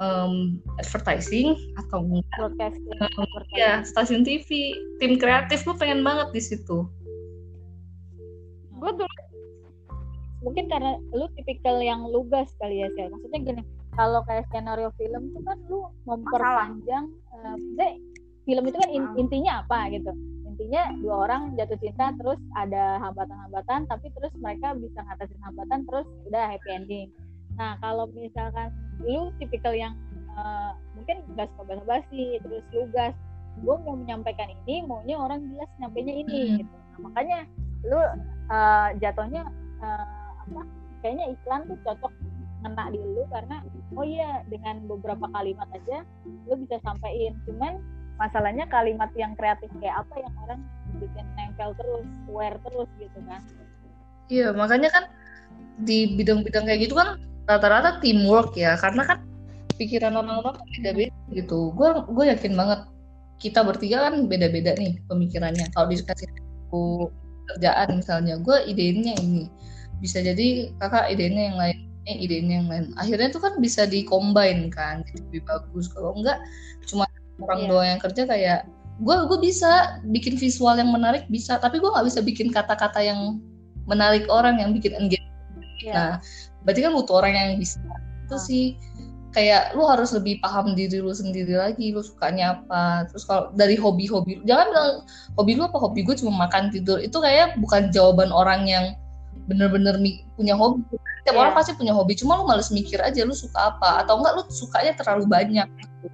em, 0.00 0.58
advertising 0.80 1.54
atau 1.76 2.00
enggak 2.00 2.24
Broadcasting, 2.40 2.98
advertising. 2.98 3.58
ya 3.60 3.72
stasiun 3.84 4.22
TV 4.24 4.48
tim 4.96 5.20
kreatif 5.20 5.62
gue 5.68 5.76
pengen 5.76 6.00
banget 6.00 6.32
di 6.32 6.40
situ 6.42 6.88
Gue 8.82 8.90
dulu 8.98 9.14
Mungkin 10.42 10.66
karena 10.66 10.98
lu 11.14 11.30
tipikal 11.38 11.78
yang 11.78 12.02
lugas 12.10 12.50
kali 12.58 12.82
ya, 12.82 12.90
Sel. 12.98 13.14
Maksudnya 13.14 13.40
gini, 13.46 13.62
kalau 13.94 14.26
kayak 14.26 14.50
skenario 14.50 14.90
film 14.98 15.30
tuh 15.30 15.42
kan 15.46 15.58
lu 15.70 15.86
memperpanjang 16.02 17.04
eh, 17.06 17.54
maksudnya 17.54 17.90
film 18.42 18.64
itu 18.66 18.76
kan 18.82 18.90
in- 18.90 19.14
intinya 19.22 19.62
apa 19.62 19.86
gitu. 19.94 20.10
Intinya 20.52 20.92
dua 21.00 21.16
orang 21.28 21.56
jatuh 21.56 21.80
cinta 21.80 22.12
terus 22.20 22.36
ada 22.60 23.00
hambatan-hambatan 23.00 23.88
tapi 23.88 24.12
terus 24.12 24.32
mereka 24.36 24.76
bisa 24.76 25.00
ngatasin 25.00 25.40
hambatan 25.40 25.80
terus 25.88 26.06
udah 26.28 26.44
happy 26.52 26.70
ending. 26.70 27.08
Nah, 27.56 27.80
kalau 27.80 28.08
misalkan 28.12 28.68
lu 29.00 29.32
tipikal 29.40 29.72
yang 29.72 29.96
eh, 30.36 30.72
mungkin 30.96 31.24
gak 31.34 31.48
suka 31.56 31.72
basa-basi 31.72 32.40
terus 32.44 32.64
lugas 32.72 33.16
gue 33.60 33.76
mau 33.84 33.96
menyampaikan 34.00 34.48
ini 34.64 34.80
maunya 34.88 35.16
orang 35.20 35.44
jelas 35.52 35.68
nyampainya 35.76 36.14
ini 36.24 36.40
Hmm. 36.40 36.56
gitu 36.64 36.72
nah, 36.72 36.98
makanya 37.04 37.38
lu 37.84 38.00
eh, 38.48 38.88
jatuhnya 39.02 39.42
eh, 39.84 40.28
apa 40.48 40.62
kayaknya 41.04 41.36
iklan 41.36 41.60
tuh 41.68 41.78
cocok 41.84 42.12
ngena 42.62 42.84
di 42.94 42.98
lu 43.02 43.22
karena 43.28 43.56
oh 43.98 44.06
iya 44.06 44.46
dengan 44.48 44.86
beberapa 44.86 45.26
kalimat 45.34 45.68
aja 45.74 46.06
lu 46.46 46.54
bisa 46.62 46.78
sampein 46.86 47.34
cuman 47.44 47.82
masalahnya 48.22 48.70
kalimat 48.70 49.10
yang 49.18 49.34
kreatif 49.34 49.66
kayak 49.82 50.06
apa 50.06 50.14
yang 50.22 50.34
orang 50.46 50.60
bikin 51.02 51.26
nempel 51.34 51.74
terus 51.74 52.06
wear 52.30 52.54
terus 52.62 52.86
gitu 53.02 53.18
kan. 53.26 53.42
Iya 54.30 54.54
makanya 54.54 54.88
kan 54.94 55.04
di 55.82 56.14
bidang-bidang 56.14 56.70
kayak 56.70 56.86
gitu 56.86 56.94
kan 56.94 57.18
rata-rata 57.50 57.98
teamwork 57.98 58.54
ya 58.54 58.78
karena 58.78 59.02
kan 59.02 59.18
pikiran 59.74 60.14
orang-orang 60.14 60.54
kan 60.62 60.66
beda-beda 60.78 61.16
gitu. 61.34 61.74
Gue 61.74 61.90
gue 62.06 62.24
yakin 62.30 62.54
banget 62.54 62.80
kita 63.42 63.66
bertiga 63.66 64.06
kan 64.06 64.30
beda-beda 64.30 64.78
nih 64.78 65.02
pemikirannya. 65.10 65.66
Kalau 65.74 65.90
dikasih 65.90 66.30
aku 66.70 67.10
kerjaan 67.50 67.98
misalnya 67.98 68.38
gue 68.38 68.56
idenya 68.70 69.18
ini. 69.18 69.50
Bisa 69.98 70.22
jadi 70.22 70.70
kakak 70.78 71.10
idenya 71.10 71.42
yang 71.50 71.58
lain 71.58 71.78
eh 72.06 72.18
idenya 72.18 72.54
yang 72.62 72.68
lain. 72.70 72.86
Akhirnya 72.98 73.30
tuh 73.34 73.42
kan 73.42 73.54
bisa 73.58 73.86
dikombin 73.86 74.70
kan 74.70 75.02
jadi 75.06 75.18
lebih 75.26 75.42
bagus. 75.46 75.90
Kalau 75.90 76.14
enggak 76.14 76.38
cuma 76.86 77.06
orang 77.40 77.58
Iya. 77.64 77.68
doang 77.70 77.88
yang 77.88 78.00
kerja 78.02 78.22
kayak 78.28 78.60
gue 79.00 79.16
gue 79.26 79.38
bisa 79.40 79.98
bikin 80.12 80.36
visual 80.36 80.76
yang 80.76 80.92
menarik 80.92 81.24
bisa 81.32 81.56
tapi 81.56 81.80
gue 81.80 81.88
nggak 81.88 82.06
bisa 82.06 82.20
bikin 82.20 82.52
kata-kata 82.52 83.00
yang 83.00 83.40
menarik 83.88 84.28
orang 84.28 84.60
yang 84.60 84.70
bikin 84.76 84.92
engage 84.94 85.24
ya 85.82 85.92
Nah, 85.92 86.12
berarti 86.62 86.80
kan 86.86 86.92
butuh 86.94 87.14
orang 87.18 87.34
yang 87.34 87.48
bisa. 87.58 87.82
Itu 88.30 88.38
Ah. 88.38 88.42
sih 88.42 88.64
kayak 89.34 89.74
lu 89.74 89.82
harus 89.88 90.12
lebih 90.14 90.38
paham 90.38 90.78
diri 90.78 91.02
lu 91.02 91.10
sendiri 91.10 91.58
lagi, 91.58 91.90
lu 91.90 92.04
sukanya 92.04 92.62
apa. 92.62 93.10
Terus 93.10 93.26
kalau 93.26 93.50
dari 93.58 93.74
hobi-hobi, 93.74 94.44
jangan 94.46 94.70
bilang 94.70 94.92
hobi 95.34 95.52
lu 95.58 95.66
apa 95.66 95.78
hobi 95.82 96.06
gue 96.06 96.14
cuma 96.14 96.46
makan 96.46 96.70
tidur. 96.70 97.02
Itu 97.02 97.18
kayak 97.18 97.58
bukan 97.58 97.90
jawaban 97.90 98.30
orang 98.30 98.68
yang 98.70 98.94
bener-bener 99.50 99.98
punya 100.38 100.54
hobi. 100.54 100.82
Setiap 101.22 101.34
Iya. 101.38 101.42
orang 101.46 101.54
pasti 101.54 101.72
punya 101.78 101.94
hobi, 101.94 102.18
cuma 102.18 102.34
lu 102.34 102.44
males 102.50 102.70
mikir 102.74 102.98
aja 102.98 103.22
lu 103.22 103.30
suka 103.30 103.74
apa 103.74 104.02
atau 104.02 104.18
enggak 104.18 104.32
lu 104.38 104.42
sukanya 104.50 104.92
terlalu 104.98 105.24
banyak. 105.30 105.68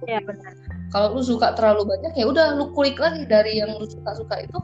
ya 0.05 0.21
benar 0.21 0.53
Kalau 0.93 1.17
lu 1.17 1.21
suka 1.25 1.57
terlalu 1.57 1.81
banyak 1.89 2.13
ya 2.13 2.29
udah 2.29 2.53
lu 2.53 2.69
kulik 2.77 3.01
lagi 3.01 3.25
dari 3.25 3.57
yang 3.57 3.73
lu 3.73 3.89
suka-suka 3.89 4.45
itu 4.45 4.57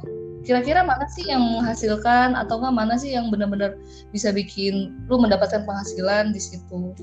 kira-kira 0.45 0.85
mana 0.85 1.09
sih 1.09 1.25
yang 1.25 1.41
menghasilkan 1.41 2.37
atau 2.37 2.61
enggak 2.61 2.75
mana 2.77 2.93
sih 2.93 3.17
yang 3.17 3.33
benar-benar 3.33 3.73
bisa 4.13 4.29
bikin 4.29 4.93
lu 5.09 5.17
mendapatkan 5.17 5.65
penghasilan 5.65 6.29
di 6.29 6.41
situ. 6.41 6.93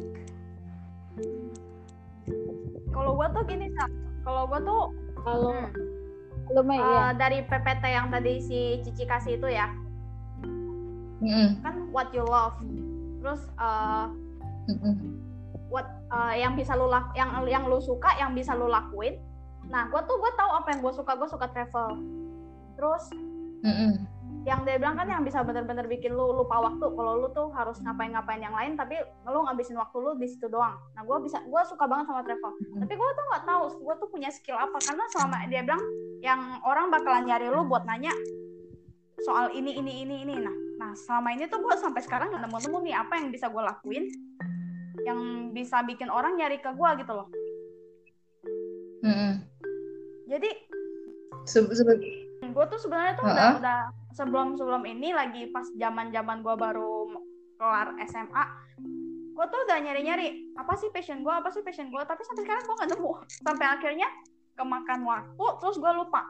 kalau 2.93 3.19
gue 3.19 3.27
tuh 3.35 3.43
gini 3.51 3.67
Sam. 3.75 3.91
Kalau 4.23 4.43
gue 4.47 4.61
tuh 4.63 4.83
kalau 5.27 5.51
hmm, 5.51 6.71
eh, 6.71 6.79
ya 6.79 7.11
dari 7.19 7.43
PPT 7.43 7.85
yang 7.91 8.07
tadi 8.15 8.39
si 8.39 8.61
Cici 8.87 9.03
kasih 9.03 9.43
itu 9.43 9.49
ya, 9.51 9.75
Mm-mm, 11.23 11.63
kan 11.63 11.75
what 11.95 12.11
you 12.11 12.27
love. 12.27 12.59
Terus 13.23 13.47
eh, 13.55 14.07
mm-mm. 14.75 14.95
what 15.71 15.87
eh, 16.11 16.43
yang 16.43 16.59
bisa 16.59 16.75
lu 16.75 16.91
lak 16.91 17.15
yang 17.15 17.31
yang 17.47 17.71
lu 17.71 17.79
suka 17.79 18.11
yang 18.19 18.35
bisa 18.35 18.59
lu 18.59 18.67
lakuin. 18.67 19.23
Nah 19.71 19.87
gue 19.87 20.01
tuh 20.03 20.19
gue 20.19 20.33
tahu 20.35 20.51
apa 20.51 20.69
yang 20.75 20.81
gue 20.83 20.93
suka. 20.93 21.15
Gue 21.15 21.29
suka 21.31 21.47
travel. 21.55 22.03
Terus 22.75 23.05
Mm-mm. 23.63 24.03
yang 24.43 24.67
dia 24.67 24.75
bilang 24.75 24.99
kan 24.99 25.07
yang 25.07 25.23
bisa 25.23 25.47
bener-bener 25.47 25.87
bikin 25.87 26.11
lu 26.11 26.35
lupa 26.35 26.59
waktu. 26.59 26.83
Kalau 26.83 27.13
lu 27.23 27.31
tuh 27.31 27.55
harus 27.55 27.79
ngapain-ngapain 27.79 28.43
yang 28.43 28.59
lain 28.59 28.75
tapi 28.75 28.99
lu 29.23 29.47
ngabisin 29.47 29.79
waktu 29.79 30.03
lu 30.03 30.19
di 30.19 30.27
situ 30.27 30.51
doang. 30.51 30.75
Nah 30.99 31.07
gue 31.07 31.17
bisa 31.23 31.39
gue 31.47 31.63
suka 31.71 31.87
banget 31.87 32.11
sama 32.11 32.27
travel. 32.27 32.51
Tapi 32.83 32.93
gue 32.99 33.11
tuh 33.15 33.25
nggak 33.31 33.45
tahu 33.47 33.63
gue 33.79 33.95
tuh 34.03 34.09
punya 34.11 34.35
skill 34.35 34.59
apa. 34.59 34.83
Karena 34.83 35.07
selama 35.15 35.47
dia 35.47 35.63
bilang 35.63 35.83
yang 36.19 36.59
orang 36.67 36.91
bakalan 36.91 37.31
nyari 37.31 37.47
lu 37.47 37.63
buat 37.71 37.87
nanya 37.87 38.11
soal 39.23 39.55
ini 39.55 39.79
ini 39.79 40.03
ini 40.03 40.27
ini. 40.27 40.35
Nah 40.43 40.57
nah 40.83 40.99
selama 40.99 41.31
ini 41.31 41.47
tuh 41.47 41.63
gue 41.63 41.75
sampai 41.79 42.03
sekarang 42.03 42.35
nggak 42.35 42.43
nemu-nemu 42.43 42.79
nih 42.83 42.95
apa 42.97 43.15
yang 43.15 43.31
bisa 43.31 43.47
gue 43.47 43.63
lakuin 43.63 44.05
yang 45.07 45.19
bisa 45.55 45.79
bikin 45.83 46.11
orang 46.11 46.35
nyari 46.35 46.59
ke 46.59 46.75
gue 46.75 46.91
gitu 46.99 47.13
loh 47.15 47.31
Mm-mm. 49.03 49.47
jadi 50.27 50.51
Se- 51.47 51.71
sebe- 51.71 52.03
gue 52.43 52.65
tuh 52.67 52.79
sebenarnya 52.79 53.15
tuh 53.15 53.25
udah 53.25 53.47
Ha-ha. 53.47 53.59
udah 53.63 53.79
sebelum 54.11 54.59
sebelum 54.59 54.83
ini 54.83 55.15
lagi 55.15 55.47
pas 55.49 55.71
zaman 55.73 56.11
zaman 56.11 56.43
gue 56.43 56.51
baru 56.53 57.15
kelar 57.57 57.95
SMA 58.03 58.45
gue 59.33 59.47
tuh 59.47 59.61
udah 59.63 59.79
nyari 59.79 60.03
nyari 60.03 60.27
apa 60.59 60.75
sih 60.75 60.91
passion 60.91 61.23
gue 61.23 61.31
apa 61.31 61.47
sih 61.49 61.63
passion 61.63 61.89
gue 61.89 62.03
tapi 62.03 62.27
sampai 62.27 62.43
sekarang 62.43 62.63
gue 62.67 62.75
nggak 62.75 62.91
nemu 62.91 63.11
sampai 63.47 63.67
akhirnya 63.71 64.09
kemakan 64.53 65.07
waktu 65.07 65.47
terus 65.59 65.79
gue 65.79 65.93
lupa 65.95 66.27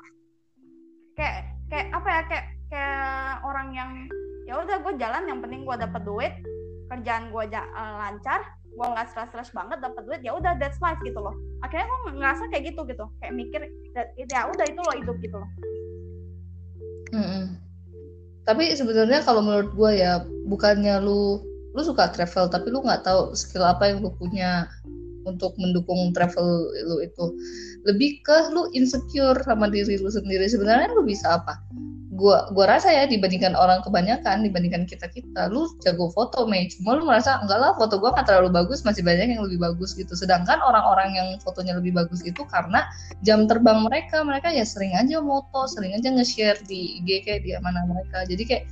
kayak 1.16 1.40
kayak 1.66 1.88
apa 1.90 2.08
ya 2.08 2.22
kayak 2.28 2.46
kayak 2.68 3.08
orang 3.42 3.68
yang 3.72 3.90
ya 4.48 4.58
udah 4.58 4.76
gue 4.82 4.92
jalan. 4.98 5.22
Yang 5.28 5.40
penting 5.46 5.60
gue 5.66 5.76
dapet 5.76 6.02
duit. 6.02 6.34
Kerjaan 6.90 7.32
gue 7.32 7.44
ja- 7.50 7.70
eh, 7.72 7.94
lancar. 8.00 8.40
Gue 8.72 8.86
nggak 8.88 9.08
stres 9.12 9.28
stres 9.32 9.50
banget 9.52 9.78
dapet 9.84 10.02
duit. 10.08 10.20
Ya 10.24 10.32
udah 10.32 10.56
that's 10.56 10.80
life 10.80 10.98
gitu 11.04 11.20
loh. 11.20 11.36
Akhirnya 11.60 11.88
gue 11.88 12.00
ngerasa 12.16 12.42
kayak 12.52 12.72
gitu 12.72 12.80
gitu. 12.88 13.04
Kayak 13.20 13.34
mikir 13.36 13.60
"That- 13.92 14.12
ya 14.16 14.48
udah 14.48 14.64
itu 14.64 14.80
loh 14.80 14.94
hidup 14.96 15.16
gitu 15.20 15.36
loh. 15.36 15.50
Mm-mm. 17.12 17.44
Tapi 18.42 18.74
sebenarnya 18.74 19.22
kalau 19.22 19.44
menurut 19.44 19.70
gue 19.76 19.90
ya 20.02 20.24
bukannya 20.48 20.98
lu 21.04 21.38
lu 21.72 21.80
suka 21.80 22.12
travel 22.12 22.52
tapi 22.52 22.68
lu 22.68 22.84
nggak 22.84 23.06
tahu 23.06 23.32
skill 23.32 23.64
apa 23.64 23.88
yang 23.88 24.04
lu 24.04 24.12
punya 24.20 24.68
untuk 25.22 25.54
mendukung 25.60 26.10
travel 26.10 26.66
lu 26.88 26.96
itu. 27.04 27.24
Lebih 27.86 28.24
ke 28.26 28.50
lu 28.50 28.66
insecure 28.74 29.38
sama 29.46 29.70
diri 29.70 30.00
lu 30.00 30.10
sendiri. 30.10 30.50
Sebenarnya 30.50 30.90
lu 30.90 31.06
bisa 31.06 31.38
apa 31.38 31.60
gua 32.22 32.46
gua 32.54 32.78
rasa 32.78 32.94
ya 32.94 33.02
dibandingkan 33.10 33.58
orang 33.58 33.82
kebanyakan 33.82 34.46
dibandingkan 34.46 34.86
kita 34.86 35.10
kita. 35.10 35.50
Lu 35.50 35.66
jago 35.82 36.06
foto 36.14 36.46
Mei. 36.46 36.70
Cuma 36.70 36.94
lu 36.94 37.02
merasa 37.02 37.42
enggak 37.42 37.58
lah 37.58 37.74
foto 37.74 37.98
gua 37.98 38.14
nggak 38.14 38.30
terlalu 38.30 38.54
bagus 38.54 38.86
masih 38.86 39.02
banyak 39.02 39.34
yang 39.34 39.42
lebih 39.42 39.58
bagus 39.58 39.98
gitu. 39.98 40.14
Sedangkan 40.14 40.62
orang-orang 40.62 41.18
yang 41.18 41.28
fotonya 41.42 41.74
lebih 41.74 41.98
bagus 41.98 42.22
itu 42.22 42.46
karena 42.46 42.86
jam 43.26 43.50
terbang 43.50 43.82
mereka 43.82 44.22
mereka 44.22 44.54
ya 44.54 44.62
sering 44.62 44.94
aja 44.94 45.18
moto 45.18 45.66
sering 45.66 45.98
aja 45.98 46.14
nge-share 46.14 46.62
di 46.70 47.02
IG 47.02 47.26
kayak 47.26 47.42
di 47.42 47.50
mana 47.58 47.82
mereka. 47.90 48.22
Jadi 48.30 48.42
kayak 48.46 48.64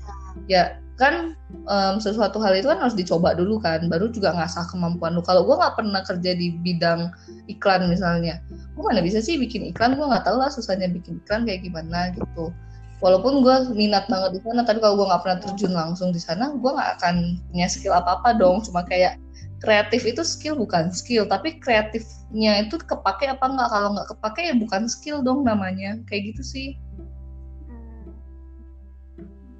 ya 0.47 0.79
kan 0.95 1.35
em, 1.67 1.97
sesuatu 1.99 2.39
hal 2.39 2.55
itu 2.55 2.71
kan 2.71 2.79
harus 2.79 2.95
dicoba 2.95 3.35
dulu 3.35 3.59
kan 3.59 3.83
baru 3.91 4.15
juga 4.15 4.31
ngasah 4.31 4.71
kemampuan 4.71 5.19
lu. 5.19 5.27
Kalau 5.27 5.43
gua 5.43 5.59
nggak 5.59 5.75
pernah 5.75 6.07
kerja 6.07 6.39
di 6.39 6.55
bidang 6.63 7.11
iklan 7.51 7.91
misalnya 7.91 8.39
gua 8.79 8.95
mana 8.95 9.03
bisa 9.03 9.19
sih 9.19 9.35
bikin 9.43 9.75
iklan? 9.75 9.99
Gua 9.99 10.07
nggak 10.07 10.31
tahu 10.31 10.39
lah 10.39 10.55
susahnya 10.55 10.87
bikin 10.87 11.19
iklan 11.27 11.43
kayak 11.43 11.67
gimana 11.67 12.15
gitu 12.15 12.55
walaupun 13.01 13.41
gua 13.45 13.65
minat 13.73 14.07
banget 14.07 14.37
di 14.37 14.41
sana 14.45 14.63
tapi 14.65 14.79
kalau 14.81 14.95
gua 15.01 15.17
nggak 15.17 15.23
pernah 15.25 15.39
terjun 15.45 15.73
langsung 15.73 16.09
di 16.13 16.21
sana 16.21 16.53
gua 16.61 16.77
nggak 16.77 16.91
akan 17.01 17.17
punya 17.51 17.67
skill 17.69 17.97
apa 17.97 18.21
apa 18.21 18.37
dong. 18.37 18.61
Cuma 18.65 18.85
kayak 18.85 19.17
kreatif 19.61 20.09
itu 20.09 20.25
skill 20.25 20.57
bukan 20.57 20.89
skill 20.89 21.29
tapi 21.29 21.61
kreatifnya 21.61 22.65
itu 22.65 22.81
kepake 22.81 23.29
apa 23.29 23.45
nggak? 23.45 23.69
Kalau 23.69 23.89
nggak 23.97 24.09
kepake 24.17 24.41
ya 24.49 24.55
bukan 24.57 24.83
skill 24.89 25.21
dong 25.21 25.45
namanya. 25.45 26.01
Kayak 26.09 26.33
gitu 26.37 26.43
sih. 26.45 26.69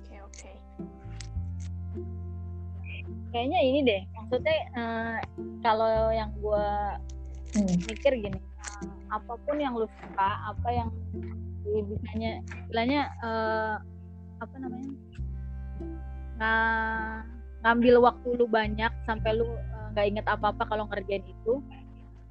Oke 0.05 0.17
oke. 0.21 0.53
Kayaknya 3.31 3.61
ini 3.63 3.79
deh. 3.85 4.03
Maksudnya 4.17 4.57
eh, 4.77 5.17
kalau 5.61 6.13
yang 6.13 6.31
gue 6.41 6.67
Hmm. 7.51 7.67
mikir 7.83 8.15
gini 8.15 8.39
eh, 8.39 8.87
apa 9.11 9.35
pun 9.43 9.59
yang 9.59 9.75
lu 9.75 9.91
suka 9.91 10.29
apa 10.55 10.69
yang 10.71 10.89
bisanya 11.65 12.41
istilahnya 12.67 13.01
eh, 13.23 13.75
apa 14.41 14.57
namanya 14.57 14.93
nga- 16.41 17.23
ngambil 17.61 18.01
waktu 18.01 18.29
lu 18.41 18.47
banyak 18.49 18.93
sampai 19.05 19.37
lu 19.37 19.45
eh, 19.47 19.87
nggak 19.93 20.07
inget 20.09 20.27
apa 20.27 20.53
apa 20.53 20.63
kalau 20.65 20.89
ngerjain 20.89 21.25
itu 21.25 21.61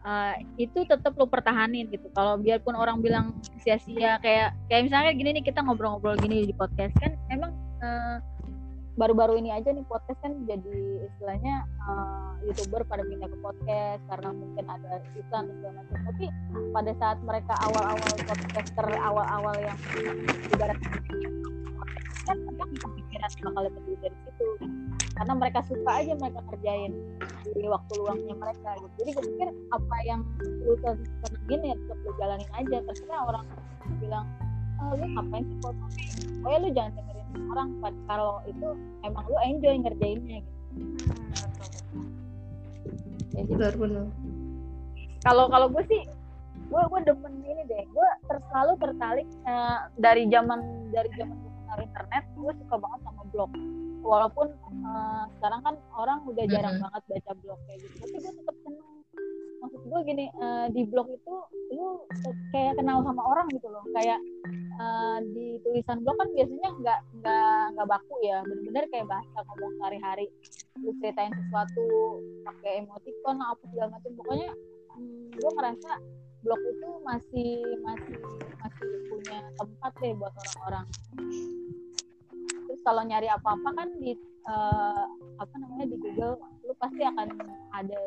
eh, 0.06 0.34
itu 0.58 0.80
tetap 0.90 1.14
lu 1.20 1.30
pertahanin 1.30 1.92
gitu. 1.94 2.10
Kalau 2.18 2.40
biarpun 2.42 2.74
orang 2.74 3.04
bilang 3.04 3.38
sia-sia 3.62 4.18
kayak 4.24 4.56
kayak 4.72 4.90
misalnya 4.90 5.12
gini 5.14 5.30
nih 5.40 5.44
kita 5.46 5.62
ngobrol-ngobrol 5.62 6.18
gini 6.18 6.50
di 6.50 6.56
podcast 6.56 6.96
kan 6.98 7.14
emang 7.30 7.54
eh, 7.86 8.18
baru-baru 9.00 9.40
ini 9.40 9.56
aja 9.56 9.72
nih 9.72 9.88
podcast 9.88 10.20
kan 10.20 10.44
jadi 10.44 11.08
istilahnya 11.08 11.64
uh, 11.88 12.36
youtuber 12.44 12.84
pada 12.84 13.08
pindah 13.08 13.32
ke 13.32 13.38
podcast 13.40 14.04
karena 14.12 14.30
mungkin 14.36 14.66
ada 14.68 15.00
iklan 15.16 15.46
segala 15.56 15.74
macam. 15.80 15.98
Tapi 16.12 16.26
pada 16.76 16.92
saat 17.00 17.18
mereka 17.24 17.54
awal-awal 17.64 18.12
podcaster 18.28 18.88
awal-awal 19.00 19.56
yang 19.56 19.78
ibarat 20.52 20.76
kan 22.28 22.38
mereka 22.44 22.64
bisa 22.76 22.88
pikiran 23.00 23.32
bakal 23.48 23.64
duit 23.88 24.00
dari 24.04 24.18
situ. 24.28 24.46
Karena 25.16 25.34
mereka 25.36 25.60
suka 25.64 25.92
aja 25.96 26.14
mereka 26.20 26.40
kerjain 26.52 26.92
di 27.56 27.68
waktu 27.72 27.94
luangnya 28.04 28.36
mereka 28.36 28.70
gitu. 28.84 28.94
Jadi 29.00 29.10
gue 29.16 29.24
pikir 29.32 29.48
apa 29.72 29.98
yang 30.04 30.22
lu 30.44 30.76
terjun 31.24 31.62
ya 31.64 31.76
tetap 31.80 31.98
lu 32.04 32.12
jalanin 32.20 32.52
aja. 32.52 32.78
Terserah 32.84 33.22
orang 33.32 33.46
bilang 34.04 34.28
oh, 34.84 34.96
lu 34.96 35.06
ngapain 35.16 35.44
sih 35.44 35.58
foto 35.60 35.86
pokoknya 36.40 36.60
lu 36.64 36.70
jangan 36.72 36.92
dengerin 36.96 37.19
orang 37.32 37.70
pad- 37.80 38.04
kalau 38.06 38.42
itu 38.46 38.68
emang 39.02 39.24
lu 39.26 39.38
enjoy 39.42 39.76
ngerjainnya 39.78 40.38
gitu. 40.40 40.58
Jadi 43.30 43.46
benar-benar 43.50 44.08
kalau 45.20 45.46
kalau 45.48 45.68
gue 45.68 45.84
sih 45.86 46.02
gue 46.66 46.82
gue 46.86 47.00
demen 47.04 47.34
ini 47.44 47.64
deh. 47.66 47.84
Gue 47.88 48.08
ter, 48.26 48.38
selalu 48.48 48.74
tertarik 48.78 49.28
eh, 49.44 49.78
dari 49.98 50.24
zaman 50.30 50.60
dari 50.90 51.10
zaman 51.14 51.36
gue 51.36 51.52
kenal 51.60 51.80
internet 51.82 52.24
gue 52.32 52.52
suka 52.56 52.76
banget 52.78 53.00
sama 53.04 53.24
blog. 53.28 53.52
Walaupun 54.02 54.48
eh, 54.80 55.24
sekarang 55.38 55.62
kan 55.62 55.76
orang 55.94 56.20
udah 56.24 56.46
jarang 56.46 56.76
Mhm. 56.78 56.84
banget 56.84 57.02
baca 57.06 57.32
blog 57.38 57.60
kayak 57.66 57.80
gitu. 57.82 57.96
Tapi 58.00 58.16
gue 58.18 58.34
tetap 58.34 58.56
seneng. 58.62 58.88
Maksud 59.60 59.82
gue 59.84 60.00
gini 60.06 60.26
eh, 60.32 60.66
di 60.72 60.82
blog 60.86 61.08
itu 61.10 61.34
lu 61.70 61.88
kayak 62.50 62.74
kenal 62.76 63.04
sama 63.04 63.22
orang 63.24 63.48
gitu 63.50 63.68
loh. 63.68 63.84
Kayak 63.92 64.20
eh, 64.80 65.20
di 65.36 65.48
tulisan 65.62 66.00
blog 66.02 66.16
kan 66.18 66.30
biasanya 66.32 66.70
nggak 66.80 67.00
nggak 67.20 67.62
nggak 67.76 67.88
baku 67.88 68.16
ya. 68.24 68.40
Bener-bener 68.48 68.86
kayak 68.90 69.08
bahasa 69.12 69.38
ngomong 69.46 69.72
sehari-hari. 69.80 70.28
Lu 70.80 70.92
ceritain 71.04 71.34
sesuatu 71.36 71.86
pakai 72.48 72.72
emoticon 72.84 73.38
apa 73.44 73.64
segala 73.70 73.88
macam. 74.00 74.12
Pokoknya 74.16 74.50
hmm, 74.96 75.28
gue 75.36 75.52
ngerasa 75.60 75.92
blog 76.40 76.62
itu 76.64 76.90
masih 77.04 77.52
masih 77.84 78.16
masih 78.64 78.88
punya 79.12 79.38
tempat 79.60 79.92
deh 80.00 80.14
buat 80.16 80.34
orang-orang. 80.34 80.86
Terus 82.70 82.82
kalau 82.86 83.04
nyari 83.04 83.28
apa-apa 83.28 83.70
kan 83.76 83.90
di 84.00 84.16
eh, 84.48 85.06
apa 85.40 85.56
namanya 85.60 85.86
di 85.92 85.98
Google 86.00 86.40
lu 86.64 86.74
pasti 86.80 87.04
akan 87.04 87.28
ada. 87.76 88.00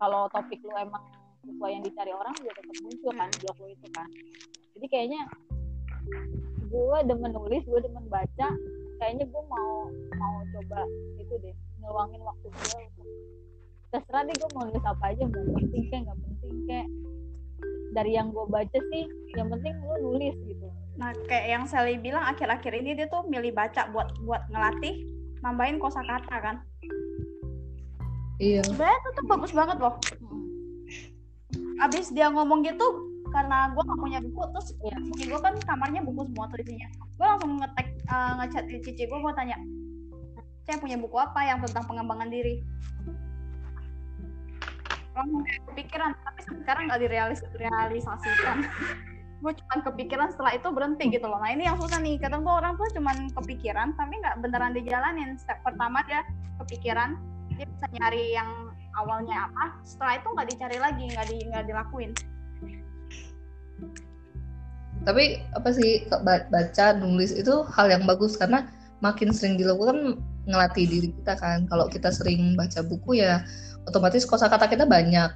Kalau 0.00 0.32
topik 0.32 0.64
lu 0.64 0.72
emang 0.80 1.04
sesuai 1.44 1.70
yang 1.72 1.84
dicari 1.84 2.12
orang 2.12 2.32
juga 2.36 2.52
tetap 2.56 2.76
muncul 2.84 3.12
kan 3.16 3.28
blog 3.42 3.56
lu 3.60 3.68
itu 3.72 3.88
kan. 3.92 4.08
Jadi 4.76 4.86
kayaknya 4.88 5.20
gue 6.70 6.98
demen 7.06 7.32
nulis 7.34 7.62
gue 7.66 7.80
demen 7.82 8.06
baca. 8.06 8.48
Kayaknya 9.00 9.24
gue 9.26 9.42
mau 9.48 9.88
mau 10.14 10.34
coba 10.54 10.80
itu 11.18 11.34
deh 11.40 11.54
ngeluangin 11.80 12.20
waktu 12.20 12.46
gue 12.52 12.82
terserah 13.90 14.22
deh 14.22 14.36
gue 14.38 14.50
mau 14.54 14.68
nulis 14.70 14.84
apa 14.86 15.04
aja 15.10 15.24
mau 15.26 15.42
penting 15.58 15.82
kayak 15.90 16.02
nggak 16.06 16.18
penting 16.22 16.54
kayak. 16.70 16.88
Dari 17.90 18.14
yang 18.14 18.30
gue 18.30 18.46
baca 18.46 18.78
sih 18.94 19.04
yang 19.34 19.50
penting 19.50 19.74
lu 19.82 20.14
nulis 20.14 20.36
gitu. 20.46 20.66
Nah, 21.00 21.10
kayak 21.26 21.46
yang 21.48 21.64
Sally 21.66 21.98
bilang 21.98 22.22
akhir-akhir 22.22 22.70
ini 22.76 22.94
dia 22.94 23.10
tuh 23.10 23.26
milih 23.26 23.50
baca 23.50 23.90
buat 23.90 24.14
buat 24.22 24.46
ngelatih 24.52 25.10
nambahin 25.40 25.80
kosakata 25.80 26.36
kan. 26.38 26.56
iya. 28.38 28.62
Sebenarnya 28.62 28.96
itu 29.00 29.08
tuh 29.16 29.24
bagus 29.26 29.52
banget 29.52 29.76
loh. 29.80 29.94
Abis 31.80 32.12
dia 32.12 32.28
ngomong 32.30 32.62
gitu 32.62 33.09
karena 33.30 33.70
gue 33.72 33.82
gak 33.82 34.00
punya 34.00 34.18
buku 34.22 34.42
terus 34.54 34.68
Iya. 34.82 34.96
cici 35.10 35.24
gue 35.30 35.40
kan 35.40 35.54
kamarnya 35.62 36.02
buku 36.02 36.20
semua 36.30 36.46
tuh 36.50 36.58
isinya. 36.62 36.88
Gue 37.18 37.26
langsung 37.26 37.52
ngetek 37.58 37.88
eh, 38.10 38.32
ngechat 38.42 38.64
di 38.66 38.76
cici 38.82 39.02
gue 39.06 39.18
gue 39.18 39.32
tanya, 39.34 39.56
saya 40.66 40.76
punya 40.78 40.96
buku 40.98 41.16
apa 41.18 41.40
yang 41.46 41.58
tentang 41.62 41.84
pengembangan 41.86 42.30
diri? 42.30 42.62
Langsung 45.14 45.42
kayak 45.42 45.62
kepikiran, 45.74 46.10
tapi 46.22 46.40
sekarang 46.62 46.82
nggak 46.86 47.00
direalisasikan. 47.02 48.56
gue 49.40 49.52
cuma 49.56 49.74
kepikiran 49.80 50.28
setelah 50.36 50.52
itu 50.52 50.68
berhenti 50.68 51.04
gitu 51.08 51.24
loh. 51.24 51.40
Nah 51.40 51.50
ini 51.50 51.64
yang 51.64 51.80
susah 51.80 51.96
nih. 51.98 52.20
Kadang 52.20 52.44
gue 52.44 52.52
orang 52.52 52.76
tuh 52.76 52.86
cuma 52.92 53.16
kepikiran 53.40 53.96
tapi 53.96 54.20
nggak 54.20 54.36
beneran 54.44 54.76
dijalanin. 54.76 55.40
Step 55.40 55.64
pertama 55.64 56.04
dia 56.04 56.20
kepikiran, 56.60 57.16
dia 57.56 57.64
bisa 57.64 57.86
nyari 57.96 58.36
yang 58.36 58.68
awalnya 59.00 59.48
apa. 59.48 59.80
Setelah 59.80 60.20
itu 60.20 60.28
nggak 60.28 60.48
dicari 60.52 60.78
lagi, 60.78 61.04
nggak 61.08 61.26
di 61.32 61.36
nggak 61.48 61.64
dilakuin. 61.72 62.12
Tapi 65.00 65.40
apa 65.56 65.72
sih 65.72 66.04
baca 66.52 66.86
nulis 66.92 67.32
itu 67.32 67.64
hal 67.72 67.88
yang 67.88 68.04
bagus 68.04 68.36
karena 68.36 68.68
makin 69.00 69.32
sering 69.32 69.56
dilakukan 69.56 70.20
ngelatih 70.44 70.84
diri 70.84 71.08
kita 71.16 71.40
kan. 71.40 71.64
Kalau 71.72 71.88
kita 71.88 72.12
sering 72.12 72.52
baca 72.52 72.84
buku 72.84 73.20
ya 73.24 73.40
otomatis 73.88 74.28
kosakata 74.28 74.68
kita 74.68 74.84
banyak. 74.84 75.32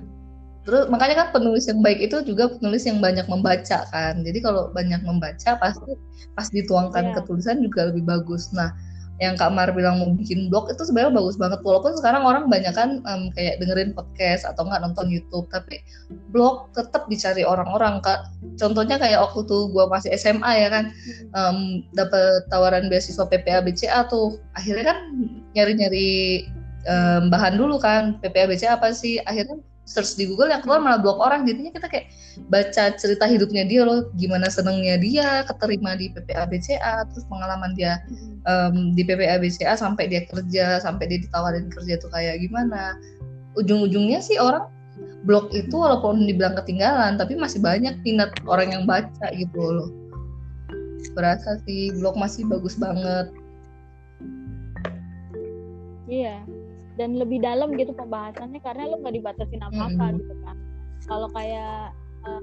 Terus 0.64 0.88
makanya 0.88 1.24
kan 1.24 1.28
penulis 1.36 1.68
yang 1.68 1.84
baik 1.84 2.08
itu 2.08 2.24
juga 2.24 2.48
penulis 2.56 2.84
yang 2.84 3.00
banyak 3.00 3.24
membaca 3.28 3.88
kan. 3.88 4.20
Jadi 4.20 4.38
kalau 4.44 4.68
banyak 4.72 5.00
membaca 5.04 5.56
pasti 5.60 5.92
pas 6.36 6.48
dituangkan 6.52 7.12
Iya. 7.12 7.14
ke 7.16 7.20
tulisan 7.28 7.60
juga 7.64 7.88
lebih 7.88 8.04
bagus. 8.04 8.52
Nah 8.52 8.72
yang 9.22 9.38
Kak 9.38 9.54
Mar 9.54 9.70
bilang 9.70 10.02
mau 10.02 10.10
bikin 10.10 10.50
blog 10.50 10.66
itu 10.66 10.82
sebenarnya 10.82 11.14
bagus 11.14 11.38
banget. 11.38 11.62
Walaupun 11.62 11.94
sekarang 11.94 12.26
orang 12.26 12.50
banyak 12.50 12.74
kan 12.74 12.98
um, 13.06 13.30
kayak 13.38 13.62
dengerin 13.62 13.94
podcast 13.94 14.42
atau 14.42 14.66
nggak 14.66 14.82
nonton 14.82 15.06
YouTube. 15.06 15.46
Tapi 15.54 15.78
blog 16.34 16.74
tetap 16.74 17.06
dicari 17.06 17.46
orang-orang 17.46 18.02
kak. 18.02 18.26
Contohnya 18.58 18.98
kayak 18.98 19.22
waktu 19.22 19.46
tuh 19.46 19.70
gue 19.70 19.84
masih 19.86 20.10
SMA 20.18 20.66
ya 20.66 20.68
kan 20.70 20.84
um, 21.38 21.86
dapat 21.94 22.42
tawaran 22.50 22.90
beasiswa 22.90 23.22
PPA 23.22 23.62
BCA 23.62 24.10
tuh. 24.10 24.42
Akhirnya 24.58 24.90
kan 24.90 24.98
nyari-nyari 25.54 26.50
um, 26.90 27.30
bahan 27.30 27.54
dulu 27.54 27.78
kan. 27.78 28.18
PPA 28.18 28.50
BCA 28.50 28.82
apa 28.82 28.90
sih? 28.90 29.22
Akhirnya 29.22 29.62
search 29.84 30.16
di 30.16 30.24
Google 30.28 30.48
yang 30.48 30.64
keluar 30.64 30.80
malah 30.80 31.00
blog 31.00 31.20
orang. 31.20 31.44
Jadinya 31.44 31.72
kita 31.72 31.86
kayak 31.88 32.06
baca 32.48 32.84
cerita 32.96 33.24
hidupnya 33.28 33.64
dia 33.68 33.84
loh. 33.84 34.08
Gimana 34.16 34.48
senengnya 34.48 34.96
dia 34.96 35.44
keterima 35.44 35.96
di 35.96 36.10
PPA 36.12 36.48
BCA 36.48 37.04
terus 37.12 37.24
pengalaman 37.28 37.76
dia 37.76 38.00
um, 38.48 38.96
di 38.96 39.04
PPA 39.04 39.36
BCA 39.38 39.76
sampai 39.76 40.08
dia 40.08 40.24
kerja 40.28 40.80
sampai 40.80 41.04
dia 41.08 41.18
ditawarin 41.20 41.68
kerja 41.68 42.00
tuh 42.00 42.10
kayak 42.12 42.40
gimana. 42.40 42.96
Ujung-ujungnya 43.54 44.18
sih 44.24 44.40
orang 44.40 44.66
blog 45.24 45.52
itu 45.56 45.72
walaupun 45.72 46.24
dibilang 46.28 46.56
ketinggalan 46.58 47.16
tapi 47.16 47.36
masih 47.36 47.60
banyak 47.60 47.96
minat 48.04 48.32
orang 48.48 48.72
yang 48.72 48.84
baca 48.88 49.26
gitu 49.36 49.60
loh. 49.60 49.90
Berasa 51.12 51.60
sih 51.68 51.92
blog 52.00 52.16
masih 52.16 52.48
bagus 52.48 52.74
banget. 52.80 53.28
Iya 56.04 56.44
dan 56.94 57.18
lebih 57.18 57.42
dalam 57.42 57.74
gitu 57.74 57.90
pembahasannya 57.90 58.62
karena 58.62 58.86
lu 58.86 59.02
nggak 59.02 59.14
dibatasin 59.18 59.62
apa 59.62 59.90
apa 59.90 60.04
mm-hmm. 60.06 60.18
gitu 60.22 60.34
kan. 60.46 60.56
Kalau 61.04 61.28
kayak 61.34 61.90
uh, 62.24 62.42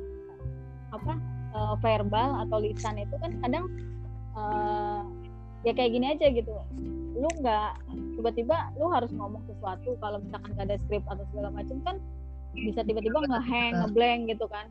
apa 0.92 1.14
uh, 1.56 1.76
verbal 1.80 2.30
atau 2.48 2.58
lisan 2.60 3.00
itu 3.00 3.16
kan 3.24 3.32
kadang 3.40 3.66
uh, 4.36 5.08
ya 5.64 5.72
kayak 5.72 5.96
gini 5.96 6.06
aja 6.12 6.28
gitu. 6.36 6.52
Lu 7.16 7.28
nggak 7.40 7.80
tiba-tiba 8.20 8.76
lu 8.76 8.92
harus 8.92 9.10
ngomong 9.16 9.42
sesuatu 9.48 9.96
kalau 10.04 10.20
misalkan 10.20 10.52
gak 10.60 10.68
ada 10.68 10.78
skrip 10.88 11.04
atau 11.08 11.24
segala 11.32 11.50
macam 11.56 11.78
kan 11.88 11.96
bisa 12.52 12.84
tiba-tiba 12.84 13.24
ngehang 13.24 13.80
ngeblank 13.80 14.22
gitu 14.28 14.46
kan. 14.52 14.68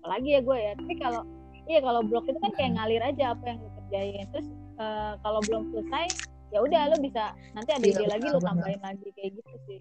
Apalagi 0.00 0.28
ya 0.36 0.40
gue 0.44 0.56
ya. 0.60 0.72
Tapi 0.76 0.94
kalau 1.00 1.22
iya 1.66 1.80
kalau 1.80 2.04
blog 2.04 2.28
itu 2.28 2.36
kan 2.36 2.52
kayak 2.52 2.76
ngalir 2.76 3.00
aja 3.00 3.32
apa 3.32 3.44
yang 3.48 3.58
lu 3.64 3.70
kerjain. 3.80 4.26
Terus 4.28 4.48
uh, 4.76 5.16
kalau 5.24 5.40
belum 5.48 5.72
selesai 5.72 6.31
ya 6.52 6.60
udah 6.60 6.80
lo 6.92 6.96
bisa 7.00 7.32
nanti 7.56 7.70
ada 7.72 7.80
iya, 7.80 7.96
ide 7.96 8.04
lagi 8.12 8.26
lo 8.28 8.38
tambahin 8.44 8.80
lagi 8.84 9.08
kayak 9.16 9.40
gitu 9.40 9.54
sih. 9.64 9.80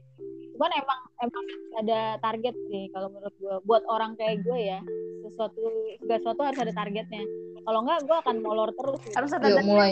Cuman 0.56 0.72
emang 0.72 1.00
emang 1.20 1.46
ada 1.84 2.00
target 2.24 2.56
sih 2.72 2.88
kalau 2.96 3.12
menurut 3.12 3.36
gue 3.36 3.56
buat 3.68 3.84
orang 3.92 4.16
kayak 4.16 4.40
gue 4.48 4.60
ya 4.72 4.80
sesuatu 5.28 5.60
segala 6.00 6.20
sesuatu 6.24 6.42
harus 6.48 6.60
ada 6.64 6.74
targetnya. 6.74 7.24
Kalau 7.62 7.80
enggak 7.84 8.00
gue 8.08 8.18
akan 8.24 8.36
molor 8.40 8.72
terus 8.72 9.00
sih. 9.04 9.14
harus 9.20 9.32
ada 9.36 9.48
Yuk, 9.52 9.68
mulai. 9.68 9.92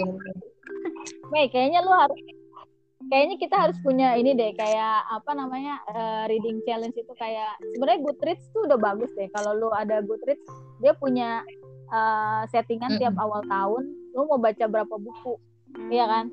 Mei 1.35 1.51
kayaknya 1.51 1.83
lo 1.83 1.91
harus 1.91 2.19
kayaknya 3.11 3.35
kita 3.39 3.55
harus 3.59 3.77
punya 3.83 4.15
ini 4.15 4.31
deh 4.35 4.55
kayak 4.55 5.03
apa 5.11 5.31
namanya 5.35 5.83
uh, 5.91 6.23
reading 6.31 6.63
challenge 6.63 6.95
itu 6.95 7.11
kayak 7.19 7.59
sebenarnya 7.75 7.99
Goodreads 8.07 8.47
tuh 8.55 8.71
udah 8.71 8.79
bagus 8.79 9.11
deh. 9.19 9.27
Kalau 9.35 9.51
lo 9.51 9.75
ada 9.75 9.99
Goodreads 9.99 10.47
dia 10.79 10.95
punya 10.95 11.43
uh, 11.91 12.47
settingan 12.47 12.95
mm 12.95 13.03
-hmm. 13.03 13.03
tiap 13.03 13.15
awal 13.19 13.43
tahun 13.51 13.83
lo 14.15 14.31
mau 14.31 14.39
baca 14.39 14.63
berapa 14.63 14.95
buku. 14.95 15.35
Mm. 15.69 15.89
iya 15.93 16.05
kan 16.09 16.25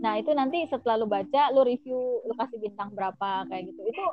Nah 0.00 0.20
itu 0.20 0.30
nanti 0.36 0.64
setelah 0.68 1.00
lu 1.00 1.06
baca, 1.08 1.52
lu 1.52 1.64
review, 1.64 2.20
lu 2.24 2.34
kasih 2.36 2.58
bintang 2.60 2.92
berapa 2.92 3.48
kayak 3.48 3.72
gitu. 3.72 3.80
Itu 3.88 4.04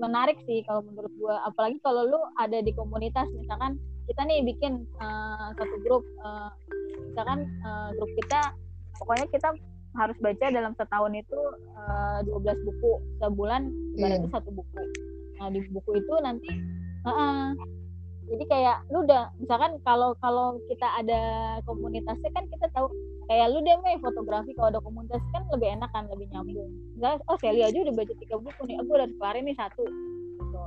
menarik 0.00 0.38
sih 0.48 0.64
kalau 0.64 0.84
menurut 0.86 1.12
gua. 1.20 1.44
Apalagi 1.44 1.80
kalau 1.84 2.08
lu 2.08 2.20
ada 2.38 2.58
di 2.62 2.72
komunitas, 2.72 3.28
misalkan 3.36 3.76
kita 4.08 4.26
nih 4.26 4.42
bikin 4.42 4.86
uh, 4.98 5.52
satu 5.54 5.76
grup, 5.84 6.04
uh, 6.24 6.50
misalkan 7.12 7.46
uh, 7.62 7.90
grup 7.94 8.10
kita, 8.24 8.40
pokoknya 8.98 9.26
kita 9.30 9.48
harus 9.98 10.14
baca 10.22 10.46
dalam 10.54 10.72
setahun 10.78 11.12
itu 11.18 11.40
uh, 11.74 12.22
12 12.22 12.66
buku, 12.66 12.92
sebulan 13.18 13.70
ibaratnya 13.98 14.30
yeah. 14.30 14.34
satu 14.38 14.50
buku. 14.54 14.82
Nah 15.42 15.48
di 15.50 15.60
buku 15.74 15.90
itu 15.98 16.14
nanti, 16.22 16.50
uh 17.04 17.10
-uh, 17.10 17.46
jadi 18.30 18.44
kayak 18.46 18.76
lu 18.94 19.02
udah 19.02 19.34
misalkan 19.42 19.74
kalau 19.82 20.14
kalau 20.22 20.54
kita 20.70 20.86
ada 21.02 21.22
komunitasnya 21.66 22.30
kan 22.30 22.46
kita 22.46 22.70
tahu 22.70 22.86
kayak 23.26 23.50
lu 23.50 23.58
deh 23.66 23.74
Mei 23.82 23.98
fotografi 23.98 24.54
kalau 24.54 24.70
ada 24.70 24.78
komunitas 24.78 25.18
kan 25.34 25.42
lebih 25.50 25.74
enak 25.74 25.90
kan 25.90 26.06
lebih 26.06 26.30
nyambung. 26.30 26.70
Misalnya 26.94 27.18
oh 27.26 27.36
Sally 27.42 27.66
aja 27.66 27.74
udah 27.74 27.94
baca 27.94 28.14
tiga 28.14 28.36
buku 28.38 28.62
nih 28.70 28.76
aku 28.78 28.90
udah 28.94 29.08
kelarin 29.18 29.44
nih 29.50 29.56
satu 29.58 29.82
gitu. 30.40 30.62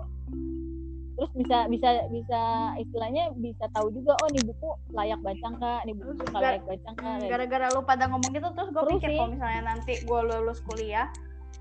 terus 1.13 1.31
bisa 1.37 1.57
bisa 1.69 1.89
bisa 2.09 2.41
istilahnya 2.81 3.29
bisa 3.37 3.69
tahu 3.69 3.93
juga 3.93 4.17
oh 4.17 4.29
nih 4.33 4.43
buku 4.49 4.69
layak 4.97 5.21
baca 5.21 5.45
nggak 5.45 5.79
nih 5.85 5.93
buku 5.93 6.11
nggak 6.25 6.41
layak 6.41 6.65
baca 6.65 6.89
nggak 6.89 7.29
gara-gara 7.29 7.67
lu 7.69 7.81
pada 7.85 8.03
ngomong 8.09 8.33
gitu 8.33 8.49
terus 8.57 8.69
gue 8.73 8.83
pikir 8.97 9.09
kalau 9.13 9.29
misalnya 9.29 9.61
nanti 9.61 9.93
gue 10.01 10.19
lulus 10.25 10.59
kuliah 10.65 11.05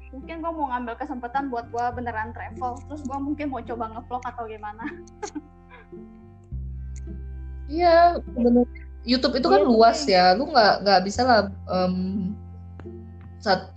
mungkin 0.09 0.41
gue 0.41 0.53
mau 0.57 0.73
ngambil 0.73 0.95
kesempatan 0.97 1.53
buat 1.53 1.69
gue 1.69 1.85
beneran 2.01 2.33
travel 2.33 2.81
terus 2.89 3.05
gue 3.05 3.19
mungkin 3.21 3.53
mau 3.53 3.61
coba 3.61 3.85
ngevlog 3.93 4.23
atau 4.25 4.45
gimana 4.49 4.85
Iya, 7.73 8.21
bener. 8.37 8.69
YouTube 9.03 9.41
itu 9.41 9.49
kan 9.49 9.65
iya, 9.65 9.69
luas 9.73 9.99
ya, 10.05 10.25
lu 10.37 10.53
nggak 10.53 10.85
nggak 10.85 11.01
bisa 11.09 11.25
lah 11.25 11.41
um, 11.67 12.31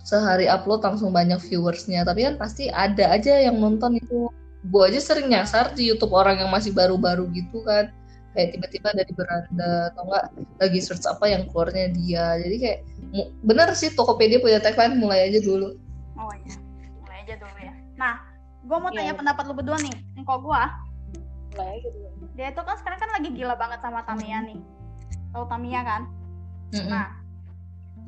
sehari 0.06 0.46
upload 0.46 0.84
langsung 0.84 1.10
banyak 1.10 1.40
viewersnya, 1.42 2.06
tapi 2.06 2.22
kan 2.22 2.38
pasti 2.38 2.70
ada 2.70 3.10
aja 3.10 3.40
yang 3.40 3.58
nonton 3.58 3.98
itu. 3.98 4.30
Gue 4.70 4.82
aja 4.86 5.00
sering 5.02 5.32
nyasar 5.32 5.74
di 5.74 5.90
YouTube 5.90 6.14
orang 6.14 6.38
yang 6.38 6.50
masih 6.52 6.70
baru-baru 6.70 7.26
gitu 7.34 7.64
kan, 7.66 7.90
kayak 8.38 8.54
tiba-tiba 8.54 8.94
dari 8.94 9.12
beranda 9.16 9.90
atau 9.90 10.06
enggak 10.06 10.24
lagi 10.62 10.78
search 10.78 11.06
apa 11.10 11.24
yang 11.26 11.42
keluarnya 11.50 11.90
dia. 11.90 12.38
Jadi 12.38 12.56
kayak 12.62 12.78
bener 13.42 13.68
sih 13.74 13.90
Tokopedia 13.96 14.38
punya 14.38 14.62
tagline 14.62 14.94
mulai 15.00 15.26
aja 15.26 15.42
dulu. 15.42 15.74
Oh 16.20 16.32
iya, 16.46 16.54
mulai 17.02 17.16
aja 17.26 17.34
dulu 17.40 17.58
ya. 17.58 17.74
Nah, 17.98 18.14
gue 18.62 18.76
mau 18.78 18.90
tanya 18.94 19.10
yeah. 19.10 19.18
pendapat 19.18 19.42
lu 19.50 19.54
berdua 19.58 19.78
nih. 19.82 19.94
Kok 20.22 20.38
gue? 20.44 20.62
Dulu. 21.56 22.08
Dia 22.36 22.52
itu 22.52 22.60
kan 22.60 22.76
sekarang 22.76 23.00
kan 23.00 23.10
lagi 23.16 23.28
gila 23.32 23.54
banget 23.56 23.80
sama 23.80 24.04
Tamiya 24.04 24.44
nih 24.44 24.60
tahu 25.36 25.44
Tamiya 25.52 25.80
kan 25.84 26.02
mm-hmm. 26.72 26.88
nah 26.88 27.08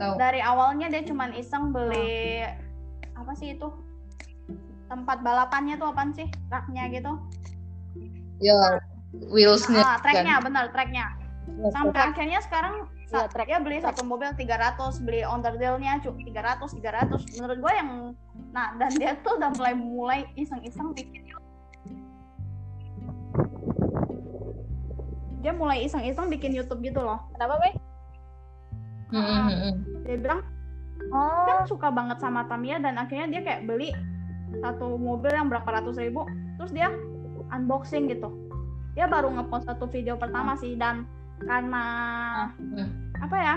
Tau. 0.01 0.17
dari 0.17 0.41
awalnya 0.41 0.89
dia 0.89 1.05
cuma 1.05 1.29
iseng 1.37 1.75
beli 1.77 2.49
apa 3.13 3.33
sih 3.37 3.53
itu 3.53 3.69
tempat 4.89 5.21
balapannya 5.21 5.77
tuh 5.77 5.93
apa 5.93 6.09
sih 6.17 6.29
raknya 6.49 6.89
gitu 6.89 7.13
ya 8.41 8.81
wheelsnya 9.29 9.85
ah, 9.85 9.99
tracknya 10.01 10.41
kan? 10.41 10.45
benar 10.49 10.65
tracknya 10.73 11.05
ya, 11.51 11.69
sampai 11.75 11.93
track. 11.93 12.09
akhirnya 12.15 12.41
sekarang 12.41 12.75
ya, 13.11 13.27
track. 13.29 13.49
ya 13.51 13.59
beli 13.61 13.83
satu 13.83 14.07
mobil 14.07 14.31
300 14.33 15.05
beli 15.05 15.27
underdealnya 15.27 16.01
cuma 16.01 16.17
300 16.23 16.63
300 16.63 17.37
menurut 17.37 17.59
gue 17.59 17.73
yang 17.75 17.91
nah 18.55 18.73
dan 18.81 18.95
dia 18.97 19.19
tuh 19.21 19.37
udah 19.37 19.51
mulai 19.59 19.75
mulai 19.77 20.21
iseng-iseng 20.39 20.95
bikin 20.95 21.28
dia 25.39 25.53
mulai 25.55 25.87
iseng-iseng 25.87 26.27
bikin 26.31 26.55
YouTube 26.55 26.83
gitu 26.83 27.01
loh. 27.03 27.23
Kenapa, 27.35 27.55
Bay? 27.63 27.73
Mm-hmm. 29.15 30.05
Dia 30.05 30.17
bilang, 30.21 30.41
oh. 31.15 31.47
kan 31.49 31.65
suka 31.65 31.89
banget 31.89 32.19
sama 32.21 32.45
Tamiya 32.51 32.83
dan 32.83 33.01
akhirnya 33.01 33.27
dia 33.31 33.41
kayak 33.41 33.65
beli 33.65 33.95
satu 34.61 34.97
mobil 34.97 35.33
yang 35.33 35.49
berapa 35.49 35.69
ratus 35.81 36.01
ribu, 36.01 36.25
terus 36.61 36.73
dia 36.73 36.93
unboxing 37.53 38.09
gitu. 38.09 38.29
Dia 38.97 39.07
baru 39.07 39.31
ngepost 39.33 39.69
satu 39.69 39.87
video 39.89 40.19
pertama 40.19 40.59
sih 40.59 40.75
dan 40.75 41.07
karena 41.47 41.85
apa 43.23 43.37
ya 43.39 43.57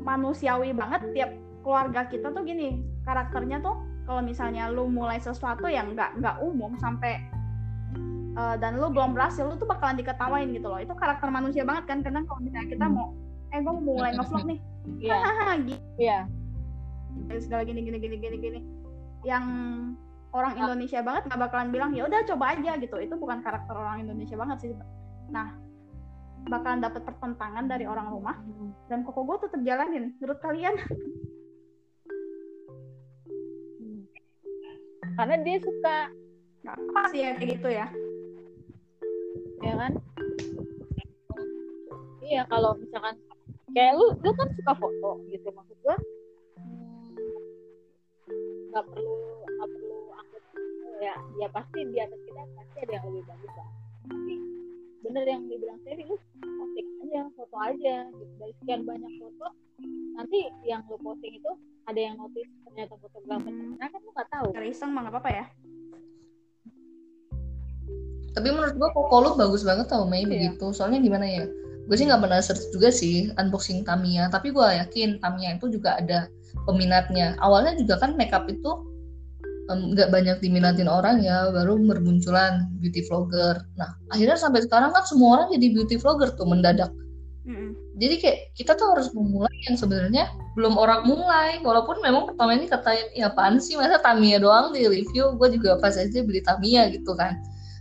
manusiawi 0.00 0.72
banget 0.72 1.04
tiap 1.12 1.30
keluarga 1.60 2.08
kita 2.08 2.32
tuh 2.32 2.42
gini 2.42 2.80
karakternya 3.04 3.60
tuh 3.60 3.76
kalau 4.08 4.24
misalnya 4.24 4.72
lu 4.72 4.88
mulai 4.88 5.20
sesuatu 5.20 5.68
yang 5.68 5.94
nggak 5.94 6.18
nggak 6.18 6.36
umum 6.42 6.74
sampai 6.80 7.22
uh, 8.36 8.56
dan 8.58 8.80
lu 8.80 8.88
belum 8.88 9.12
berhasil 9.12 9.44
lu 9.44 9.54
tuh 9.60 9.68
bakalan 9.68 9.98
diketawain 10.00 10.48
gitu 10.52 10.66
loh. 10.68 10.80
Itu 10.80 10.94
karakter 10.96 11.28
manusia 11.28 11.62
banget 11.66 11.84
kan 11.88 11.98
karena 12.00 12.24
kalau 12.24 12.40
misalnya 12.40 12.68
kita 12.68 12.86
mau 12.88 13.12
eh 13.52 13.60
gue 13.60 13.72
mau 13.72 13.84
mulai 13.84 14.16
ngevlog 14.16 14.44
nih. 14.48 14.58
Iya. 14.98 15.16
Iya. 16.00 16.18
Segala 17.38 17.62
gini 17.68 17.80
gini 17.84 17.98
gini 18.00 18.16
gini 18.16 18.36
gini. 18.40 18.60
Yang 19.22 19.44
orang 20.32 20.56
Indonesia 20.56 21.00
banget 21.04 21.22
nggak 21.28 21.40
bakalan 21.48 21.68
bilang 21.68 21.90
ya 21.92 22.08
udah 22.08 22.20
coba 22.24 22.56
aja 22.56 22.72
gitu. 22.80 22.96
Itu 22.96 23.14
bukan 23.20 23.44
karakter 23.44 23.74
orang 23.76 24.08
Indonesia 24.08 24.36
banget 24.40 24.58
sih. 24.64 24.70
Nah 25.28 25.52
bakalan 26.48 26.82
dapat 26.82 27.06
pertentangan 27.06 27.70
dari 27.70 27.86
orang 27.86 28.10
rumah 28.10 28.34
hmm. 28.34 28.90
dan 28.90 29.06
koko 29.06 29.22
gue 29.22 29.46
tetap 29.46 29.60
jalanin 29.62 30.16
menurut 30.18 30.40
kalian? 30.42 30.74
Karena 35.12 35.36
dia 35.44 35.60
suka 35.60 35.96
nggak 36.62 36.76
apa 36.78 37.00
sih 37.10 37.20
ya 37.26 37.30
kayak 37.36 37.50
gitu 37.58 37.68
ya 37.74 37.86
ya 39.62 39.74
kan? 39.78 39.92
Iya 42.22 42.42
kalau 42.50 42.74
misalkan 42.78 43.14
kayak 43.72 43.94
lu 43.96 44.06
lu 44.20 44.30
kan 44.34 44.48
suka 44.58 44.72
foto 44.76 45.10
gitu 45.30 45.48
maksud 45.54 45.76
gua. 45.86 45.96
Hmm, 46.58 47.12
nggak 48.72 48.82
hmm, 48.82 48.92
perlu 48.92 49.14
nggak 49.42 49.68
perlu 49.70 49.98
angkat 50.18 50.42
ya 51.02 51.14
ya 51.38 51.48
pasti 51.50 51.78
di 51.86 51.98
atas 51.98 52.20
kita 52.26 52.42
pasti 52.56 52.76
ada 52.82 52.92
yang 52.98 53.04
lebih 53.10 53.24
bagus 53.30 53.52
lah. 53.54 53.70
Tapi 54.10 54.34
bener 55.02 55.24
yang 55.26 55.42
dibilang 55.46 55.78
Seri 55.86 56.02
lu 56.06 56.16
posting 56.40 56.88
aja 57.06 57.20
foto 57.36 57.56
aja 57.58 57.96
gitu. 58.10 58.32
Dari 58.40 58.52
sekian 58.62 58.82
banyak 58.82 59.12
foto 59.22 59.46
nanti 60.18 60.38
yang 60.66 60.82
lu 60.90 60.96
posting 60.98 61.34
itu 61.38 61.52
ada 61.82 61.98
yang 62.00 62.14
notice 62.14 62.50
ternyata 62.64 62.94
fotografer. 62.98 63.50
Hmm. 63.50 63.74
karena 63.76 63.86
kan 63.90 64.00
lu 64.02 64.10
nggak 64.14 64.30
tahu. 64.30 64.48
Iseng 64.62 64.90
mah 64.94 65.00
nggak 65.06 65.14
apa-apa 65.18 65.30
ya 65.30 65.46
Tapi 68.32 68.48
menurut 68.48 68.74
gua 68.80 68.90
koko 68.96 69.16
lu 69.20 69.30
bagus 69.36 69.62
banget 69.62 69.92
tau 69.92 70.08
Mei 70.08 70.24
Iya. 70.24 70.28
begitu. 70.56 70.72
Soalnya 70.72 71.00
gimana 71.04 71.26
ya? 71.28 71.44
Gue 71.82 71.96
sih 71.98 72.06
nggak 72.06 72.22
pernah 72.22 72.38
search 72.38 72.70
juga 72.72 72.88
sih 72.94 73.28
unboxing 73.36 73.84
Tamiya. 73.84 74.30
Tapi 74.32 74.54
gua 74.54 74.72
yakin 74.86 75.20
Tamiya 75.20 75.58
itu 75.60 75.68
juga 75.68 75.98
ada 76.00 76.30
peminatnya. 76.64 77.36
Awalnya 77.42 77.76
juga 77.76 78.00
kan 78.00 78.16
makeup 78.16 78.48
itu 78.48 78.70
nggak 79.72 80.08
banyak 80.12 80.36
diminatin 80.40 80.88
orang 80.88 81.20
ya. 81.20 81.50
Baru 81.52 81.76
bermunculan 81.80 82.72
beauty 82.80 83.04
vlogger. 83.08 83.60
Nah 83.76 83.92
akhirnya 84.14 84.38
sampai 84.40 84.64
sekarang 84.64 84.94
kan 84.96 85.04
semua 85.04 85.40
orang 85.40 85.48
jadi 85.52 85.66
beauty 85.74 85.96
vlogger 86.00 86.32
tuh 86.38 86.48
mendadak. 86.48 86.92
Mm-mm. 87.42 87.74
Jadi 87.98 88.22
kayak 88.22 88.38
kita 88.54 88.78
tuh 88.78 88.94
harus 88.94 89.10
memulai 89.10 89.50
yang 89.66 89.74
sebenarnya 89.74 90.30
belum 90.54 90.78
orang 90.78 91.02
mulai. 91.10 91.58
Walaupun 91.58 91.98
memang 91.98 92.30
pertama 92.30 92.54
ini 92.54 92.70
katain, 92.70 93.10
ya 93.18 93.34
apaan 93.34 93.58
sih 93.58 93.74
masa 93.74 93.98
Tamiya 93.98 94.38
doang 94.38 94.70
di 94.70 94.86
review. 94.86 95.34
Gue 95.34 95.50
juga 95.50 95.74
pas 95.82 95.98
aja 95.98 96.22
beli 96.22 96.38
Tamiya 96.38 96.86
gitu 96.94 97.18
kan. 97.18 97.34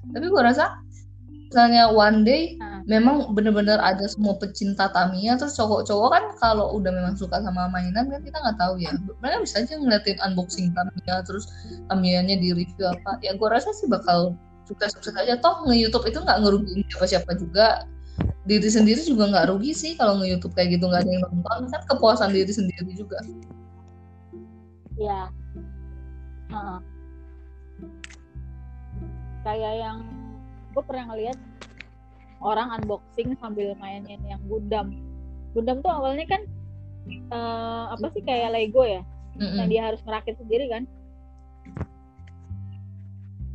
Tapi 0.10 0.26
gue 0.26 0.42
rasa 0.42 0.82
misalnya 1.52 1.92
one 1.92 2.24
day 2.24 2.56
Nah. 2.58 2.80
memang 2.88 3.36
bener-bener 3.36 3.78
ada 3.78 4.08
semua 4.08 4.40
pecinta 4.40 4.88
Tamiya 4.90 5.36
terus 5.38 5.54
cowok-cowok 5.60 6.10
kan 6.10 6.24
kalau 6.40 6.74
udah 6.80 6.90
memang 6.90 7.14
suka 7.14 7.44
sama 7.44 7.70
mainan 7.70 8.10
kan 8.10 8.24
kita 8.24 8.40
nggak 8.42 8.58
tahu 8.58 8.80
ya. 8.82 8.90
Mereka 9.22 9.38
bisa 9.46 9.62
aja 9.62 9.78
ngeliatin 9.78 10.18
unboxing 10.24 10.74
Tamiya 10.74 11.22
terus 11.28 11.46
Tamiyanya 11.92 12.40
di 12.40 12.56
review 12.56 12.90
apa. 12.90 13.22
Ya 13.22 13.38
gue 13.38 13.48
rasa 13.52 13.70
sih 13.78 13.86
bakal 13.86 14.34
sukses-sukses 14.66 15.14
aja. 15.14 15.38
Toh 15.38 15.68
nge-youtube 15.68 16.08
itu 16.10 16.20
nggak 16.24 16.40
ngerugiin 16.42 16.82
siapa-siapa 16.90 17.32
juga. 17.38 17.86
Diri 18.48 18.70
sendiri 18.72 19.02
juga 19.06 19.30
nggak 19.30 19.54
rugi 19.54 19.76
sih 19.78 19.94
kalau 20.00 20.18
nge-youtube 20.18 20.56
kayak 20.58 20.80
gitu 20.80 20.90
nggak 20.90 21.06
ada 21.06 21.12
yang 21.12 21.24
nonton. 21.30 21.60
Kan 21.70 21.82
kepuasan 21.86 22.34
diri 22.34 22.50
sendiri 22.50 22.92
juga. 22.98 23.20
Ya 24.98 25.30
Heeh. 26.52 26.91
Kayak 29.42 29.74
yang 29.82 29.98
gue 30.72 30.84
pernah 30.86 31.12
ngeliat 31.12 31.38
orang 32.42 32.74
unboxing 32.82 33.38
sambil 33.38 33.74
mainin 33.78 34.20
yang 34.26 34.42
Gundam. 34.50 34.98
Gundam 35.54 35.84
tuh 35.86 35.92
awalnya 35.94 36.26
kan 36.26 36.42
eh, 37.10 37.86
apa 37.94 38.08
sih 38.14 38.24
kayak 38.26 38.54
Lego 38.56 38.84
ya? 38.86 39.06
Mm-mm. 39.32 39.64
yang 39.64 39.70
dia 39.72 39.82
harus 39.88 40.02
merakit 40.04 40.36
sendiri 40.38 40.68
kan? 40.68 40.84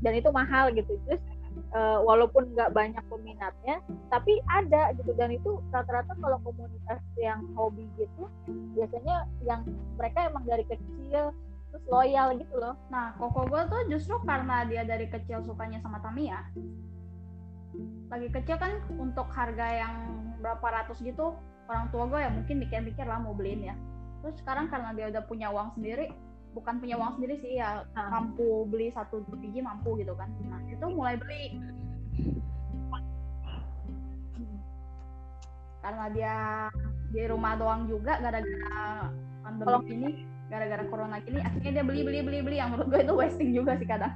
Dan 0.01 0.13
itu 0.17 0.29
mahal 0.31 0.71
gitu. 0.73 0.97
Terus 1.09 1.23
eh, 1.57 1.99
walaupun 2.05 2.53
nggak 2.55 2.71
banyak 2.77 3.05
peminatnya 3.11 3.83
tapi 4.13 4.39
ada 4.47 4.95
gitu. 4.95 5.11
Dan 5.19 5.35
itu 5.35 5.59
rata-rata 5.75 6.15
kalau 6.19 6.39
komunitas 6.47 7.01
yang 7.19 7.43
hobi 7.59 7.89
gitu 7.99 8.29
biasanya 8.77 9.27
yang 9.43 9.65
mereka 9.97 10.29
emang 10.29 10.45
dari 10.47 10.65
kecil 10.69 11.33
terus 11.77 11.93
loyal 11.93 12.33
gitu 12.41 12.57
loh 12.57 12.73
Nah, 12.89 13.13
koko 13.21 13.45
gue 13.53 13.63
tuh 13.69 13.83
justru 13.93 14.17
karena 14.25 14.65
dia 14.65 14.81
dari 14.89 15.13
kecil 15.13 15.45
sukanya 15.45 15.77
sama 15.85 16.01
Tamiya. 16.01 16.41
Lagi 18.09 18.33
kecil 18.33 18.57
kan 18.57 18.81
untuk 18.97 19.29
harga 19.37 19.85
yang 19.85 19.95
berapa 20.41 20.65
ratus 20.65 21.05
gitu, 21.05 21.37
orang 21.69 21.93
tua 21.93 22.09
gue 22.09 22.17
ya 22.25 22.33
mungkin 22.33 22.65
mikir-mikir 22.65 23.05
lah 23.05 23.21
mau 23.21 23.37
beliin 23.37 23.69
ya. 23.69 23.77
Terus 24.25 24.41
sekarang 24.41 24.73
karena 24.73 24.97
dia 24.97 25.13
udah 25.13 25.23
punya 25.29 25.53
uang 25.53 25.77
sendiri, 25.77 26.17
bukan 26.57 26.81
punya 26.81 26.97
uang 26.97 27.21
sendiri 27.21 27.35
sih 27.45 27.61
ya 27.61 27.85
Ah. 27.93 28.09
mampu 28.09 28.65
beli 28.73 28.89
satu 28.97 29.21
biji 29.37 29.61
mampu 29.61 30.01
gitu 30.01 30.17
kan. 30.17 30.33
Nah, 30.49 30.65
itu 30.65 30.87
mulai 30.89 31.21
beli. 31.21 31.61
Karena 35.85 36.05
dia 36.09 36.35
di 37.13 37.23
rumah 37.29 37.53
doang 37.61 37.85
juga 37.85 38.17
gara-gara 38.19 39.13
pandemi 39.45 39.93
ini 39.93 40.36
gara-gara 40.47 40.85
corona 40.87 41.17
gini 41.23 41.43
akhirnya 41.43 41.71
dia 41.81 41.85
beli 41.85 42.01
beli 42.07 42.19
beli 42.23 42.39
beli 42.43 42.57
yang 42.63 42.71
menurut 42.75 42.89
gue 42.91 43.01
itu 43.03 43.15
wasting 43.15 43.51
juga 43.51 43.75
sih 43.79 43.89
kadang 43.89 44.15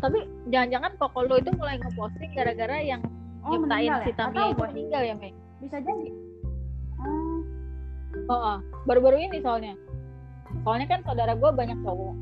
tapi 0.00 0.18
jangan-jangan 0.48 0.92
koko 0.96 1.18
lo 1.28 1.36
itu 1.36 1.50
mulai 1.54 1.76
ngeposting 1.78 2.30
gara-gara 2.32 2.76
yang 2.80 3.00
oh 3.44 3.54
nyiptain 3.54 3.90
meninggal 3.92 4.00
si 4.02 4.10
ya 4.10 4.16
Tamiya 4.16 4.44
itu 4.50 4.62
meninggal 4.64 5.02
ya 5.04 5.14
Mei 5.14 5.32
bisa 5.60 5.76
jadi 5.78 6.08
oh, 7.04 7.30
Oh, 8.30 8.34
oh. 8.34 8.58
baru-baru 8.86 9.26
ini 9.26 9.42
soalnya. 9.42 9.74
Soalnya 10.62 10.86
kan 10.86 11.00
saudara 11.06 11.34
gue 11.34 11.50
banyak 11.50 11.78
cowok. 11.82 12.14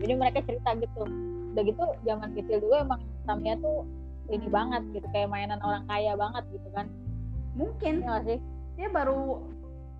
Jadi 0.00 0.12
mereka 0.16 0.38
cerita 0.44 0.76
gitu. 0.76 1.04
Udah 1.56 1.62
gitu 1.64 1.84
zaman 2.04 2.32
kecil 2.36 2.60
dulu 2.60 2.74
emang 2.84 3.00
Tamiya 3.24 3.56
tuh 3.60 3.84
ini 4.32 4.48
banget 4.48 4.82
gitu 4.96 5.06
kayak 5.12 5.28
mainan 5.28 5.60
orang 5.60 5.84
kaya 5.88 6.12
banget 6.16 6.44
gitu 6.52 6.68
kan. 6.72 6.88
mungkin 7.56 8.04
gak 8.04 8.28
sih? 8.28 8.36
Dia 8.76 8.88
baru 8.92 9.48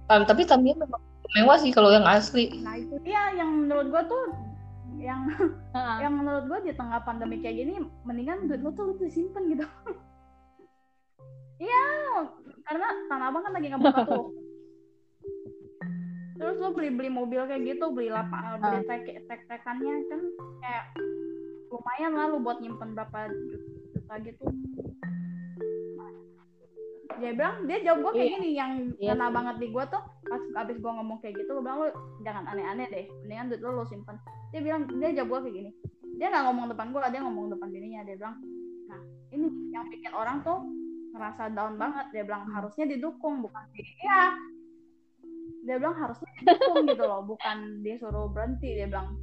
Ah, 0.07 0.23
tapi 0.23 0.47
Tamiya 0.47 0.79
memang 0.79 1.03
mewah 1.35 1.59
sih 1.59 1.75
kalau 1.75 1.91
yang 1.91 2.07
asli. 2.07 2.55
Nah 2.63 2.79
itu 2.79 2.95
dia 3.03 3.35
yang 3.35 3.67
menurut 3.67 3.91
gue 3.91 4.03
tuh 4.07 4.25
yang 5.03 5.27
yang 6.03 6.15
menurut 6.15 6.47
gue 6.47 6.71
di 6.71 6.73
tengah 6.79 7.03
pandemi 7.03 7.43
kayak 7.43 7.59
gini 7.59 7.83
mendingan 8.07 8.47
duit 8.47 8.63
lu 8.63 8.71
tuh 8.71 8.87
lu 8.87 8.95
tuh 8.99 9.11
simpen 9.11 9.51
gitu. 9.51 9.67
Iya 11.57 11.89
karena 12.69 12.85
tanah 13.09 13.33
abang 13.33 13.41
kan 13.41 13.57
lagi 13.57 13.73
ngebuka 13.73 14.03
tuh. 14.05 14.29
Terus 16.37 16.57
lu 16.61 16.69
beli 16.77 16.93
beli 16.93 17.09
mobil 17.09 17.41
kayak 17.49 17.65
gitu 17.65 17.97
beli 17.97 18.13
lapa 18.13 18.61
beli 18.61 18.85
trek 18.85 19.09
trek 19.25 19.41
trekannya 19.49 20.05
kan 20.05 20.21
kayak 20.61 20.85
lumayan 21.73 22.13
lah 22.13 22.29
lu 22.29 22.45
buat 22.45 22.61
nyimpen 22.61 22.93
berapa 22.93 23.33
juta 23.97 24.15
gitu 24.21 24.45
dia 27.17 27.33
bilang 27.33 27.57
dia 27.65 27.79
jawab 27.83 27.99
gue 28.01 28.13
kayak 28.15 28.27
Iya. 28.27 28.35
gini 28.37 28.51
yang 28.53 28.73
Iya. 28.97 29.13
kena 29.17 29.27
banget 29.31 29.57
di 29.59 29.67
gue 29.71 29.85
tuh 29.89 30.03
pas 30.27 30.43
abis 30.65 30.77
gue 30.77 30.93
ngomong 30.93 31.19
kayak 31.21 31.35
gitu 31.37 31.51
gue 31.53 31.63
bilang 31.63 31.79
lu 31.83 31.89
jangan 32.23 32.45
aneh-aneh 32.47 32.87
deh 32.89 33.05
mendingan 33.23 33.47
duit 33.51 33.61
lu 33.61 33.71
lu 33.73 33.85
simpen. 33.85 34.17
Dia 34.53 34.61
bilang 34.61 34.87
dia 34.89 35.11
jawab 35.13 35.29
gue 35.31 35.41
kayak 35.49 35.57
gini. 35.57 35.71
Dia 36.17 36.27
nggak 36.29 36.45
ngomong 36.49 36.67
depan 36.73 36.87
gue 36.91 37.01
dia 37.09 37.21
ngomong 37.23 37.45
depan 37.53 37.69
bininya 37.69 38.01
dia 38.05 38.17
bilang 38.17 38.37
nah 38.87 39.01
ini 39.31 39.47
yang 39.71 39.85
bikin 39.91 40.13
orang 40.13 40.41
tuh 40.43 40.59
ngerasa 41.13 41.43
down 41.53 41.75
banget. 41.77 42.07
Dia 42.13 42.23
bilang 42.25 42.45
harusnya 42.49 42.85
didukung 42.85 43.41
bukan 43.41 43.65
di 43.73 43.81
iya 43.81 44.37
dia 45.67 45.77
bilang 45.83 45.99
harusnya 45.99 46.31
didukung 46.39 46.87
gitu 46.87 47.03
loh 47.03 47.23
bukan 47.23 47.81
disuruh 47.81 48.29
berhenti. 48.29 48.77
Dia 48.77 48.87
bilang. 48.87 49.15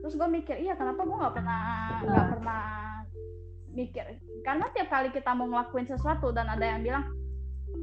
Terus 0.00 0.16
gue 0.16 0.28
mikir 0.28 0.56
iya 0.58 0.72
kenapa 0.74 1.04
gue 1.04 1.12
nggak 1.12 1.34
pernah 1.36 1.60
nggak 2.02 2.26
pernah 2.32 2.64
mikir. 3.74 4.04
Karena 4.46 4.66
tiap 4.74 4.88
kali 4.90 5.08
kita 5.14 5.30
mau 5.34 5.46
ngelakuin 5.46 5.86
sesuatu 5.86 6.30
dan 6.34 6.50
ada 6.50 6.64
yang 6.64 6.82
bilang 6.82 7.04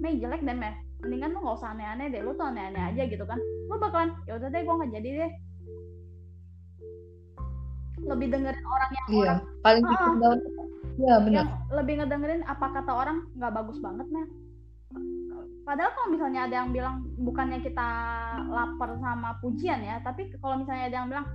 Mei 0.04 0.20
jelek 0.20 0.44
deh 0.44 0.58
Mei. 0.58 0.76
Mendingan 0.98 1.32
lu 1.34 1.46
nggak 1.46 1.58
usah 1.62 1.78
aneh-aneh 1.78 2.10
deh 2.10 2.22
lu 2.26 2.34
tuh 2.34 2.50
aneh-aneh 2.50 2.84
aja 2.94 3.04
gitu 3.06 3.24
kan. 3.24 3.38
Lu 3.70 3.78
bakalan 3.78 4.12
ya 4.26 4.36
udah 4.36 4.50
deh 4.50 4.62
gue 4.66 4.76
nggak 4.76 4.94
jadi 5.00 5.10
deh. 5.24 5.32
Lebih 8.08 8.28
dengerin 8.30 8.66
orang 8.66 8.92
yang 8.94 9.08
iya 9.10 9.22
orang 9.22 9.40
paling 9.66 9.84
Ah. 9.84 9.90
bikin 9.90 10.14
down. 10.22 10.40
Iya 10.98 11.16
benar 11.22 11.46
yang 11.46 11.50
lebih 11.70 11.94
ngedengerin 12.02 12.42
apa 12.50 12.74
kata 12.74 12.90
orang 12.90 13.18
nggak 13.38 13.54
bagus 13.54 13.78
banget 13.78 14.08
Mel 14.10 14.26
padahal 15.62 15.92
kalau 15.94 16.10
misalnya 16.10 16.42
ada 16.50 16.56
yang 16.64 16.70
bilang 16.74 17.06
bukannya 17.22 17.60
kita 17.62 17.90
lapar 18.50 18.98
sama 18.98 19.38
pujian 19.44 19.84
ya 19.86 20.02
tapi 20.02 20.34
kalau 20.42 20.64
misalnya 20.64 20.90
ada 20.90 20.98
yang 20.98 21.10
bilang 21.12 21.28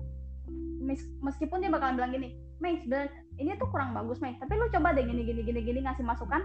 meskipun 1.22 1.62
dia 1.62 1.70
bakalan 1.70 1.94
bilang 1.94 2.10
gini 2.10 2.34
Mei 2.58 2.82
sebenarnya 2.82 3.21
ini 3.34 3.56
tuh 3.56 3.68
kurang 3.68 3.92
bagus 3.92 4.18
Mei 4.18 4.36
tapi 4.36 4.54
lu 4.54 4.68
coba 4.68 4.92
deh 4.92 5.02
gini 5.02 5.22
gini 5.22 5.40
gini 5.40 5.60
gini 5.60 5.78
ngasih 5.80 6.02
masukan 6.02 6.42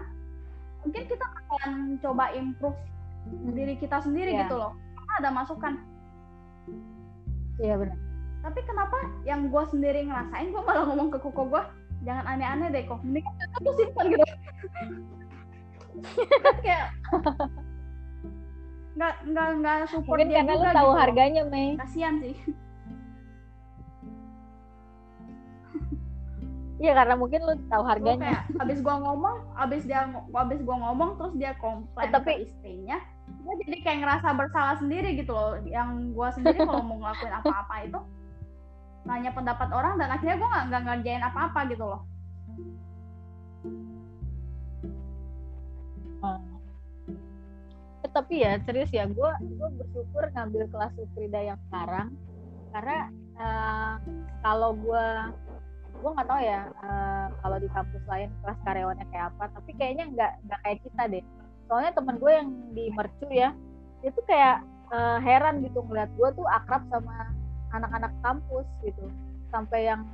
mungkin 0.80 1.02
kita 1.04 1.26
akan 1.26 1.70
coba 1.98 2.32
improve 2.32 2.78
diri 3.50 3.74
kita 3.76 3.98
sendiri 3.98 4.32
Iya. 4.32 4.44
gitu 4.44 4.56
loh 4.56 4.72
karena 4.94 5.12
ada 5.18 5.30
masukan 5.32 5.74
Iya 7.58 7.74
benar. 7.76 7.98
tapi 8.40 8.60
kenapa 8.62 8.96
yang 9.22 9.48
gue 9.48 9.64
sendiri 9.66 10.00
ngerasain 10.04 10.48
gue 10.48 10.62
malah 10.62 10.86
ngomong 10.86 11.10
ke 11.10 11.18
koko 11.18 11.42
gue 11.48 11.62
jangan 12.00 12.24
aneh-aneh 12.28 12.70
deh 12.70 12.84
kok 12.84 13.02
mendingan 13.02 13.34
kamu 13.52 13.70
simpan 13.74 14.04
gitu 14.08 14.24
kan 14.24 14.38
kayak 16.62 16.84
nggak 18.96 19.14
nggak 19.26 19.48
nggak 19.58 19.76
support 19.86 20.18
Mungkin 20.18 20.30
dia 20.30 20.42
karena 20.42 20.54
lu 20.56 20.66
tahu 20.72 20.90
gitu. 20.90 20.98
harganya 20.98 21.42
Mei. 21.44 21.74
kasihan 21.76 22.14
sih 22.18 22.34
Iya 26.78 26.92
karena 26.94 27.14
mungkin 27.14 27.40
lu 27.42 27.54
tahu 27.66 27.82
Gua 27.82 27.90
harganya. 27.90 28.22
kayak 28.22 28.42
abis 28.62 28.78
gua 28.80 28.96
ngomong 28.98 29.36
abis 29.56 29.82
dia 29.82 30.06
abis 30.32 30.60
gua 30.62 30.76
ngomong 30.78 31.10
terus 31.18 31.34
dia 31.34 31.52
komplain 31.58 32.06
Eh, 32.06 32.12
tapi- 32.12 32.38
ke 32.38 32.46
istrinya 32.46 32.98
gue 33.28 33.54
jadi 33.60 33.76
kayak 33.82 33.98
ngerasa 33.98 34.28
bersalah 34.32 34.76
sendiri 34.76 35.12
gitu 35.14 35.32
loh 35.32 35.56
yang 35.64 36.12
gua 36.12 36.30
sendiri 36.30 36.60
kalau 36.60 36.80
mau 36.80 36.96
ngelakuin 36.98 37.34
apa-apa 37.34 37.74
itu 37.82 38.00
nanya 39.04 39.32
pendapat 39.32 39.68
orang 39.70 39.96
dan 39.96 40.08
akhirnya 40.08 40.36
gua 40.36 40.48
nggak 40.48 40.64
nggak 40.64 40.82
ngerjain 40.86 41.24
apa-apa 41.24 41.60
gitu 41.66 41.84
loh 41.84 42.00
Hmm. 46.18 46.58
Tapi 48.08 48.42
ya 48.42 48.58
serius 48.60 48.90
ya 48.90 49.06
gue 49.06 49.30
gue 49.38 49.68
bersyukur 49.76 50.26
ngambil 50.28 50.66
kelas 50.66 50.90
Utrida 50.96 51.40
yang 51.44 51.60
sekarang 51.64 52.10
karena 52.68 52.98
uh, 53.36 53.94
kalau 54.40 54.74
gue 54.74 55.06
gue 55.98 56.10
nggak 56.14 56.28
tahu 56.30 56.40
ya 56.40 56.60
uh, 56.82 57.26
kalau 57.42 57.56
di 57.58 57.68
kampus 57.74 58.02
lain 58.06 58.30
kelas 58.42 58.58
karyawannya 58.62 59.06
kayak 59.10 59.26
apa 59.34 59.44
tapi 59.52 59.70
kayaknya 59.74 60.04
nggak 60.14 60.32
nggak 60.46 60.60
kayak 60.64 60.78
kita 60.86 61.02
deh. 61.10 61.24
Soalnya 61.68 61.92
temen 61.92 62.16
gue 62.16 62.32
yang 62.32 62.48
di 62.72 62.84
mercu 62.94 63.26
ya 63.28 63.50
itu 64.06 64.20
kayak 64.30 64.62
uh, 64.94 65.18
heran 65.18 65.60
gitu 65.66 65.82
ngeliat 65.84 66.08
gue 66.14 66.28
tuh 66.38 66.46
akrab 66.46 66.86
sama 66.88 67.34
anak-anak 67.74 68.12
kampus 68.22 68.66
gitu. 68.86 69.04
Sampai 69.50 69.90
yang 69.90 70.06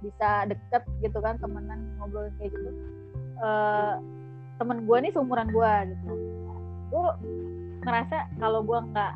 bisa 0.00 0.44
deket 0.48 0.84
gitu 1.00 1.18
kan 1.20 1.40
temenan 1.40 1.96
ngobrol 1.98 2.30
kayak 2.38 2.52
gitu. 2.52 2.70
Uh, 3.42 3.98
temen 4.62 4.86
gue 4.86 4.96
nih 5.02 5.12
seumuran 5.12 5.50
gue 5.50 5.72
gitu. 5.90 6.12
Gue 6.94 7.06
ngerasa 7.84 8.30
kalau 8.40 8.64
gue 8.64 8.78
nggak 8.94 9.12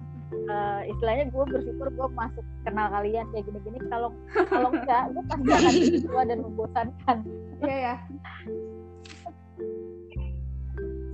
uh, 0.49 0.81
istilahnya 0.87 1.33
gue 1.33 1.45
bersyukur 1.49 1.89
gue 1.93 2.09
masuk 2.17 2.45
kenal 2.65 2.87
kalian 2.93 3.27
kayak 3.33 3.45
gini-gini. 3.49 3.79
Kalau 3.89 4.13
kalau 4.53 4.69
enggak 4.73 5.13
gue 5.13 5.23
pasti 5.29 5.51
akan 5.53 5.73
tua 6.05 6.23
dan 6.27 6.39
membosankan. 6.45 7.17
Iya 7.65 7.77
ya 7.77 7.97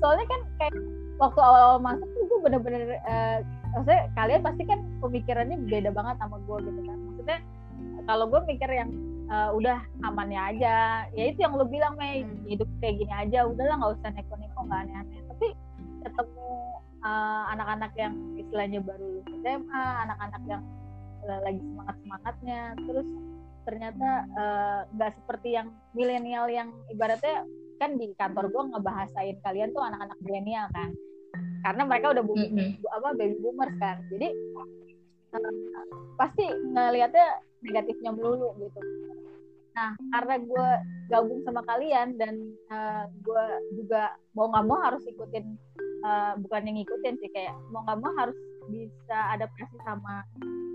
soalnya 0.05 0.27
kan 0.28 0.41
kayak 0.61 0.74
waktu 1.16 1.41
awal-awal 1.41 1.81
masuk 1.81 2.05
tuh 2.05 2.24
gue 2.28 2.41
bener-bener 2.45 3.01
uh, 3.09 3.41
maksudnya 3.73 4.05
kalian 4.12 4.45
pasti 4.45 4.62
kan 4.69 4.85
pemikirannya 5.01 5.57
beda 5.65 5.91
banget 5.97 6.20
sama 6.20 6.36
gue 6.45 6.57
gitu 6.69 6.81
kan. 6.85 6.99
Maksudnya 7.09 7.39
kalau 8.05 8.24
gue 8.28 8.41
mikir 8.45 8.69
yang 8.69 8.93
uh, 9.32 9.57
udah 9.57 9.81
amannya 10.05 10.36
aja 10.36 11.09
ya 11.16 11.24
itu 11.32 11.41
yang 11.41 11.57
lo 11.57 11.65
bilang 11.65 11.97
Mei. 11.97 12.20
Hmm. 12.20 12.45
hidup 12.45 12.69
kayak 12.85 13.01
gini 13.01 13.15
aja 13.16 13.49
udahlah 13.49 13.81
nggak 13.81 13.93
usah 13.97 14.11
neko-neko 14.12 14.61
nggak 14.69 14.81
aneh-aneh. 14.85 15.20
Tapi 15.32 15.47
ketemu 16.05 16.44
uh, 17.05 17.45
anak-anak 17.53 17.93
yang 17.95 18.15
istilahnya 18.41 18.81
baru 18.81 19.23
SMA 19.45 19.85
anak-anak 20.09 20.43
yang 20.49 20.63
uh, 21.29 21.41
lagi 21.45 21.61
semangat 21.61 21.97
semangatnya 22.03 22.61
terus 22.89 23.09
ternyata 23.65 24.09
nggak 24.93 25.11
uh, 25.13 25.17
seperti 25.25 25.57
yang 25.57 25.73
milenial 25.97 26.49
yang 26.53 26.69
ibaratnya 26.93 27.49
kan 27.79 28.01
di 28.01 28.13
kantor 28.17 28.49
gue 28.51 28.63
ngebahasain 28.75 29.37
kalian 29.43 29.75
tuh 29.75 29.83
anak-anak 29.83 30.19
milenial 30.23 30.67
kan. 30.73 30.91
Karena 31.65 31.83
mereka 31.89 32.13
udah 32.13 32.25
bumi, 32.25 32.47
-hmm. 32.53 32.93
apa 32.93 33.09
baby 33.17 33.37
boomers 33.41 33.77
kan. 33.81 34.05
Jadi 34.13 34.29
uh, 35.35 35.53
pasti 36.21 36.45
ngelihatnya 36.49 37.29
negatifnya 37.65 38.11
melulu 38.13 38.53
gitu. 38.61 38.81
Nah 39.75 39.97
karena 40.15 40.35
gue 40.39 40.69
gabung 41.11 41.41
sama 41.43 41.65
kalian 41.67 42.15
dan 42.21 42.35
uh, 42.71 43.05
gue 43.11 43.45
juga 43.81 44.15
mau 44.37 44.53
nggak 44.53 44.67
mau 44.69 44.79
harus 44.85 45.03
ikutin 45.09 45.57
uh, 46.05 46.33
bukan 46.39 46.69
yang 46.69 46.77
ngikutin 46.79 47.15
sih 47.19 47.31
kayak 47.33 47.57
mau 47.73 47.83
nggak 47.89 47.99
mau 47.99 48.13
harus 48.21 48.37
bisa 48.69 49.19
adaptasi 49.37 49.77
sama 49.85 50.25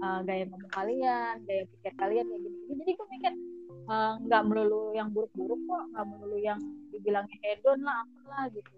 uh, 0.01 0.19
gaya 0.25 0.45
ngomong 0.49 0.71
kalian 0.73 1.41
gaya 1.45 1.63
pikir 1.77 1.93
kalian 1.97 2.25
kayak 2.25 2.41
gini, 2.41 2.57
-gini. 2.65 2.77
jadi 2.81 2.91
gue 2.97 3.07
mikir 3.13 3.33
nggak 4.29 4.43
uh, 4.43 4.45
melulu 4.45 4.93
yang 4.93 5.09
buruk-buruk 5.09 5.57
kok 5.65 5.83
nggak 5.93 6.05
melulu 6.05 6.37
yang 6.37 6.59
dibilangnya 6.93 7.37
hedon 7.41 7.79
lah 7.81 8.05
apalah 8.05 8.45
gitu 8.53 8.77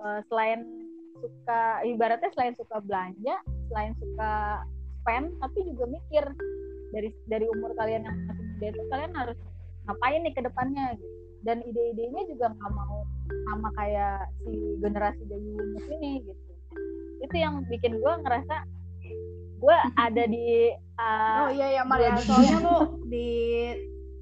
uh, 0.00 0.20
selain 0.32 0.64
suka 1.18 1.82
ibaratnya 1.84 2.30
selain 2.32 2.54
suka 2.56 2.76
belanja 2.80 3.36
selain 3.68 3.92
suka 4.00 4.64
spend 5.02 5.34
tapi 5.42 5.58
juga 5.68 5.84
mikir 5.90 6.24
dari 6.92 7.12
dari 7.28 7.44
umur 7.58 7.76
kalian 7.76 8.08
yang 8.08 8.16
masih 8.24 8.44
muda 8.44 8.66
itu 8.72 8.82
kalian 8.88 9.12
harus 9.12 9.38
ngapain 9.88 10.20
nih 10.24 10.34
ke 10.36 10.42
depannya 10.44 10.86
gitu. 10.96 11.16
dan 11.44 11.56
ide-idenya 11.64 12.22
juga 12.32 12.46
nggak 12.56 12.72
mau 12.72 13.04
sama 13.48 13.68
kayak 13.80 14.28
si 14.44 14.52
generasi 14.84 15.22
baby 15.24 15.50
boomers 15.56 15.88
ini 15.98 16.12
gitu. 16.28 16.52
Itu 17.24 17.34
yang 17.34 17.64
bikin 17.66 17.98
gue 17.98 18.14
ngerasa 18.22 18.56
gue 19.58 19.76
ada 19.98 20.24
di 20.28 20.70
uh, 21.00 21.48
oh 21.48 21.50
iya 21.50 21.80
ya. 21.80 21.82
Maria 21.82 22.14
soalnya 22.20 22.58
lu 22.62 22.76
di 23.08 23.28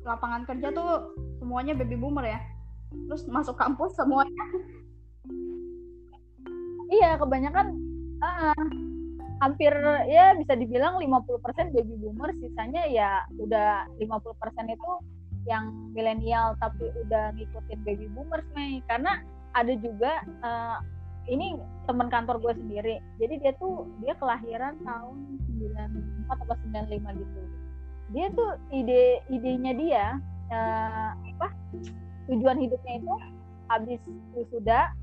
lapangan 0.06 0.46
kerja 0.46 0.70
tuh 0.70 1.12
semuanya 1.42 1.74
baby 1.74 1.98
boomer 1.98 2.24
ya. 2.24 2.40
Terus 3.10 3.26
masuk 3.26 3.58
kampus 3.58 3.98
semuanya. 3.98 4.44
Iya 6.86 7.18
kebanyakan 7.18 7.66
uh, 8.22 8.64
hampir 9.42 9.72
ya 10.08 10.32
bisa 10.38 10.56
dibilang 10.56 10.96
50% 10.96 11.74
baby 11.76 11.94
boomer 12.00 12.32
sisanya 12.40 12.88
ya 12.88 13.20
udah 13.36 13.84
50% 14.00 14.06
itu 14.72 14.90
yang 15.46 15.70
milenial 15.94 16.58
tapi 16.58 16.90
udah 17.06 17.32
ngikutin 17.38 17.80
baby 17.86 18.06
boomers 18.12 18.46
nih. 18.58 18.82
Karena 18.90 19.22
ada 19.54 19.72
juga 19.80 20.20
uh, 20.42 20.78
ini 21.26 21.58
teman 21.86 22.10
kantor 22.10 22.38
gue 22.42 22.52
sendiri. 22.58 22.96
Jadi 23.18 23.34
dia 23.42 23.52
tuh 23.58 23.86
dia 24.02 24.14
kelahiran 24.18 24.78
tahun 24.82 25.16
94 26.28 26.44
atau 26.44 26.56
95 26.70 27.22
gitu. 27.22 27.40
Dia 28.14 28.26
tuh 28.34 28.50
ide 28.70 29.22
idenya 29.30 29.72
dia 29.74 30.04
uh, 30.50 31.10
apa 31.14 31.48
tujuan 32.30 32.58
hidupnya 32.58 33.02
itu 33.02 33.14
habis 33.66 33.98
wisuda 34.34 34.94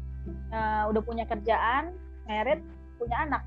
uh, 0.56 0.88
udah 0.88 1.02
punya 1.04 1.28
kerjaan 1.28 1.96
merit 2.28 2.64
punya 2.96 3.28
anak. 3.28 3.44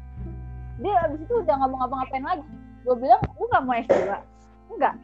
Dia 0.80 1.08
abis 1.08 1.24
itu 1.24 1.34
udah 1.40 1.54
nggak 1.56 1.70
mau 1.72 1.78
ngapa-ngapain 1.84 2.24
lagi. 2.24 2.44
Gue 2.84 2.96
bilang 3.00 3.20
lu 3.40 3.44
nggak 3.48 3.64
mau 3.64 3.74
S2 3.80 3.96
enggak 4.76 4.94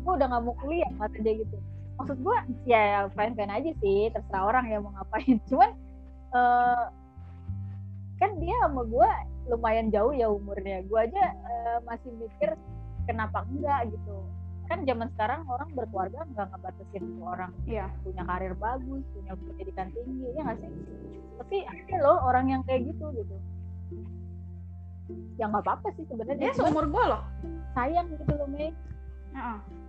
gue 0.00 0.12
udah 0.16 0.26
nggak 0.26 0.42
mau 0.42 0.54
kuliah 0.64 0.90
kata 0.96 1.18
dia 1.20 1.34
gitu. 1.44 1.56
Maksud 2.00 2.18
gue 2.24 2.36
ya 2.64 3.12
fine 3.12 3.36
fine 3.36 3.52
aja 3.52 3.70
sih 3.84 4.08
terserah 4.08 4.44
orang 4.48 4.64
ya 4.72 4.78
mau 4.80 4.92
ngapain. 4.96 5.36
Cuman 5.50 5.70
uh, 6.32 6.84
kan 8.16 8.30
dia 8.40 8.56
sama 8.64 8.82
gue 8.88 9.10
lumayan 9.52 9.92
jauh 9.92 10.12
ya 10.16 10.32
umurnya. 10.32 10.80
Gue 10.88 11.04
aja 11.04 11.24
uh, 11.44 11.78
masih 11.84 12.08
mikir 12.16 12.56
kenapa 13.04 13.44
enggak? 13.52 13.92
gitu. 13.92 14.16
Kan 14.70 14.86
zaman 14.86 15.10
sekarang 15.18 15.44
orang 15.50 15.68
berkeluarga 15.76 16.24
nggak 16.32 16.48
ngebatasin 16.56 17.04
orang. 17.20 17.52
Ya 17.68 17.92
punya 18.00 18.24
karir 18.24 18.56
bagus 18.56 19.04
punya 19.12 19.36
pendidikan 19.36 19.92
tinggi 19.92 20.28
ya 20.32 20.40
nggak 20.48 20.58
sih? 20.64 20.72
Tapi 21.36 21.56
ada 21.68 21.96
loh 22.00 22.18
orang 22.24 22.48
yang 22.48 22.62
kayak 22.64 22.88
gitu 22.88 23.12
gitu. 23.12 23.36
Ya 25.36 25.50
nggak 25.52 25.68
apa-apa 25.68 25.92
sih 26.00 26.08
sebenarnya. 26.08 26.48
Dia 26.48 26.52
seumur 26.56 26.88
gue 26.88 27.04
loh. 27.04 27.22
Sayang 27.76 28.08
gitu 28.08 28.32
loh 28.40 28.48
Mei. 28.48 28.72
Uh 29.36 29.79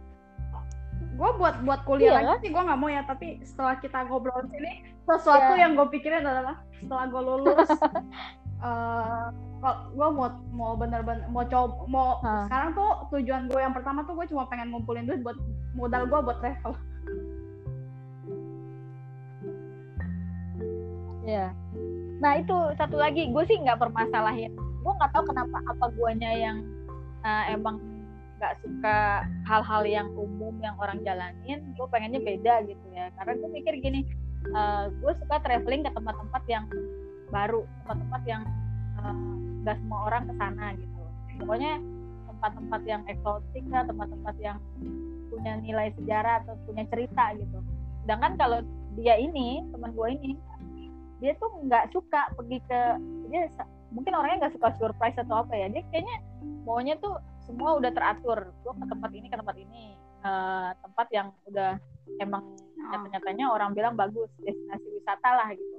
gue 1.12 1.30
buat 1.36 1.56
buat 1.68 1.82
kuliah 1.84 2.24
iya, 2.24 2.24
lagi 2.24 2.48
sih 2.48 2.50
gue 2.56 2.64
nggak 2.64 2.80
mau 2.80 2.90
ya 2.90 3.04
tapi 3.04 3.44
setelah 3.44 3.76
kita 3.84 4.08
ngobrol 4.08 4.48
sini 4.48 4.88
sesuatu 5.04 5.54
yeah. 5.54 5.68
yang 5.68 5.72
gue 5.76 5.88
pikirin 5.92 6.24
adalah 6.24 6.56
setelah 6.80 7.06
gue 7.12 7.22
lulus 7.22 7.70
uh, 8.66 9.28
gue 9.92 10.08
mau 10.16 10.28
mau 10.56 10.74
bener-bener 10.80 11.28
mau 11.30 11.46
coba 11.46 11.74
mau 11.86 12.10
huh. 12.24 12.48
sekarang 12.48 12.70
tuh 12.74 12.92
tujuan 13.14 13.44
gue 13.52 13.60
yang 13.60 13.76
pertama 13.76 14.08
tuh 14.08 14.16
gue 14.16 14.26
cuma 14.32 14.48
pengen 14.48 14.72
ngumpulin 14.72 15.06
duit 15.06 15.22
buat 15.22 15.38
modal 15.76 16.08
gue 16.08 16.20
buat 16.24 16.38
travel 16.40 16.74
ya 21.28 21.52
nah 22.24 22.38
itu 22.40 22.58
satu 22.80 22.96
lagi 22.98 23.30
gue 23.30 23.44
sih 23.46 23.60
nggak 23.60 23.78
permasalahin 23.78 24.56
gue 24.56 24.94
nggak 24.96 25.12
tahu 25.14 25.24
kenapa 25.28 25.58
apa 25.70 25.86
guanya 25.94 26.32
yang 26.34 26.58
uh, 27.22 27.44
emang 27.52 27.78
nggak 28.42 28.58
suka 28.66 29.22
hal-hal 29.46 29.86
yang 29.86 30.10
umum 30.18 30.58
yang 30.66 30.74
orang 30.82 30.98
jalanin 31.06 31.62
gue 31.78 31.88
pengennya 31.94 32.18
beda 32.18 32.66
gitu 32.66 32.86
ya. 32.90 33.14
Karena 33.14 33.38
gue 33.38 33.50
mikir 33.54 33.74
gini 33.78 34.02
uh, 34.50 34.58
eh, 34.58 34.98
gue 34.98 35.14
suka 35.22 35.38
traveling 35.46 35.86
ke 35.86 35.94
tempat-tempat 35.94 36.44
yang 36.50 36.66
baru 37.30 37.62
tempat-tempat 37.86 38.22
yang 38.26 38.42
eh, 38.98 39.16
nggak 39.62 39.76
uh, 39.78 39.80
semua 39.86 40.00
orang 40.10 40.24
ke 40.26 40.34
sana 40.42 40.66
gitu. 40.74 41.02
Pokoknya 41.46 41.78
tempat-tempat 42.26 42.82
yang 42.90 43.02
eksotik 43.06 43.66
lah 43.70 43.86
tempat-tempat 43.86 44.36
yang 44.42 44.58
punya 45.30 45.54
nilai 45.62 45.94
sejarah 46.02 46.42
atau 46.42 46.58
punya 46.66 46.84
cerita 46.90 47.38
gitu. 47.38 47.62
Sedangkan 48.02 48.34
kalau 48.42 48.60
dia 48.98 49.22
ini 49.22 49.62
teman 49.70 49.94
gue 49.94 50.08
ini 50.18 50.34
dia 51.22 51.38
tuh 51.38 51.54
nggak 51.70 51.94
suka 51.94 52.34
pergi 52.34 52.58
ke 52.66 52.82
dia 53.30 53.46
mungkin 53.94 54.18
orangnya 54.18 54.50
nggak 54.50 54.58
suka 54.58 54.74
surprise 54.82 55.18
atau 55.22 55.46
apa 55.46 55.54
ya. 55.54 55.70
Dia 55.70 55.86
kayaknya 55.94 56.18
maunya 56.66 56.98
tuh 56.98 57.22
semua 57.52 57.76
udah 57.76 57.92
teratur. 57.92 58.40
Gue 58.64 58.74
ke 58.80 58.86
tempat 58.88 59.12
ini 59.12 59.28
ke 59.28 59.36
tempat 59.36 59.58
ini. 59.60 59.84
Uh, 60.22 60.72
tempat 60.80 61.08
yang 61.12 61.28
udah 61.50 61.76
emang 62.22 62.46
nyata-nyatanya 62.78 63.46
orang 63.52 63.74
bilang 63.76 63.94
bagus 64.00 64.32
destinasi 64.40 64.88
wisata 64.96 65.30
lah 65.36 65.50
gitu. 65.52 65.78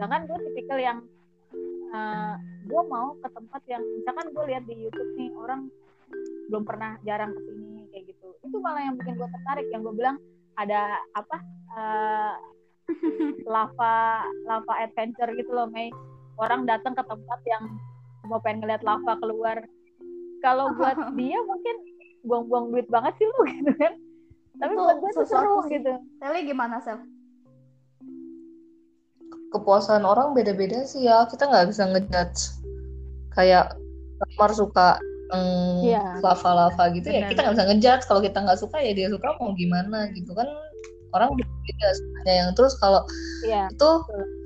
Jangan 0.00 0.26
gue 0.26 0.38
tipikal 0.50 0.78
yang 0.80 0.98
uh, 1.92 1.94
eh, 1.94 2.34
gue 2.66 2.82
mau 2.88 3.14
ke 3.20 3.28
tempat 3.28 3.62
yang 3.70 3.84
misalkan 4.00 4.32
gue 4.32 4.44
lihat 4.50 4.64
di 4.66 4.74
YouTube 4.88 5.10
nih 5.20 5.30
orang 5.36 5.68
belum 6.48 6.64
pernah 6.64 6.96
jarang 7.06 7.36
ke 7.36 7.40
sini 7.44 7.86
kayak 7.92 8.04
gitu. 8.10 8.28
Itu 8.42 8.56
malah 8.58 8.82
yang 8.88 8.96
bikin 8.98 9.14
gue 9.20 9.28
tertarik 9.28 9.66
yang 9.68 9.84
gue 9.84 9.94
bilang 9.94 10.16
ada 10.56 10.96
apa 11.14 11.36
uh, 11.76 12.34
lava 13.54 13.96
lava 14.48 14.74
adventure 14.80 15.30
gitu 15.36 15.52
loh 15.52 15.68
Mei. 15.68 15.92
Orang 16.40 16.66
datang 16.66 16.96
ke 16.96 17.04
tempat 17.04 17.40
yang 17.46 17.68
mau 18.26 18.40
pengen 18.40 18.64
ngeliat 18.64 18.82
lava 18.82 19.14
keluar 19.20 19.60
kalau 20.44 20.68
buat 20.78 20.96
dia 21.16 21.40
mungkin 21.48 21.76
buang-buang 22.28 22.66
duit 22.76 22.88
banget 22.92 23.16
sih 23.16 23.24
lu 23.24 23.42
gitu 23.56 23.72
kan 23.80 23.96
tapi 24.60 24.72
buat 24.76 24.96
gue 25.00 25.10
tuh 25.16 25.26
seru 25.26 25.64
sih. 25.66 25.80
gitu 25.80 25.92
Sally 26.20 26.44
gimana 26.44 26.78
Sel? 26.84 27.00
kepuasan 29.50 30.02
orang 30.02 30.34
beda-beda 30.34 30.82
sih 30.84 31.06
ya 31.06 31.24
kita 31.30 31.46
nggak 31.46 31.70
bisa 31.70 31.86
ngejudge 31.86 32.40
kayak 33.34 33.74
kamar 34.34 34.50
suka 34.50 34.88
um, 35.30 35.86
Iya. 35.86 36.18
lava-lava 36.22 36.84
gitu 36.90 37.06
ya 37.06 37.22
Benar. 37.22 37.30
kita 37.30 37.40
nggak 37.42 37.54
bisa 37.54 37.66
ngejudge 37.70 38.04
kalau 38.10 38.20
kita 38.22 38.38
nggak 38.42 38.58
suka 38.58 38.76
ya 38.82 38.92
dia 38.94 39.08
suka 39.14 39.28
mau 39.38 39.54
gimana 39.54 40.10
gitu 40.10 40.34
kan 40.34 40.46
orang 41.14 41.38
beda 41.64 41.88
sukanya 41.96 42.34
yang 42.44 42.50
terus 42.52 42.74
kalau 42.78 43.02
Iya. 43.44 43.68
itu 43.68 43.90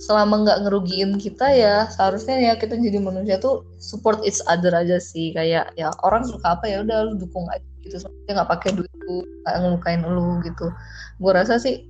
selama 0.02 0.42
nggak 0.42 0.58
ngerugiin 0.66 1.22
kita 1.22 1.46
ya 1.54 1.86
seharusnya 1.86 2.34
ya 2.38 2.52
kita 2.58 2.74
jadi 2.74 2.98
manusia 2.98 3.38
tuh 3.38 3.62
support 3.78 4.18
each 4.26 4.42
other 4.50 4.74
aja 4.74 4.98
sih. 4.98 5.30
Kayak 5.34 5.70
ya 5.78 5.94
orang 6.02 6.26
suka 6.26 6.58
apa 6.58 6.66
ya 6.66 6.82
udah 6.82 7.06
lu 7.06 7.12
dukung 7.14 7.46
aja 7.54 7.62
gitu. 7.86 8.02
Dia 8.26 8.32
nggak 8.42 8.50
pakai 8.50 8.74
duit 8.74 8.90
lu 9.06 9.22
ngelukain 9.46 10.02
lu 10.02 10.42
gitu. 10.42 10.66
Gue 11.22 11.32
rasa 11.34 11.62
sih 11.62 11.86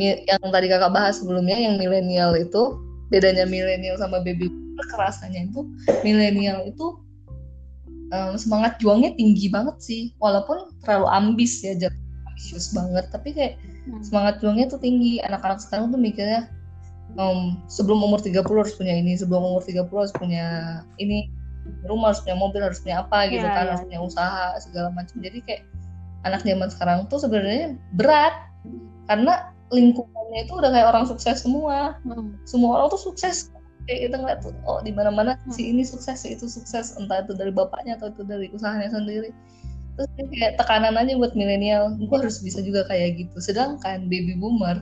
yang 0.00 0.40
tadi 0.48 0.72
kakak 0.72 0.92
bahas 0.92 1.20
sebelumnya 1.20 1.56
yang 1.56 1.76
milenial 1.76 2.32
itu 2.32 2.80
bedanya 3.12 3.44
milenial 3.44 4.00
sama 4.00 4.24
baby 4.24 4.48
boomer 4.48 4.86
kerasanya 4.88 5.52
itu 5.52 5.68
milenial 6.00 6.64
itu 6.64 6.96
em, 8.08 8.40
semangat 8.40 8.80
juangnya 8.80 9.12
tinggi 9.20 9.52
banget 9.52 9.76
sih. 9.84 10.02
Walaupun 10.16 10.72
terlalu 10.80 11.06
ambis 11.12 11.60
ya 11.60 11.76
ambisius 12.24 12.72
banget. 12.72 13.04
Tapi 13.12 13.36
kayak 13.36 13.54
Hmm. 13.82 13.98
semangat 13.98 14.38
juangnya 14.38 14.70
tuh 14.70 14.78
tinggi 14.78 15.18
anak-anak 15.26 15.58
sekarang 15.58 15.90
tuh 15.90 15.98
mikirnya 15.98 16.46
em, 17.18 17.58
sebelum 17.66 17.98
umur 17.98 18.22
30 18.22 18.46
harus 18.46 18.74
punya 18.78 18.94
ini 18.94 19.18
sebelum 19.18 19.42
umur 19.42 19.62
30 19.66 19.90
harus 19.90 20.14
punya 20.14 20.46
ini 21.02 21.26
rumah 21.86 22.14
harus 22.14 22.22
punya 22.22 22.38
mobil 22.38 22.62
harus 22.62 22.78
punya 22.78 23.02
apa 23.02 23.26
gitu 23.26 23.42
Iya, 23.42 23.50
kan 23.50 23.62
iya. 23.66 23.70
harus 23.74 23.82
punya 23.86 24.00
usaha 24.02 24.44
segala 24.62 24.88
macam 24.94 25.18
jadi 25.18 25.38
kayak 25.46 25.62
anak 26.22 26.46
zaman 26.46 26.70
sekarang 26.70 26.98
tuh 27.10 27.18
sebenarnya 27.18 27.74
berat 27.98 28.34
karena 29.10 29.50
lingkungannya 29.74 30.46
itu 30.46 30.52
udah 30.54 30.70
kayak 30.70 30.86
orang 30.94 31.04
sukses 31.10 31.42
semua 31.42 31.98
Hmm. 32.06 32.38
semua 32.46 32.78
orang 32.78 32.86
tuh 32.94 33.02
sukses 33.02 33.50
kayak 33.90 34.06
kita 34.10 34.16
ngeliat 34.22 34.38
tuh 34.46 34.54
oh 34.62 34.78
di 34.78 34.94
mana 34.94 35.10
mana 35.10 35.32
Hmm. 35.42 35.50
si 35.50 35.74
ini 35.74 35.82
sukses 35.82 36.22
si 36.22 36.38
itu 36.38 36.46
sukses 36.46 36.94
entah 36.94 37.26
itu 37.26 37.34
dari 37.34 37.50
bapaknya 37.50 37.98
atau 37.98 38.14
itu 38.14 38.22
dari 38.22 38.46
usahanya 38.54 38.94
sendiri 38.94 39.34
terus 39.96 40.08
kayak 40.32 40.56
tekanan 40.56 40.96
aja 40.96 41.12
buat 41.20 41.32
milenial. 41.36 41.96
Gue 42.00 42.16
harus 42.24 42.40
bisa 42.40 42.64
juga 42.64 42.88
kayak 42.88 43.20
gitu. 43.20 43.36
Sedangkan 43.38 44.08
baby 44.08 44.36
boomer 44.38 44.80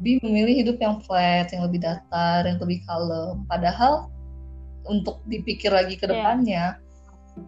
bi 0.00 0.16
memilih 0.24 0.64
hidup 0.64 0.80
yang 0.80 0.96
flat 1.04 1.52
yang 1.52 1.68
lebih 1.68 1.84
datar 1.84 2.48
yang 2.48 2.56
lebih 2.56 2.80
kalem. 2.88 3.44
Padahal 3.44 4.08
untuk 4.88 5.20
dipikir 5.28 5.68
lagi 5.68 6.00
ke 6.00 6.08
Iya. 6.08 6.12
depannya 6.16 6.64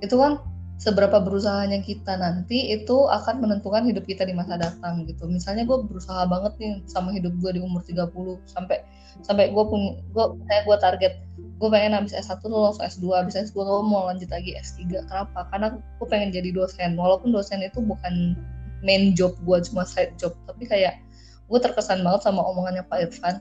itu 0.04 0.14
kan 0.20 0.36
seberapa 0.82 1.22
berusahanya 1.22 1.78
kita 1.78 2.18
nanti 2.18 2.74
itu 2.74 3.06
akan 3.06 3.38
menentukan 3.38 3.86
hidup 3.86 4.02
kita 4.02 4.26
di 4.26 4.34
masa 4.34 4.58
datang 4.58 5.06
gitu. 5.06 5.30
Misalnya 5.30 5.62
gue 5.62 5.78
berusaha 5.86 6.26
banget 6.26 6.58
nih 6.58 6.82
sama 6.90 7.14
hidup 7.14 7.30
gue 7.38 7.54
di 7.54 7.60
umur 7.62 7.86
30 7.86 8.10
sampai 8.50 8.82
sampai 9.22 9.54
gue 9.54 9.62
punya 9.62 10.02
gue 10.10 10.24
saya 10.50 10.60
gue 10.66 10.76
target 10.82 11.14
gue 11.38 11.68
pengen 11.70 11.94
habis 11.94 12.10
S1 12.10 12.42
lulus 12.50 12.82
S2 12.82 13.14
habis 13.14 13.38
S2 13.38 13.62
gue 13.62 13.82
mau 13.86 14.10
lanjut 14.10 14.26
lagi 14.34 14.58
S3 14.58 15.06
kenapa? 15.06 15.46
Karena 15.54 15.78
gue 15.78 16.06
pengen 16.10 16.34
jadi 16.34 16.50
dosen. 16.50 16.98
Walaupun 16.98 17.30
dosen 17.30 17.62
itu 17.62 17.78
bukan 17.78 18.34
main 18.82 19.14
job 19.14 19.38
gue 19.46 19.62
cuma 19.70 19.86
side 19.86 20.18
job 20.18 20.34
tapi 20.50 20.66
kayak 20.66 20.98
gue 21.46 21.58
terkesan 21.62 22.02
banget 22.02 22.26
sama 22.26 22.42
omongannya 22.42 22.82
Pak 22.90 22.98
Irfan. 23.06 23.38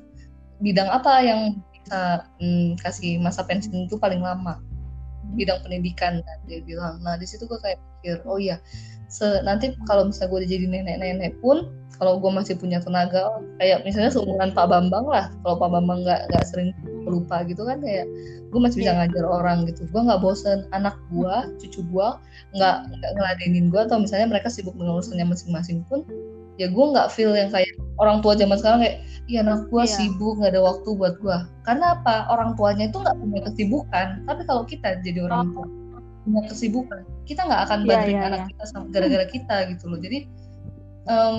Bidang 0.62 0.94
apa 0.94 1.26
yang 1.26 1.58
bisa 1.74 2.22
hmm, 2.38 2.78
kasih 2.86 3.18
masa 3.18 3.42
pensiun 3.42 3.90
itu 3.90 3.98
paling 3.98 4.22
lama 4.22 4.62
bidang 5.36 5.60
pendidikan. 5.64 6.20
Kan 6.22 6.38
dia 6.46 6.60
bilang 6.64 7.00
nah 7.02 7.16
di 7.16 7.26
situ 7.26 7.48
gue 7.48 7.60
kayak 7.60 7.80
pikir 8.02 8.18
oh 8.26 8.42
iya 8.42 8.58
se 9.12 9.44
nanti 9.44 9.76
kalau 9.86 10.08
misalnya 10.08 10.32
gue 10.32 10.40
udah 10.40 10.50
jadi 10.50 10.66
nenek-nenek 10.72 11.34
pun 11.44 11.68
kalau 12.00 12.18
gue 12.18 12.32
masih 12.34 12.58
punya 12.58 12.82
tenaga 12.82 13.28
kayak 13.60 13.84
misalnya 13.86 14.10
seumuran 14.10 14.56
Pak 14.56 14.72
Bambang 14.72 15.06
lah 15.06 15.30
kalau 15.44 15.60
Pak 15.60 15.70
Bambang 15.70 16.02
nggak 16.02 16.32
nggak 16.32 16.46
sering 16.48 16.72
lupa 17.06 17.44
gitu 17.44 17.68
kan 17.68 17.84
kayak 17.84 18.08
gue 18.52 18.60
masih 18.60 18.84
bisa 18.84 18.92
Iya. 18.96 19.00
ngajar 19.08 19.26
orang 19.28 19.64
gitu. 19.68 19.88
Gue 19.90 20.02
nggak 20.04 20.20
bosen. 20.20 20.68
Anak 20.76 20.96
gue 21.08 21.36
cucu 21.62 21.80
gue 21.88 22.08
nggak 22.56 22.76
nggak 22.88 23.12
ngeladenin 23.16 23.72
gue 23.72 23.82
atau 23.84 23.98
misalnya 24.00 24.28
mereka 24.28 24.52
sibuk 24.52 24.76
dengan 24.76 25.00
urusannya 25.00 25.28
masing-masing 25.28 25.88
pun 25.88 26.04
ya 26.62 26.68
gue 26.70 26.86
nggak 26.94 27.10
feel 27.10 27.34
yang 27.34 27.50
kayak 27.50 27.74
orang 27.98 28.22
tua 28.22 28.38
zaman 28.38 28.54
sekarang 28.62 28.86
kayak 28.86 28.98
iya 29.26 29.42
anak 29.42 29.66
gue 29.68 29.82
Iya. 29.82 29.90
sibuk 29.98 30.38
nggak 30.38 30.52
ada 30.54 30.62
waktu 30.62 30.90
buat 30.94 31.16
gue 31.18 31.38
karena 31.66 31.98
apa? 31.98 32.30
Orang 32.30 32.54
tuanya 32.54 32.86
itu 32.86 33.02
nggak 33.02 33.18
punya 33.18 33.40
kesibukan 33.50 34.08
tapi 34.30 34.42
kalau 34.46 34.64
kita 34.64 35.02
jadi 35.02 35.26
orang 35.26 35.50
tua 35.52 35.66
punya 36.22 36.42
kesibukan 36.46 37.02
kita 37.26 37.42
nggak 37.50 37.62
akan 37.66 37.80
Iya, 37.82 37.88
bantuin 37.90 38.14
iya, 38.14 38.22
anak 38.30 38.40
iya. 38.40 38.50
kita 38.54 38.64
sama- 38.70 38.90
gara-gara 38.94 39.26
kita 39.26 39.56
gitu 39.74 39.84
loh. 39.90 39.98
Jadi 39.98 40.20
em, 41.08 41.36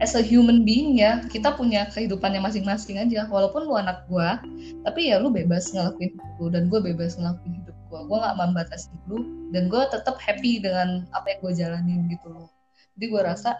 as 0.00 0.16
a 0.16 0.22
human 0.24 0.64
being 0.64 0.96
ya 0.96 1.20
kita 1.28 1.52
punya 1.52 1.84
kehidupannya 1.92 2.40
masing-masing 2.40 2.96
aja. 2.96 3.28
Walaupun 3.28 3.68
lu 3.68 3.76
anak 3.76 4.08
gua 4.08 4.40
tapi 4.88 5.12
ya 5.12 5.20
lu 5.20 5.28
bebas 5.28 5.68
ngelakuin 5.68 6.16
hidup 6.16 6.32
lu 6.40 6.46
dan 6.48 6.72
gue 6.72 6.80
bebas 6.80 7.20
ngelakuin 7.20 7.60
hidup 7.60 7.76
gua. 7.92 8.00
Gua 8.08 8.16
nggak 8.24 8.36
membatasi 8.40 8.88
lu 9.10 9.20
dan 9.52 9.68
gue 9.68 9.82
tetap 9.92 10.16
happy 10.16 10.58
dengan 10.58 11.04
apa 11.12 11.36
yang 11.36 11.38
gue 11.44 11.52
jalanin 11.54 12.00
gitu 12.08 12.26
loh. 12.32 12.48
Jadi 12.96 13.04
gue 13.10 13.22
rasa 13.22 13.58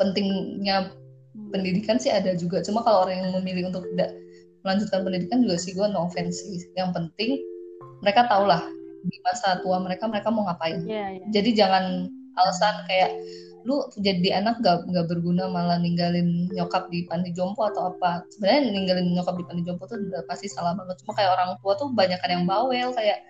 pentingnya 0.00 0.90
pendidikan 1.50 1.98
sih 1.98 2.10
ada 2.10 2.34
juga. 2.38 2.62
Cuma 2.62 2.82
kalau 2.82 3.06
orang 3.06 3.22
yang 3.22 3.34
memilih 3.42 3.70
untuk 3.70 3.86
tidak 3.94 4.14
melanjutkan 4.64 5.04
pendidikan 5.04 5.38
juga 5.44 5.56
sih 5.60 5.72
gue 5.76 5.86
no 5.90 6.08
offense 6.08 6.40
sih. 6.42 6.62
Yang 6.74 6.90
penting 6.96 7.30
mereka 8.00 8.26
tahulah 8.26 8.62
di 9.04 9.16
masa 9.20 9.60
tua 9.60 9.78
mereka 9.82 10.08
mereka 10.08 10.32
mau 10.32 10.48
ngapain. 10.48 10.80
Iya, 10.88 11.20
iya. 11.20 11.26
jadi 11.30 11.50
jangan 11.64 12.08
alasan 12.34 12.82
kayak 12.88 13.14
lu 13.64 13.80
jadi 13.96 14.44
anak 14.44 14.60
gak, 14.60 14.84
nggak 14.92 15.08
berguna 15.08 15.48
malah 15.48 15.80
ninggalin 15.80 16.52
nyokap 16.52 16.84
di 16.92 17.08
panti 17.08 17.32
jompo 17.32 17.64
atau 17.64 17.96
apa. 17.96 18.24
Sebenarnya 18.28 18.60
ninggalin 18.72 19.06
nyokap 19.16 19.40
di 19.40 19.44
panti 19.48 19.62
jompo 19.64 19.88
tuh 19.88 19.96
udah 19.96 20.20
pasti 20.28 20.52
salah 20.52 20.76
banget. 20.76 21.00
Cuma 21.00 21.16
kayak 21.16 21.32
orang 21.32 21.50
tua 21.64 21.72
tuh 21.80 21.88
banyak 21.92 22.20
yang 22.28 22.44
bawel 22.44 22.92
kayak 22.92 23.24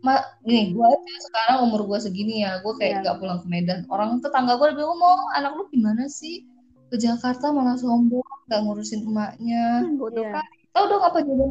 ma 0.00 0.16
nih 0.40 0.72
gue 0.72 0.80
aja 0.82 1.12
sekarang 1.22 1.68
umur 1.68 1.84
gue 1.84 1.98
segini 2.00 2.40
ya 2.40 2.58
gue 2.58 2.72
kayak 2.74 2.90
Iya. 2.90 3.00
nggak 3.02 3.16
pulang 3.18 3.38
ke 3.38 3.46
Medan. 3.46 3.78
Orang 3.86 4.18
tetangga 4.18 4.56
gue 4.56 4.68
bilang 4.72 4.96
mau 4.96 5.12
anak 5.34 5.52
lu 5.54 5.68
gimana 5.68 6.08
sih? 6.08 6.44
Ke 6.88 6.96
Jakarta 6.96 7.52
malah 7.52 7.76
sombong 7.76 8.24
nggak 8.48 8.60
ngurusin 8.64 9.04
emaknya. 9.04 9.84
Butuh 9.94 10.24
Iya. 10.24 10.32
kan. 10.34 10.46
Tau 10.70 10.84
dong 10.86 11.02
apa 11.02 11.18
jadi 11.20 11.44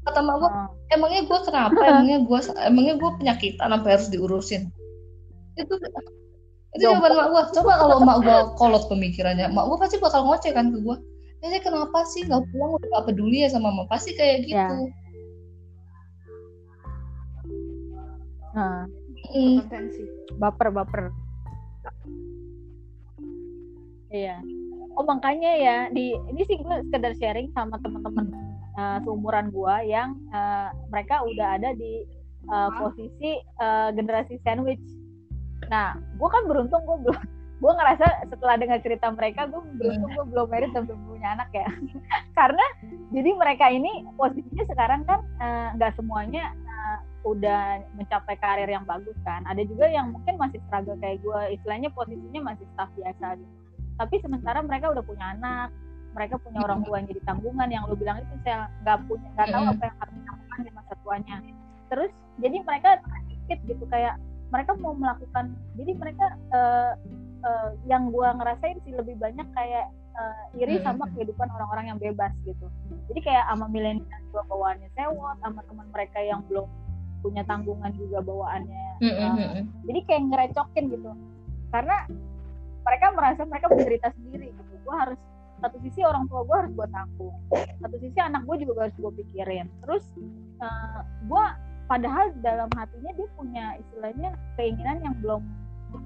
kata 0.00 0.20
mak 0.20 0.36
gue 0.36 0.48
Oh, 0.48 0.66
emangnya 0.90 1.22
gue 1.22 1.38
kenapa? 1.42 1.76
Emangnya 1.90 2.18
gue 2.20 2.38
emangnya 2.62 2.94
gue 2.96 3.10
penyakitan 3.16 3.68
sampai 3.70 3.90
harus 3.90 4.08
diurusin? 4.08 4.62
Itu 5.54 5.76
itu 6.70 6.86
Jompo. 6.86 7.02
jawaban 7.02 7.12
mak 7.16 7.28
gue 7.28 7.42
coba 7.54 7.72
kalau 7.76 7.98
mak 8.00 8.16
gue 8.20 8.38
kolot 8.56 8.84
pemikirannya 8.86 9.48
mak 9.48 9.64
gue 9.66 9.76
pasti 9.78 9.96
bakal 9.98 10.24
ngoceh 10.24 10.52
kan 10.52 10.68
ke 10.68 10.78
gue 10.78 10.96
Nenek 11.40 11.64
kenapa 11.64 12.04
sih? 12.04 12.28
Nggak 12.28 12.52
pulang 12.52 12.76
udah 12.76 12.88
gak 12.92 13.04
peduli 13.08 13.40
ya 13.40 13.48
sama 13.48 13.72
mama 13.72 13.88
pasti 13.88 14.12
kayak 14.12 14.44
gitu. 14.44 14.60
Ya. 14.60 14.92
Nah, 18.54 18.84
potensi 19.32 20.02
baper 20.38 20.68
baper. 20.72 21.02
Iya. 24.10 24.42
Oh 24.98 25.06
makanya 25.06 25.52
ya 25.54 25.76
di 25.94 26.12
ini 26.34 26.42
sih 26.44 26.58
gue 26.58 26.76
sekedar 26.90 27.14
sharing 27.16 27.48
sama 27.54 27.78
teman-teman 27.78 28.26
uh, 28.74 28.98
seumuran 29.06 29.54
gue 29.54 29.74
yang 29.86 30.18
uh, 30.34 30.74
mereka 30.90 31.22
udah 31.22 31.56
ada 31.56 31.70
di 31.78 32.02
uh, 32.50 32.74
posisi 32.74 33.38
uh, 33.62 33.94
generasi 33.94 34.42
sandwich. 34.42 34.82
Nah, 35.70 35.94
gue 35.94 36.28
kan 36.28 36.42
beruntung 36.50 36.82
gue 36.82 36.98
belum 37.06 37.18
gue 37.60 37.72
ngerasa 37.76 38.06
setelah 38.32 38.56
dengar 38.56 38.80
cerita 38.80 39.12
mereka 39.12 39.44
gue 39.44 39.60
beruntung 39.76 40.10
gue 40.16 40.26
belum 40.32 40.46
married 40.48 40.72
dan 40.72 40.88
belum 40.88 41.00
punya 41.04 41.28
anak 41.36 41.52
ya 41.52 41.68
karena 42.40 42.64
jadi 43.12 43.30
mereka 43.36 43.68
ini 43.68 44.08
posisinya 44.16 44.64
sekarang 44.64 45.04
kan 45.04 45.20
uh, 45.36 45.68
nggak 45.76 45.92
semuanya 45.92 46.56
uh, 46.64 46.98
udah 47.20 47.84
mencapai 47.96 48.36
karir 48.40 48.68
yang 48.68 48.88
bagus 48.88 49.16
kan. 49.22 49.44
Ada 49.44 49.64
juga 49.68 49.86
yang 49.88 50.12
mungkin 50.14 50.40
masih 50.40 50.60
struggle 50.68 50.96
kayak 50.98 51.20
gue 51.20 51.40
istilahnya 51.52 51.92
posisinya 51.92 52.54
masih 52.54 52.64
staff 52.72 52.88
biasa 52.96 53.36
gitu. 53.36 53.54
Tapi 54.00 54.14
sementara 54.24 54.64
mereka 54.64 54.88
udah 54.88 55.04
punya 55.04 55.36
anak 55.36 55.68
mereka 56.10 56.42
punya 56.42 56.60
orang 56.66 56.82
tua 56.82 56.98
yang 56.98 57.06
jadi 57.06 57.22
tanggungan 57.22 57.68
yang 57.70 57.82
lu 57.86 57.94
bilang 57.94 58.18
itu 58.18 58.34
saya 58.42 58.66
nggak 58.82 58.98
punya 59.06 59.28
nggak 59.38 59.48
tahu 59.50 59.62
Mm-mm. 59.62 59.74
apa 59.78 59.82
yang 59.86 59.96
harus 60.02 60.14
dilakukan 60.18 60.58
di 60.58 60.70
masa 60.74 60.92
tuanya. 61.06 61.36
Terus 61.90 62.10
jadi 62.42 62.56
mereka 62.66 62.90
sedikit 63.06 63.58
gitu 63.66 63.84
kayak 63.86 64.14
mereka 64.50 64.70
mau 64.82 64.94
melakukan 64.98 65.54
jadi 65.78 65.92
mereka 65.94 66.26
eh, 66.50 66.92
eh, 67.46 67.70
yang 67.86 68.10
gua 68.10 68.34
ngerasain 68.34 68.82
sih 68.82 68.92
lebih 68.94 69.14
banyak 69.22 69.46
kayak 69.54 69.86
eh, 70.18 70.58
iri 70.58 70.82
Mm-mm. 70.82 70.86
sama 70.86 71.06
kehidupan 71.14 71.46
orang-orang 71.46 71.94
yang 71.94 71.98
bebas 72.02 72.34
gitu. 72.42 72.66
Jadi 73.10 73.20
kayak 73.22 73.46
sama 73.46 73.70
milenial 73.70 74.20
juga 74.30 74.42
bawaannya 74.50 74.90
sewot 74.98 75.36
sama 75.42 75.60
teman 75.66 75.86
mereka 75.94 76.18
yang 76.18 76.42
belum 76.50 76.66
punya 77.20 77.42
tanggungan 77.44 77.92
juga 77.96 78.24
bawaannya 78.24 78.84
mm, 79.00 79.06
mm, 79.06 79.16
eh, 79.16 79.30
mm, 79.30 79.50
mm. 79.54 79.64
jadi 79.88 80.00
kayak 80.08 80.22
ngerecokin 80.32 80.84
gitu. 80.92 81.10
Karena 81.70 81.96
mereka 82.80 83.06
merasa 83.14 83.42
mereka 83.46 83.66
menderita 83.70 84.08
sendiri 84.16 84.50
gitu. 84.50 84.72
Gue 84.82 84.94
harus 84.96 85.20
satu 85.60 85.76
sisi 85.84 86.00
orang 86.00 86.24
tua 86.32 86.40
gue 86.48 86.56
harus 86.56 86.72
gue 86.72 86.88
tanggung 86.88 87.36
satu 87.52 87.96
sisi 88.00 88.16
anak 88.16 88.48
gue 88.48 88.56
juga 88.64 88.88
harus 88.88 88.96
gue 88.96 89.12
pikirin. 89.24 89.68
Terus 89.84 90.04
uh, 90.64 91.00
gue 91.28 91.44
padahal 91.86 92.32
dalam 92.40 92.70
hatinya 92.72 93.12
dia 93.14 93.28
punya 93.36 93.64
istilahnya 93.76 94.30
keinginan 94.56 94.98
yang 95.04 95.14
belum 95.20 95.42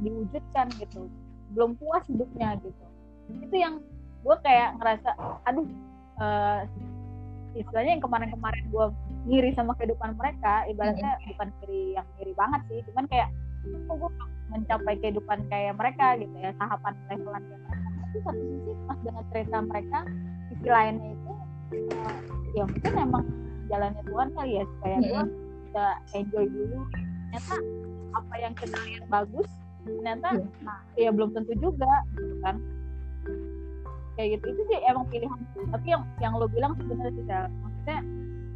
diwujudkan 0.01 0.73
gitu 0.81 1.07
belum 1.55 1.79
puas 1.79 2.03
hidupnya 2.11 2.59
gitu. 2.61 2.85
Itu 3.31 3.55
yang 3.55 3.79
gue 4.25 4.37
kayak 4.43 4.81
ngerasa 4.83 5.11
aduh 5.47 5.69
uh, 6.19 6.67
istilahnya 7.55 7.99
yang 7.99 8.05
kemarin-kemarin 8.05 8.65
gue 8.69 8.87
ngiri 9.25 9.51
sama 9.57 9.73
kehidupan 9.81 10.17
mereka 10.21 10.69
ibaratnya 10.69 11.17
bukan 11.33 11.49
ngiri 11.61 11.97
yang 11.97 12.07
ngiri 12.21 12.33
banget 12.37 12.61
sih 12.69 12.81
cuman 12.93 13.05
kayak 13.09 13.29
oh 13.89 13.97
gue 13.97 14.11
mencapai 14.53 14.95
kehidupan 15.01 15.39
kayak 15.49 15.75
mereka 15.77 16.15
gitu 16.21 16.37
ya 16.37 16.53
tahapan 16.61 16.93
levelan 17.09 17.43
kayak 17.49 17.61
mereka. 17.65 17.89
Tapi 18.05 18.19
satu 18.23 18.43
sisi 18.45 18.73
pas 18.87 18.99
dengan 19.01 19.25
cerita 19.33 19.57
mereka 19.65 19.99
sisi 20.53 20.69
lainnya 20.69 21.09
itu 21.11 21.33
uh, 21.97 22.19
ya 22.55 22.63
mungkin 22.69 22.93
emang 22.95 23.25
jalannya 23.73 24.03
Tuhan 24.05 24.29
kali 24.37 24.53
ya 24.61 24.65
supaya 24.69 24.97
gue 25.01 25.23
bisa 25.65 25.85
enjoy 26.15 26.45
dulu. 26.47 26.81
Ternyata 26.93 27.57
apa 28.15 28.35
yang 28.39 28.55
kita 28.55 28.77
lihat 28.87 29.05
bagus 29.11 29.49
ternyata 29.85 30.29
nah 30.65 30.81
ya 30.97 31.11
belum 31.11 31.31
tentu 31.35 31.53
juga 31.59 31.93
gitu 32.15 32.35
kan. 32.45 32.57
Kayak 34.15 34.39
gitu 34.39 34.47
itu 34.55 34.63
sih 34.71 34.79
emang 34.87 35.05
pilihan. 35.11 35.41
Tapi 35.73 35.87
yang 35.89 36.03
yang 36.23 36.33
lo 36.39 36.47
bilang 36.47 36.77
sebenarnya 36.79 37.13
sih 37.17 37.25
maksudnya 37.65 37.99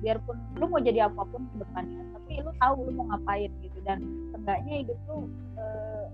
biarpun 0.00 0.36
lu 0.58 0.64
mau 0.70 0.80
jadi 0.80 1.10
apa 1.10 1.22
pun 1.26 1.42
ke 1.54 1.56
depannya 1.62 2.02
tapi 2.14 2.32
lu 2.42 2.52
tahu 2.62 2.76
lu 2.86 2.90
mau 2.94 3.06
ngapain 3.14 3.50
gitu 3.64 3.78
dan 3.82 3.98
seenggaknya 4.30 4.74
hidup 4.86 4.98
lu 5.10 5.26
e, 5.58 5.64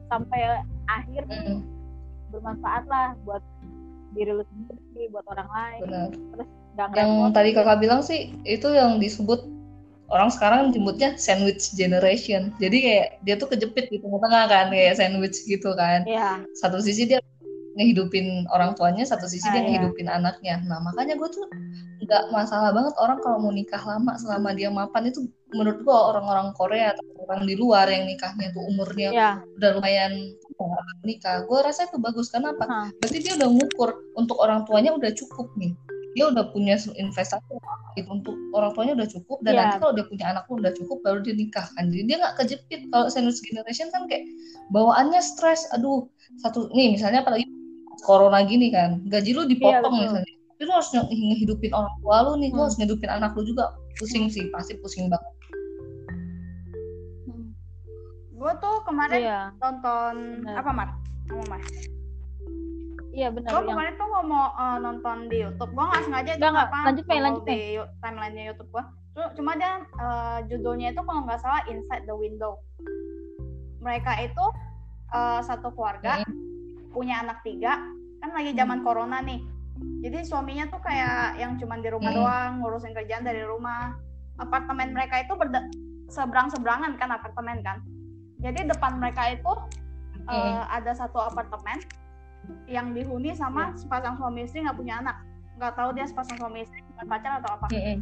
sampai 0.09 0.40
akhir 0.89 1.23
mm. 1.28 1.59
bermanfaat 2.32 2.85
lah 2.89 3.12
buat 3.28 3.44
diri 4.15 4.32
lu 4.32 4.44
sendiri 4.47 5.11
buat 5.12 5.27
orang 5.28 5.48
lain 5.51 5.81
Benar. 5.85 6.09
terus 6.15 6.48
yang 6.98 7.31
tadi 7.31 7.51
kakak 7.55 7.78
bilang 7.78 8.01
sih 8.02 8.35
itu 8.43 8.66
yang 8.74 8.98
disebut 8.98 9.47
orang 10.11 10.31
sekarang 10.31 10.70
jemputnya 10.74 11.15
sandwich 11.16 11.73
generation 11.74 12.51
jadi 12.59 12.77
kayak 12.78 13.06
dia 13.24 13.35
tuh 13.39 13.48
kejepit 13.51 13.89
di 13.90 13.98
tengah-tengah 14.02 14.44
kan 14.51 14.66
kayak 14.70 14.98
sandwich 14.98 15.43
gitu 15.47 15.73
kan 15.74 16.02
yeah. 16.05 16.43
satu 16.59 16.82
sisi 16.82 17.09
dia 17.09 17.23
ngehidupin 17.74 18.47
orang 18.55 18.78
tuanya 18.78 19.02
satu 19.02 19.27
sisi 19.27 19.47
dia 19.51 19.59
ah, 19.59 19.62
iya. 19.62 19.66
ngehidupin 19.66 20.06
anaknya 20.06 20.62
nah 20.66 20.78
makanya 20.78 21.19
gue 21.19 21.28
tuh 21.31 21.47
nggak 22.05 22.31
masalah 22.31 22.70
banget 22.70 22.94
orang 23.01 23.18
kalau 23.24 23.39
mau 23.40 23.52
nikah 23.52 23.81
lama 23.81 24.14
selama 24.20 24.52
dia 24.52 24.68
mapan. 24.68 25.09
Itu 25.09 25.26
menurut 25.55 25.81
gue 25.82 25.97
orang-orang 25.97 26.52
Korea 26.55 26.93
atau 26.93 27.05
orang 27.24 27.48
di 27.48 27.55
luar 27.56 27.86
yang 27.89 28.05
nikahnya 28.05 28.52
tuh 28.52 28.62
umurnya 28.68 29.09
yeah. 29.10 29.35
udah 29.56 29.81
lumayan 29.81 30.12
nikah. 31.02 31.43
Gue 31.48 31.59
rasa 31.64 31.89
itu 31.89 31.97
bagus. 31.98 32.28
Karena 32.28 32.52
apa? 32.52 32.64
Huh. 32.68 32.89
berarti 33.01 33.18
dia 33.24 33.35
udah 33.40 33.48
ngukur 33.48 33.90
untuk 34.14 34.36
orang 34.39 34.62
tuanya 34.68 34.93
udah 34.93 35.10
cukup 35.16 35.48
nih. 35.56 35.72
Dia 36.14 36.31
udah 36.31 36.47
punya 36.55 36.78
investasi 36.78 37.43
itu 37.98 38.06
untuk 38.10 38.39
orang 38.55 38.70
tuanya 38.74 38.94
udah 38.98 39.09
cukup 39.10 39.39
dan 39.43 39.52
yeah. 39.55 39.60
nanti 39.66 39.76
kalau 39.82 39.93
dia 39.94 40.06
punya 40.06 40.24
anak 40.31 40.44
pun 40.47 40.62
udah 40.62 40.74
cukup 40.74 40.98
baru 41.02 41.18
dia 41.22 41.35
nikah 41.35 41.66
kan. 41.74 41.90
Jadi 41.90 42.02
dia 42.06 42.16
nggak 42.22 42.35
kejepit. 42.43 42.81
Kalau 42.90 43.06
sandwich 43.10 43.43
generation 43.43 43.90
kan 43.90 44.06
kayak 44.06 44.26
bawaannya 44.70 45.18
stres. 45.22 45.66
Aduh 45.74 46.06
satu 46.43 46.70
nih 46.74 46.98
misalnya 46.98 47.22
apalagi 47.22 47.47
corona 48.02 48.43
gini 48.43 48.70
kan. 48.74 49.02
Gaji 49.06 49.31
lu 49.35 49.43
dipotong 49.47 49.94
iya, 49.94 50.02
misalnya 50.10 50.34
lu 50.66 50.72
harus 50.74 50.90
ngehidupin 50.92 51.72
orang 51.72 51.94
tua 52.02 52.16
lu 52.26 52.32
nih 52.40 52.48
hmm. 52.50 52.56
lu 52.56 52.60
harus 52.66 52.76
ngehidupin 52.80 53.10
anak 53.10 53.32
lu 53.36 53.42
juga 53.44 53.76
pusing 54.00 54.26
sih 54.28 54.48
pasti 54.50 54.76
pusing 54.80 55.12
banget 55.12 55.32
hmm. 57.28 57.48
gue 58.34 58.52
tuh 58.58 58.76
kemarin 58.88 59.20
iya. 59.20 59.40
nonton 59.60 60.44
bener. 60.44 60.56
apa 60.58 60.70
mar 60.72 60.88
kamu 61.30 61.44
mar 61.48 61.62
Iya 63.14 63.30
benar. 63.30 63.46
Gue 63.46 63.62
yang... 63.62 63.78
kemarin 63.78 63.94
tuh 63.94 64.08
mau, 64.10 64.26
mau 64.26 64.46
uh, 64.58 64.74
nonton 64.82 65.30
di 65.30 65.46
YouTube. 65.46 65.70
Gue 65.70 65.86
nggak 65.86 66.02
sengaja 66.02 66.34
itu 66.34 66.46
apa 66.50 66.78
lanjut 66.90 67.06
main 67.06 67.22
lanjut 67.22 67.44
di 67.46 67.78
timelinenya 68.02 68.44
YouTube 68.50 68.70
gue. 68.74 68.84
Cuma 69.38 69.54
dia 69.54 69.86
uh, 70.02 70.42
judulnya 70.50 70.90
itu 70.90 70.98
kalau 70.98 71.22
nggak 71.22 71.38
salah 71.38 71.62
Inside 71.70 72.10
the 72.10 72.16
Window. 72.18 72.58
Mereka 73.86 74.18
itu 74.18 74.44
uh, 75.14 75.38
satu 75.46 75.70
keluarga 75.78 76.26
hmm 76.26 76.44
punya 76.94 77.26
anak 77.26 77.42
tiga 77.42 77.82
kan 78.22 78.30
lagi 78.30 78.54
zaman 78.54 78.80
hmm. 78.80 78.86
corona 78.86 79.18
nih 79.20 79.42
jadi 80.05 80.20
suaminya 80.20 80.69
tuh 80.69 80.81
kayak 80.85 81.40
yang 81.40 81.56
cuman 81.56 81.81
di 81.81 81.89
rumah 81.89 82.12
hmm. 82.12 82.19
doang 82.20 82.52
ngurusin 82.61 82.93
kerjaan 82.93 83.24
dari 83.24 83.40
rumah 83.40 83.97
apartemen 84.36 84.93
mereka 84.93 85.24
itu 85.24 85.32
berde 85.32 85.65
seberang 86.12 86.52
seberangan 86.52 87.01
kan 87.01 87.09
apartemen 87.09 87.65
kan 87.65 87.81
jadi 88.44 88.69
depan 88.69 89.01
mereka 89.01 89.32
itu 89.32 89.52
hmm. 90.28 90.28
uh, 90.28 90.69
ada 90.69 90.93
satu 90.93 91.24
apartemen 91.24 91.81
yang 92.69 92.93
dihuni 92.93 93.32
sama 93.32 93.73
hmm. 93.73 93.81
sepasang 93.81 94.20
suami 94.20 94.44
istri 94.44 94.61
nggak 94.61 94.77
punya 94.77 95.01
anak 95.01 95.16
nggak 95.56 95.73
tahu 95.73 95.97
dia 95.97 96.05
sepasang 96.05 96.36
suami 96.36 96.66
istri 96.66 96.85
bukan 96.93 97.06
pacar 97.09 97.32
atau 97.40 97.51
apa 97.56 97.66
hmm. 97.73 97.98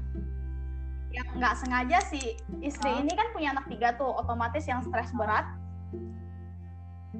yang 1.14 1.28
nggak 1.38 1.54
sengaja 1.54 1.98
si 2.02 2.34
istri 2.64 2.90
oh. 2.90 2.98
ini 2.98 3.12
kan 3.14 3.30
punya 3.30 3.54
anak 3.54 3.70
tiga 3.70 3.94
tuh 3.94 4.10
otomatis 4.10 4.66
yang 4.66 4.82
stres 4.82 5.14
berat 5.14 5.46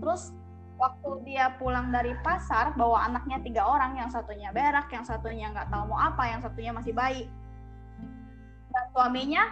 terus 0.00 0.34
waktu 0.82 1.10
dia 1.22 1.54
pulang 1.62 1.94
dari 1.94 2.18
pasar 2.26 2.74
bawa 2.74 3.06
anaknya 3.06 3.38
tiga 3.46 3.62
orang 3.62 3.94
yang 3.94 4.10
satunya 4.10 4.50
berak 4.50 4.90
yang 4.90 5.06
satunya 5.06 5.46
nggak 5.54 5.70
tahu 5.70 5.94
mau 5.94 6.00
apa 6.02 6.26
yang 6.26 6.42
satunya 6.42 6.74
masih 6.74 6.90
bayi 6.90 7.30
dan 8.74 8.84
suaminya 8.90 9.44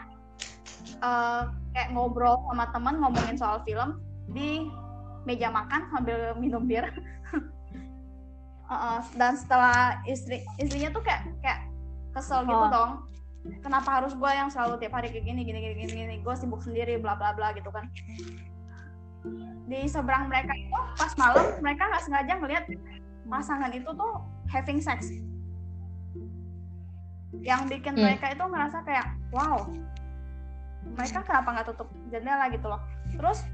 uh, 0.99 1.55
kayak 1.71 1.95
ngobrol 1.95 2.43
sama 2.51 2.67
teman 2.75 2.99
ngomongin 2.99 3.39
soal 3.39 3.63
film 3.63 4.03
di 4.35 4.67
meja 5.23 5.55
makan 5.55 5.87
sambil 5.95 6.35
minum 6.35 6.67
bir 6.67 6.91
uh, 8.67 8.99
dan 9.21 9.39
setelah 9.39 10.03
istri 10.11 10.43
istrinya 10.59 10.91
tuh 10.91 11.05
kayak 11.07 11.31
kayak 11.47 11.71
kesel 12.11 12.43
gitu 12.43 12.59
oh. 12.59 12.71
dong 12.75 12.93
kenapa 13.63 14.03
harus 14.03 14.19
gue 14.19 14.31
yang 14.35 14.51
selalu 14.51 14.83
tiap 14.83 14.99
hari 14.99 15.15
kayak 15.15 15.31
gini 15.31 15.47
gini 15.47 15.63
gini 15.63 15.75
gini, 15.79 15.93
gini. 15.95 16.17
gue 16.27 16.35
sibuk 16.35 16.59
sendiri 16.59 16.99
bla 16.99 17.15
bla 17.15 17.33
bla 17.39 17.55
gitu 17.55 17.71
kan 17.71 17.87
di 19.71 19.87
seberang 19.87 20.27
mereka 20.27 20.51
itu 20.57 20.79
pas 20.99 21.13
malam 21.15 21.47
mereka 21.63 21.83
nggak 21.87 22.03
sengaja 22.03 22.33
ngeliat 22.43 22.65
pasangan 23.31 23.71
itu 23.71 23.91
tuh 23.95 24.13
having 24.51 24.81
sex. 24.83 25.15
Yang 27.41 27.79
bikin 27.79 27.95
hmm. 27.95 28.03
mereka 28.03 28.35
itu 28.35 28.43
ngerasa 28.43 28.83
kayak 28.83 29.07
wow 29.31 29.71
mereka 30.97 31.23
kenapa 31.23 31.49
nggak 31.55 31.69
tutup 31.71 31.89
jendela 32.11 32.51
gitu 32.51 32.67
loh? 32.67 32.83
Terus 33.15 33.47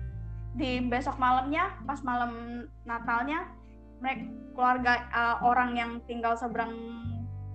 di 0.56 0.80
besok 0.80 1.20
malamnya 1.20 1.76
pas 1.84 2.00
malam 2.00 2.64
Natalnya 2.88 3.44
mereka 4.00 4.24
keluarga 4.56 4.92
uh, 5.12 5.36
orang 5.44 5.76
yang 5.76 5.90
tinggal 6.08 6.32
seberang 6.32 6.72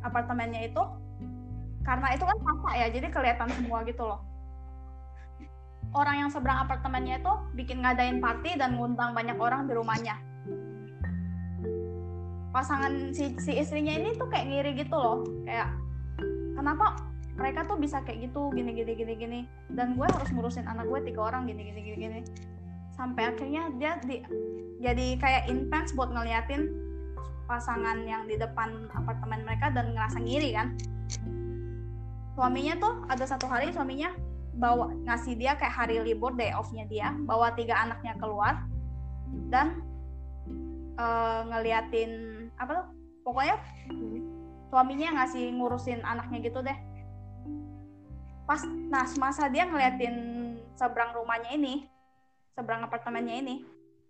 apartemennya 0.06 0.70
itu 0.70 0.84
karena 1.82 2.14
itu 2.14 2.24
kan 2.26 2.38
tampak 2.38 2.74
ya 2.78 2.88
jadi 2.94 3.08
kelihatan 3.10 3.50
semua 3.58 3.82
gitu 3.86 4.06
loh 4.06 4.22
orang 5.92 6.28
yang 6.28 6.30
seberang 6.32 6.64
apartemennya 6.64 7.20
itu 7.20 7.34
bikin 7.56 7.84
ngadain 7.84 8.24
party 8.24 8.56
dan 8.56 8.80
ngundang 8.80 9.12
banyak 9.12 9.36
orang 9.36 9.68
di 9.68 9.74
rumahnya. 9.76 10.16
Pasangan 12.52 13.16
si, 13.16 13.36
si 13.40 13.60
istrinya 13.60 13.96
ini 13.96 14.16
tuh 14.16 14.28
kayak 14.28 14.48
ngiri 14.48 14.72
gitu 14.84 14.96
loh. 14.96 15.24
Kayak 15.48 15.72
kenapa 16.56 17.00
mereka 17.36 17.64
tuh 17.68 17.80
bisa 17.80 18.04
kayak 18.04 18.32
gitu? 18.32 18.52
Gini 18.56 18.76
gini 18.76 18.92
gini 18.96 19.14
gini. 19.16 19.40
Dan 19.72 19.96
gue 19.96 20.08
harus 20.08 20.32
ngurusin 20.32 20.68
anak 20.68 20.88
gue 20.88 21.00
tiga 21.12 21.32
orang 21.32 21.48
gini 21.48 21.64
gini 21.72 21.80
gini 21.80 21.98
gini. 22.00 22.20
Sampai 22.96 23.32
akhirnya 23.32 23.72
dia 23.80 24.00
di, 24.04 24.20
jadi 24.84 25.16
kayak 25.20 25.48
intens 25.48 25.96
buat 25.96 26.12
ngeliatin 26.12 26.68
pasangan 27.48 28.04
yang 28.08 28.28
di 28.28 28.40
depan 28.40 28.88
apartemen 28.96 29.44
mereka 29.44 29.72
dan 29.72 29.92
ngerasa 29.96 30.20
ngiri 30.24 30.56
kan. 30.56 30.76
Suaminya 32.36 32.80
tuh 32.80 32.94
ada 33.12 33.28
satu 33.28 33.48
hari 33.48 33.76
suaminya 33.76 34.12
bawa 34.52 34.92
ngasih 35.08 35.40
dia 35.40 35.56
kayak 35.56 35.72
hari 35.72 35.98
libur 36.04 36.36
day 36.36 36.52
offnya 36.52 36.84
dia 36.88 37.16
bawa 37.24 37.56
tiga 37.56 37.80
anaknya 37.80 38.20
keluar 38.20 38.68
dan 39.48 39.80
uh, 41.00 41.48
ngeliatin 41.48 42.46
apa 42.60 42.84
tuh 42.84 42.88
pokoknya 43.24 43.58
suaminya 44.68 45.24
ngasih 45.24 45.56
ngurusin 45.56 46.04
anaknya 46.04 46.38
gitu 46.44 46.60
deh. 46.64 46.78
Pas 48.44 48.64
nah 48.92 49.08
semasa 49.08 49.48
dia 49.48 49.68
ngeliatin 49.68 50.16
seberang 50.76 51.16
rumahnya 51.16 51.56
ini 51.56 51.88
seberang 52.52 52.84
apartemennya 52.84 53.36
ini 53.40 53.56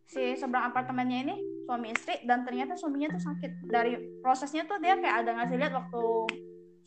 si 0.09 0.35
seberang 0.35 0.73
apartemennya 0.73 1.17
ini 1.29 1.35
suami 1.69 1.93
istri 1.93 2.19
dan 2.25 2.43
ternyata 2.43 2.73
suaminya 2.73 3.13
tuh 3.13 3.23
sakit. 3.29 3.51
Dari 3.69 4.21
prosesnya 4.25 4.65
tuh 4.65 4.81
dia 4.81 4.97
kayak 4.97 5.25
ada 5.25 5.31
ngasih 5.37 5.57
lihat 5.61 5.73
waktu 5.77 6.03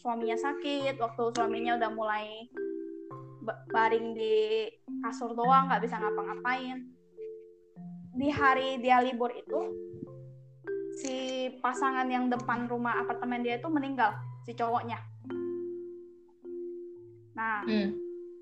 suaminya 0.05 0.37
sakit 0.37 1.01
waktu 1.01 1.23
suaminya 1.33 1.81
udah 1.81 1.91
mulai 1.97 2.53
baring 3.45 4.17
di 4.17 4.67
kasur 5.05 5.37
doang 5.37 5.69
nggak 5.69 5.83
bisa 5.85 6.01
ngapa-ngapain. 6.01 6.89
Di 8.15 8.29
hari 8.31 8.79
dia 8.81 9.03
libur 9.03 9.31
itu 9.35 9.61
si 11.03 11.49
pasangan 11.59 12.07
yang 12.07 12.31
depan 12.31 12.71
rumah 12.71 13.03
apartemen 13.03 13.43
dia 13.43 13.59
itu 13.59 13.69
meninggal 13.69 14.15
si 14.47 14.55
cowoknya. 14.55 14.99
Nah 17.35 17.67
hmm. 17.67 17.89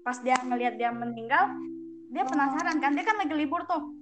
pas 0.05 0.19
dia 0.21 0.37
ngelihat 0.43 0.77
dia 0.77 0.93
meninggal 0.93 1.57
dia 2.13 2.29
penasaran 2.29 2.77
kan 2.79 2.93
dia 2.93 3.05
kan 3.05 3.17
lagi 3.19 3.35
libur 3.35 3.65
tuh. 3.65 3.97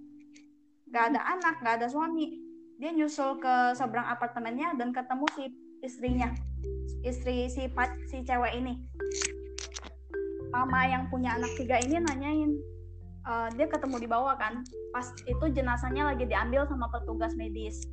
Nggak 0.91 1.05
ada 1.15 1.21
anak 1.39 1.55
nggak 1.63 1.77
ada 1.83 1.89
suami. 1.89 2.43
Dia 2.81 2.97
nyusul 2.97 3.39
ke 3.39 3.77
seberang 3.77 4.09
apartemennya 4.09 4.73
dan 4.75 4.91
ketemu 4.91 5.27
si 5.37 5.45
istrinya 5.81 6.33
istri 7.01 7.49
si 7.49 7.65
si 8.09 8.17
cewek 8.25 8.53
ini 8.61 8.77
mama 10.51 10.81
yang 10.87 11.07
punya 11.09 11.39
anak 11.39 11.51
tiga 11.55 11.79
ini 11.81 12.03
nanyain 12.03 12.59
uh, 13.25 13.49
dia 13.55 13.67
ketemu 13.71 13.97
di 14.03 14.09
bawah 14.11 14.35
kan? 14.37 14.67
Pas 14.91 15.07
itu 15.25 15.45
jenazahnya 15.55 16.11
lagi 16.11 16.27
diambil 16.27 16.67
sama 16.67 16.91
petugas 16.91 17.35
medis. 17.39 17.87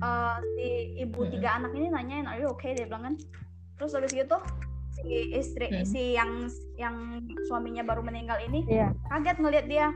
Uh, 0.00 0.40
si 0.56 0.96
ibu 1.04 1.28
tiga 1.28 1.60
anak 1.60 1.76
ini 1.76 1.92
nanyain 1.92 2.24
are 2.24 2.40
you 2.40 2.48
okay? 2.48 2.72
Dia 2.72 2.88
bilang 2.88 3.12
kan. 3.12 3.14
Terus 3.76 3.96
habis 3.96 4.12
gitu 4.12 4.36
si 4.90 5.00
si 5.06 5.16
istri 5.36 5.68
Hmm. 5.70 5.86
si 5.86 6.02
yang 6.16 6.48
yang 6.74 6.96
suaminya 7.46 7.86
baru 7.86 8.02
meninggal 8.02 8.40
ini 8.42 8.64
Iya. 8.66 8.90
kaget 9.12 9.36
ngelihat 9.38 9.66
dia. 9.68 9.86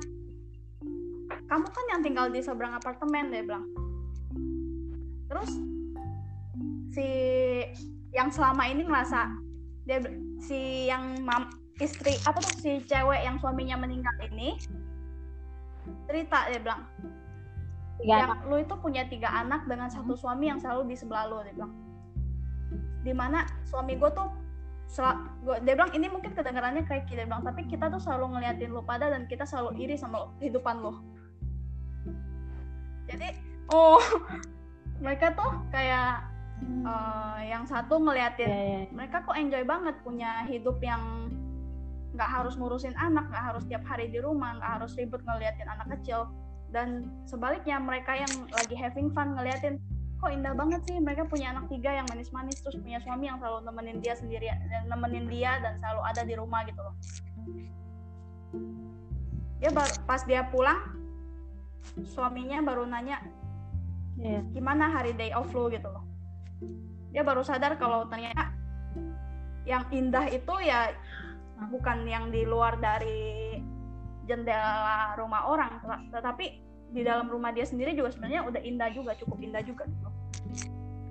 Kamu 1.45 1.67
kan 1.69 1.85
yang 1.93 2.01
tinggal 2.05 2.27
di 2.29 2.41
seberang 2.41 2.77
apartemen 2.77 3.33
dia 3.33 3.43
bilang. 3.45 3.65
Terus 5.29 5.51
si 6.95 7.09
yang 8.15 8.31
selama 8.31 8.71
ini 8.71 8.87
ngerasa 8.87 9.27
dia 9.85 10.01
si 10.41 10.89
yang 10.89 11.21
mam, 11.21 11.53
istri 11.81 12.17
apa 12.25 12.41
tuh 12.41 12.57
si 12.61 12.81
cewek 12.89 13.21
yang 13.25 13.37
suaminya 13.41 13.77
meninggal 13.81 14.17
ini 14.33 14.57
cerita 16.09 16.49
dia 16.49 16.61
bilang. 16.61 16.89
Tiga 18.01 18.11
yang 18.11 18.31
anak. 18.35 18.49
lu 18.51 18.57
itu 18.59 18.75
punya 18.81 19.07
tiga 19.07 19.31
anak 19.31 19.71
dengan 19.71 19.87
satu 19.87 20.19
suami 20.19 20.51
yang 20.51 20.59
selalu 20.59 20.91
di 20.93 20.97
sebelah 20.97 21.29
lu 21.29 21.45
dia 21.45 21.55
bilang. 21.55 21.73
Di 23.05 23.13
mana 23.13 23.45
suami 23.69 24.01
gue 24.01 24.11
tuh 24.17 24.29
sel- 24.89 25.25
gua, 25.45 25.61
dia 25.61 25.75
bilang 25.77 25.93
ini 25.93 26.07
mungkin 26.09 26.33
kedengarannya 26.33 26.85
kayak 26.85 27.09
dia 27.09 27.25
bilang 27.25 27.45
tapi 27.45 27.65
kita 27.69 27.89
tuh 27.89 28.01
selalu 28.01 28.37
ngeliatin 28.37 28.71
lu 28.73 28.83
pada 28.85 29.09
dan 29.09 29.25
kita 29.29 29.45
selalu 29.49 29.77
iri 29.81 29.97
sama 29.97 30.29
lo- 30.29 30.33
kehidupan 30.41 30.81
lo 30.81 31.01
jadi 33.09 33.37
oh 33.73 34.01
mereka 35.05 35.33
tuh 35.35 35.51
kayak 35.73 36.34
eh, 36.65 37.41
yang 37.53 37.65
satu 37.69 38.01
ngeliatin 38.01 38.49
Iya, 38.49 38.63
iya. 38.65 38.81
mereka 38.91 39.23
kok 39.25 39.37
enjoy 39.37 39.65
banget 39.65 39.97
punya 40.05 40.45
hidup 40.49 40.81
yang 40.81 41.29
nggak 42.15 42.31
harus 42.31 42.55
ngurusin 42.55 42.95
anak 42.95 43.27
nggak 43.27 43.45
harus 43.53 43.67
tiap 43.67 43.83
hari 43.85 44.07
di 44.07 44.23
rumah 44.23 44.55
nggak 44.59 44.71
harus 44.79 44.95
ribet 44.95 45.19
ngeliatin 45.27 45.67
anak 45.67 45.91
kecil 45.99 46.31
dan 46.71 47.11
sebaliknya 47.27 47.79
mereka 47.83 48.15
yang 48.15 48.31
lagi 48.55 48.75
having 48.79 49.11
fun 49.11 49.35
ngeliatin 49.35 49.83
kok 50.23 50.31
indah 50.31 50.55
banget 50.55 50.81
sih 50.87 50.97
mereka 51.03 51.27
punya 51.27 51.51
anak 51.51 51.67
tiga 51.67 51.91
yang 51.91 52.07
manis-manis 52.07 52.63
terus 52.63 52.79
punya 52.79 53.03
suami 53.03 53.27
yang 53.27 53.43
selalu 53.43 53.67
nemenin 53.67 53.99
dia 53.99 54.15
sendiri 54.15 54.47
dan 54.47 54.87
nemenin 54.87 55.27
dia 55.27 55.59
dan 55.59 55.75
selalu 55.83 56.01
ada 56.07 56.23
di 56.23 56.35
rumah 56.39 56.63
gitu 56.65 56.81
loh 56.81 56.95
dia 59.59 59.71
baru 59.75 59.95
pas 60.07 60.23
dia 60.23 60.47
pulang 60.49 60.81
suaminya 62.07 62.63
baru 62.63 62.87
nanya 62.87 63.19
Iya. 64.15 64.47
gimana 64.55 64.95
hari 64.95 65.11
day 65.19 65.35
off 65.35 65.51
lu 65.51 65.67
gitu 65.75 65.91
loh 65.91 66.07
dia 67.15 67.23
baru 67.23 67.47
sadar 67.47 67.79
kalau 67.79 68.07
ternyata 68.11 68.51
yang 69.65 69.87
indah 69.95 70.29
itu 70.29 70.55
ya 70.61 70.93
bukan 71.71 72.05
yang 72.05 72.29
di 72.29 72.45
luar 72.45 72.77
dari 72.77 73.57
jendela 74.29 75.15
rumah 75.17 75.47
orang 75.49 75.81
tet- 75.81 76.07
tetapi 76.11 76.47
di 76.95 77.03
dalam 77.03 77.27
rumah 77.31 77.51
dia 77.51 77.65
sendiri 77.67 77.95
juga 77.97 78.13
sebenarnya 78.13 78.47
udah 78.47 78.61
indah 78.63 78.89
juga 78.93 79.17
cukup 79.19 79.39
indah 79.43 79.63
juga 79.65 79.87
gitu. 79.89 80.09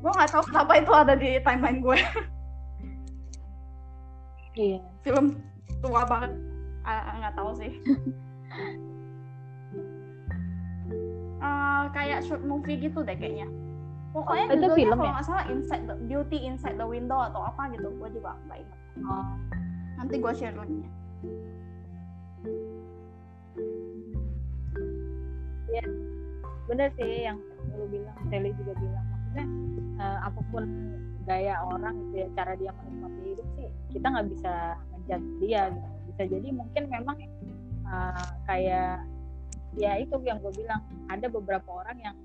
Gue 0.03 0.11
nggak 0.11 0.31
tahu 0.31 0.43
kenapa 0.51 0.73
itu 0.79 0.91
ada 0.91 1.13
di 1.15 1.29
timeline 1.43 1.79
gue. 1.83 1.99
Iya. 4.53 4.79
film 5.01 5.41
tua 5.81 6.05
banget. 6.05 6.29
Ah, 6.85 7.15
nggak 7.19 7.35
tahu 7.35 7.51
sih. 7.57 7.71
Eh, 11.43 11.83
kayak 11.91 12.23
short 12.23 12.39
movie 12.47 12.79
gitu 12.79 13.03
deh 13.03 13.19
kayaknya 13.19 13.51
pokoknya 14.13 14.45
itu 14.45 14.55
judulnya 14.55 14.77
film 14.77 14.93
kalau 14.93 15.03
ya? 15.03 15.13
nggak 15.17 15.25
salah 15.25 15.45
inside 15.49 15.83
the, 15.89 15.95
beauty 16.05 16.37
inside 16.45 16.77
the 16.77 16.85
window 16.85 17.17
atau 17.17 17.41
apa 17.43 17.73
gitu. 17.73 17.89
Gue 17.97 18.09
juga 18.13 18.37
nggak 18.47 18.59
ingat. 18.61 18.79
Oh. 19.03 19.33
nanti 19.97 20.15
gue 20.21 20.33
share 20.37 20.53
linknya. 20.53 20.89
Bener 26.63 26.89
sih 26.95 27.27
yang 27.27 27.37
lu 27.75 27.85
bilang 27.91 28.17
Sally 28.31 28.49
juga 28.55 28.73
bilang. 28.79 29.05
Maksudnya 29.11 29.45
eh, 29.99 30.19
apa 30.23 30.41
pun 30.49 30.63
gaya 31.23 31.55
orang 31.63 31.93
gitu 32.09 32.15
ya 32.19 32.27
cara 32.35 32.51
dia 32.59 32.71
menikmati 32.75 33.21
hidup 33.31 33.47
sih 33.55 33.69
kita 33.95 34.07
nggak 34.11 34.27
bisa 34.33 34.53
ngejudge 34.91 35.29
dia 35.43 35.61
gitu. 35.71 35.89
Bisa 36.13 36.23
jadi 36.29 36.47
mungkin 36.49 36.83
memang 36.89 37.17
eh, 37.85 38.27
kayak 38.49 39.05
ya 39.77 39.91
itu 40.01 40.15
yang 40.25 40.37
gue 40.41 40.53
bilang 40.53 40.81
ada 41.09 41.29
beberapa 41.29 41.69
orang 41.69 41.97
yang 42.01 42.15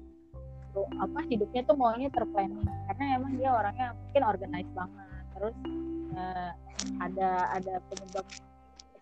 tuh, 0.73 0.87
apa 1.01 1.21
hidupnya 1.29 1.63
tuh 1.65 1.77
maunya 1.77 2.09
terplanning. 2.13 2.67
Karena 2.91 3.05
emang 3.19 3.33
dia 3.37 3.51
orangnya 3.53 3.87
mungkin 3.95 4.23
organized 4.25 4.73
banget. 4.75 5.07
Terus 5.37 5.57
eh, 6.15 6.51
ada 7.03 7.31
ada 7.55 7.75
penyebab 7.91 8.27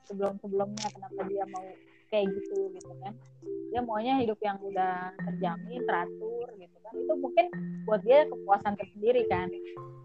sebelum 0.06 0.34
sebelumnya 0.40 0.86
kenapa 0.94 1.20
dia 1.26 1.44
mau 1.50 1.66
kayak 2.08 2.26
gitu 2.38 2.70
gitu 2.72 2.92
kan. 3.02 3.12
Dia 3.74 3.80
maunya 3.82 4.22
hidup 4.22 4.38
yang 4.40 4.58
udah 4.62 5.12
terjamin 5.26 5.82
teratur 5.84 6.46
gitu 6.56 6.76
kan. 6.86 6.92
Itu 6.94 7.12
mungkin 7.18 7.46
buat 7.84 8.00
dia 8.06 8.24
kepuasan 8.30 8.74
tersendiri 8.78 9.26
kan. 9.26 9.50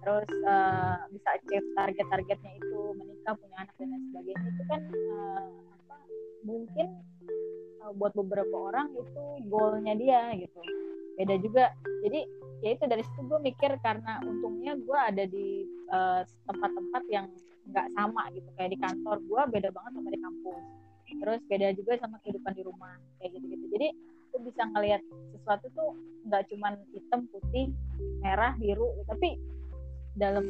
Terus 0.02 0.30
eh, 0.34 0.98
bisa 1.14 1.30
achieve 1.38 1.68
target-targetnya 1.78 2.52
itu 2.58 2.80
menikah 2.98 3.34
punya 3.38 3.56
anak 3.62 3.76
dan 3.78 3.88
lain 3.94 4.04
sebagainya. 4.10 4.46
Itu 4.50 4.64
kan 4.66 4.82
eh, 4.90 5.48
apa 5.78 5.96
mungkin 6.42 6.88
eh, 7.86 7.92
buat 7.96 8.14
beberapa 8.18 8.56
orang 8.74 8.88
itu 8.98 9.24
goalnya 9.46 9.94
dia 9.94 10.22
gitu 10.42 10.62
beda 11.22 11.36
juga. 11.38 11.66
Jadi 12.02 12.20
ya 12.62 12.70
itu 12.74 12.84
dari 12.90 13.04
situ 13.06 13.22
gue 13.30 13.40
mikir 13.42 13.72
karena 13.86 14.22
untungnya 14.26 14.74
gue 14.78 15.00
ada 15.00 15.24
di 15.30 15.66
eh, 15.70 16.22
tempat-tempat 16.50 17.04
yang 17.14 17.30
nggak 17.70 17.88
sama 17.94 18.34
gitu. 18.34 18.50
Kayak 18.58 18.72
di 18.74 18.80
kantor 18.82 19.18
gue 19.22 19.42
beda 19.54 19.70
banget 19.70 19.92
sama 19.94 20.10
di 20.10 20.20
kampus. 20.20 20.64
Terus 21.12 21.42
beda 21.46 21.68
juga 21.78 21.94
sama 22.02 22.18
kehidupan 22.26 22.54
di 22.58 22.64
rumah 22.66 22.98
kayak 23.22 23.38
gitu-gitu. 23.38 23.66
Jadi 23.78 23.88
lu 24.32 24.38
bisa 24.48 24.64
ngelihat 24.74 25.02
sesuatu 25.36 25.68
tuh 25.76 25.90
nggak 26.26 26.48
cuman 26.50 26.74
hitam 26.96 27.28
putih 27.30 27.68
merah 28.24 28.56
biru 28.56 28.88
tapi 29.04 29.36
dalam 30.16 30.44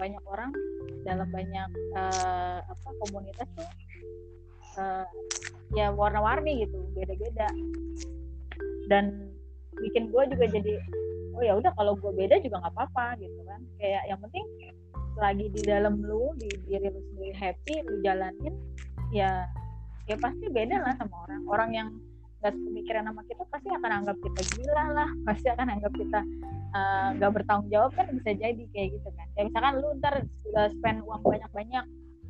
banyak 0.00 0.24
orang 0.24 0.50
dalam 1.04 1.28
banyak 1.30 1.68
eh, 1.94 2.58
apa 2.64 2.88
komunitas 2.98 3.48
tuh 3.54 3.68
eh, 4.80 5.06
ya 5.76 5.92
warna-warni 5.92 6.66
gitu 6.66 6.78
beda-beda. 6.94 7.48
Dan 8.86 9.35
bikin 9.80 10.08
gue 10.08 10.22
juga 10.32 10.44
jadi 10.48 10.72
oh 11.36 11.42
ya 11.44 11.52
udah 11.60 11.72
kalau 11.76 11.92
gue 12.00 12.12
beda 12.16 12.40
juga 12.40 12.64
nggak 12.64 12.74
apa-apa 12.74 13.20
gitu 13.20 13.40
kan. 13.44 13.60
Kayak 13.76 14.02
yang 14.08 14.20
penting 14.24 14.44
lagi 15.16 15.46
di 15.48 15.62
dalam 15.64 16.00
lu 16.04 16.32
di 16.36 16.48
diri 16.68 16.92
lu 16.92 17.00
sendiri 17.12 17.32
happy 17.36 17.74
lu 17.88 18.04
jalanin 18.04 18.54
ya 19.12 19.48
ya 20.08 20.16
pasti 20.20 20.48
beda 20.48 20.80
lah 20.80 20.94
sama 20.96 21.14
orang. 21.28 21.40
Orang 21.48 21.70
yang 21.76 21.88
gak 22.44 22.52
sepemikiran 22.52 23.08
sama 23.08 23.24
kita 23.24 23.42
pasti 23.48 23.68
akan 23.72 23.90
anggap 23.90 24.16
kita 24.20 24.40
gila 24.54 24.84
lah 24.92 25.08
pasti 25.24 25.48
akan 25.48 25.66
anggap 25.72 25.92
kita 25.96 26.20
eh, 26.76 27.08
nggak 27.16 27.32
bertanggung 27.32 27.70
jawab 27.72 27.90
kan 27.96 28.06
bisa 28.12 28.30
jadi 28.36 28.64
kayak 28.76 28.88
gitu 28.96 29.08
kan. 29.16 29.26
Ya 29.36 29.42
misalkan 29.48 29.74
lu 29.80 29.88
ntar 30.00 30.14
udah 30.52 30.66
spend 30.76 31.00
uang 31.04 31.20
banyak-banyak 31.24 31.84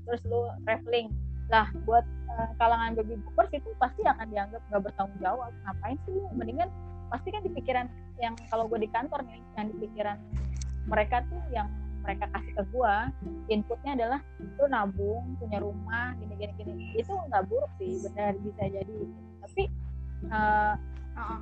terus 0.06 0.22
lu 0.30 0.46
traveling 0.62 1.10
lah 1.50 1.66
buat 1.86 2.06
eh, 2.06 2.48
kalangan 2.58 2.94
baby 2.94 3.18
boomers 3.22 3.50
itu 3.54 3.70
pasti 3.82 4.02
akan 4.06 4.26
dianggap 4.30 4.62
nggak 4.70 4.82
bertanggung 4.86 5.18
jawab. 5.22 5.50
Ngapain 5.66 5.98
sih 6.06 6.16
mendingan 6.34 6.70
pasti 7.12 7.28
kan 7.30 7.42
di 7.42 7.50
pikiran 7.52 7.86
yang 8.18 8.34
kalau 8.48 8.66
gue 8.66 8.80
di 8.80 8.90
kantor 8.90 9.22
nih 9.28 9.40
yang 9.60 9.66
di 9.70 9.76
pikiran 9.86 10.18
mereka 10.86 11.22
tuh 11.26 11.42
yang 11.52 11.68
mereka 12.06 12.30
kasih 12.30 12.52
ke 12.54 12.62
gue 12.70 12.94
inputnya 13.50 13.98
adalah 13.98 14.20
lu 14.38 14.66
nabung 14.70 15.34
punya 15.42 15.58
rumah 15.58 16.14
gini 16.22 16.38
gini 16.38 16.52
gini. 16.54 16.72
Itu 16.94 17.18
nggak 17.18 17.50
buruk 17.50 17.66
sih 17.82 17.98
benar 18.06 18.38
bisa 18.38 18.62
jadi. 18.70 18.98
Tapi 19.42 19.62
eh, 20.30 20.74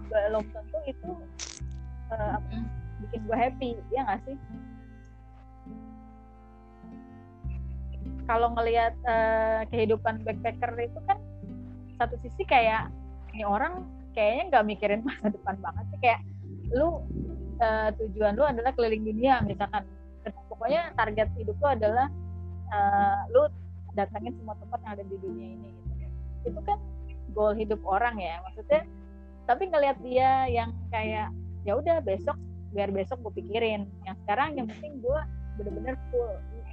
belum 0.09 0.45
tentu 0.57 0.79
itu 0.89 1.13
apa, 2.09 2.65
bikin 3.05 3.21
gue 3.29 3.37
happy 3.37 3.71
ya 3.93 4.09
nggak 4.09 4.21
sih? 4.25 4.37
Kalau 8.25 8.57
ngelihat 8.57 8.97
eh, 9.05 9.61
kehidupan 9.69 10.25
backpacker 10.25 10.73
itu 10.81 10.97
kan 11.05 11.21
satu 12.01 12.17
sisi 12.25 12.41
kayak 12.49 12.89
ini 13.37 13.45
orang 13.45 13.85
kayaknya 14.15 14.43
nggak 14.55 14.65
mikirin 14.65 15.01
masa 15.03 15.27
depan 15.29 15.57
banget 15.61 15.85
sih. 15.91 15.99
Kayak 16.01 16.21
lu 16.73 17.03
eh, 17.61 17.91
tujuan 17.99 18.33
lu 18.39 18.45
adalah 18.47 18.71
keliling 18.73 19.05
dunia 19.05 19.43
misalkan. 19.45 19.85
Pokoknya 20.49 20.95
target 20.97 21.29
hidup 21.37 21.59
lu 21.59 21.69
adalah 21.69 22.07
eh, 22.73 23.21
lu 23.35 23.43
datangin 23.95 24.35
semua 24.39 24.55
tempat 24.59 24.79
yang 24.83 24.93
ada 24.99 25.05
di 25.07 25.17
dunia 25.23 25.49
ini 25.55 25.71
gitu. 25.71 26.51
itu 26.51 26.61
kan 26.67 26.79
goal 27.31 27.55
hidup 27.55 27.83
orang 27.85 28.17
ya 28.19 28.41
maksudnya. 28.47 28.83
Tapi 29.45 29.69
ngelihat 29.69 29.99
dia 30.01 30.49
yang 30.49 30.73
kayak 30.89 31.29
ya 31.69 31.73
udah 31.77 32.01
besok 32.01 32.39
biar 32.73 32.91
besok 32.91 33.21
gue 33.23 33.45
pikirin. 33.45 33.87
Yang 34.07 34.17
sekarang 34.25 34.57
yang 34.57 34.67
penting 34.71 35.03
gue 35.03 35.21
bener-bener 35.61 35.95
full 36.11 36.33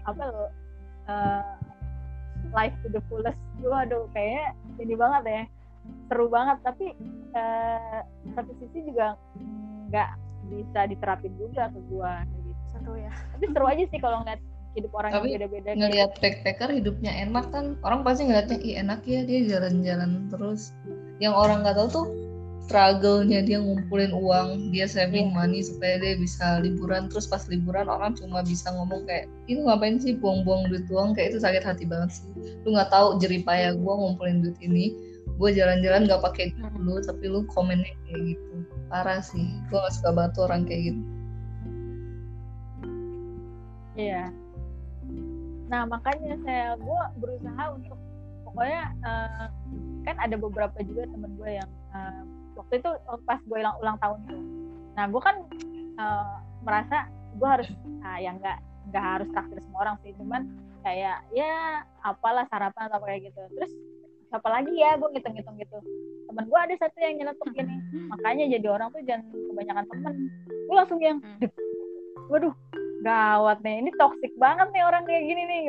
apa 0.10 0.22
lo 0.30 0.46
eh, 1.10 1.54
life 2.54 2.74
to 2.86 2.88
the 2.90 3.02
fullest. 3.10 3.38
Gue 3.60 3.74
aduh 3.74 4.08
kayaknya 4.16 4.56
ini 4.82 4.96
banget 4.98 5.24
ya 5.28 5.44
seru 6.10 6.28
banget 6.28 6.58
tapi 6.64 6.96
eh, 7.36 8.00
satu 8.36 8.52
sisi 8.60 8.84
juga 8.88 9.16
nggak 9.92 10.10
bisa 10.52 10.80
diterapin 10.88 11.34
juga 11.40 11.72
ke 11.72 11.80
gue 11.88 12.14
gitu 12.36 12.52
satu 12.76 12.92
ya 13.00 13.12
tapi 13.36 13.46
seru 13.52 13.66
aja 13.68 13.84
sih 13.88 14.00
kalau 14.00 14.18
ngeliat 14.24 14.42
hidup 14.72 14.92
orang 14.96 15.12
Tapi 15.12 15.28
yang 15.28 15.36
beda-beda 15.36 15.70
ngelihat 15.76 16.12
backpacker 16.24 16.70
hidupnya 16.72 17.12
enak 17.12 17.46
kan 17.52 17.76
orang 17.84 18.08
pasti 18.08 18.28
ngeliatnya 18.28 18.58
ih 18.64 18.76
enak 18.80 19.04
ya 19.04 19.20
dia 19.28 19.40
jalan-jalan 19.48 20.32
terus 20.32 20.72
yang 21.20 21.36
orang 21.36 21.64
nggak 21.64 21.76
tahu 21.76 21.88
tuh 21.92 22.08
struggle-nya 22.72 23.44
dia 23.44 23.60
ngumpulin 23.60 24.16
uang, 24.16 24.72
dia 24.72 24.88
saving 24.88 25.36
money 25.36 25.60
supaya 25.60 26.00
dia 26.00 26.16
bisa 26.16 26.64
liburan. 26.64 27.12
Terus 27.12 27.28
pas 27.28 27.44
liburan 27.52 27.92
orang 27.92 28.16
cuma 28.16 28.40
bisa 28.48 28.72
ngomong 28.72 29.04
kayak, 29.04 29.28
itu 29.52 29.60
ngapain 29.60 30.00
sih 30.00 30.16
buang-buang 30.16 30.72
duit 30.72 30.88
uang? 30.88 31.12
Kayak 31.12 31.36
itu 31.36 31.40
sakit 31.44 31.64
hati 31.68 31.84
banget 31.84 32.16
sih. 32.16 32.32
Lu 32.64 32.72
nggak 32.72 32.88
tahu 32.88 33.20
jeripaya 33.20 33.76
gue 33.76 33.94
ngumpulin 33.94 34.40
duit 34.40 34.56
ini. 34.64 34.96
Gue 35.40 35.50
jalan-jalan 35.56 36.10
gak 36.10 36.24
pakai 36.24 36.52
duit 36.56 36.76
lu, 36.80 36.96
tapi 37.04 37.26
lu 37.30 37.44
komennya 37.52 37.94
kayak 38.08 38.36
gitu. 38.36 38.54
Parah 38.92 39.22
sih. 39.24 39.48
Gue 39.70 39.80
gak 39.80 39.94
suka 39.96 40.10
banget 40.12 40.34
orang 40.42 40.62
kayak 40.68 40.82
gitu. 40.92 41.04
Iya. 44.00 44.24
Nah 45.68 45.82
makanya 45.88 46.36
saya 46.44 46.76
gue 46.80 47.02
berusaha 47.20 47.64
untuk 47.76 47.98
pokoknya 48.48 48.84
uh, 49.08 49.48
kan 50.04 50.16
ada 50.20 50.36
beberapa 50.36 50.78
juga 50.84 51.08
temen 51.08 51.32
gue 51.40 51.52
yang 51.60 51.70
uh, 51.96 52.24
waktu 52.60 52.84
itu 52.84 52.90
pas 53.24 53.40
gue 53.44 53.58
ulang 53.60 53.78
ulang 53.80 53.98
tahun 54.00 54.20
tuh. 54.28 54.44
Nah 55.00 55.06
gue 55.08 55.22
kan 55.24 55.36
uh, 55.96 56.36
merasa 56.64 57.08
gue 57.40 57.48
harus 57.48 57.70
uh, 58.04 58.20
ya 58.20 58.36
nggak 58.36 58.58
nggak 58.92 59.06
harus 59.06 59.28
traktir 59.32 59.60
semua 59.64 59.80
orang 59.88 59.96
sih 60.04 60.12
cuman 60.18 60.42
kayak 60.82 61.22
ya 61.32 61.86
apalah 62.02 62.44
sarapan 62.50 62.90
atau 62.90 63.00
kayak 63.06 63.30
gitu 63.30 63.42
terus 63.56 63.72
siapa 64.32 64.48
lagi 64.48 64.72
ya 64.72 64.96
gue 64.96 65.12
ngitung-ngitung 65.12 65.60
gitu. 65.60 65.78
Temen 66.32 66.48
gue 66.48 66.60
ada 66.64 66.76
satu 66.80 66.98
yang 67.04 67.20
nyeletuk 67.20 67.52
gini. 67.52 67.76
Makanya 68.08 68.46
jadi 68.56 68.68
orang 68.72 68.88
tuh 68.96 69.04
jangan 69.04 69.28
kebanyakan 69.28 69.86
temen. 69.92 70.14
Gue 70.48 70.76
langsung 70.80 71.00
yang 71.04 71.20
waduh 72.32 72.56
gawat 73.04 73.60
nih. 73.60 73.84
Ini 73.84 73.92
toxic 74.00 74.32
banget 74.40 74.72
nih 74.72 74.84
orang 74.88 75.04
kayak 75.04 75.28
gini 75.28 75.44
nih. 75.44 75.62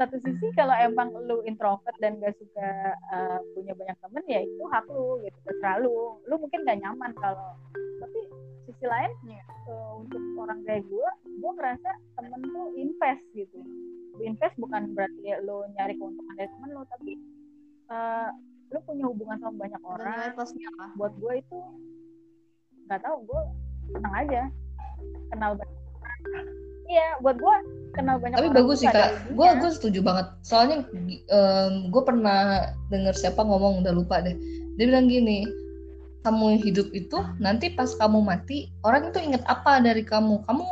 Satu 0.00 0.16
sisi 0.24 0.46
kalau 0.56 0.72
emang 0.80 1.12
lu 1.28 1.44
introvert 1.44 1.96
dan 2.00 2.16
gak 2.20 2.36
suka 2.40 2.96
uh, 3.12 3.40
punya 3.52 3.72
banyak 3.76 3.96
temen 4.00 4.24
ya 4.28 4.40
itu 4.44 4.64
hak 4.72 4.88
lu 4.88 5.20
gitu 5.20 5.38
terserah 5.44 5.76
lu. 5.84 6.16
Lu 6.24 6.34
mungkin 6.40 6.64
gak 6.64 6.80
nyaman 6.80 7.12
kalau 7.20 7.56
tapi 8.00 8.20
sisi 8.68 8.84
lain 8.88 9.12
uh, 9.68 10.00
untuk 10.00 10.20
orang 10.40 10.60
kayak 10.64 10.84
gue 10.88 11.10
gue 11.28 11.50
ngerasa 11.60 11.90
temen 12.16 12.40
tuh 12.40 12.66
invest 12.80 13.24
gitu. 13.36 13.60
Invest 14.24 14.56
bukan 14.56 14.96
berarti 14.96 15.28
lu 15.44 15.64
nyari 15.76 15.92
keuntungan 16.00 16.34
dari 16.40 16.48
temen 16.48 16.70
lu 16.72 16.82
tapi 16.88 17.12
uh, 17.90 18.28
lu 18.74 18.78
punya 18.82 19.04
hubungan 19.06 19.38
sama 19.38 19.54
banyak 19.56 19.82
orang 19.86 20.34
buat 20.98 21.12
gue 21.18 21.32
itu 21.38 21.58
nggak 22.86 23.02
tahu 23.02 23.16
gue 23.26 23.42
senang 23.94 24.14
aja 24.14 24.42
kenal 25.30 25.52
banyak 25.54 25.74
Iya, 26.86 27.18
buat 27.18 27.34
gue 27.34 27.56
kenal 27.98 28.22
banyak 28.22 28.38
Tapi 28.38 28.46
orang 28.46 28.58
bagus 28.62 28.78
sih 28.78 28.86
kak, 28.86 29.34
gue 29.34 29.48
gue 29.58 29.70
setuju 29.74 30.06
banget. 30.06 30.26
Soalnya 30.46 30.86
um, 31.34 31.90
gue 31.90 32.02
pernah 32.06 32.70
dengar 32.94 33.10
siapa 33.10 33.42
ngomong 33.42 33.82
udah 33.82 33.90
lupa 33.90 34.22
deh. 34.22 34.38
Dia 34.78 34.86
bilang 34.86 35.10
gini, 35.10 35.42
kamu 36.22 36.62
hidup 36.62 36.86
itu 36.94 37.18
nanti 37.42 37.74
pas 37.74 37.90
kamu 37.90 38.22
mati 38.22 38.70
orang 38.86 39.10
itu 39.10 39.18
inget 39.18 39.42
apa 39.50 39.82
dari 39.82 40.06
kamu? 40.06 40.46
Kamu 40.46 40.66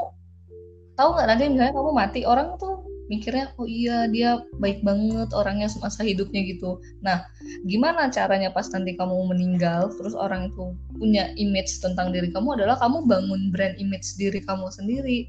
tahu 0.95 1.09
nggak 1.19 1.29
nanti 1.35 1.45
misalnya 1.51 1.75
kamu 1.75 1.91
mati 1.91 2.21
orang 2.23 2.55
tuh 2.63 2.74
mikirnya 3.13 3.53
oh 3.61 3.69
iya 3.69 4.09
dia 4.09 4.41
baik 4.59 4.81
banget 4.81 5.29
orangnya 5.37 5.69
semasa 5.69 6.01
hidupnya 6.01 6.41
gitu. 6.49 6.81
Nah 7.05 7.25
gimana 7.69 8.09
caranya 8.09 8.49
pas 8.49 8.69
nanti 8.73 8.97
kamu 8.97 9.29
meninggal 9.29 9.93
terus 9.97 10.17
orang 10.17 10.49
itu 10.49 10.73
punya 10.97 11.33
image 11.37 11.81
tentang 11.85 12.11
diri 12.17 12.33
kamu 12.33 12.57
adalah 12.57 12.81
kamu 12.81 13.05
bangun 13.05 13.53
brand 13.53 13.77
image 13.77 14.17
diri 14.17 14.41
kamu 14.41 14.73
sendiri. 14.73 15.29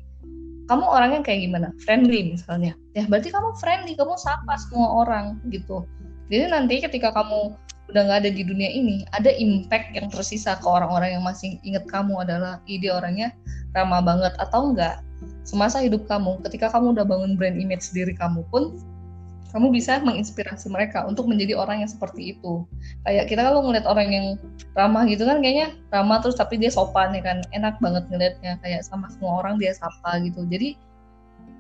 Kamu 0.66 0.82
orangnya 0.82 1.22
kayak 1.22 1.46
gimana? 1.46 1.70
Friendly 1.86 2.34
misalnya. 2.34 2.74
Ya 2.98 3.06
berarti 3.06 3.30
kamu 3.30 3.54
friendly, 3.62 3.94
kamu 3.94 4.18
sapa 4.18 4.58
semua 4.58 5.06
orang 5.06 5.38
gitu. 5.54 5.86
Jadi 6.34 6.50
nanti 6.50 6.82
ketika 6.82 7.14
kamu 7.14 7.54
udah 7.94 8.02
nggak 8.02 8.20
ada 8.26 8.32
di 8.34 8.42
dunia 8.42 8.74
ini, 8.74 9.06
ada 9.14 9.30
impact 9.30 9.94
yang 9.94 10.10
tersisa 10.10 10.58
ke 10.58 10.66
orang-orang 10.66 11.14
yang 11.14 11.22
masih 11.22 11.62
inget 11.62 11.86
kamu 11.86 12.18
adalah 12.18 12.58
ide 12.66 12.90
orangnya 12.90 13.30
ramah 13.78 14.02
banget 14.02 14.34
atau 14.42 14.74
enggak 14.74 15.05
semasa 15.46 15.82
hidup 15.82 16.10
kamu 16.10 16.42
ketika 16.46 16.74
kamu 16.74 16.98
udah 16.98 17.06
bangun 17.06 17.38
brand 17.38 17.56
image 17.56 17.94
diri 17.94 18.14
kamu 18.18 18.42
pun 18.50 18.76
kamu 19.56 19.72
bisa 19.72 20.04
menginspirasi 20.04 20.68
mereka 20.68 21.08
untuk 21.08 21.32
menjadi 21.32 21.56
orang 21.56 21.80
yang 21.80 21.88
seperti 21.88 22.36
itu. 22.36 22.68
Kayak 23.08 23.32
kita 23.32 23.40
kalau 23.40 23.64
ngeliat 23.64 23.88
orang 23.88 24.12
yang 24.12 24.26
ramah 24.76 25.08
gitu 25.08 25.24
kan 25.24 25.40
kayaknya 25.40 25.72
ramah 25.96 26.20
terus 26.20 26.36
tapi 26.36 26.60
dia 26.60 26.68
sopan 26.68 27.16
ya 27.16 27.24
kan 27.24 27.40
enak 27.56 27.80
banget 27.80 28.04
ngeliatnya 28.12 28.60
kayak 28.60 28.84
sama 28.84 29.08
semua 29.16 29.40
orang 29.40 29.56
dia 29.56 29.72
sapa 29.72 30.20
gitu. 30.28 30.44
Jadi 30.52 30.76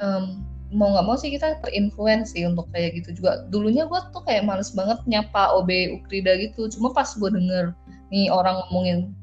um, 0.03 0.43
mau 0.75 0.91
nggak 0.91 1.07
mau 1.07 1.15
sih 1.15 1.31
kita 1.31 1.63
terinfluence 1.63 2.35
sih 2.35 2.43
untuk 2.43 2.67
kayak 2.75 2.99
gitu 2.99 3.23
juga. 3.23 3.47
Dulunya 3.47 3.87
gue 3.87 3.99
tuh 4.11 4.27
kayak 4.27 4.43
males 4.43 4.75
banget 4.75 4.99
nyapa 5.07 5.55
OB 5.55 5.71
Ukrida 6.03 6.35
gitu. 6.35 6.67
Cuma 6.67 6.91
pas 6.91 7.07
gue 7.07 7.29
denger 7.31 7.71
nih 8.11 8.27
orang 8.27 8.59
ngomongin 8.67 9.15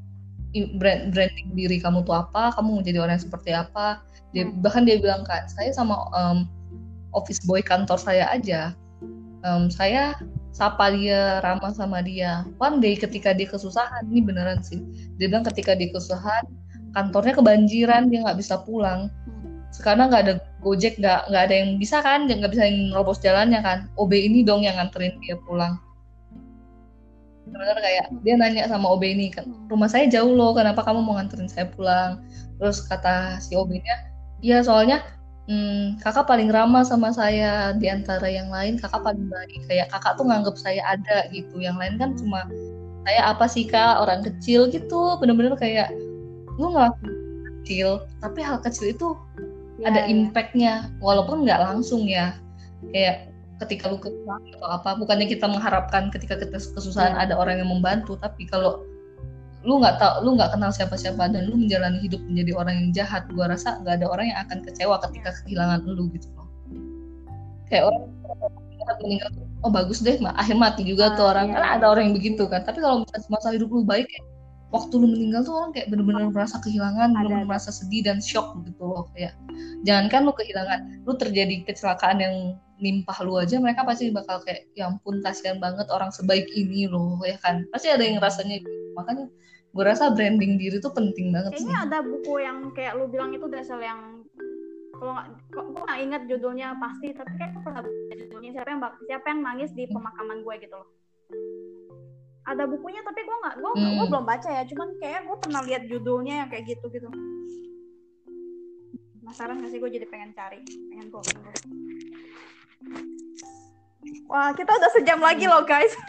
brand 0.81 1.13
branding 1.13 1.53
diri 1.53 1.77
kamu 1.77 2.01
tuh 2.05 2.25
apa, 2.25 2.57
kamu 2.57 2.81
mau 2.81 2.83
jadi 2.85 2.97
orang 3.01 3.21
yang 3.21 3.25
seperti 3.25 3.53
apa, 3.53 4.01
dia, 4.33 4.49
hmm. 4.49 4.65
bahkan 4.65 4.83
dia 4.83 4.97
bilang 4.97 5.21
kak 5.23 5.47
saya 5.47 5.69
sama 5.69 6.09
um, 6.11 6.49
office 7.13 7.39
boy 7.45 7.61
kantor 7.61 8.01
saya 8.01 8.25
aja. 8.33 8.73
Um, 9.45 9.69
saya 9.69 10.17
sapa 10.53 10.89
dia 10.93 11.39
ramah 11.45 11.71
sama 11.73 12.01
dia. 12.01 12.43
One 12.57 12.81
day 12.81 12.97
ketika 12.97 13.31
dia 13.31 13.45
kesusahan 13.45 14.09
ini 14.09 14.25
beneran 14.25 14.65
sih. 14.65 14.81
Dia 15.21 15.29
bilang 15.29 15.45
ketika 15.45 15.77
dia 15.77 15.93
kesusahan 15.93 16.43
kantornya 16.97 17.37
kebanjiran 17.37 18.09
dia 18.09 18.25
nggak 18.25 18.41
bisa 18.41 18.57
pulang. 18.65 19.13
Sekarang 19.73 20.09
nggak 20.09 20.23
ada 20.29 20.33
gojek 20.61 20.97
nggak 20.97 21.29
nggak 21.29 21.43
ada 21.49 21.55
yang 21.55 21.71
bisa 21.77 22.01
kan 22.01 22.25
nggak 22.25 22.49
bisa 22.53 22.65
yang 22.65 22.89
nerobos 22.89 23.21
jalannya 23.21 23.61
kan. 23.61 23.85
OB 24.01 24.11
ini 24.17 24.41
dong 24.41 24.65
yang 24.65 24.81
nganterin 24.81 25.13
dia 25.21 25.37
pulang. 25.45 25.77
Benar 27.43 27.77
kayak 27.77 28.09
dia 28.25 28.33
nanya 28.39 28.65
sama 28.65 28.89
OB 28.97 29.03
ini 29.05 29.29
kan 29.29 29.45
rumah 29.69 29.85
saya 29.91 30.09
jauh 30.09 30.33
loh 30.33 30.57
kenapa 30.57 30.81
kamu 30.81 31.05
mau 31.05 31.21
nganterin 31.21 31.49
saya 31.49 31.69
pulang? 31.69 32.23
Terus 32.57 32.81
kata 32.87 33.43
si 33.43 33.57
OB-nya 33.57 34.12
Iya 34.43 34.59
soalnya 34.59 34.99
hmm, 35.47 36.03
kakak 36.03 36.27
paling 36.27 36.51
ramah 36.51 36.83
sama 36.83 37.15
saya 37.15 37.71
di 37.79 37.87
antara 37.87 38.27
yang 38.27 38.51
lain. 38.51 38.75
Kakak 38.75 39.01
paling 39.01 39.31
baik. 39.31 39.63
Kayak 39.71 39.87
kakak 39.95 40.19
tuh 40.19 40.27
nganggep 40.27 40.55
saya 40.59 40.83
ada 40.83 41.31
gitu. 41.31 41.63
Yang 41.63 41.77
lain 41.79 41.95
kan 41.95 42.09
cuma 42.19 42.43
saya 43.07 43.31
apa 43.31 43.47
sih 43.47 43.63
kak? 43.63 44.03
Orang 44.03 44.27
kecil 44.27 44.67
gitu. 44.67 45.15
Bener-bener 45.23 45.55
kayak 45.55 45.95
lu 46.59 46.69
ngelakuin 46.75 47.15
kecil 47.63 48.03
tapi 48.21 48.43
hal 48.43 48.61
kecil 48.61 48.91
itu 48.91 49.07
ya, 49.79 49.89
ada 49.89 50.03
ya. 50.03 50.11
impactnya. 50.11 50.73
Walaupun 50.99 51.47
nggak 51.47 51.63
langsung 51.63 52.03
ya. 52.03 52.35
Kayak 52.91 53.31
ketika 53.63 53.87
lu 53.87 53.95
kesusahan 53.95 54.43
atau 54.59 54.67
apa 54.67 54.89
bukannya 54.99 55.27
kita 55.31 55.47
mengharapkan 55.47 56.11
ketika 56.11 56.35
kita 56.35 56.59
kesusahan 56.59 57.15
ya. 57.15 57.19
ada 57.23 57.33
orang 57.39 57.63
yang 57.63 57.71
membantu 57.71 58.19
tapi 58.19 58.43
kalau 58.43 58.83
lu 59.63 59.79
nggak 59.79 59.95
tahu 59.99 60.13
lu 60.27 60.29
nggak 60.35 60.51
kenal 60.51 60.71
siapa-siapa 60.75 61.31
dan 61.31 61.47
lu 61.47 61.55
menjalani 61.55 61.99
hidup 62.03 62.19
menjadi 62.27 62.51
orang 62.59 62.75
yang 62.79 62.89
jahat 62.91 63.23
gua 63.31 63.47
rasa 63.51 63.79
nggak 63.79 64.03
ada 64.03 64.07
orang 64.11 64.25
yang 64.31 64.39
akan 64.43 64.59
kecewa 64.67 64.99
ketika 65.07 65.29
kehilangan 65.43 65.79
lu 65.87 66.11
gitu 66.11 66.27
loh. 66.35 66.47
Kayak 67.71 67.89
orang 67.89 68.03
meninggal 68.99 69.29
oh 69.63 69.71
bagus 69.71 70.03
deh 70.03 70.19
akhir 70.19 70.59
mati 70.59 70.83
juga 70.83 71.15
tuh 71.15 71.23
ah, 71.23 71.31
orang. 71.31 71.47
iya. 71.47 71.53
karena 71.55 71.69
ada 71.79 71.85
orang 71.87 72.03
yang 72.11 72.15
begitu 72.19 72.43
kan. 72.51 72.67
Tapi 72.67 72.83
kalau 72.83 73.07
misalnya 73.07 73.27
masa 73.31 73.55
hidup 73.55 73.71
lu 73.71 73.87
baik 73.87 74.07
ya 74.11 74.21
waktu 74.75 74.93
lu 74.97 75.07
meninggal 75.07 75.45
tuh 75.45 75.53
orang 75.53 75.71
kayak 75.71 75.87
bener-bener 75.93 76.27
merasa 76.33 76.57
kehilangan 76.59 77.13
bener-bener 77.13 77.45
merasa 77.45 77.69
sedih 77.69 78.01
dan 78.03 78.17
shock 78.17 78.57
gitu 78.65 78.81
loh 78.81 79.05
kayak 79.13 79.37
jangankan 79.85 80.25
lu 80.25 80.33
kehilangan 80.33 80.79
lu 81.05 81.13
terjadi 81.13 81.61
kecelakaan 81.61 82.17
yang 82.17 82.35
nimpah 82.83 83.15
lu 83.23 83.39
aja 83.39 83.55
mereka 83.63 83.87
pasti 83.87 84.09
bakal 84.11 84.43
kayak 84.43 84.67
ya 84.75 84.91
ampun 84.91 85.23
kasihan 85.23 85.61
banget 85.63 85.87
orang 85.87 86.11
sebaik 86.11 86.43
ini 86.51 86.89
loh 86.91 87.15
ya 87.23 87.39
kan. 87.39 87.63
Pasti 87.71 87.87
ada 87.87 88.03
yang 88.03 88.19
rasanya 88.19 88.59
gitu. 88.59 88.91
Makanya 88.99 89.31
gue 89.73 89.83
rasa 89.83 90.13
branding 90.13 90.61
diri 90.61 90.77
tuh 90.77 90.93
penting 90.93 91.33
banget 91.33 91.57
kayaknya 91.57 91.77
sih. 91.81 91.85
ada 91.89 91.99
buku 92.05 92.33
yang 92.45 92.57
kayak 92.77 92.93
lu 92.93 93.09
bilang 93.09 93.33
itu 93.33 93.49
dasar 93.49 93.81
yang 93.81 94.21
kalau 94.93 95.17
nggak 95.17 95.27
gue 95.49 95.81
nggak 95.81 96.01
ingat 96.05 96.21
judulnya 96.29 96.77
pasti 96.77 97.09
tapi 97.17 97.33
kayak 97.41 97.57
pernah 97.65 97.81
judulnya 98.13 98.51
siapa 98.53 98.69
yang 98.69 98.81
siapa 99.09 99.25
yang 99.33 99.39
nangis 99.41 99.73
di 99.73 99.89
pemakaman 99.89 100.45
gue 100.45 100.55
gitu 100.61 100.75
loh. 100.77 100.89
Ada 102.43 102.69
bukunya 102.69 103.01
tapi 103.01 103.25
gue 103.25 103.37
nggak 103.41 103.55
gue 103.57 103.71
hmm. 103.73 103.93
gue 103.97 104.05
belum 104.13 104.25
baca 104.29 104.49
ya 104.53 104.63
cuman 104.69 104.89
kayak 105.01 105.21
gue 105.25 105.37
pernah 105.41 105.61
lihat 105.65 105.83
judulnya 105.89 106.33
yang 106.45 106.49
kayak 106.53 106.69
gitu 106.69 106.85
gitu 106.93 107.09
penasaran 109.33 109.65
gak 109.65 109.73
sih 109.73 109.81
gue 109.81 109.89
jadi 109.89 110.05
pengen 110.05 110.29
cari 110.37 110.61
pengen 110.93 111.09
gue 111.09 111.21
wah 114.29 114.53
kita 114.53 114.69
udah 114.69 114.91
sejam 114.93 115.17
lagi 115.17 115.49
loh 115.49 115.65
guys 115.65 115.97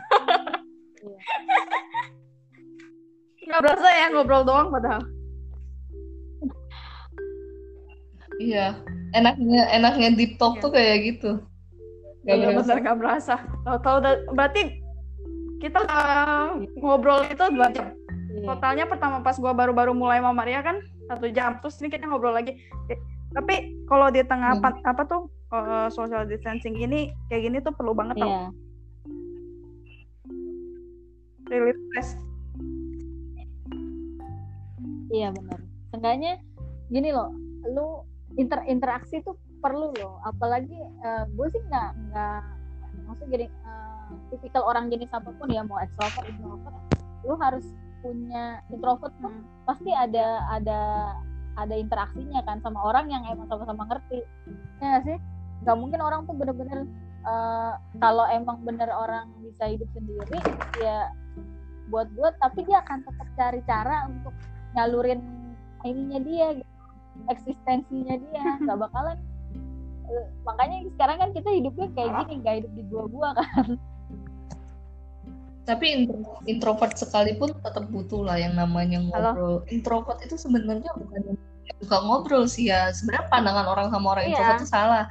iya. 3.45 3.53
Gak 3.53 3.63
berasa 3.63 3.89
ya 3.93 4.07
ngobrol 4.11 4.43
doang 4.49 4.69
padahal. 4.73 5.03
Iya, 8.43 8.67
enaknya 9.15 9.63
enaknya 9.71 10.09
di 10.19 10.27
talk 10.35 10.59
iya. 10.59 10.63
tuh 10.65 10.71
kayak 10.75 10.99
gitu. 11.07 11.31
Gak 12.25 12.37
iya, 12.41 12.45
berasa. 12.51 12.59
bener 12.59 12.79
gak 12.83 12.99
berasa. 12.99 13.35
Tahu-tahu 13.63 13.97
berarti 14.35 14.63
kita 15.63 15.81
uh, 15.87 16.59
ngobrol 16.81 17.23
itu 17.31 17.45
dua 17.53 17.69
jam. 17.71 17.95
Iya. 18.35 18.47
Totalnya 18.51 18.85
pertama 18.91 19.23
pas 19.23 19.39
gua 19.39 19.55
baru-baru 19.55 19.95
mulai 19.95 20.19
sama 20.19 20.35
Maria 20.35 20.65
kan 20.65 20.83
satu 21.07 21.31
jam. 21.31 21.61
Terus 21.63 21.79
ini 21.85 21.89
kita 21.95 22.09
ngobrol 22.11 22.35
lagi. 22.35 22.59
Tapi 23.35 23.87
kalau 23.87 24.11
di 24.11 24.23
tengah 24.27 24.59
hmm. 24.59 24.63
apa, 24.63 24.69
apa 24.83 25.03
tuh 25.07 25.23
uh, 25.55 25.87
social 25.91 26.27
distancing 26.27 26.75
ini 26.75 27.15
kayak 27.31 27.51
gini 27.51 27.59
tuh 27.63 27.75
perlu 27.77 27.95
banget 27.95 28.19
yeah. 28.19 28.27
tau. 28.27 28.51
Really 31.53 31.77
stress 31.77 32.24
iya 35.15 35.29
benar. 35.31 35.61
Seenggaknya 35.95 36.43
gini 36.91 37.15
loh 37.15 37.31
lu 37.71 38.03
inter 38.35 38.67
interaksi 38.67 39.23
tuh 39.23 39.39
perlu 39.63 39.95
loh. 39.95 40.19
Apalagi 40.27 40.75
uh, 41.07 41.25
gue 41.31 41.47
sih 41.55 41.63
nggak 41.71 41.91
nggak 42.11 42.41
maksudnya 43.07 43.31
jadi 43.39 43.47
uh, 43.63 44.11
tipikal 44.35 44.63
orang 44.67 44.91
jenis 44.91 45.11
apa 45.15 45.31
pun 45.39 45.49
ya 45.51 45.63
mau 45.63 45.79
extrovert 45.79 46.27
introvert 46.27 46.77
lu 47.25 47.35
harus 47.41 47.65
punya 48.05 48.61
introvert 48.69 49.17
hmm. 49.25 49.49
pasti 49.65 49.89
ada 49.97 50.45
ada 50.53 50.81
ada 51.57 51.75
interaksinya 51.79 52.45
kan 52.45 52.61
sama 52.61 52.83
orang 52.85 53.09
yang 53.09 53.23
emang 53.31 53.47
sama-sama 53.47 53.87
ngerti. 53.87 54.21
Ya 54.83 54.99
gak 54.99 55.05
sih? 55.07 55.19
Nggak 55.65 55.77
mungkin 55.79 56.01
orang 56.03 56.21
tuh 56.29 56.35
bener-bener 56.37 56.85
uh, 57.25 57.79
kalau 58.03 58.27
emang 58.29 58.61
bener 58.63 58.91
orang 58.93 59.33
bisa 59.41 59.65
hidup 59.71 59.89
sendiri 59.97 60.39
ya 60.83 61.09
buat 61.89 62.09
gue 62.17 62.29
tapi 62.41 62.65
dia 62.65 62.81
akan 62.81 63.05
tetap 63.05 63.29
cari 63.37 63.61
cara 63.69 64.09
untuk 64.09 64.35
nyalurin 64.75 65.21
ininya 65.85 66.21
dia 66.21 66.47
gitu. 66.59 66.73
eksistensinya 67.31 68.15
dia 68.19 68.43
nggak 68.65 68.79
bakalan 68.79 69.19
uh, 70.11 70.27
makanya 70.45 70.85
sekarang 70.99 71.17
kan 71.23 71.31
kita 71.33 71.51
hidupnya 71.51 71.87
kayak 71.95 72.13
gini 72.25 72.35
nggak 72.43 72.55
hidup 72.63 72.73
di 72.75 72.83
gua-gua 72.91 73.29
kan 73.39 73.79
tapi 75.65 76.05
introvert 76.45 76.93
sekalipun 76.93 77.57
tetap 77.65 77.89
butuh 77.89 78.21
lah 78.21 78.37
yang 78.37 78.53
namanya 78.53 79.01
ngobrol. 79.01 79.65
Halo? 79.65 79.73
Introvert 79.73 80.21
itu 80.21 80.37
sebenarnya 80.37 80.93
bukan 80.93 81.41
bukan 81.81 82.01
ngobrol 82.05 82.45
sih 82.45 82.69
ya. 82.69 82.93
Sebenarnya 82.93 83.33
pandangan 83.33 83.67
orang 83.73 83.89
sama 83.89 84.13
orang 84.13 84.29
iya. 84.29 84.37
introvert 84.37 84.61
itu 84.61 84.69
salah. 84.69 85.05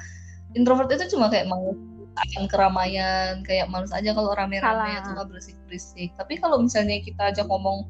Introvert 0.53 0.89
itu 0.93 1.17
cuma 1.17 1.33
kayak 1.33 1.49
mau 1.49 1.73
akan 2.13 2.45
keramaian, 2.45 3.41
kayak 3.41 3.65
males 3.73 3.89
aja 3.89 4.13
kalau 4.13 4.29
rame-rame 4.37 5.01
atau 5.01 5.17
nggak 5.17 5.27
berisik-berisik. 5.33 6.13
Tapi 6.13 6.37
kalau 6.37 6.61
misalnya 6.61 7.01
kita 7.01 7.33
aja 7.33 7.41
ngomong 7.49 7.89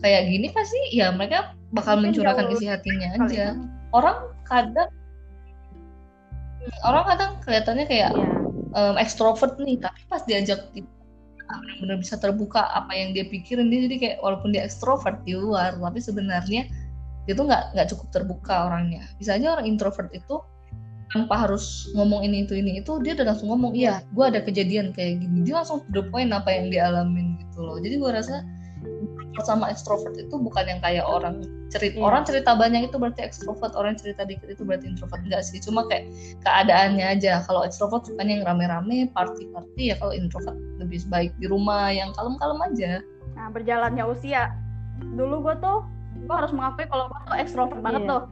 kayak 0.00 0.22
gini 0.32 0.48
pasti 0.54 0.80
ya 0.94 1.12
mereka 1.12 1.52
bakal 1.76 2.00
Mungkin 2.00 2.16
mencurahkan 2.16 2.46
isi 2.56 2.66
hatinya 2.68 3.08
aja. 3.20 3.58
Orang 3.92 4.32
kadang 4.48 4.88
orang 6.86 7.04
kadang 7.10 7.30
kelihatannya 7.42 7.84
kayak 7.90 8.10
yeah. 8.14 8.78
um, 8.78 8.96
ekstrovert 8.96 9.58
nih, 9.60 9.76
tapi 9.82 10.00
pas 10.08 10.22
diajak 10.24 10.70
benar-benar 11.60 11.98
bisa 12.00 12.16
terbuka 12.16 12.64
apa 12.72 12.92
yang 12.96 13.12
dia 13.12 13.28
pikirin 13.28 13.68
dia 13.68 13.84
jadi 13.84 13.96
kayak 14.00 14.16
walaupun 14.24 14.56
dia 14.56 14.64
ekstrovert 14.64 15.20
di 15.28 15.36
luar 15.36 15.76
tapi 15.76 16.00
sebenarnya 16.00 16.64
dia 17.28 17.34
tuh 17.36 17.44
nggak 17.44 17.76
nggak 17.76 17.86
cukup 17.92 18.08
terbuka 18.08 18.54
orangnya 18.72 19.04
misalnya 19.20 19.52
orang 19.52 19.66
introvert 19.68 20.08
itu 20.16 20.40
tanpa 21.12 21.44
harus 21.44 21.92
ngomong 21.92 22.24
ini 22.24 22.48
itu 22.48 22.56
ini 22.56 22.80
itu 22.80 22.96
dia 23.04 23.12
udah 23.12 23.36
langsung 23.36 23.52
ngomong 23.52 23.76
iya 23.76 24.00
gue 24.16 24.24
ada 24.24 24.40
kejadian 24.40 24.96
kayak 24.96 25.20
gini 25.20 25.44
dia 25.44 25.60
langsung 25.60 25.84
to 25.92 26.00
the 26.00 26.02
point 26.08 26.32
apa 26.32 26.48
yang 26.48 26.72
dialamin 26.72 27.36
gitu 27.36 27.60
loh 27.60 27.76
jadi 27.76 28.00
gue 28.00 28.10
rasa 28.10 28.40
sama 29.40 29.72
ekstrovert 29.72 30.12
itu 30.20 30.36
bukan 30.36 30.68
yang 30.68 30.80
kayak 30.84 31.08
orang 31.08 31.40
cerita 31.72 31.96
yeah. 31.96 32.04
orang 32.04 32.22
cerita 32.28 32.52
banyak 32.52 32.92
itu 32.92 32.96
berarti 33.00 33.24
ekstrovert 33.24 33.72
orang 33.72 33.96
cerita 33.96 34.28
dikit 34.28 34.44
itu 34.52 34.60
berarti 34.60 34.92
introvert 34.92 35.24
enggak 35.24 35.42
sih 35.48 35.56
cuma 35.64 35.88
kayak 35.88 36.12
keadaannya 36.44 37.06
aja 37.16 37.40
kalau 37.48 37.64
ekstrovert 37.64 38.04
bukan 38.12 38.28
yang 38.28 38.42
rame-rame 38.44 39.08
party-party 39.16 39.92
ya 39.92 39.96
kalau 39.96 40.12
introvert 40.12 40.58
lebih 40.76 41.00
baik 41.08 41.32
di 41.40 41.48
rumah 41.48 41.88
yang 41.88 42.12
kalem-kalem 42.12 42.60
aja 42.68 42.92
nah 43.32 43.48
berjalannya 43.48 44.04
usia 44.04 44.52
dulu 45.16 45.48
gue 45.48 45.54
tuh 45.64 45.80
gue 46.28 46.34
harus 46.36 46.52
mengakui 46.52 46.84
kalau 46.92 47.08
gue 47.08 47.20
tuh 47.24 47.36
ekstrovert 47.40 47.80
yeah. 47.80 47.86
banget 47.88 48.02
tuh 48.04 48.22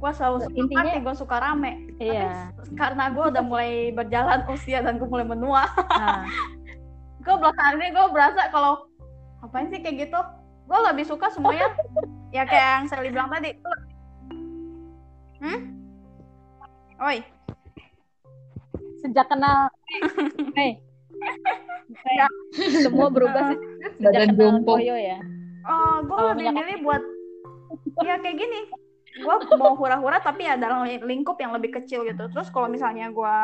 gue 0.00 0.10
selalu 0.16 0.36
suka 0.48 0.56
intinya 0.56 0.82
party, 0.96 1.04
gue 1.04 1.14
suka 1.14 1.36
rame 1.44 1.72
iya. 2.00 2.48
tapi 2.56 2.72
karena 2.74 3.04
gue 3.12 3.24
udah 3.36 3.42
mulai 3.44 3.72
berjalan 3.92 4.40
usia 4.48 4.80
dan 4.80 4.96
gue 4.96 5.04
mulai 5.04 5.28
menua 5.28 5.68
nah. 5.92 6.24
gue 7.24 7.34
belakangan 7.36 7.76
ini 7.76 7.88
gue 7.92 8.06
berasa 8.08 8.48
kalau 8.48 8.89
apain 9.44 9.68
sih 9.72 9.80
kayak 9.80 10.08
gitu? 10.08 10.20
Gue 10.70 10.78
lebih 10.86 11.04
suka 11.08 11.32
semuanya. 11.32 11.72
Ya 12.30 12.46
kayak 12.46 12.68
yang 12.78 12.86
saya 12.86 13.10
bilang 13.10 13.28
tadi. 13.32 13.50
Hmm? 15.40 15.60
Oi. 17.00 17.18
Sejak 19.02 19.26
kenal. 19.28 19.68
Hey. 20.56 20.80
Ya. 22.16 22.26
semua 22.80 23.12
berubah 23.12 23.52
sih. 23.52 23.58
Sejak 24.00 24.32
kenal 24.34 24.62
Koyo 24.64 24.96
ya. 24.96 25.18
Oh 25.68 26.00
gue 26.04 26.20
lebih 26.32 26.46
milih 26.54 26.76
buat 26.86 27.02
ya 28.06 28.16
kayak 28.20 28.36
gini. 28.38 28.60
Gue 29.20 29.34
mau 29.58 29.74
hura-hura 29.74 30.22
tapi 30.22 30.46
ya 30.46 30.56
dalam 30.56 30.86
lingkup 30.86 31.36
yang 31.42 31.52
lebih 31.52 31.82
kecil 31.82 32.06
gitu. 32.06 32.30
Terus 32.30 32.48
kalau 32.54 32.70
misalnya 32.70 33.10
gue 33.10 33.36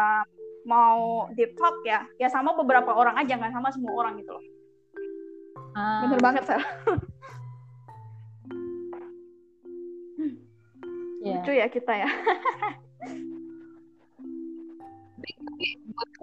mau 0.66 1.31
deep 1.39 1.55
talk 1.55 1.78
ya 1.86 2.02
ya 2.18 2.27
sama 2.27 2.52
beberapa 2.59 2.90
orang 2.90 3.14
aja 3.23 3.39
nggak 3.39 3.55
sama 3.55 3.70
semua 3.70 3.94
orang 4.02 4.18
gitu 4.18 4.35
loh 4.35 4.44
ah. 5.77 6.09
bener 6.09 6.19
banget 6.24 6.43
sih 6.48 6.57
yeah. 11.27 11.43
lucu 11.43 11.53
ya 11.59 11.66
kita 11.66 11.93
ya. 11.93 12.09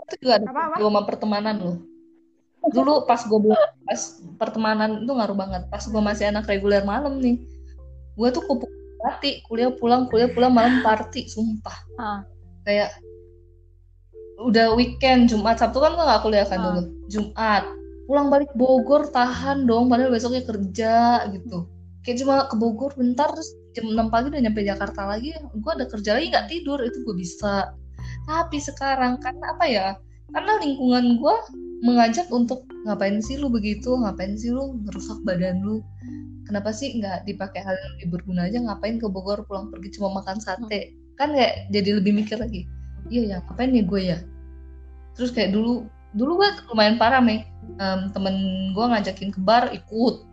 Itu 0.03 0.15
juga 0.23 0.34
ada 0.39 0.47
apa, 0.47 0.80
sama 0.80 1.01
pertemanan 1.03 1.57
loh 1.59 1.77
dulu 2.71 3.03
pas 3.03 3.19
gue 3.19 3.39
belum 3.43 3.59
pas 3.84 4.01
pertemanan 4.39 5.03
itu 5.03 5.11
ngaruh 5.11 5.35
banget. 5.35 5.67
Pas 5.67 5.84
gue 5.84 5.99
masih 5.99 6.31
anak 6.31 6.47
reguler 6.47 6.80
malam 6.88 7.19
nih 7.19 7.35
gue 8.15 8.27
tuh 8.31 8.39
kupu 8.47 8.63
party. 9.03 9.43
Kuliah 9.51 9.67
pulang 9.75 10.07
kuliah 10.07 10.31
pulang 10.31 10.55
malam 10.55 10.80
party 10.80 11.27
sumpah. 11.27 11.75
Ah. 11.99 12.19
kayak 12.63 12.95
udah 14.39 14.71
weekend 14.80 15.27
Jumat 15.27 15.59
Sabtu 15.59 15.84
kan 15.84 15.91
gue 15.99 16.07
gak 16.07 16.23
kuliah 16.23 16.47
kan 16.47 16.59
ah. 16.59 16.63
dulu. 16.71 16.81
Jumat 17.11 17.63
pulang 18.14 18.30
balik 18.30 18.53
Bogor 18.53 19.10
tahan 19.10 19.65
dong 19.65 19.90
padahal 19.90 20.14
besoknya 20.14 20.45
kerja 20.45 21.26
gitu. 21.34 21.65
Kayak 22.06 22.18
cuma 22.22 22.45
ke 22.45 22.56
Bogor 22.61 22.94
bentar 22.94 23.26
terus 23.34 23.57
jam 23.73 23.90
6 23.90 24.14
pagi 24.14 24.30
udah 24.30 24.41
nyampe 24.45 24.61
Jakarta 24.61 25.10
lagi 25.10 25.34
gue 25.34 25.72
ada 25.73 25.90
kerja 25.90 26.22
lagi 26.22 26.30
nggak 26.30 26.45
tidur 26.45 26.77
itu 26.85 27.02
gue 27.02 27.15
bisa. 27.18 27.73
Tapi 28.30 28.61
sekarang 28.61 29.18
karena 29.18 29.57
apa 29.57 29.65
ya 29.65 29.88
karena 30.30 30.61
lingkungan 30.61 31.18
gue 31.18 31.35
mengajak 31.90 32.30
untuk 32.30 32.69
ngapain 32.85 33.18
sih 33.18 33.41
lu 33.41 33.49
begitu 33.49 33.98
ngapain 33.98 34.38
sih 34.38 34.53
lu 34.53 34.77
merusak 34.85 35.18
badan 35.26 35.65
lu? 35.65 35.81
Kenapa 36.45 36.69
sih 36.69 36.94
nggak 36.94 37.26
dipakai 37.26 37.65
hal 37.65 37.73
yang 37.73 37.90
lebih 37.98 38.07
berguna 38.14 38.45
aja 38.45 38.61
ngapain 38.61 39.02
ke 39.02 39.10
Bogor 39.10 39.41
pulang 39.49 39.73
pergi 39.73 39.98
cuma 39.98 40.22
makan 40.22 40.38
sate? 40.38 40.94
Kan 41.18 41.34
kayak 41.34 41.65
jadi 41.73 41.98
lebih 41.98 42.14
mikir 42.14 42.38
lagi. 42.38 42.69
Iya 43.10 43.22
ya 43.26 43.38
ngapain 43.49 43.73
ya 43.73 43.81
gue 43.81 44.02
ya? 44.06 44.22
Terus 45.18 45.34
kayak 45.34 45.49
dulu 45.49 45.90
dulu 46.14 46.41
gue 46.41 46.49
lumayan 46.69 46.95
parah 47.02 47.22
nih 47.22 47.45
um, 47.81 48.14
temen 48.14 48.35
gue 48.73 48.85
ngajakin 48.85 49.30
ke 49.34 49.40
bar 49.41 49.69
ikut. 49.73 50.26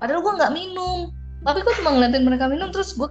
Padahal 0.00 0.20
gue 0.24 0.32
nggak 0.36 0.52
minum. 0.56 1.12
Tapi 1.44 1.62
gue 1.62 1.74
cuma 1.78 1.94
ngeliatin 1.94 2.24
mereka 2.24 2.48
minum 2.48 2.72
terus 2.72 2.96
gue 2.96 3.08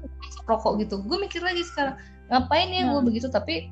rokok 0.49 0.81
gitu. 0.81 1.01
Gue 1.05 1.17
mikir 1.21 1.41
lagi 1.45 1.61
sekarang 1.63 1.95
ngapain 2.33 2.69
ya 2.73 2.89
gue 2.89 2.99
hmm. 2.99 3.07
begitu? 3.07 3.27
Tapi 3.29 3.69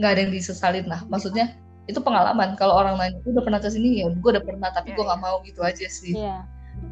nggak 0.00 0.10
ada 0.12 0.20
yang 0.28 0.32
disesalin 0.32 0.86
lah. 0.86 1.00
Maksudnya 1.08 1.56
itu 1.88 1.98
pengalaman. 2.00 2.54
Kalau 2.60 2.76
orang 2.76 3.00
lain 3.00 3.12
udah 3.24 3.42
pernah 3.42 3.60
ke 3.60 3.72
sini 3.72 4.04
ya 4.04 4.12
gue 4.12 4.30
udah 4.30 4.44
pernah 4.44 4.68
tapi 4.72 4.92
yeah, 4.92 4.96
gue 5.00 5.04
nggak 5.08 5.20
yeah. 5.20 5.32
mau 5.32 5.36
gitu 5.44 5.60
aja 5.64 5.86
sih. 5.88 6.14
Yeah. 6.14 6.42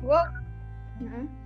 gue 0.01 0.21
mm 1.05 1.45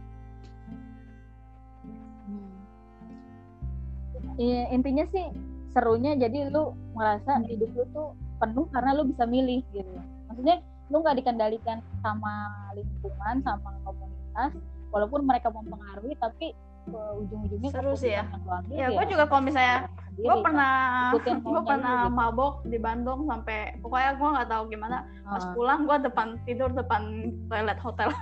Iya, 4.39 4.71
intinya 4.71 5.03
sih 5.11 5.35
serunya 5.75 6.15
jadi 6.15 6.47
lu 6.55 6.71
merasa 6.95 7.43
hidup 7.43 7.75
lu 7.75 7.85
tuh 7.91 8.15
penuh 8.39 8.66
karena 8.70 8.90
lu 8.94 9.02
bisa 9.10 9.24
milih 9.27 9.60
gitu. 9.74 9.98
Maksudnya 10.31 10.62
lu 10.89 11.05
nggak 11.05 11.20
dikendalikan 11.20 11.78
sama 12.01 12.48
lingkungan 12.73 13.44
sama 13.44 13.70
komunitas 13.85 14.56
walaupun 14.89 15.28
mereka 15.28 15.52
mempengaruhi 15.52 16.16
tapi 16.16 16.56
ujung-ujungnya 16.89 17.69
seru 17.69 17.93
sih 17.93 18.16
ya. 18.16 18.24
ya, 18.73 18.89
ya 18.89 18.97
gue 18.97 19.05
juga 19.12 19.28
kalau 19.28 19.44
misalnya 19.44 19.93
gue 20.16 20.36
pernah 20.40 20.73
gue 21.44 21.60
pernah 21.69 22.09
gitu. 22.09 22.16
mabok 22.16 22.65
di 22.65 22.78
Bandung 22.81 23.28
sampai 23.28 23.77
pokoknya 23.85 24.16
gue 24.16 24.28
nggak 24.32 24.48
tahu 24.48 24.62
gimana 24.73 25.05
pas 25.28 25.44
uh. 25.44 25.52
pulang 25.52 25.85
gue 25.85 25.97
depan 26.09 26.40
tidur 26.48 26.73
depan 26.73 27.28
toilet 27.52 27.78
hotel. 27.85 28.09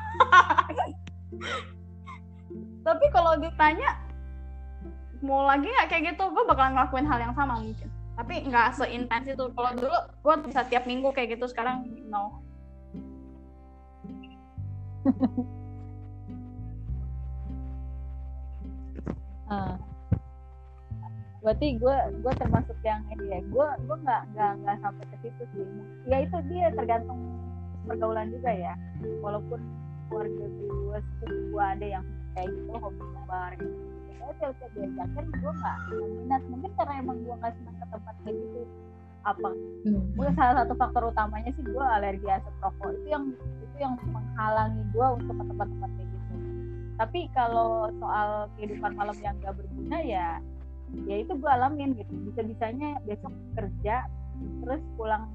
Tapi 2.87 3.07
kalau 3.11 3.35
ditanya 3.39 3.99
mau 5.23 5.47
lagi 5.47 5.67
nggak 5.71 5.89
kayak 5.91 6.03
gitu 6.15 6.25
gue 6.27 6.45
bakalan 6.47 6.75
ngelakuin 6.75 7.07
hal 7.07 7.19
yang 7.23 7.35
sama 7.35 7.59
mungkin 7.59 7.89
tapi 8.17 8.35
nggak 8.49 8.73
seintens 8.73 9.29
itu. 9.29 9.45
Kalau 9.53 9.71
dulu 9.77 9.99
gue 10.25 10.35
bisa 10.49 10.65
tiap 10.67 10.89
minggu 10.89 11.13
kayak 11.13 11.37
gitu 11.37 11.47
sekarang 11.53 11.85
no. 12.09 12.41
Uh, 19.47 19.77
berarti 21.45 21.79
gue 21.79 21.97
gue 22.25 22.33
termasuk 22.41 22.77
yang 22.83 23.05
ini 23.13 23.37
ya. 23.37 23.41
Gue 23.53 23.69
gue 23.85 23.97
nggak 24.01 24.23
nggak 24.33 24.53
nggak 24.65 24.77
sampai 24.81 25.05
ke 25.13 25.17
situ 25.21 25.45
sih. 25.53 25.67
Ya 26.09 26.25
itu 26.25 26.37
dia 26.49 26.73
tergantung 26.73 27.21
pergaulan 27.85 28.33
juga 28.33 28.51
ya. 28.51 28.75
Walaupun 29.21 29.61
keluarga 30.09 30.45
gue 30.49 30.99
sepupu 31.05 31.35
gue 31.53 31.65
ada 31.65 31.87
yang 32.01 32.05
kayak 32.33 32.49
gitu 32.53 32.73
hobi 32.81 33.05
bar 33.27 33.53
gitu 33.59 33.96
aja 34.27 34.45
udah 34.51 34.69
diajakin 34.75 35.27
gue 35.31 35.53
nggak 35.53 35.77
minat. 35.95 36.43
Mungkin 36.51 36.71
karena 36.75 36.95
emang 37.01 37.17
gue 37.23 37.35
nggak 37.39 37.53
senang 37.57 37.77
ke 37.79 37.87
tempat 37.91 38.15
kayak 38.25 38.37
gitu. 38.37 38.61
Apa? 39.27 39.51
Hmm. 39.83 40.03
mungkin 40.15 40.35
salah 40.39 40.55
satu 40.63 40.75
faktor 40.79 41.03
utamanya 41.11 41.51
sih 41.59 41.65
gue 41.67 41.85
alergi 41.85 42.29
asap 42.31 42.55
rokok. 42.63 42.91
Itu 42.95 43.07
yang 43.11 43.25
itu 43.35 43.77
yang 43.79 43.95
menghalangi 44.07 44.83
gue 44.95 45.07
untuk 45.19 45.35
ke 45.35 45.45
tempat-tempat 45.51 45.91
kayak 45.99 46.09
gitu. 46.11 46.35
Tapi 46.97 47.21
kalau 47.35 47.91
soal 48.01 48.29
kehidupan 48.57 48.93
malam 48.97 49.17
yang 49.21 49.37
gak 49.43 49.55
berguna 49.59 49.99
ya 50.01 50.29
ya 51.11 51.17
itu 51.19 51.33
gue 51.35 51.51
alamin 51.51 51.99
gitu. 51.99 52.13
Bisa 52.31 52.41
bisanya 52.47 53.03
besok 53.03 53.35
kerja 53.59 54.07
terus 54.63 54.83
pulang 54.95 55.27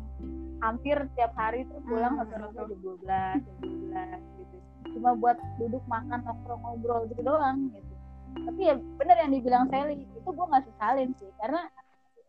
hampir 0.62 0.96
tiap 1.18 1.34
hari 1.36 1.66
terus 1.66 1.84
pulang 1.84 2.22
Hmm, 2.22 2.30
jam 2.30 2.80
dua 2.80 2.96
belas 3.02 3.40
jam 3.44 3.56
dua 3.60 3.76
belas 3.92 4.20
gitu. 4.40 4.56
Cuma 4.96 5.10
buat 5.20 5.38
duduk 5.60 5.84
makan 5.88 6.20
nongkrong 6.24 6.62
ngobrol 6.64 7.08
gitu 7.12 7.22
doang 7.28 7.72
gitu 7.76 7.91
tapi 8.34 8.62
ya 8.62 8.76
bener 8.76 9.18
yang 9.18 9.32
dibilang 9.32 9.66
Sally 9.68 9.96
itu 10.00 10.24
gue 10.26 10.46
nggak 10.46 10.66
sesalin 10.66 11.10
sih 11.16 11.30
karena 11.38 11.62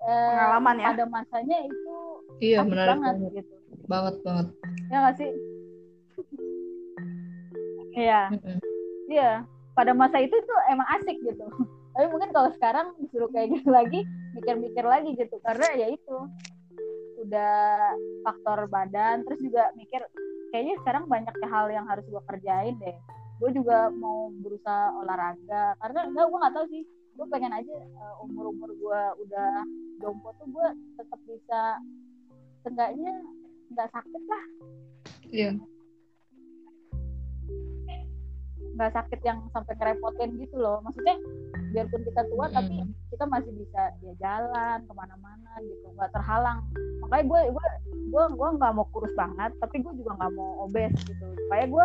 eh, 0.00 0.28
Pengalaman 0.28 0.76
ya. 0.76 0.86
pada 0.90 1.04
masanya 1.06 1.58
itu 1.60 1.94
Iya, 2.38 2.58
menarik 2.62 2.90
banget 2.92 3.14
banget. 3.16 3.32
gitu 3.38 3.54
Banget 3.84 4.14
banget. 4.22 4.46
ya 4.88 4.96
nggak 4.98 5.16
sih 5.16 5.30
iya 7.92 8.20
iya 9.06 9.30
pada 9.72 9.92
masa 9.92 10.18
itu 10.18 10.32
tuh 10.34 10.58
emang 10.66 10.88
asik 10.96 11.16
gitu 11.18 11.44
tapi 11.92 12.06
mungkin 12.08 12.32
kalau 12.32 12.48
sekarang 12.52 12.96
disuruh 12.98 13.28
kayak 13.28 13.52
gitu 13.52 13.68
lagi 13.68 14.00
mikir-mikir 14.32 14.80
lagi 14.82 15.12
gitu 15.12 15.36
karena 15.40 15.66
ya 15.76 15.86
itu 15.88 16.16
udah 17.20 17.78
faktor 18.22 18.66
badan 18.66 19.22
terus 19.22 19.38
juga 19.38 19.70
mikir 19.72 20.00
kayaknya 20.50 20.74
sekarang 20.82 21.04
banyak 21.06 21.32
hal 21.44 21.66
yang 21.68 21.84
harus 21.84 22.02
gue 22.04 22.22
kerjain 22.26 22.74
deh 22.76 22.96
gue 23.43 23.51
juga 23.59 23.90
mau 23.90 24.31
berusaha 24.39 24.94
olahraga. 25.02 25.74
Karena 25.82 26.06
enggak 26.06 26.27
gue 26.31 26.39
nggak 26.39 26.55
tahu 26.55 26.66
sih. 26.70 26.82
Gue 27.19 27.27
pengen 27.28 27.52
aja 27.52 27.74
umur 28.23 28.55
umur 28.55 28.70
gue 28.70 29.01
udah 29.27 29.66
jompo 29.98 30.31
tuh 30.39 30.47
gue 30.47 30.69
tetap 30.94 31.20
bisa 31.27 31.60
seenggaknya 32.62 33.12
nggak 33.74 33.90
sakit 33.90 34.23
lah. 34.31 34.44
Iya. 35.27 35.51
nggak 38.73 38.89
sakit 38.97 39.20
yang 39.20 39.36
sampai 39.52 39.77
ngerepotin 39.77 40.32
gitu 40.40 40.56
loh. 40.56 40.81
Maksudnya 40.81 41.20
biarpun 41.77 42.09
kita 42.09 42.24
tua 42.32 42.48
Mm. 42.48 42.55
tapi 42.56 42.74
kita 43.12 43.24
masih 43.28 43.52
bisa 43.52 43.82
ya 44.01 44.12
jalan 44.16 44.78
ke 44.89 44.93
mana-mana 44.97 45.52
gitu. 45.60 45.93
Nggak 45.93 46.09
terhalang. 46.16 46.64
Makanya 47.05 47.24
gue 47.27 47.40
gue 47.52 47.66
gue 48.09 48.24
gue 48.32 48.48
nggak 48.56 48.73
mau 48.73 48.86
kurus 48.89 49.12
banget 49.12 49.52
tapi 49.60 49.85
gue 49.85 49.93
juga 49.93 50.16
nggak 50.16 50.32
mau 50.32 50.64
obes 50.64 50.94
gitu. 51.05 51.27
Supaya 51.44 51.64
gue 51.69 51.85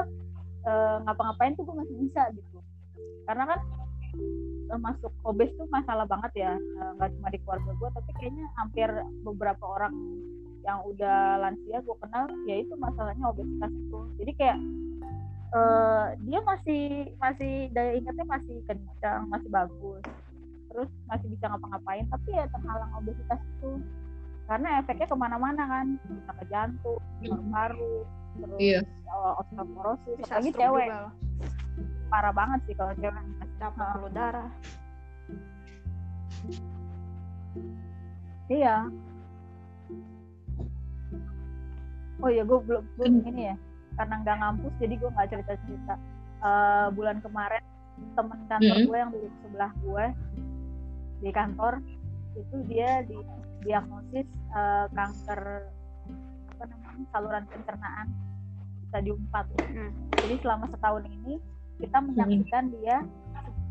eh, 0.67 0.97
ngapa-ngapain 1.07 1.55
tuh 1.55 1.63
gue 1.63 1.75
masih 1.79 1.95
bisa 2.03 2.21
gitu. 2.35 2.59
Karena 3.23 3.43
kan 3.55 3.59
eh, 4.67 4.79
masuk 4.79 5.11
obes 5.23 5.51
tuh 5.55 5.67
masalah 5.71 6.03
banget 6.03 6.31
ya 6.35 6.53
Eh, 6.57 6.91
nggak 6.99 7.09
cuma 7.17 7.27
di 7.31 7.39
keluarga 7.41 7.71
gue 7.73 7.89
tapi 7.95 8.11
kayaknya 8.19 8.45
hampir 8.59 8.89
beberapa 9.23 9.63
orang 9.65 9.93
yang 10.67 10.83
udah 10.83 11.39
lansia 11.39 11.79
gue 11.79 11.95
kenal 12.03 12.27
ya 12.43 12.55
itu 12.59 12.73
masalahnya 12.75 13.25
obesitas 13.31 13.71
itu. 13.71 13.99
Jadi 14.19 14.31
kayak 14.35 14.59
eh, 15.55 16.05
dia 16.27 16.39
masih 16.43 16.83
masih 17.17 17.53
daya 17.71 17.91
ingatnya 17.95 18.25
masih 18.27 18.57
kencang 18.67 19.21
masih 19.31 19.49
bagus. 19.49 20.03
Terus 20.67 20.89
masih 21.07 21.27
bisa 21.31 21.47
ngapa-ngapain 21.47 22.05
tapi 22.11 22.29
ya 22.35 22.45
terhalang 22.51 22.91
obesitas 22.99 23.39
itu. 23.39 23.71
Karena 24.47 24.79
efeknya 24.79 25.11
ke 25.11 25.15
mana-mana 25.15 25.63
kan 25.67 25.87
bisa 26.07 26.31
ke 26.39 26.45
jantung 26.47 27.03
paru-paru 27.27 28.07
terus 28.37 28.59
Iya. 28.59 28.79
osteoporosis 29.37 30.15
Bisa 30.17 30.33
apalagi 30.33 30.51
cewek 30.53 30.87
juga 30.87 30.99
parah 32.07 32.33
banget 32.33 32.59
sih 32.65 32.75
kalau 32.75 32.93
cewek 32.95 33.13
Nah. 33.57 33.71
pembuluh 33.73 34.11
darah. 34.13 34.49
iya 38.47 38.87
oh 42.17 42.29
iya 42.31 42.43
gue 42.43 42.59
belum 42.63 42.83
belum 42.95 43.13
ini 43.27 43.51
ya 43.51 43.55
karena 43.97 44.13
nggak 44.23 44.37
ngampus 44.39 44.73
jadi 44.79 44.93
gue 44.95 45.09
nggak 45.11 45.29
cerita 45.29 45.53
cerita 45.65 45.95
bulan 46.93 47.17
kemarin 47.19 47.63
temen 48.13 48.39
kantor 48.47 48.77
Mhm. 48.77 48.87
gue 48.87 48.97
yang 48.97 49.11
duduk 49.11 49.33
sebelah 49.43 49.71
gue 49.81 50.05
di 51.17 51.29
kantor 51.33 51.73
itu 52.37 52.55
dia 52.69 53.01
di 53.03 53.17
diagnosis 53.65 54.27
eh, 54.53 54.85
kanker 54.93 55.41
apa 56.55 56.63
namanya 56.63 57.05
saluran 57.11 57.43
pencernaan 57.49 58.07
stadium 58.97 59.21
4 59.29 59.45
Hmm. 59.77 59.91
jadi 60.17 60.35
selama 60.41 60.65
setahun 60.73 61.05
ini 61.05 61.37
kita 61.77 61.97
menyaksikan 62.01 62.73
dia 62.73 63.05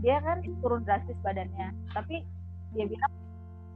dia 0.04 0.22
kan 0.22 0.38
turun 0.62 0.86
drastis 0.86 1.18
badannya. 1.24 1.74
Tapi 1.90 2.22
dia 2.76 2.84
bilang 2.86 3.12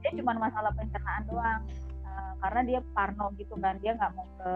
dia 0.05 0.10
cuma 0.14 0.39
masalah 0.39 0.70
pencernaan 0.77 1.27
doang. 1.27 1.62
Eh, 2.06 2.32
karena 2.44 2.60
dia 2.62 2.81
parno 2.94 3.32
gitu 3.35 3.56
kan. 3.59 3.74
Dia 3.82 3.97
nggak 3.97 4.12
mau 4.14 4.27
ke 4.39 4.52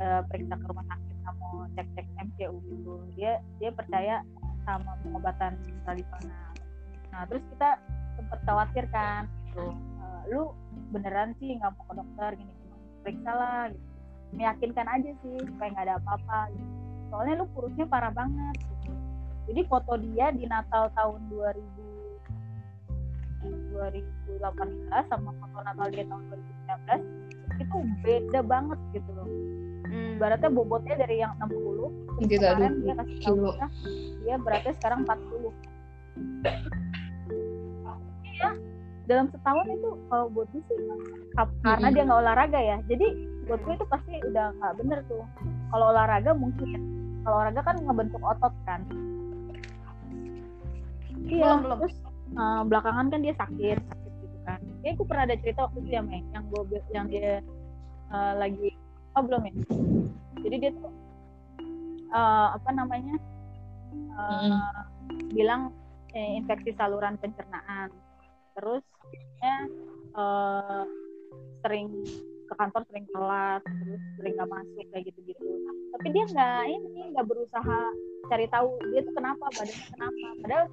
eh, 0.00 0.22
periksa 0.30 0.56
ke 0.56 0.64
rumah 0.64 0.86
sakit 0.88 1.16
nggak 1.20 1.36
mau 1.36 1.54
cek 1.76 1.86
cek 1.98 2.06
MCU 2.16 2.56
gitu. 2.64 2.94
Dia 3.18 3.42
dia 3.60 3.70
percaya 3.74 4.24
sama 4.64 4.92
pengobatan 5.04 5.56
tradisional 5.84 6.52
nah 7.10 7.26
terus 7.26 7.42
kita 7.50 7.74
sempat 8.14 8.38
khawatir 8.46 8.86
kan 8.94 9.26
gitu. 9.50 9.74
Eh, 9.74 10.22
lu 10.30 10.54
beneran 10.94 11.34
sih 11.42 11.58
nggak 11.58 11.74
mau 11.74 11.84
ke 11.90 11.94
dokter 11.98 12.30
gini 12.38 12.52
gini 12.54 12.78
periksa 13.02 13.32
lah 13.34 13.62
gitu 13.74 13.89
meyakinkan 14.32 14.86
aja 14.88 15.10
sih 15.16 15.34
supaya 15.44 15.68
nggak 15.70 15.84
ada 15.84 15.96
apa-apa 15.96 16.38
gitu. 16.50 16.70
soalnya 17.08 17.34
lu 17.36 17.46
kurusnya 17.50 17.84
parah 17.84 18.10
banget 18.10 18.56
gitu. 18.56 18.92
jadi 19.46 19.60
foto 19.66 19.92
dia 20.00 20.30
di 20.30 20.44
Natal 20.44 20.88
tahun 20.92 21.20
2000 21.26 21.58
2018 23.70 24.44
sama 25.08 25.30
foto 25.34 25.58
Natal 25.60 25.88
dia 25.88 26.04
tahun 26.04 26.22
2019 26.28 27.02
itu 27.58 27.76
beda 28.00 28.40
banget 28.42 28.78
gitu 28.92 29.10
loh 29.12 29.28
Hmm. 29.82 30.14
ibaratnya 30.14 30.46
bobotnya 30.48 30.94
dari 30.94 31.18
yang 31.18 31.34
60 31.34 31.50
terus 31.50 32.30
Kita 32.30 32.54
kemarin 32.54 32.72
20 32.72 32.78
dia 32.80 32.94
kasih 32.94 33.16
tahu 33.18 33.34
kilo. 33.34 33.50
kita 33.50 33.66
dia 34.20 34.34
beratnya 34.38 34.72
sekarang 34.72 34.98
40 35.02 35.50
iya 38.24 38.50
dalam 39.04 39.26
setahun 39.28 39.66
itu 39.68 39.88
kalau 40.06 40.26
buat 40.30 40.46
gue 40.48 40.62
sih 40.62 40.78
kap- 41.32 41.58
karena 41.60 41.82
Mm-mm. 41.82 41.96
dia 41.96 42.06
nggak 42.06 42.20
olahraga 42.22 42.60
ya 42.60 42.78
jadi 42.86 43.06
buat 43.50 43.60
gue 43.66 43.74
itu 43.74 43.86
pasti 43.90 44.14
udah 44.30 44.46
nggak 44.62 44.74
bener 44.78 44.98
tuh. 45.10 45.26
Kalau 45.74 45.90
olahraga 45.90 46.30
mungkin 46.38 46.78
kalau 47.26 47.42
olahraga 47.42 47.60
kan 47.66 47.76
ngebentuk 47.82 48.22
otot 48.22 48.54
kan. 48.62 48.80
Iya 51.26 51.58
Belum, 51.58 51.58
belum. 51.66 51.78
terus 51.82 51.94
eh, 52.38 52.62
belakangan 52.70 53.06
kan 53.10 53.20
dia 53.26 53.34
sakit 53.34 53.78
sakit 53.82 54.12
gitu 54.22 54.38
kan. 54.46 54.60
Kayak 54.86 54.94
gue 55.02 55.06
pernah 55.10 55.24
ada 55.26 55.36
cerita 55.42 55.60
waktu 55.66 55.78
itu 55.82 55.90
ya 55.98 56.02
Mei 56.06 56.22
yang 56.30 56.44
gue 56.46 56.62
yang 56.94 57.06
dia 57.10 57.42
eh, 58.14 58.34
lagi 58.38 58.70
oh 59.18 59.22
belum 59.26 59.42
ya? 59.42 59.52
Jadi 60.46 60.56
dia 60.62 60.70
tuh 60.78 60.92
eh, 62.14 62.48
apa 62.54 62.70
namanya 62.70 63.18
eh, 63.90 64.62
bilang 65.34 65.74
eh, 66.14 66.38
infeksi 66.38 66.70
saluran 66.78 67.18
pencernaan. 67.18 67.90
Terus 68.54 68.86
dia 69.42 69.54
eh, 70.14 70.82
sering 71.66 71.90
ke 72.50 72.54
kantor 72.58 72.82
sering 72.90 73.06
telat 73.14 73.62
terus 73.62 74.02
sering 74.18 74.34
nggak 74.34 74.50
masuk 74.50 74.84
kayak 74.90 75.04
gitu 75.06 75.20
gitu 75.30 75.44
tapi 75.94 76.06
dia 76.10 76.24
nggak 76.26 76.62
ini 76.66 77.02
nggak 77.14 77.26
berusaha 77.30 77.80
cari 78.30 78.46
tahu 78.46 78.68
dia 78.94 79.00
tuh 79.02 79.14
kenapa 79.14 79.44
badannya 79.52 79.86
kenapa. 79.90 80.26
Padahal 80.40 80.64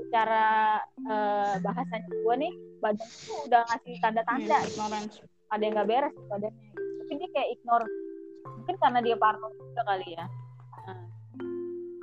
secara 0.00 0.44
eh, 0.96 1.54
bahasanya 1.60 2.08
gue 2.08 2.34
nih 2.40 2.52
badan 2.80 3.08
tuh 3.28 3.38
udah 3.44 3.60
ngasih 3.68 3.94
tanda-tanda 4.00 4.56
Hmm, 4.56 4.68
ignorance. 4.72 5.14
ada 5.52 5.62
yang 5.62 5.74
nggak 5.76 5.88
beres 5.88 6.14
badannya. 6.32 6.68
Tapi 6.74 7.12
dia 7.20 7.28
kayak 7.36 7.48
ignore. 7.54 7.86
Mungkin 8.46 8.76
karena 8.80 8.98
dia 9.04 9.16
parno 9.20 9.48
juga 9.54 9.82
kali 9.84 10.08
ya. 10.16 10.26
Nah, 10.86 11.04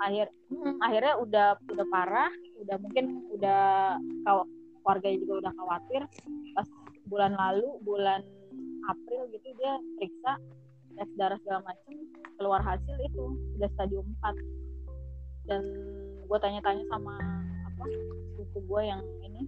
akhir 0.06 0.28
hmm, 0.54 0.76
akhirnya 0.80 1.14
udah 1.20 1.48
udah 1.74 1.86
parah. 1.90 2.32
Udah 2.62 2.76
mungkin 2.80 3.06
udah 3.34 3.62
keluarganya 4.24 5.18
juga 5.26 5.34
udah 5.44 5.54
khawatir. 5.58 6.02
Pas 6.56 6.68
bulan 7.10 7.34
lalu 7.36 7.68
bulan 7.84 8.22
April 8.90 9.22
gitu 9.32 9.48
dia 9.60 9.74
periksa 10.00 10.34
tes 10.94 11.10
darah 11.18 11.40
segala 11.42 11.66
macem 11.66 11.96
keluar 12.38 12.62
hasil 12.62 12.96
itu 13.02 13.26
udah 13.58 13.70
stadium 13.74 14.06
4 14.22 15.50
dan 15.50 15.64
gue 16.24 16.38
tanya-tanya 16.40 16.84
sama 16.88 17.18
apa 17.68 17.84
buku 18.38 18.60
gue 18.64 18.82
yang 18.86 19.02
ini 19.26 19.42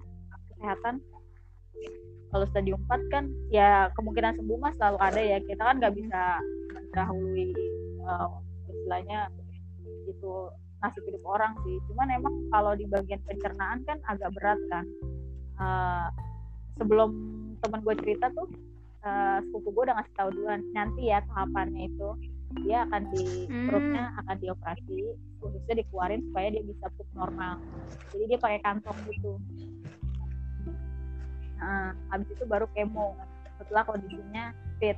kesehatan 0.54 1.00
kalau 2.36 2.46
stadium 2.52 2.84
4 2.92 3.14
kan 3.16 3.32
ya 3.48 3.88
kemungkinan 3.96 4.36
sembuh 4.36 4.58
mah 4.60 4.76
selalu 4.76 4.98
ada 5.00 5.22
ya. 5.24 5.38
Kita 5.40 5.62
kan 5.72 5.80
nggak 5.80 5.96
bisa 5.96 6.22
mendahului 6.76 7.48
eh, 8.04 8.30
istilahnya 8.68 9.32
itu 10.04 10.32
nasib 10.84 11.04
hidup 11.08 11.24
orang 11.24 11.56
sih. 11.64 11.80
Cuman 11.88 12.12
emang 12.12 12.36
kalau 12.52 12.76
di 12.76 12.84
bagian 12.92 13.24
pencernaan 13.24 13.88
kan 13.88 14.04
agak 14.12 14.36
berat 14.36 14.60
kan. 14.68 14.86
Eh, 15.56 16.08
sebelum 16.76 17.10
teman 17.64 17.80
gue 17.88 17.96
cerita 18.04 18.28
tuh 18.36 18.52
eh, 19.06 19.38
sepupu 19.46 19.70
gue 19.72 19.84
udah 19.86 19.96
ngasih 20.02 20.16
tahu 20.18 20.30
duluan 20.34 20.62
nanti 20.74 21.14
ya 21.14 21.22
tahapannya 21.30 21.88
itu 21.88 22.10
dia 22.64 22.88
akan 22.88 23.04
di 23.12 23.50
Hmm. 23.52 23.68
perutnya 23.68 24.04
akan 24.24 24.36
dioperasi 24.40 25.00
khususnya 25.44 25.74
dikeluarin 25.84 26.22
supaya 26.32 26.48
dia 26.56 26.64
bisa 26.64 26.86
pup 26.96 27.08
normal. 27.14 27.60
Jadi 28.16 28.24
dia 28.32 28.40
pakai 28.40 28.60
kantong 28.64 28.98
gitu. 29.12 29.32
Nah 31.60 31.92
habis 32.10 32.28
itu 32.32 32.44
baru 32.48 32.66
kemo. 32.74 33.18
Setelah 33.60 33.84
kondisinya 33.88 34.56
fit 34.80 34.98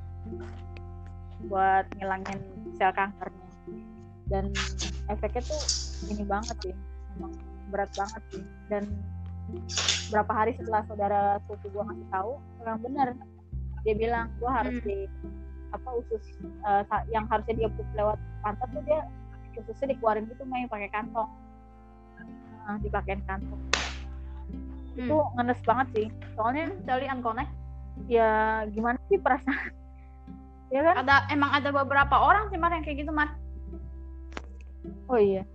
buat 1.49 1.85
ngilangin 1.97 2.39
sel 2.77 2.91
kankernya. 2.93 3.49
Dan 4.27 4.51
efeknya 5.07 5.41
tuh 5.47 5.61
ini 6.11 6.23
banget 6.27 6.55
sih 6.61 6.75
emang 7.17 7.33
berat 7.73 7.91
banget 7.97 8.21
sih. 8.31 8.43
Dan 8.69 8.83
berapa 10.11 10.31
hari 10.31 10.51
setelah 10.59 10.83
saudara 10.87 11.21
sepupu 11.47 11.71
gue 11.71 11.83
ngasih 11.83 12.07
tahu 12.11 12.31
memang 12.59 12.79
benar 12.83 13.07
dia 13.87 13.95
bilang 13.95 14.27
gue 14.35 14.51
harus 14.51 14.75
Hmm. 14.75 14.85
di 14.85 14.95
apa 15.69 15.89
usus 15.95 16.23
eh, 16.43 16.83
sa- 16.85 17.07
yang 17.07 17.23
harusnya 17.25 17.55
dia 17.55 17.69
pup 17.69 17.87
lewat 17.93 18.15
pantat 18.41 18.67
tuh 18.69 18.83
dia 18.83 19.07
ususnya 19.57 19.89
dikeluarin 19.89 20.27
gitu 20.27 20.43
main 20.43 20.67
pakai 20.67 20.91
kantong 20.91 21.31
nah, 22.61 22.77
dipakein 22.77 23.23
kantong 23.23 23.57
itu 24.93 25.07
Hmm. 25.07 25.31
ngenes 25.35 25.61
banget 25.63 25.87
sih 25.93 26.07
soalnya 26.33 26.73
Dari 26.83 27.07
unconnect. 27.07 27.51
ya 28.05 28.29
gimana 28.67 28.99
sih 29.07 29.17
perasaan 29.17 29.71
ya 30.73 30.83
kan 30.83 30.95
Ada 30.99 31.15
emang 31.31 31.49
ada 31.49 31.69
beberapa 31.71 32.15
orang 32.17 32.47
sih 32.47 32.57
Mar 32.57 32.69
yang 32.69 32.83
kayak 32.83 33.01
gitu 33.01 33.09
Mar. 33.09 33.31
oh 35.07 35.17
iya 35.17 35.47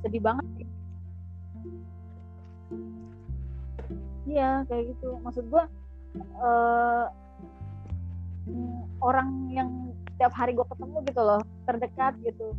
sedih 0.00 0.20
banget 0.20 0.44
sih 0.54 0.66
iya 4.26 4.64
kayak 4.64 4.84
gitu 4.90 5.16
maksud 5.20 5.44
gua 5.48 5.64
eh 6.18 7.06
mm, 8.50 9.02
orang 9.02 9.28
yang 9.50 9.70
setiap 10.14 10.32
hari 10.34 10.54
gue 10.54 10.66
ketemu 10.66 10.96
gitu 11.10 11.22
loh 11.22 11.42
terdekat 11.66 12.14
gitu. 12.22 12.54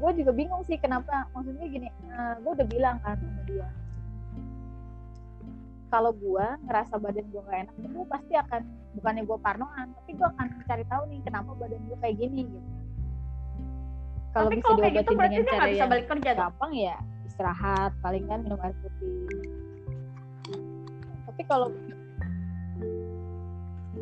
Gue 0.00 0.10
juga 0.16 0.32
bingung 0.32 0.64
sih 0.64 0.76
kenapa 0.80 1.28
maksudnya 1.36 1.68
gini 1.68 1.88
gue 2.40 2.52
udah 2.52 2.68
bilang 2.68 2.96
kan 3.04 3.16
sama 3.20 3.42
dia 3.44 3.68
kalau 5.96 6.10
gue 6.12 6.46
ngerasa 6.66 6.98
badan 6.98 7.26
gue 7.30 7.42
gak 7.46 7.60
enak 7.66 7.74
gue 7.78 8.06
pasti 8.10 8.34
akan 8.34 8.62
bukannya 8.98 9.22
gue 9.22 9.38
parnoan 9.38 9.86
tapi 10.02 10.10
gue 10.18 10.26
akan 10.26 10.46
cari 10.66 10.84
tahu 10.90 11.02
nih 11.08 11.20
kenapa 11.22 11.50
badan 11.54 11.80
gue 11.86 11.98
kayak 12.02 12.16
gini 12.18 12.42
gitu. 12.48 12.70
Kalau 14.36 14.48
bisa 14.52 14.64
kalau 14.68 14.78
kayak 14.84 14.94
gitu 15.00 15.10
diobatin 15.14 15.16
berarti 15.16 15.36
dengan 15.40 15.48
dia 15.48 15.56
cara 15.56 15.66
bisa 15.72 15.80
yang 15.80 15.92
balik 15.92 16.06
kerja 16.12 16.30
gampang 16.36 16.72
ya 16.76 16.96
istirahat 17.24 17.92
paling 18.04 18.24
kan 18.28 18.38
minum 18.44 18.60
air 18.60 18.76
putih. 18.84 19.14
Tapi 21.24 21.42
kalau 21.48 21.68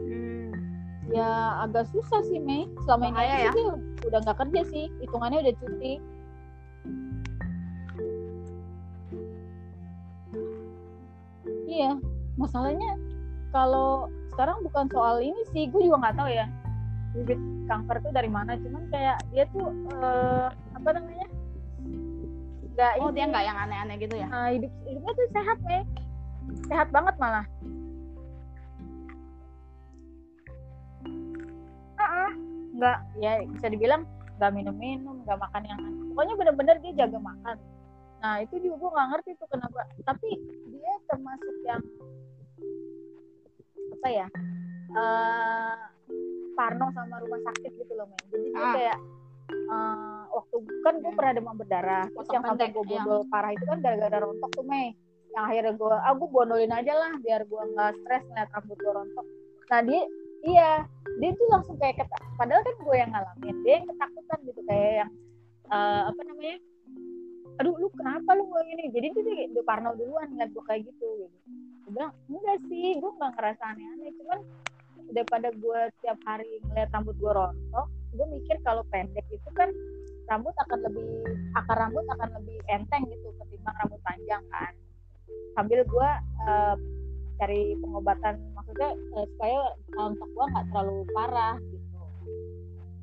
Hmm. 0.05 0.51
ya 1.09 1.31
agak 1.63 1.85
susah 1.89 2.21
sih 2.25 2.41
Mei. 2.41 2.67
Selama 2.85 3.09
ini 3.09 3.15
Bahaya 3.15 3.35
ya. 3.39 3.53
dia 3.53 3.67
udah 4.09 4.19
nggak 4.25 4.39
kerja 4.41 4.61
sih. 4.69 4.87
Hitungannya 5.01 5.39
udah 5.45 5.55
cuti. 5.59 5.93
Iya. 11.67 11.99
Masalahnya 12.35 12.99
kalau 13.55 14.11
sekarang 14.35 14.63
bukan 14.67 14.87
soal 14.91 15.23
ini 15.23 15.41
sih. 15.55 15.71
Gue 15.71 15.87
juga 15.87 16.09
nggak 16.09 16.17
tahu 16.19 16.29
ya. 16.31 16.47
Bibit 17.15 17.41
kanker 17.71 17.97
tuh 18.03 18.13
dari 18.13 18.31
mana. 18.31 18.59
Cuman 18.59 18.83
kayak 18.91 19.23
dia 19.31 19.45
tuh 19.55 19.71
eh, 19.95 20.49
apa 20.75 20.89
namanya? 20.91 21.27
Nggak 22.75 22.93
Oh 22.99 23.07
ini, 23.07 23.15
dia 23.15 23.25
nggak 23.31 23.45
yang 23.47 23.59
aneh-aneh 23.61 23.97
gitu 24.03 24.15
ya? 24.19 24.27
eh, 24.27 24.49
hidup 24.59 24.73
hidupnya 24.83 25.13
tuh 25.15 25.27
sehat 25.31 25.59
Mei. 25.63 25.83
Sehat 26.67 26.89
banget 26.91 27.15
malah 27.17 27.47
Ah, 32.15 32.33
nggak 32.75 32.99
ya 33.19 33.33
bisa 33.51 33.67
dibilang 33.67 34.07
nggak 34.39 34.51
minum-minum 34.55 35.23
nggak 35.27 35.39
makan 35.39 35.63
yang 35.67 35.79
aneh 35.83 36.05
pokoknya 36.11 36.35
bener-bener 36.39 36.77
dia 36.83 36.93
jaga 37.07 37.19
makan. 37.19 37.57
Nah 38.23 38.35
itu 38.41 38.55
juga 38.63 38.75
gue 38.79 38.91
nggak 38.95 39.09
ngerti 39.15 39.31
tuh 39.39 39.49
kenapa. 39.51 39.81
Tapi 40.07 40.29
dia 40.71 40.93
termasuk 41.11 41.57
yang 41.67 41.83
apa 43.95 44.09
ya 44.11 44.27
eh 44.95 45.77
parno 46.55 46.87
sama 46.95 47.19
rumah 47.19 47.41
sakit 47.51 47.73
gitu 47.83 47.93
loh 47.99 48.07
men 48.07 48.23
jadi 48.31 48.47
dia 48.47 48.63
Ah. 48.63 48.75
kayak 48.79 48.99
eh, 49.75 50.23
waktu 50.35 50.57
kan 50.87 50.95
gue 51.03 51.13
pernah 51.19 51.33
demam 51.35 51.57
berdarah. 51.59 52.05
Terus 52.15 52.29
yang 52.31 52.45
sampai 52.47 52.71
gue 52.71 52.85
iya. 52.87 53.03
bondol 53.03 53.21
parah 53.29 53.51
itu 53.53 53.65
kan 53.67 53.79
gara-gara 53.83 54.17
rontok 54.23 54.51
tuh 54.55 54.65
Mei. 54.67 54.95
Yang 55.35 55.45
akhirnya 55.51 55.73
gue 55.75 55.97
ah 55.99 56.15
gue 56.15 56.29
bondolin 56.31 56.73
aja 56.75 56.93
lah 56.95 57.13
biar 57.23 57.43
gue 57.43 57.63
nggak 57.75 57.91
stres 58.03 58.23
ngeliat 58.31 58.51
rambut 58.55 58.79
gue 58.79 58.93
rontok. 58.95 59.27
Nah 59.71 59.81
dia 59.83 60.03
iya 60.45 60.71
dia 61.21 61.31
tuh 61.37 61.47
langsung 61.49 61.77
kayak 61.81 62.05
ketak 62.05 62.23
padahal 62.37 62.63
kan 62.63 62.77
gue 62.77 62.97
yang 62.97 63.11
ngalamin 63.13 63.57
dia 63.65 63.73
yang 63.81 63.87
ketakutan 63.89 64.39
gitu 64.45 64.61
kayak 64.69 64.93
yang 65.05 65.11
eh, 65.73 66.03
apa 66.13 66.21
namanya 66.29 66.57
aduh 67.55 67.75
lu 67.79 67.89
kenapa 67.95 68.31
lu 68.35 68.45
kayak 68.51 68.67
gini 68.67 68.83
jadi 68.91 69.07
dia, 69.15 69.47
dia 69.51 69.65
parno 69.65 69.95
duluan 69.95 70.27
ngeliat 70.35 70.51
gue 70.51 70.65
kayak 70.67 70.83
gitu. 70.91 71.09
Gitu 71.23 71.39
gue 71.85 71.91
bilang 71.93 72.13
enggak 72.33 72.59
sih 72.67 72.97
gue 72.97 73.11
nggak 73.21 73.33
ngerasa 73.37 73.63
aneh-aneh 73.77 74.11
cuman 74.17 74.41
daripada 75.13 75.49
gue 75.53 75.81
tiap 76.01 76.19
hari 76.25 76.49
ngeliat 76.65 76.89
rambut 76.97 77.15
gue 77.21 77.33
rontok 77.33 77.87
gue 78.15 78.27
mikir 78.41 78.57
kalau 78.65 78.83
pendek 78.89 79.27
itu 79.29 79.51
kan 79.53 79.69
rambut 80.25 80.55
akan 80.57 80.79
lebih 80.89 81.09
akar 81.53 81.77
rambut 81.77 82.05
akan 82.09 82.31
lebih 82.41 82.57
enteng 82.73 83.05
gitu 83.13 83.29
ketimbang 83.45 83.77
rambut 83.85 84.01
panjang 84.01 84.43
kan. 84.49 84.73
Sambil 85.53 85.85
gue 85.85 86.09
eh, 86.49 86.77
cari 87.37 87.75
pengobatan. 87.79 88.35
Maksudnya 88.55 88.91
eh, 88.93 89.27
supaya 89.35 89.59
rontok 89.91 90.29
gue 90.31 90.45
nggak 90.53 90.65
terlalu 90.71 90.97
parah 91.13 91.55
gitu. 91.61 92.01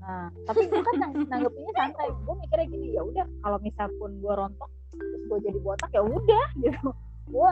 Nah 0.01 0.25
tapi 0.49 0.61
gue 0.65 0.81
kan 0.81 0.95
nang- 0.97 1.27
nanggepinnya 1.29 1.73
santai. 1.75 2.07
Gue 2.23 2.35
mikirnya 2.39 2.67
gini 2.67 2.87
ya 2.95 3.01
udah 3.03 3.25
kalau 3.41 3.57
misal 3.59 3.87
pun 3.97 4.11
gue 4.17 4.33
rontok 4.33 4.69
terus 4.91 5.23
gue 5.27 5.39
jadi 5.49 5.59
botak 5.59 5.89
ya 5.91 6.01
udah 6.03 6.45
gitu. 6.65 6.89
Gue 7.31 7.51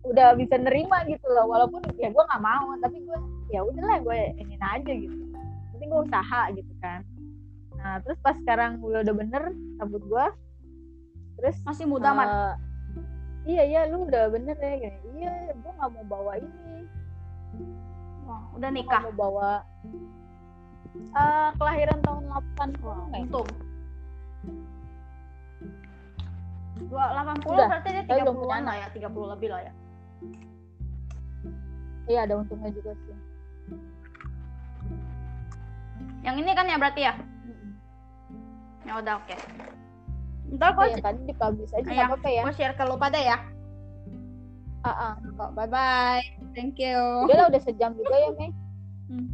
udah 0.00 0.32
bisa 0.32 0.56
nerima 0.56 1.04
gitu 1.04 1.28
loh 1.28 1.44
walaupun 1.44 1.84
ya 2.00 2.08
gue 2.08 2.24
nggak 2.24 2.40
mau 2.42 2.72
tapi 2.80 3.04
gue 3.04 3.18
ya 3.52 3.60
udahlah 3.60 3.98
gue 4.00 4.18
ingin 4.38 4.60
aja 4.60 4.92
gitu. 4.92 5.16
Penting 5.76 5.88
gue 5.88 6.00
usaha 6.08 6.40
gitu 6.56 6.72
kan. 6.80 7.00
Nah 7.76 8.00
terus 8.04 8.16
pas 8.20 8.36
sekarang 8.40 8.80
gue 8.80 8.96
udah 9.00 9.14
bener 9.16 9.42
rambut 9.80 10.02
gue 10.04 10.26
terus 11.40 11.56
Masih 11.64 11.88
muda 11.88 12.12
eh, 12.12 12.52
iya 13.44 13.62
iya 13.64 13.80
lu 13.88 14.04
udah 14.04 14.28
bener 14.28 14.56
ya 14.56 14.74
gini 14.78 14.98
iya 15.16 15.32
gue 15.52 15.72
nggak 15.72 15.90
mau 15.90 16.04
bawa 16.06 16.32
ini 16.36 16.84
Wah, 18.24 18.42
udah 18.54 18.68
Gua 18.68 18.76
nikah. 18.76 19.02
mau 19.02 19.14
bawa 19.16 19.50
eh, 20.94 21.48
kelahiran 21.56 21.98
tahun 22.00 22.24
80 22.30 22.84
Wah, 22.84 23.00
Mei. 23.10 23.22
untung. 23.24 23.48
Dua 26.80 27.04
delapan 27.12 27.36
puluh 27.38 27.58
Udah, 27.60 27.68
berarti 27.68 27.88
dia 27.92 28.02
tiga 28.02 28.32
puluhan 28.32 28.62
lah 28.64 28.74
ya, 28.74 28.86
tiga 28.90 29.08
puluh 29.08 29.28
lebih 29.30 29.48
lah 29.50 29.60
ya. 29.62 29.72
iya 32.06 32.26
ada 32.26 32.34
untungnya 32.34 32.70
juga 32.70 32.90
sih 32.96 33.14
Yang 36.20 36.36
ini 36.38 36.50
kan 36.52 36.66
ya 36.66 36.76
berarti 36.76 37.00
ya? 37.02 37.14
Ya 38.82 38.92
udah 38.96 39.14
oke. 39.16 39.36
Ntar 40.50 40.68
Oh, 40.68 40.74
gue 40.76 40.86
yang 40.90 41.00
tadi 41.00 41.20
dipublish 41.24 41.70
aja 41.70 41.80
Iya. 41.80 41.94
nggak 41.94 42.08
apa-apa 42.10 42.28
ya 42.28 42.42
gue 42.42 42.54
share 42.54 42.74
ke 42.74 42.82
lu 42.82 42.96
pada 42.96 43.18
ya. 43.18 43.36
ah 44.80 44.88
ah. 44.88 45.12
Kok 45.36 45.50
bye 45.52 45.66
bye. 45.66 46.24
Thank 46.52 46.76
you. 46.76 46.98
udah 47.24 47.36
lah 47.36 47.46
udah 47.48 47.60
sejam 47.60 47.92
juga 47.94 48.14
ya 48.14 48.30
Mei 48.34 48.50
Hmm. 49.06 49.26